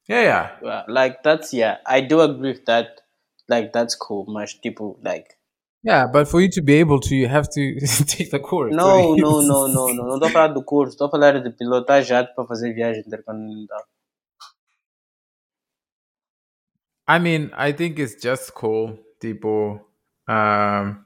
yeah, 0.09 0.51
yeah. 0.63 0.85
Like 0.89 1.23
that's 1.25 1.53
yeah, 1.53 1.79
I 1.85 2.01
do 2.01 2.21
agree 2.21 2.53
with 2.53 2.65
that. 2.67 3.01
Like 3.49 3.73
that's 3.73 3.97
cool. 3.97 4.25
Much 4.29 4.61
people 4.63 4.99
like 5.03 5.37
Yeah, 5.83 6.07
but 6.13 6.29
for 6.29 6.41
you 6.41 6.51
to 6.51 6.63
be 6.63 6.75
able 6.75 7.01
to, 7.01 7.15
you 7.15 7.29
have 7.29 7.49
to 7.51 7.81
take 8.15 8.31
the 8.31 8.39
course. 8.39 8.75
No, 8.77 9.15
no, 9.17 9.41
no, 9.41 9.67
no, 9.69 9.93
no. 9.95 10.05
Não 10.05 10.15
estou 10.15 10.29
a 10.29 10.31
falar 10.31 10.49
do 10.49 10.63
curso, 10.63 10.93
estou 10.93 11.07
a 11.09 11.11
falar 11.11 11.41
de 11.41 11.51
pilotar 11.51 12.03
jato 12.03 12.35
para 12.35 12.47
fazer 12.47 12.73
viagem 12.75 13.03
intercontinental. 13.07 13.85
I 17.09 17.19
mean, 17.19 17.51
I 17.57 17.73
think 17.73 17.99
it's 17.99 18.21
just 18.23 18.53
cool, 18.55 18.99
tipo. 19.21 19.81
Um, 20.29 21.05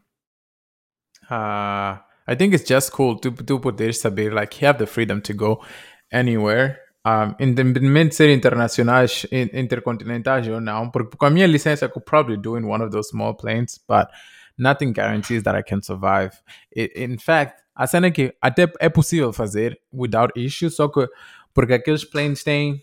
uh, 1.31 1.99
I 2.27 2.35
think 2.37 2.55
it's 2.55 2.65
just 2.69 2.93
cool 2.93 3.19
to 3.20 3.31
to 3.31 3.59
poder 3.61 3.93
saber, 3.93 4.33
like, 4.33 4.61
you 4.61 4.66
have 4.66 4.79
the 4.79 4.87
freedom 4.87 5.20
to 5.23 5.33
go 5.35 5.65
anywhere. 6.11 6.79
Um, 7.05 7.35
de 7.39 8.12
ser 8.15 8.29
internacionais, 8.31 9.27
in- 9.33 9.51
intercontinentais 9.53 10.47
ou 10.49 10.61
não, 10.61 10.89
porque 10.91 11.16
com 11.16 11.27
a 11.27 11.31
minha 11.31 11.47
licença 11.49 11.87
I 11.87 11.89
could 11.89 12.05
probably 12.05 12.37
do 12.37 12.57
in 12.57 12.65
one 12.65 12.81
of 12.81 12.93
those 12.93 13.09
small 13.11 13.35
planes, 13.35 13.79
but 13.89 14.09
nothing 14.57 14.93
guarantees 14.93 15.43
that 15.43 15.57
I 15.57 15.62
can 15.62 15.83
survive. 15.83 16.31
I- 16.77 16.91
in 16.95 17.19
fact, 17.19 17.61
a 17.74 17.87
cena 17.89 18.07
é 18.07 18.11
que 18.12 18.35
até 18.41 18.69
é 18.79 18.89
possível 18.89 19.33
fazer 19.33 19.81
without 19.93 20.33
issues, 20.37 20.77
só 20.77 20.87
que 20.89 21.09
porque 21.53 21.73
aqueles 21.74 22.05
planes 22.05 22.45
têm 22.45 22.83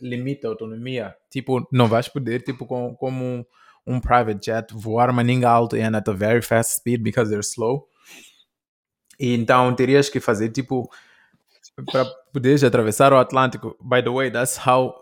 limite 0.00 0.46
a 0.46 0.50
autonomia. 0.50 1.14
Tipo, 1.30 1.66
não 1.72 1.86
vais 1.86 2.08
poder, 2.08 2.42
tipo, 2.42 2.66
com, 2.66 2.94
como 2.96 3.24
um, 3.24 3.44
um 3.86 4.00
private 4.00 4.44
jet, 4.44 4.74
voar 4.74 5.12
maninga 5.12 5.48
alto 5.48 5.76
and 5.76 5.96
at 5.96 6.08
a 6.08 6.12
very 6.12 6.42
fast 6.42 6.76
speed 6.76 7.02
because 7.02 7.30
they're 7.30 7.44
slow. 7.44 7.88
E 9.18 9.34
então 9.34 9.74
terias 9.74 10.08
que 10.08 10.20
fazer, 10.20 10.50
tipo, 10.50 10.90
para 11.90 12.04
poderes 12.32 12.64
atravessar 12.64 13.12
o 13.12 13.18
Atlântico. 13.18 13.76
By 13.80 14.02
the 14.02 14.10
way, 14.10 14.30
that's 14.30 14.58
how 14.66 14.94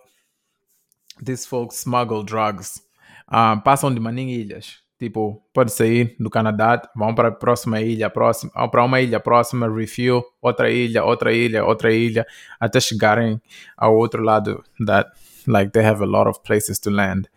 these 1.24 1.46
folks 1.46 1.76
smuggle 1.76 2.22
drugs. 2.22 2.82
Ah, 3.26 3.56
passam 3.56 3.92
de 3.92 4.00
maninga 4.00 4.32
ilhas. 4.32 4.84
Tipo, 5.05 5.44
pode 5.52 5.70
sair 5.70 6.16
do 6.18 6.31
Canadá, 6.31 6.81
vão 6.97 7.14
para 7.14 7.28
a 7.28 7.31
próxima 7.31 7.78
ilha, 7.78 8.09
próxima, 8.09 8.51
ou 8.56 8.70
para 8.70 8.82
uma 8.82 9.02
ilha 9.02 9.20
próxima, 9.20 9.68
refuel, 9.70 10.24
outra 10.40 10.70
ilha, 10.70 11.05
outra 11.05 11.31
ilha, 11.31 11.62
outra 11.62 11.93
ilha, 11.93 12.26
até 12.59 12.81
chegarem 12.81 13.39
ao 13.76 13.94
outro 13.94 14.22
lado 14.22 14.64
that 14.86 15.10
like 15.47 15.72
they 15.72 15.85
have 15.85 16.02
a 16.02 16.06
lot 16.06 16.26
of 16.26 16.40
places 16.40 16.78
to 16.78 16.89
land. 16.89 17.28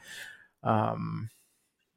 Um, 0.64 1.28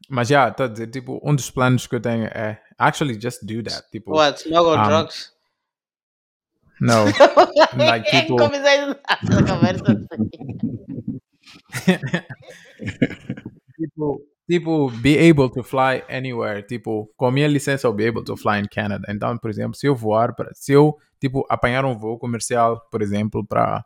mas 0.09 0.26
já, 0.26 0.51
tá 0.51 0.64
a 0.64 0.66
dizer, 0.66 0.88
tipo, 0.88 1.20
um 1.22 1.36
dos 1.36 1.52
planos 1.52 1.86
que 1.86 1.94
eu 1.94 2.01
tenho 2.01 2.24
é 2.24 2.60
actually 2.76 3.14
just 3.14 3.44
do 3.44 3.62
that. 3.62 3.88
Tipo, 3.92 4.10
What? 4.10 4.40
Smuggle 4.42 4.76
Um, 4.76 4.88
drugs? 4.88 5.32
no, 6.80 7.05
like 7.78 8.09
É 8.09 8.22
people 8.22 8.38
tipo, 8.38 8.51
tipo, 14.51 14.90
be 15.01 15.16
able 15.16 15.48
to 15.51 15.62
fly 15.62 16.02
anywhere. 16.09 16.62
Tipo, 16.62 17.09
com 17.16 17.27
a 17.27 17.31
minha 17.31 17.47
licença, 17.47 17.86
I'll 17.86 17.94
be 17.94 18.05
able 18.05 18.24
to 18.24 18.36
fly 18.36 18.59
in 18.59 18.66
Canada. 18.66 19.06
Então, 19.09 19.39
por 19.39 19.48
exemplo, 19.51 19.74
se 19.77 19.86
eu 19.86 19.94
voar 19.94 20.35
para. 20.35 20.51
Se 20.55 20.72
eu, 20.72 20.98
tipo, 21.20 21.47
apanhar 21.48 21.85
um 21.85 21.97
voo 21.97 22.18
comercial, 22.18 22.81
por 22.90 23.01
exemplo, 23.02 23.44
para 23.47 23.85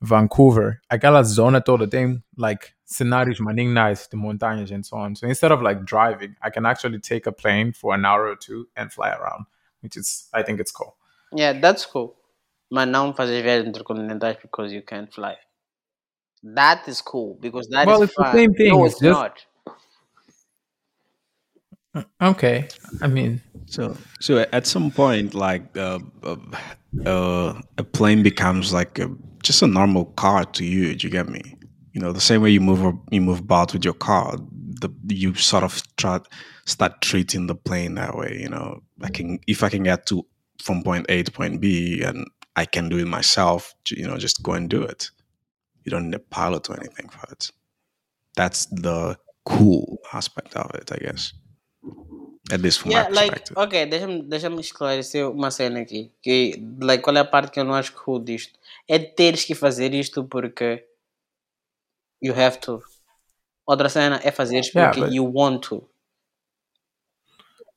Vancouver, 0.00 0.80
aquela 0.88 1.22
zona 1.22 1.60
toda 1.60 1.86
tem, 1.88 2.22
like, 2.36 2.68
cenários 2.84 3.38
maning 3.40 3.68
nice 3.72 4.08
de 4.08 4.16
montanhas 4.16 4.70
and 4.70 4.82
so 4.82 4.96
on. 4.96 5.14
So 5.14 5.26
instead 5.26 5.52
of, 5.52 5.62
like, 5.62 5.82
driving, 5.84 6.34
I 6.42 6.50
can 6.50 6.64
actually 6.66 7.00
take 7.00 7.28
a 7.28 7.32
plane 7.32 7.72
for 7.72 7.94
an 7.94 8.04
hour 8.06 8.28
or 8.30 8.36
two 8.36 8.66
and 8.76 8.90
fly 8.90 9.10
around, 9.10 9.44
which 9.82 9.96
is, 9.98 10.28
I 10.32 10.42
think 10.42 10.60
it's 10.60 10.72
cool. 10.72 10.94
Yeah, 11.34 11.52
that's 11.60 11.84
cool. 11.84 12.14
Mas 12.70 12.86
não 12.88 13.12
fazer 13.12 13.42
viagens 13.42 13.68
intercontinentais 13.68 14.36
because 14.40 14.72
you 14.72 14.82
can't 14.82 15.12
fly. 15.12 15.36
That 16.54 16.88
is 16.88 17.02
cool 17.02 17.36
because 17.40 17.66
that 17.70 17.82
is 17.82 17.86
Well, 17.88 18.02
it's 18.04 18.14
the 18.14 18.32
same 18.32 18.52
thing, 18.54 18.70
No, 18.72 18.84
it's 18.86 18.94
it's 18.94 19.02
just- 19.02 19.18
not. 19.18 19.47
Okay. 22.20 22.68
I 23.02 23.06
mean, 23.08 23.40
So, 23.66 23.96
so 24.20 24.38
at 24.52 24.66
some 24.66 24.90
point, 24.90 25.34
like 25.34 25.76
uh, 25.76 25.98
uh, 26.22 26.36
uh, 27.04 27.60
a 27.76 27.84
plane 27.84 28.22
becomes 28.22 28.72
like 28.72 28.98
a, 28.98 29.10
just 29.42 29.62
a 29.62 29.66
normal 29.66 30.06
car 30.16 30.44
to 30.44 30.64
you. 30.64 30.94
Do 30.94 31.06
you 31.06 31.12
get 31.12 31.28
me? 31.28 31.56
You 31.92 32.00
know, 32.00 32.12
the 32.12 32.20
same 32.20 32.42
way 32.42 32.50
you 32.50 32.60
move 32.60 32.94
you 33.10 33.20
move 33.20 33.40
about 33.40 33.72
with 33.72 33.84
your 33.84 33.94
car, 33.94 34.36
the 34.80 34.90
you 35.08 35.34
sort 35.34 35.64
of 35.64 35.82
try 35.96 36.20
start 36.64 37.00
treating 37.02 37.46
the 37.46 37.54
plane 37.54 37.94
that 37.94 38.16
way. 38.16 38.38
You 38.40 38.48
know, 38.48 38.80
I 39.02 39.10
can 39.10 39.38
if 39.46 39.62
I 39.62 39.68
can 39.68 39.82
get 39.82 40.06
to 40.06 40.24
from 40.62 40.82
point 40.82 41.06
A 41.08 41.22
to 41.22 41.30
point 41.30 41.60
B, 41.60 42.02
and 42.02 42.26
I 42.56 42.64
can 42.64 42.88
do 42.88 42.98
it 42.98 43.06
myself. 43.06 43.74
You 43.90 44.06
know, 44.06 44.16
just 44.16 44.42
go 44.42 44.52
and 44.52 44.68
do 44.68 44.82
it. 44.82 45.10
You 45.84 45.90
don't 45.90 46.06
need 46.10 46.14
a 46.16 46.20
pilot 46.20 46.70
or 46.70 46.76
anything 46.76 47.08
for 47.08 47.30
it. 47.32 47.50
That's 48.36 48.66
the 48.66 49.18
cool 49.44 49.98
aspect 50.12 50.54
of 50.54 50.74
it, 50.74 50.92
I 50.92 50.98
guess. 50.98 51.32
At 52.50 52.60
least 52.60 52.80
from 52.80 52.92
Yeah, 52.92 53.08
my 53.10 53.14
like, 53.14 53.30
perspective. 53.30 53.56
ok, 53.58 53.86
deixa-me 53.86 54.22
deixa 54.22 54.48
esclarecer 54.60 55.30
uma 55.30 55.50
cena 55.50 55.80
aqui. 55.80 56.10
Que, 56.22 56.54
like, 56.80 57.02
qual 57.02 57.16
é 57.16 57.20
a 57.20 57.24
parte 57.24 57.50
que 57.52 57.60
eu 57.60 57.64
não 57.64 57.74
acho 57.74 57.92
cool 57.92 58.18
disto? 58.20 58.58
É 58.88 58.98
teres 58.98 59.44
que 59.44 59.54
fazer 59.54 59.92
isto 59.94 60.24
porque 60.24 60.84
you 62.22 62.32
have 62.34 62.58
to. 62.58 62.82
Outra 63.66 63.88
cena 63.90 64.18
é 64.24 64.30
fazeres 64.30 64.68
Yeah, 64.74 64.90
porque 64.92 65.06
but- 65.06 65.14
you 65.14 65.30
want 65.30 65.60
to. 65.68 65.86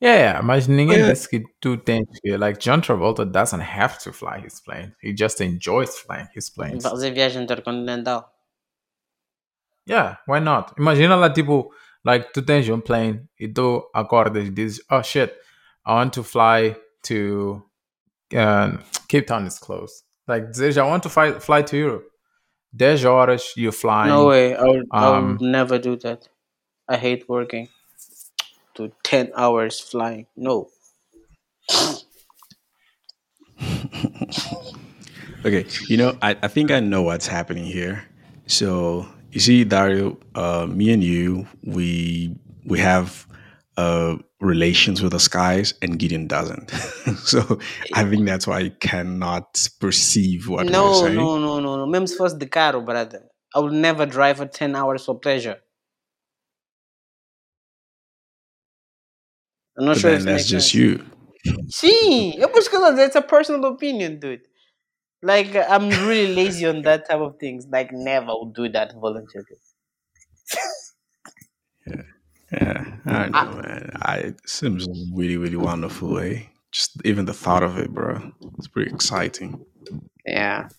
Yeah, 0.03 0.17
yeah, 0.17 0.41
mas 0.41 0.67
ninguém 0.67 0.97
Yeah. 0.97 1.13
disse 1.13 1.29
que 1.29 1.43
tu 1.59 1.77
tens 1.77 2.07
que. 2.21 2.35
Like, 2.35 2.59
John 2.59 2.81
Travolta 2.81 3.23
doesn't 3.23 3.61
have 3.61 3.99
to 4.03 4.11
fly 4.11 4.39
his 4.43 4.59
plane. 4.59 4.95
He 5.03 5.13
just 5.15 5.39
enjoys 5.41 5.95
flying 5.99 6.27
his 6.35 6.49
planes. 6.49 6.81
Fazer 6.83 7.11
viagem 7.13 7.43
intercontinental. 7.43 8.25
Yeah, 9.87 10.17
why 10.27 10.39
not? 10.39 10.73
Imagina 10.77 11.15
lá, 11.15 11.29
tipo, 11.31 11.71
like, 12.03 12.33
tu 12.33 12.41
tens 12.41 12.69
um 12.69 12.81
plane 12.81 13.27
e 13.39 13.47
tu 13.47 13.83
acordas 13.95 14.47
e 14.47 14.49
dizes, 14.49 14.81
oh 14.89 15.01
shit, 15.01 15.33
I 15.85 15.93
want 15.93 16.13
to 16.13 16.23
fly 16.23 16.75
to. 17.03 17.63
Uh, 18.35 18.77
Cape 19.09 19.27
Town 19.27 19.45
is 19.45 19.59
close. 19.59 20.03
Like, 20.27 20.51
dizes, 20.51 20.77
I 20.77 20.85
want 20.85 21.03
to 21.03 21.09
fly, 21.09 21.33
fly 21.39 21.61
to 21.63 21.77
Europe. 21.77 22.07
10 22.77 22.97
horas, 22.99 23.51
you're 23.57 23.73
flying. 23.73 24.09
No 24.09 24.27
way, 24.27 24.55
I 24.55 24.63
would, 24.63 24.87
I 24.91 25.05
um, 25.05 25.31
would 25.33 25.41
never 25.41 25.77
do 25.77 25.97
that. 25.97 26.29
I 26.87 26.95
hate 26.95 27.27
working. 27.27 27.67
To 28.75 28.91
10 29.03 29.33
hours 29.35 29.81
flying. 29.81 30.27
No. 30.37 30.69
Okay, 35.43 35.65
you 35.87 35.97
know, 35.97 36.15
I, 36.21 36.37
I 36.43 36.47
think 36.47 36.69
I 36.69 36.79
know 36.79 37.01
what's 37.01 37.25
happening 37.25 37.63
here. 37.63 38.05
So 38.45 39.07
you 39.31 39.39
see, 39.39 39.63
Dario, 39.63 40.17
uh, 40.35 40.67
me 40.69 40.91
and 40.91 41.03
you, 41.03 41.47
we 41.63 42.35
we 42.65 42.79
have 42.79 43.25
uh, 43.77 44.17
relations 44.39 45.01
with 45.01 45.11
the 45.13 45.19
skies, 45.19 45.73
and 45.81 45.97
Gideon 45.99 46.27
doesn't. 46.27 46.69
so 47.23 47.59
I 47.93 48.03
think 48.05 48.25
that's 48.25 48.47
why 48.47 48.59
I 48.59 48.69
cannot 48.69 49.67
perceive 49.79 50.47
what 50.47 50.69
No, 50.69 50.91
saying. 50.93 51.15
no, 51.17 51.39
no, 51.39 51.59
no, 51.59 51.77
no. 51.77 51.87
Mesmo 51.87 52.07
se 52.07 52.15
fosse 52.15 52.37
de 52.37 52.47
caro, 52.47 52.81
brother. 52.81 53.23
I 53.55 53.59
will 53.59 53.71
never 53.71 54.05
drive 54.05 54.37
for 54.37 54.45
10 54.45 54.75
hours 54.75 55.05
for 55.05 55.19
pleasure. 55.19 55.57
I'm 59.77 59.85
not 59.85 59.95
But 59.95 60.01
sure 60.01 60.11
then 60.11 60.19
if 60.21 60.25
that's 60.25 60.47
just 60.47 60.73
sense. 60.73 60.75
you. 60.75 61.05
See, 61.69 62.35
eu 62.39 62.49
por 62.49 62.59
isso 62.59 62.69
que 62.69 62.75
eu 62.75 62.81
tô 62.81 62.91
dizendo, 62.91 63.07
it's 63.07 63.15
a 63.15 63.21
personal 63.21 63.65
opinion, 63.71 64.19
dude. 64.19 64.43
Like, 65.23 65.55
I'm 65.55 65.89
really 66.07 66.33
lazy 66.33 66.65
on 66.65 66.81
that 66.81 67.07
type 67.07 67.19
of 67.19 67.37
things. 67.39 67.67
Like, 67.67 67.91
never 67.91 68.33
would 68.33 68.53
do 68.53 68.69
that 68.69 68.93
voluntarily. 68.93 69.57
Yeah, 71.85 72.03
yeah, 72.51 72.95
I 73.05 73.29
know, 73.29 73.61
man. 73.61 73.91
I 74.01 74.17
it 74.17 74.49
seems 74.49 74.87
really, 75.13 75.37
really 75.37 75.57
wonderful, 75.57 76.19
eh? 76.19 76.41
Just 76.71 77.01
even 77.05 77.25
the 77.25 77.33
thought 77.33 77.63
of 77.63 77.77
it, 77.77 77.91
bro. 77.91 78.33
It's 78.57 78.67
pretty 78.67 78.91
exciting. 78.91 79.63
Yeah. 80.25 80.69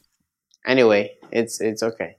Anyway, 0.66 1.16
it's 1.31 1.60
it's 1.60 1.82
okay. 1.82 2.16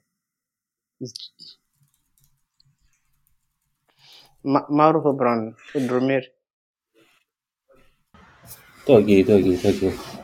Ma 4.43 4.65
Mauro 4.69 5.01
foi 5.01 5.15
pra 5.15 5.33
onde? 5.33 5.55
Foi 5.71 5.87
dormir. 5.87 6.31
Estou 8.79 8.97
aqui, 8.97 9.19
estou 9.19 9.37
aqui, 9.37 9.53
estou 9.53 9.71
aqui. 9.71 10.22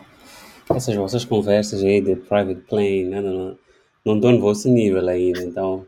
Essas 0.76 0.96
vossas 0.96 1.26
conversas 1.26 1.84
aí 1.84 2.02
de 2.02 2.16
private 2.16 2.62
plane, 2.62 3.06
não, 3.06 3.22
não, 3.22 3.34
não. 3.34 3.60
Não 4.06 4.16
estou 4.16 4.32
no 4.32 4.40
vosso 4.40 4.70
nível 4.70 5.08
ainda, 5.08 5.42
então. 5.42 5.86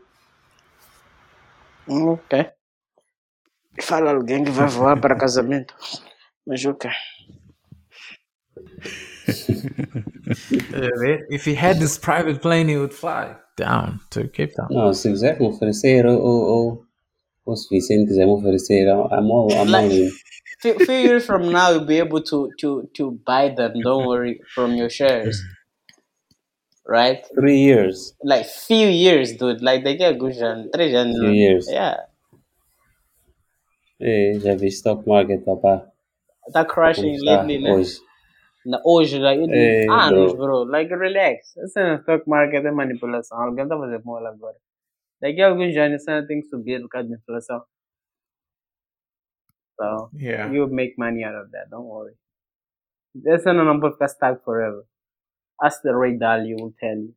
Hum, 1.88 2.10
Ok. 2.10 2.46
Fala 3.80 4.12
alguém 4.12 4.44
que 4.44 4.50
vai 4.50 4.68
voar 4.68 5.00
para 5.00 5.16
casamento. 5.16 5.74
Mas 6.46 6.64
ok. 6.64 6.90
if 11.30 11.46
he 11.46 11.54
had 11.54 11.78
this 11.78 11.96
private 11.96 12.42
plane, 12.42 12.68
he 12.68 12.76
would 12.76 12.92
fly 12.92 13.34
down 13.56 13.98
to 14.10 14.28
Cape 14.28 14.52
Town. 14.54 14.68
Não, 14.70 14.92
se 14.92 15.10
quiser 15.10 15.40
me 15.40 15.46
oferecer, 15.46 16.04
ou, 16.06 16.20
ou, 16.20 16.44
ou, 16.44 16.84
ou 17.46 17.56
se 17.56 17.66
Vicente 17.70 18.08
quiser 18.08 18.26
me 18.26 18.32
oferecer, 18.32 18.86
I'm 18.86 19.30
all, 19.30 19.50
I'm 19.50 19.74
all 19.74 19.90
in. 19.90 20.10
Few, 20.62 20.78
few 20.78 20.94
years 20.94 21.26
from 21.26 21.50
now, 21.50 21.70
you'll 21.70 21.84
be 21.84 21.98
able 21.98 22.22
to 22.22 22.50
to 22.60 22.88
to 22.94 23.10
buy 23.26 23.48
them. 23.50 23.72
Don't 23.82 24.06
worry 24.06 24.40
from 24.54 24.74
your 24.74 24.88
shares, 24.88 25.42
right? 26.86 27.26
Three 27.34 27.58
years. 27.58 28.14
Like 28.22 28.46
few 28.46 28.88
years, 28.88 29.36
dude. 29.36 29.60
Like 29.60 29.84
daqui 29.84 30.04
a 30.04 30.14
good 30.14 30.36
anos. 30.40 30.70
Few 30.74 31.30
years. 31.30 31.68
Yeah, 31.70 32.06
É, 34.02 34.32
já 34.40 34.56
stock 34.68 35.06
market, 35.06 35.44
tá 35.44 35.56
Como 36.64 36.66
crashing 36.66 37.18
lately, 37.24 37.58
né? 37.60 37.72
hoje. 37.72 38.00
Na, 38.66 38.80
hoje, 38.84 39.18
like, 39.18 39.44
Hey, 39.48 39.86
anos, 39.88 40.34
bro. 40.34 40.64
bro. 40.64 40.64
Like, 40.64 40.92
relax. 40.94 41.56
Essa 41.56 41.84
no 41.84 41.98
stock 42.00 42.28
market 42.28 42.64
é 42.64 42.70
manipulação. 42.72 43.40
Alguém 43.40 43.68
tá 43.68 43.76
fazendo 43.78 44.04
mola 44.04 44.30
agora. 44.30 44.56
Daqui 45.20 45.40
a 45.40 45.48
alguns 45.48 45.76
anos, 45.76 46.02
essa 46.02 46.26
tem 46.26 46.40
que 46.40 46.48
subir 46.48 46.80
por 46.80 46.88
causa 46.88 47.08
da 47.08 47.14
inflação. 47.14 47.62
So, 49.82 50.10
Yeah. 50.14 50.52
you 50.52 50.68
make 50.68 50.94
money 50.96 51.24
out 51.24 51.34
of 51.34 51.50
that. 51.50 51.68
Don't 51.70 51.86
worry. 51.86 52.14
Essa 53.26 53.52
não 53.52 53.80
pode 53.80 53.94
ficar 53.94 54.08
stuck 54.08 54.42
forever. 54.44 54.84
Ask 55.60 55.82
the 55.82 55.92
Ray 55.92 56.16
Dalio 56.16 56.56
will 56.60 56.72
tell 56.78 56.96
you. 56.98 57.14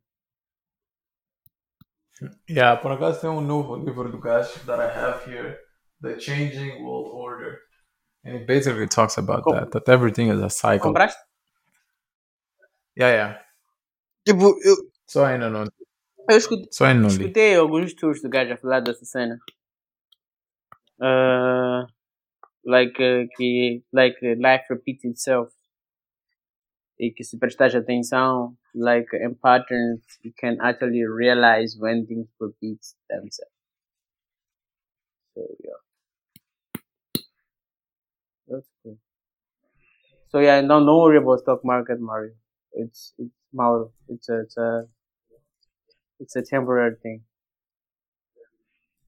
Yeah, 2.50 2.76
por 2.82 2.92
acaso 2.92 3.22
tem 3.22 3.30
um 3.30 3.42
novo 3.42 3.76
livro 3.76 4.10
do 4.10 4.18
gajo 4.20 4.60
that 4.66 4.80
I 4.80 4.88
have 4.90 5.26
here, 5.30 5.60
The 6.02 6.18
Changing 6.20 6.82
World 6.84 7.12
Order. 7.14 7.60
And 8.24 8.36
it 8.38 8.46
basically 8.48 8.88
talks 8.88 9.18
about 9.18 9.44
Com- 9.44 9.54
that, 9.56 9.72
that 9.72 9.90
everything 9.92 10.30
is 10.32 10.42
a 10.42 10.50
cycle. 10.50 10.92
Compraste? 10.94 11.18
Yeah, 12.98 13.12
yeah. 13.14 13.46
Tipo, 14.26 14.56
eu, 14.64 14.76
Só 15.08 15.26
ainda 15.26 15.50
não, 15.50 15.66
eu 16.30 16.38
escutei, 16.38 16.68
só 16.72 16.86
ainda 16.86 17.02
não 17.02 17.10
li. 17.10 17.16
escutei 17.16 17.56
alguns 17.56 17.94
tours 17.94 18.22
do 18.22 18.30
gajo 18.30 18.54
a 18.54 18.58
falar 18.58 18.80
dessa 18.80 19.06
cena. 19.06 19.38
Uh, 21.00 21.86
like, 22.66 23.00
uh, 23.00 23.26
que 23.38 23.84
like, 23.94 24.16
uh, 24.24 24.36
life 24.40 24.64
repeats 24.70 25.06
itself. 25.06 25.50
E 27.00 27.12
que 27.12 27.24
se 27.24 27.38
prestares 27.38 27.76
atenção, 27.76 28.56
like, 28.74 29.14
in 29.14 29.36
patterns, 29.36 30.02
you 30.24 30.32
can 30.38 30.58
actually 30.62 31.04
realize 31.06 31.76
when 31.78 32.06
things 32.06 32.28
repeat 32.40 32.80
themselves. 33.10 33.52
So, 35.34 35.42
yeah. 35.64 35.82
That's 38.48 38.70
cool. 38.82 38.98
So, 40.30 40.40
yeah, 40.40 40.62
no, 40.62 40.80
don't 40.86 41.02
worry 41.02 41.18
about 41.18 41.40
stock 41.40 41.66
market, 41.66 42.00
Mario. 42.00 42.34
It's, 42.74 43.14
it's, 43.18 43.32
Mauro, 43.54 43.92
it's 44.08 44.30
a, 44.30 44.40
it's 44.42 44.58
a, 44.58 44.88
it's 46.20 46.36
a 46.36 46.42
temporary 46.42 46.96
thing. 47.02 47.22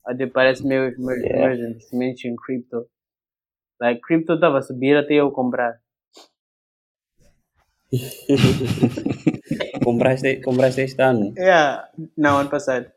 Até 0.05 0.25
parece 0.25 0.63
meus, 0.63 0.97
meus, 0.97 1.19
Yeah. 1.21 2.29
em 2.29 2.35
crypto. 2.35 2.89
Like, 3.79 4.01
crypto 4.01 4.33
estava 4.33 4.59
a 4.59 4.61
subir 4.61 4.97
até 4.97 5.15
eu 5.15 5.31
comprar. 5.31 5.79
compraste, 9.83 10.41
compraste 10.41 10.81
este 10.81 11.01
ano? 11.01 11.33
Yeah. 11.37 11.89
Não, 12.17 12.37
ano 12.37 12.49
passado. 12.49 12.91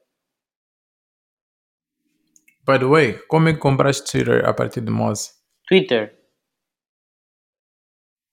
By 2.66 2.78
the 2.78 2.86
way, 2.86 3.18
como 3.28 3.48
é 3.48 3.52
que 3.52 3.58
compraste 3.58 4.10
Twitter 4.10 4.44
a 4.44 4.52
partir 4.52 4.80
de 4.80 4.90
Moz? 4.90 5.34
Twitter. 5.68 6.16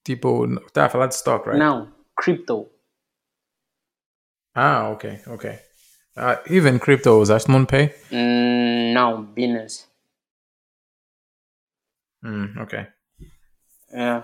Tipo, 0.03 0.47
tá 0.71 0.85
a 0.85 0.89
falar 0.89 1.07
de 1.07 1.15
stock, 1.15 1.45
right? 1.47 1.59
Não, 1.59 1.93
crypto. 2.15 2.69
Ah, 4.55 4.89
ok, 4.89 5.21
ok. 5.27 5.59
Uh, 6.15 6.37
even 6.49 6.79
crypto, 6.79 7.19
usaste 7.19 7.51
MoonPay? 7.51 7.93
Hum, 8.11 8.93
não, 8.93 9.23
Binance. 9.23 9.87
Hum, 12.23 12.53
ok. 12.59 12.87
É. 13.91 14.23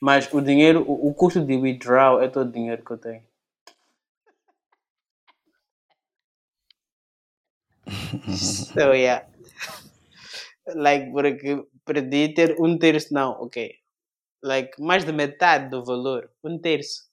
Mas 0.00 0.32
o 0.32 0.40
dinheiro, 0.40 0.82
o, 0.82 1.08
o 1.08 1.14
custo 1.14 1.44
de 1.44 1.56
withdrawal 1.56 2.22
é 2.22 2.28
todo 2.28 2.48
o 2.48 2.52
dinheiro 2.52 2.84
que 2.84 2.90
eu 2.90 2.98
tenho. 2.98 3.22
so 8.74 8.92
yeah. 8.92 9.26
Like, 10.66 11.10
porque 11.10 11.64
perdi 11.84 12.34
ter 12.34 12.56
um 12.60 12.78
terço, 12.78 13.12
não, 13.12 13.32
ok. 13.42 13.74
Like, 14.42 14.80
mais 14.80 15.04
de 15.04 15.12
metade 15.12 15.68
do 15.68 15.84
valor. 15.84 16.30
Um 16.42 16.58
terço. 16.58 17.10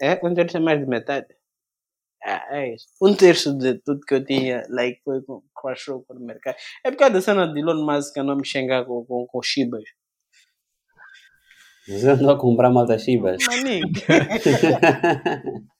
É? 0.00 0.20
Um 0.22 0.34
terço 0.34 0.56
é 0.56 0.60
mais 0.60 0.78
de 0.78 0.86
metade. 0.86 1.35
Ah, 2.28 2.44
é 2.50 2.74
isso. 2.74 2.88
Um 3.00 3.14
terço 3.14 3.56
de 3.56 3.74
tudo 3.74 4.00
que 4.00 4.12
eu 4.12 4.24
tinha, 4.24 4.66
like, 4.68 5.00
foi 5.04 5.22
com 5.22 5.44
crashou 5.54 6.02
com 6.02 6.14
o 6.14 6.20
mercado. 6.20 6.56
É 6.84 6.90
por 6.90 6.96
causa 6.96 7.14
da 7.14 7.20
cena 7.20 7.46
de 7.46 7.60
Elon 7.60 7.84
Musk 7.84 8.14
que 8.14 8.20
eu 8.20 8.24
não 8.24 8.34
me 8.34 8.44
xingar 8.44 8.84
com, 8.84 9.04
com, 9.04 9.26
com 9.26 9.42
Shibas. 9.42 9.84
Você 11.86 12.08
andou 12.08 12.30
a 12.30 12.38
comprar 12.38 12.68
malta 12.68 12.98
chibas? 12.98 13.38
Maninho. 13.46 13.86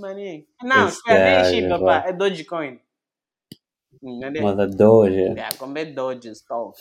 Maninho. 0.00 0.44
Não, 0.64 0.88
Esse 0.88 0.96
espera, 0.96 1.24
nem 1.24 1.28
é 1.28 1.36
gajo, 1.36 1.54
Shiba, 1.54 1.78
pá. 1.78 2.04
É 2.08 2.12
Dogecoin. 2.12 2.80
Malta 4.42 4.66
Doge. 4.66 5.14
Yeah, 5.14 5.56
comprei 5.56 5.92
Doge 5.92 6.34
stuff. 6.34 6.76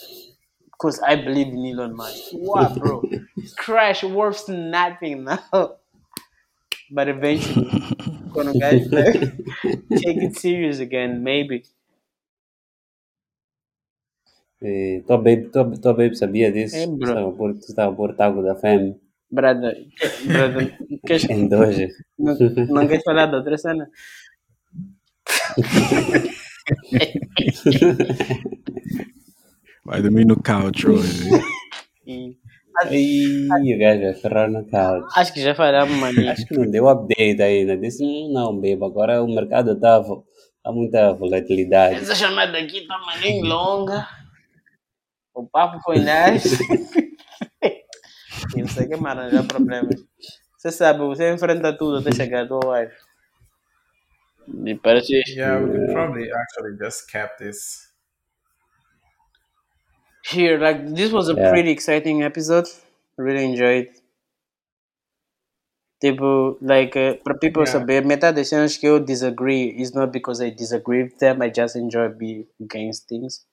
Because 0.72 1.00
I 1.04 1.18
believe 1.18 1.54
in 1.54 1.68
Elon 1.68 1.96
Musk. 1.96 2.34
What, 2.34 2.80
bro? 2.80 3.04
Crash 3.58 4.04
worth 4.04 4.50
nothing 4.50 5.26
now. 5.26 5.78
But 6.92 7.08
eventually, 7.08 7.70
gonna 8.34 8.54
guys 8.54 8.90
take 8.90 10.22
it 10.22 10.38
serious 10.38 10.80
again, 10.80 11.24
maybe. 11.24 11.64
E 14.62 15.04
tua 15.06 15.18
baby, 15.18 15.50
tua, 15.50 15.66
tua 15.78 15.94
baby 15.94 16.16
sabia 16.16 16.52
disso? 16.52 16.76
É. 16.76 16.86
Estava 16.86 17.32
tu 17.32 17.60
estava 17.60 18.14
tago 18.14 18.42
da 18.42 18.56
fêmea 18.56 18.96
Brother, 19.32 19.76
brother, 20.26 20.78
queres, 21.06 21.26
em 21.30 21.48
Doge. 21.48 21.90
não, 22.18 22.36
não 22.70 22.88
queres 22.88 23.04
falar 23.04 23.26
da 23.26 23.38
outra 23.38 23.58
cena? 23.58 23.90
Vai 29.84 30.02
dormir 30.02 30.26
no 30.26 30.42
couch 30.42 30.88
hoje. 30.88 31.30
E 32.92 33.48
Ih, 33.48 33.76
o 33.76 33.80
gajo 33.80 34.02
vai 34.02 34.14
ferrar 34.14 34.50
no 34.50 34.66
couch. 34.70 35.06
acho 35.16 35.34
que 35.34 35.42
já 35.42 35.56
falamos, 35.56 35.96
maninho. 35.98 36.32
Acho 36.32 36.46
que 36.46 36.58
não 36.58 36.70
deu 36.70 36.88
update 36.90 37.42
ainda. 37.42 37.78
Disse, 37.78 38.04
"Hum, 38.04 38.32
não, 38.34 38.54
baby, 38.56 38.84
agora 38.84 39.22
o 39.24 39.28
mercado 39.28 39.74
está 39.74 40.02
há 40.64 40.72
muita 40.72 41.14
volatilidade. 41.14 41.96
Essa 41.96 42.16
chamada 42.16 42.58
aqui 42.58 42.86
tá 42.88 42.98
maninho 43.06 43.46
longa. 43.46 44.08
O 45.34 45.46
papo 45.48 45.80
foi 45.84 45.98
nice. 46.00 46.58
Isso 48.56 48.80
aqui 48.82 48.94
é 48.94 48.98
me 48.98 49.08
arranjar 49.08 49.44
problemas. 49.46 49.96
Você 50.58 50.72
sabe, 50.72 51.00
você 51.00 51.32
enfrenta 51.34 51.78
tudo 51.78 51.98
até 51.98 52.12
chegar 52.12 52.48
tua 52.48 52.60
wife. 52.80 52.96
E 54.66 54.76
parece. 54.76 55.22
Yeah, 55.28 55.60
we 55.64 55.72
could 55.72 55.92
probably 55.92 56.32
actually 56.32 56.78
just 56.78 57.12
cap 57.12 57.38
this. 57.38 57.94
Here, 60.30 60.58
like, 60.60 60.94
this 60.94 61.12
was 61.14 61.30
a 61.30 61.36
Yeah. 61.36 61.44
pretty 61.48 61.72
exciting 61.72 62.22
episode. 62.24 62.68
Really 63.18 63.46
enjoyed. 63.46 63.90
Tipo, 66.02 66.58
like, 66.62 66.96
uh, 66.96 67.16
people 67.42 67.66
Yeah. 67.66 67.66
saber, 67.66 68.02
metade 68.06 68.36
das 68.36 68.48
cenas 68.50 68.78
que 68.78 68.88
eu 68.88 68.98
disagree 69.00 69.76
is 69.82 69.94
not 69.94 70.12
because 70.12 70.40
I 70.42 70.50
disagree 70.50 71.04
with 71.04 71.18
them, 71.20 71.42
I 71.42 71.50
just 71.50 71.76
enjoy 71.76 72.08
being 72.10 72.48
against 72.62 73.10
things. 73.10 73.46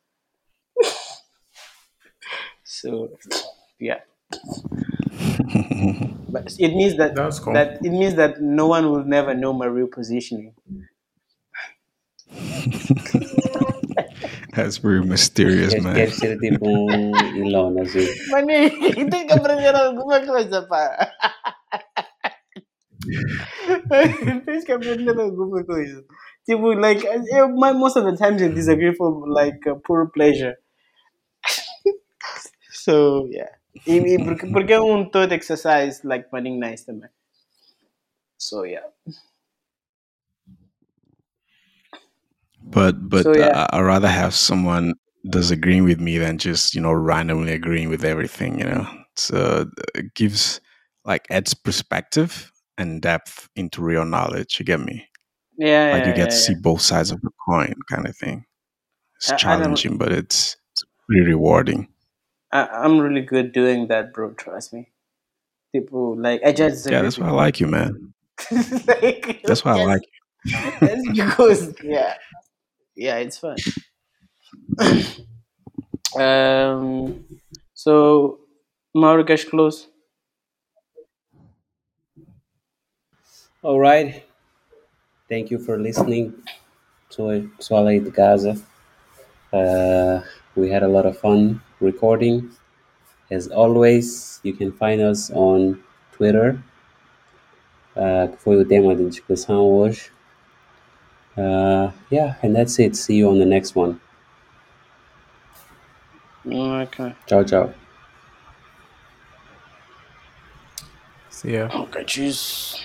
so, 2.64 3.10
yeah. 3.78 4.00
but 6.28 6.52
it 6.58 6.74
means 6.74 6.96
that, 6.96 7.12
That's 7.14 7.38
cool. 7.38 7.54
that 7.54 7.78
it 7.84 7.90
means 7.90 8.14
that 8.16 8.40
no 8.40 8.66
one 8.66 8.90
will 8.90 9.04
never 9.04 9.34
know 9.34 9.52
my 9.52 9.66
real 9.66 9.86
positioning. 9.86 10.54
That's 14.54 14.78
very 14.78 15.04
mysterious, 15.04 15.70
Queres, 15.70 15.84
man. 15.84 15.94
queres 15.94 16.16
ser 16.16 16.38
tipo 16.38 16.66
um 16.68 17.12
Elon, 17.36 17.80
assim. 17.80 18.06
Maninho, 18.30 19.10
tem 19.10 19.26
que 19.26 19.32
aprender 19.32 19.74
alguma 19.74 20.20
coisa, 20.24 20.62
pá. 20.62 21.10
Tens 24.44 24.64
que 24.64 24.72
aprender 24.72 25.18
alguma 25.18 25.64
coisa. 25.64 26.04
Tipo, 26.44 26.72
like, 26.74 27.04
eu, 27.04 27.48
my, 27.48 27.72
most 27.72 27.96
of 27.96 28.04
the 28.04 28.16
times 28.16 28.42
I 28.42 28.48
disagree 28.48 28.94
for, 28.94 29.28
like, 29.28 29.66
uh, 29.68 29.76
pure 29.76 30.08
pleasure. 30.12 30.56
so, 32.72 33.26
yeah. 33.30 33.50
E, 33.86 33.96
e 33.96 34.24
porque, 34.24 34.46
porque 34.46 34.72
é 34.72 34.80
um 34.80 35.08
todo 35.08 35.32
exercise, 35.32 36.00
like, 36.04 36.28
running 36.32 36.58
nice 36.58 36.84
também. 36.84 37.08
So, 38.38 38.64
yeah. 38.64 38.86
But 42.72 43.08
but 43.08 43.24
So, 43.24 43.36
yeah. 43.36 43.66
I, 43.70 43.78
I'd 43.78 43.82
rather 43.82 44.08
have 44.08 44.34
someone 44.34 44.94
disagreeing 45.28 45.84
with 45.84 46.00
me 46.00 46.18
than 46.18 46.38
just 46.38 46.74
you 46.74 46.80
know 46.80 46.92
randomly 46.92 47.52
agreeing 47.52 47.88
with 47.88 48.04
everything. 48.04 48.58
You 48.58 48.64
know, 48.66 48.88
so 49.16 49.70
it 49.94 50.14
gives 50.14 50.60
like 51.04 51.26
adds 51.30 51.54
perspective 51.54 52.52
and 52.78 53.02
depth 53.02 53.48
into 53.56 53.82
real 53.82 54.04
knowledge. 54.04 54.58
You 54.58 54.64
get 54.64 54.80
me? 54.80 55.08
Yeah, 55.58 55.90
Like 55.92 56.06
you 56.06 56.12
get 56.12 56.18
yeah, 56.18 56.24
to 56.26 56.32
see 56.32 56.52
yeah. 56.52 56.58
both 56.62 56.80
sides 56.80 57.10
of 57.10 57.20
the 57.20 57.30
coin, 57.46 57.74
kind 57.88 58.06
of 58.06 58.16
thing. 58.16 58.44
It's 59.16 59.30
I, 59.30 59.34
I 59.34 59.36
challenging, 59.36 59.98
but 59.98 60.10
it's, 60.10 60.56
it's 60.72 60.84
pretty 61.06 61.26
rewarding. 61.26 61.88
I, 62.50 62.66
I'm 62.66 62.98
really 62.98 63.20
good 63.20 63.52
doing 63.52 63.88
that, 63.88 64.12
bro. 64.12 64.32
Trust 64.32 64.72
me. 64.72 64.90
People 65.72 66.16
like 66.18 66.42
I 66.44 66.52
just 66.52 66.90
Yeah, 66.90 67.02
that's 67.02 67.18
why 67.18 67.28
I 67.28 67.32
like 67.32 67.60
you, 67.60 67.66
man. 67.66 68.12
like, 68.50 69.42
That's 69.44 69.64
why 69.64 69.78
I 69.78 69.84
like 69.84 70.02
that's 70.80 71.08
because 71.08 71.72
yeah, 71.84 72.14
yeah, 72.96 73.16
it's 73.16 73.38
fun. 73.38 73.56
um, 76.18 77.24
so 77.74 78.38
Mauro 78.94 79.24
cash 79.24 79.44
close. 79.44 79.88
All 83.62 83.78
right. 83.78 84.24
Thank 85.28 85.50
you 85.50 85.58
for 85.58 85.78
listening 85.78 86.34
to 87.10 87.48
de 88.00 88.10
Gaza. 88.10 88.60
Uh, 89.52 90.20
we 90.56 90.68
had 90.68 90.82
a 90.82 90.88
lot 90.88 91.06
of 91.06 91.18
fun 91.18 91.62
recording. 91.80 92.50
As 93.30 93.48
always, 93.48 94.40
you 94.42 94.52
can 94.52 94.72
find 94.72 95.00
us 95.00 95.30
on 95.30 95.82
Twitter, 96.12 96.62
uh, 97.96 98.28
foi 98.38 98.56
o 98.56 98.64
tema 98.64 98.94
de 98.94 99.08
discussão 99.08 99.64
hoje. 99.70 100.10
Uh, 101.36 101.90
yeah, 102.10 102.36
and 102.42 102.54
that's 102.54 102.78
it. 102.78 102.96
See 102.96 103.16
you 103.16 103.28
on 103.30 103.38
the 103.38 103.46
next 103.46 103.74
one. 103.74 104.00
Okay. 106.46 107.14
Ciao, 107.26 107.42
ciao. 107.44 107.72
See 111.30 111.54
ya. 111.54 111.68
Okay, 111.72 112.04
cheers. 112.04 112.80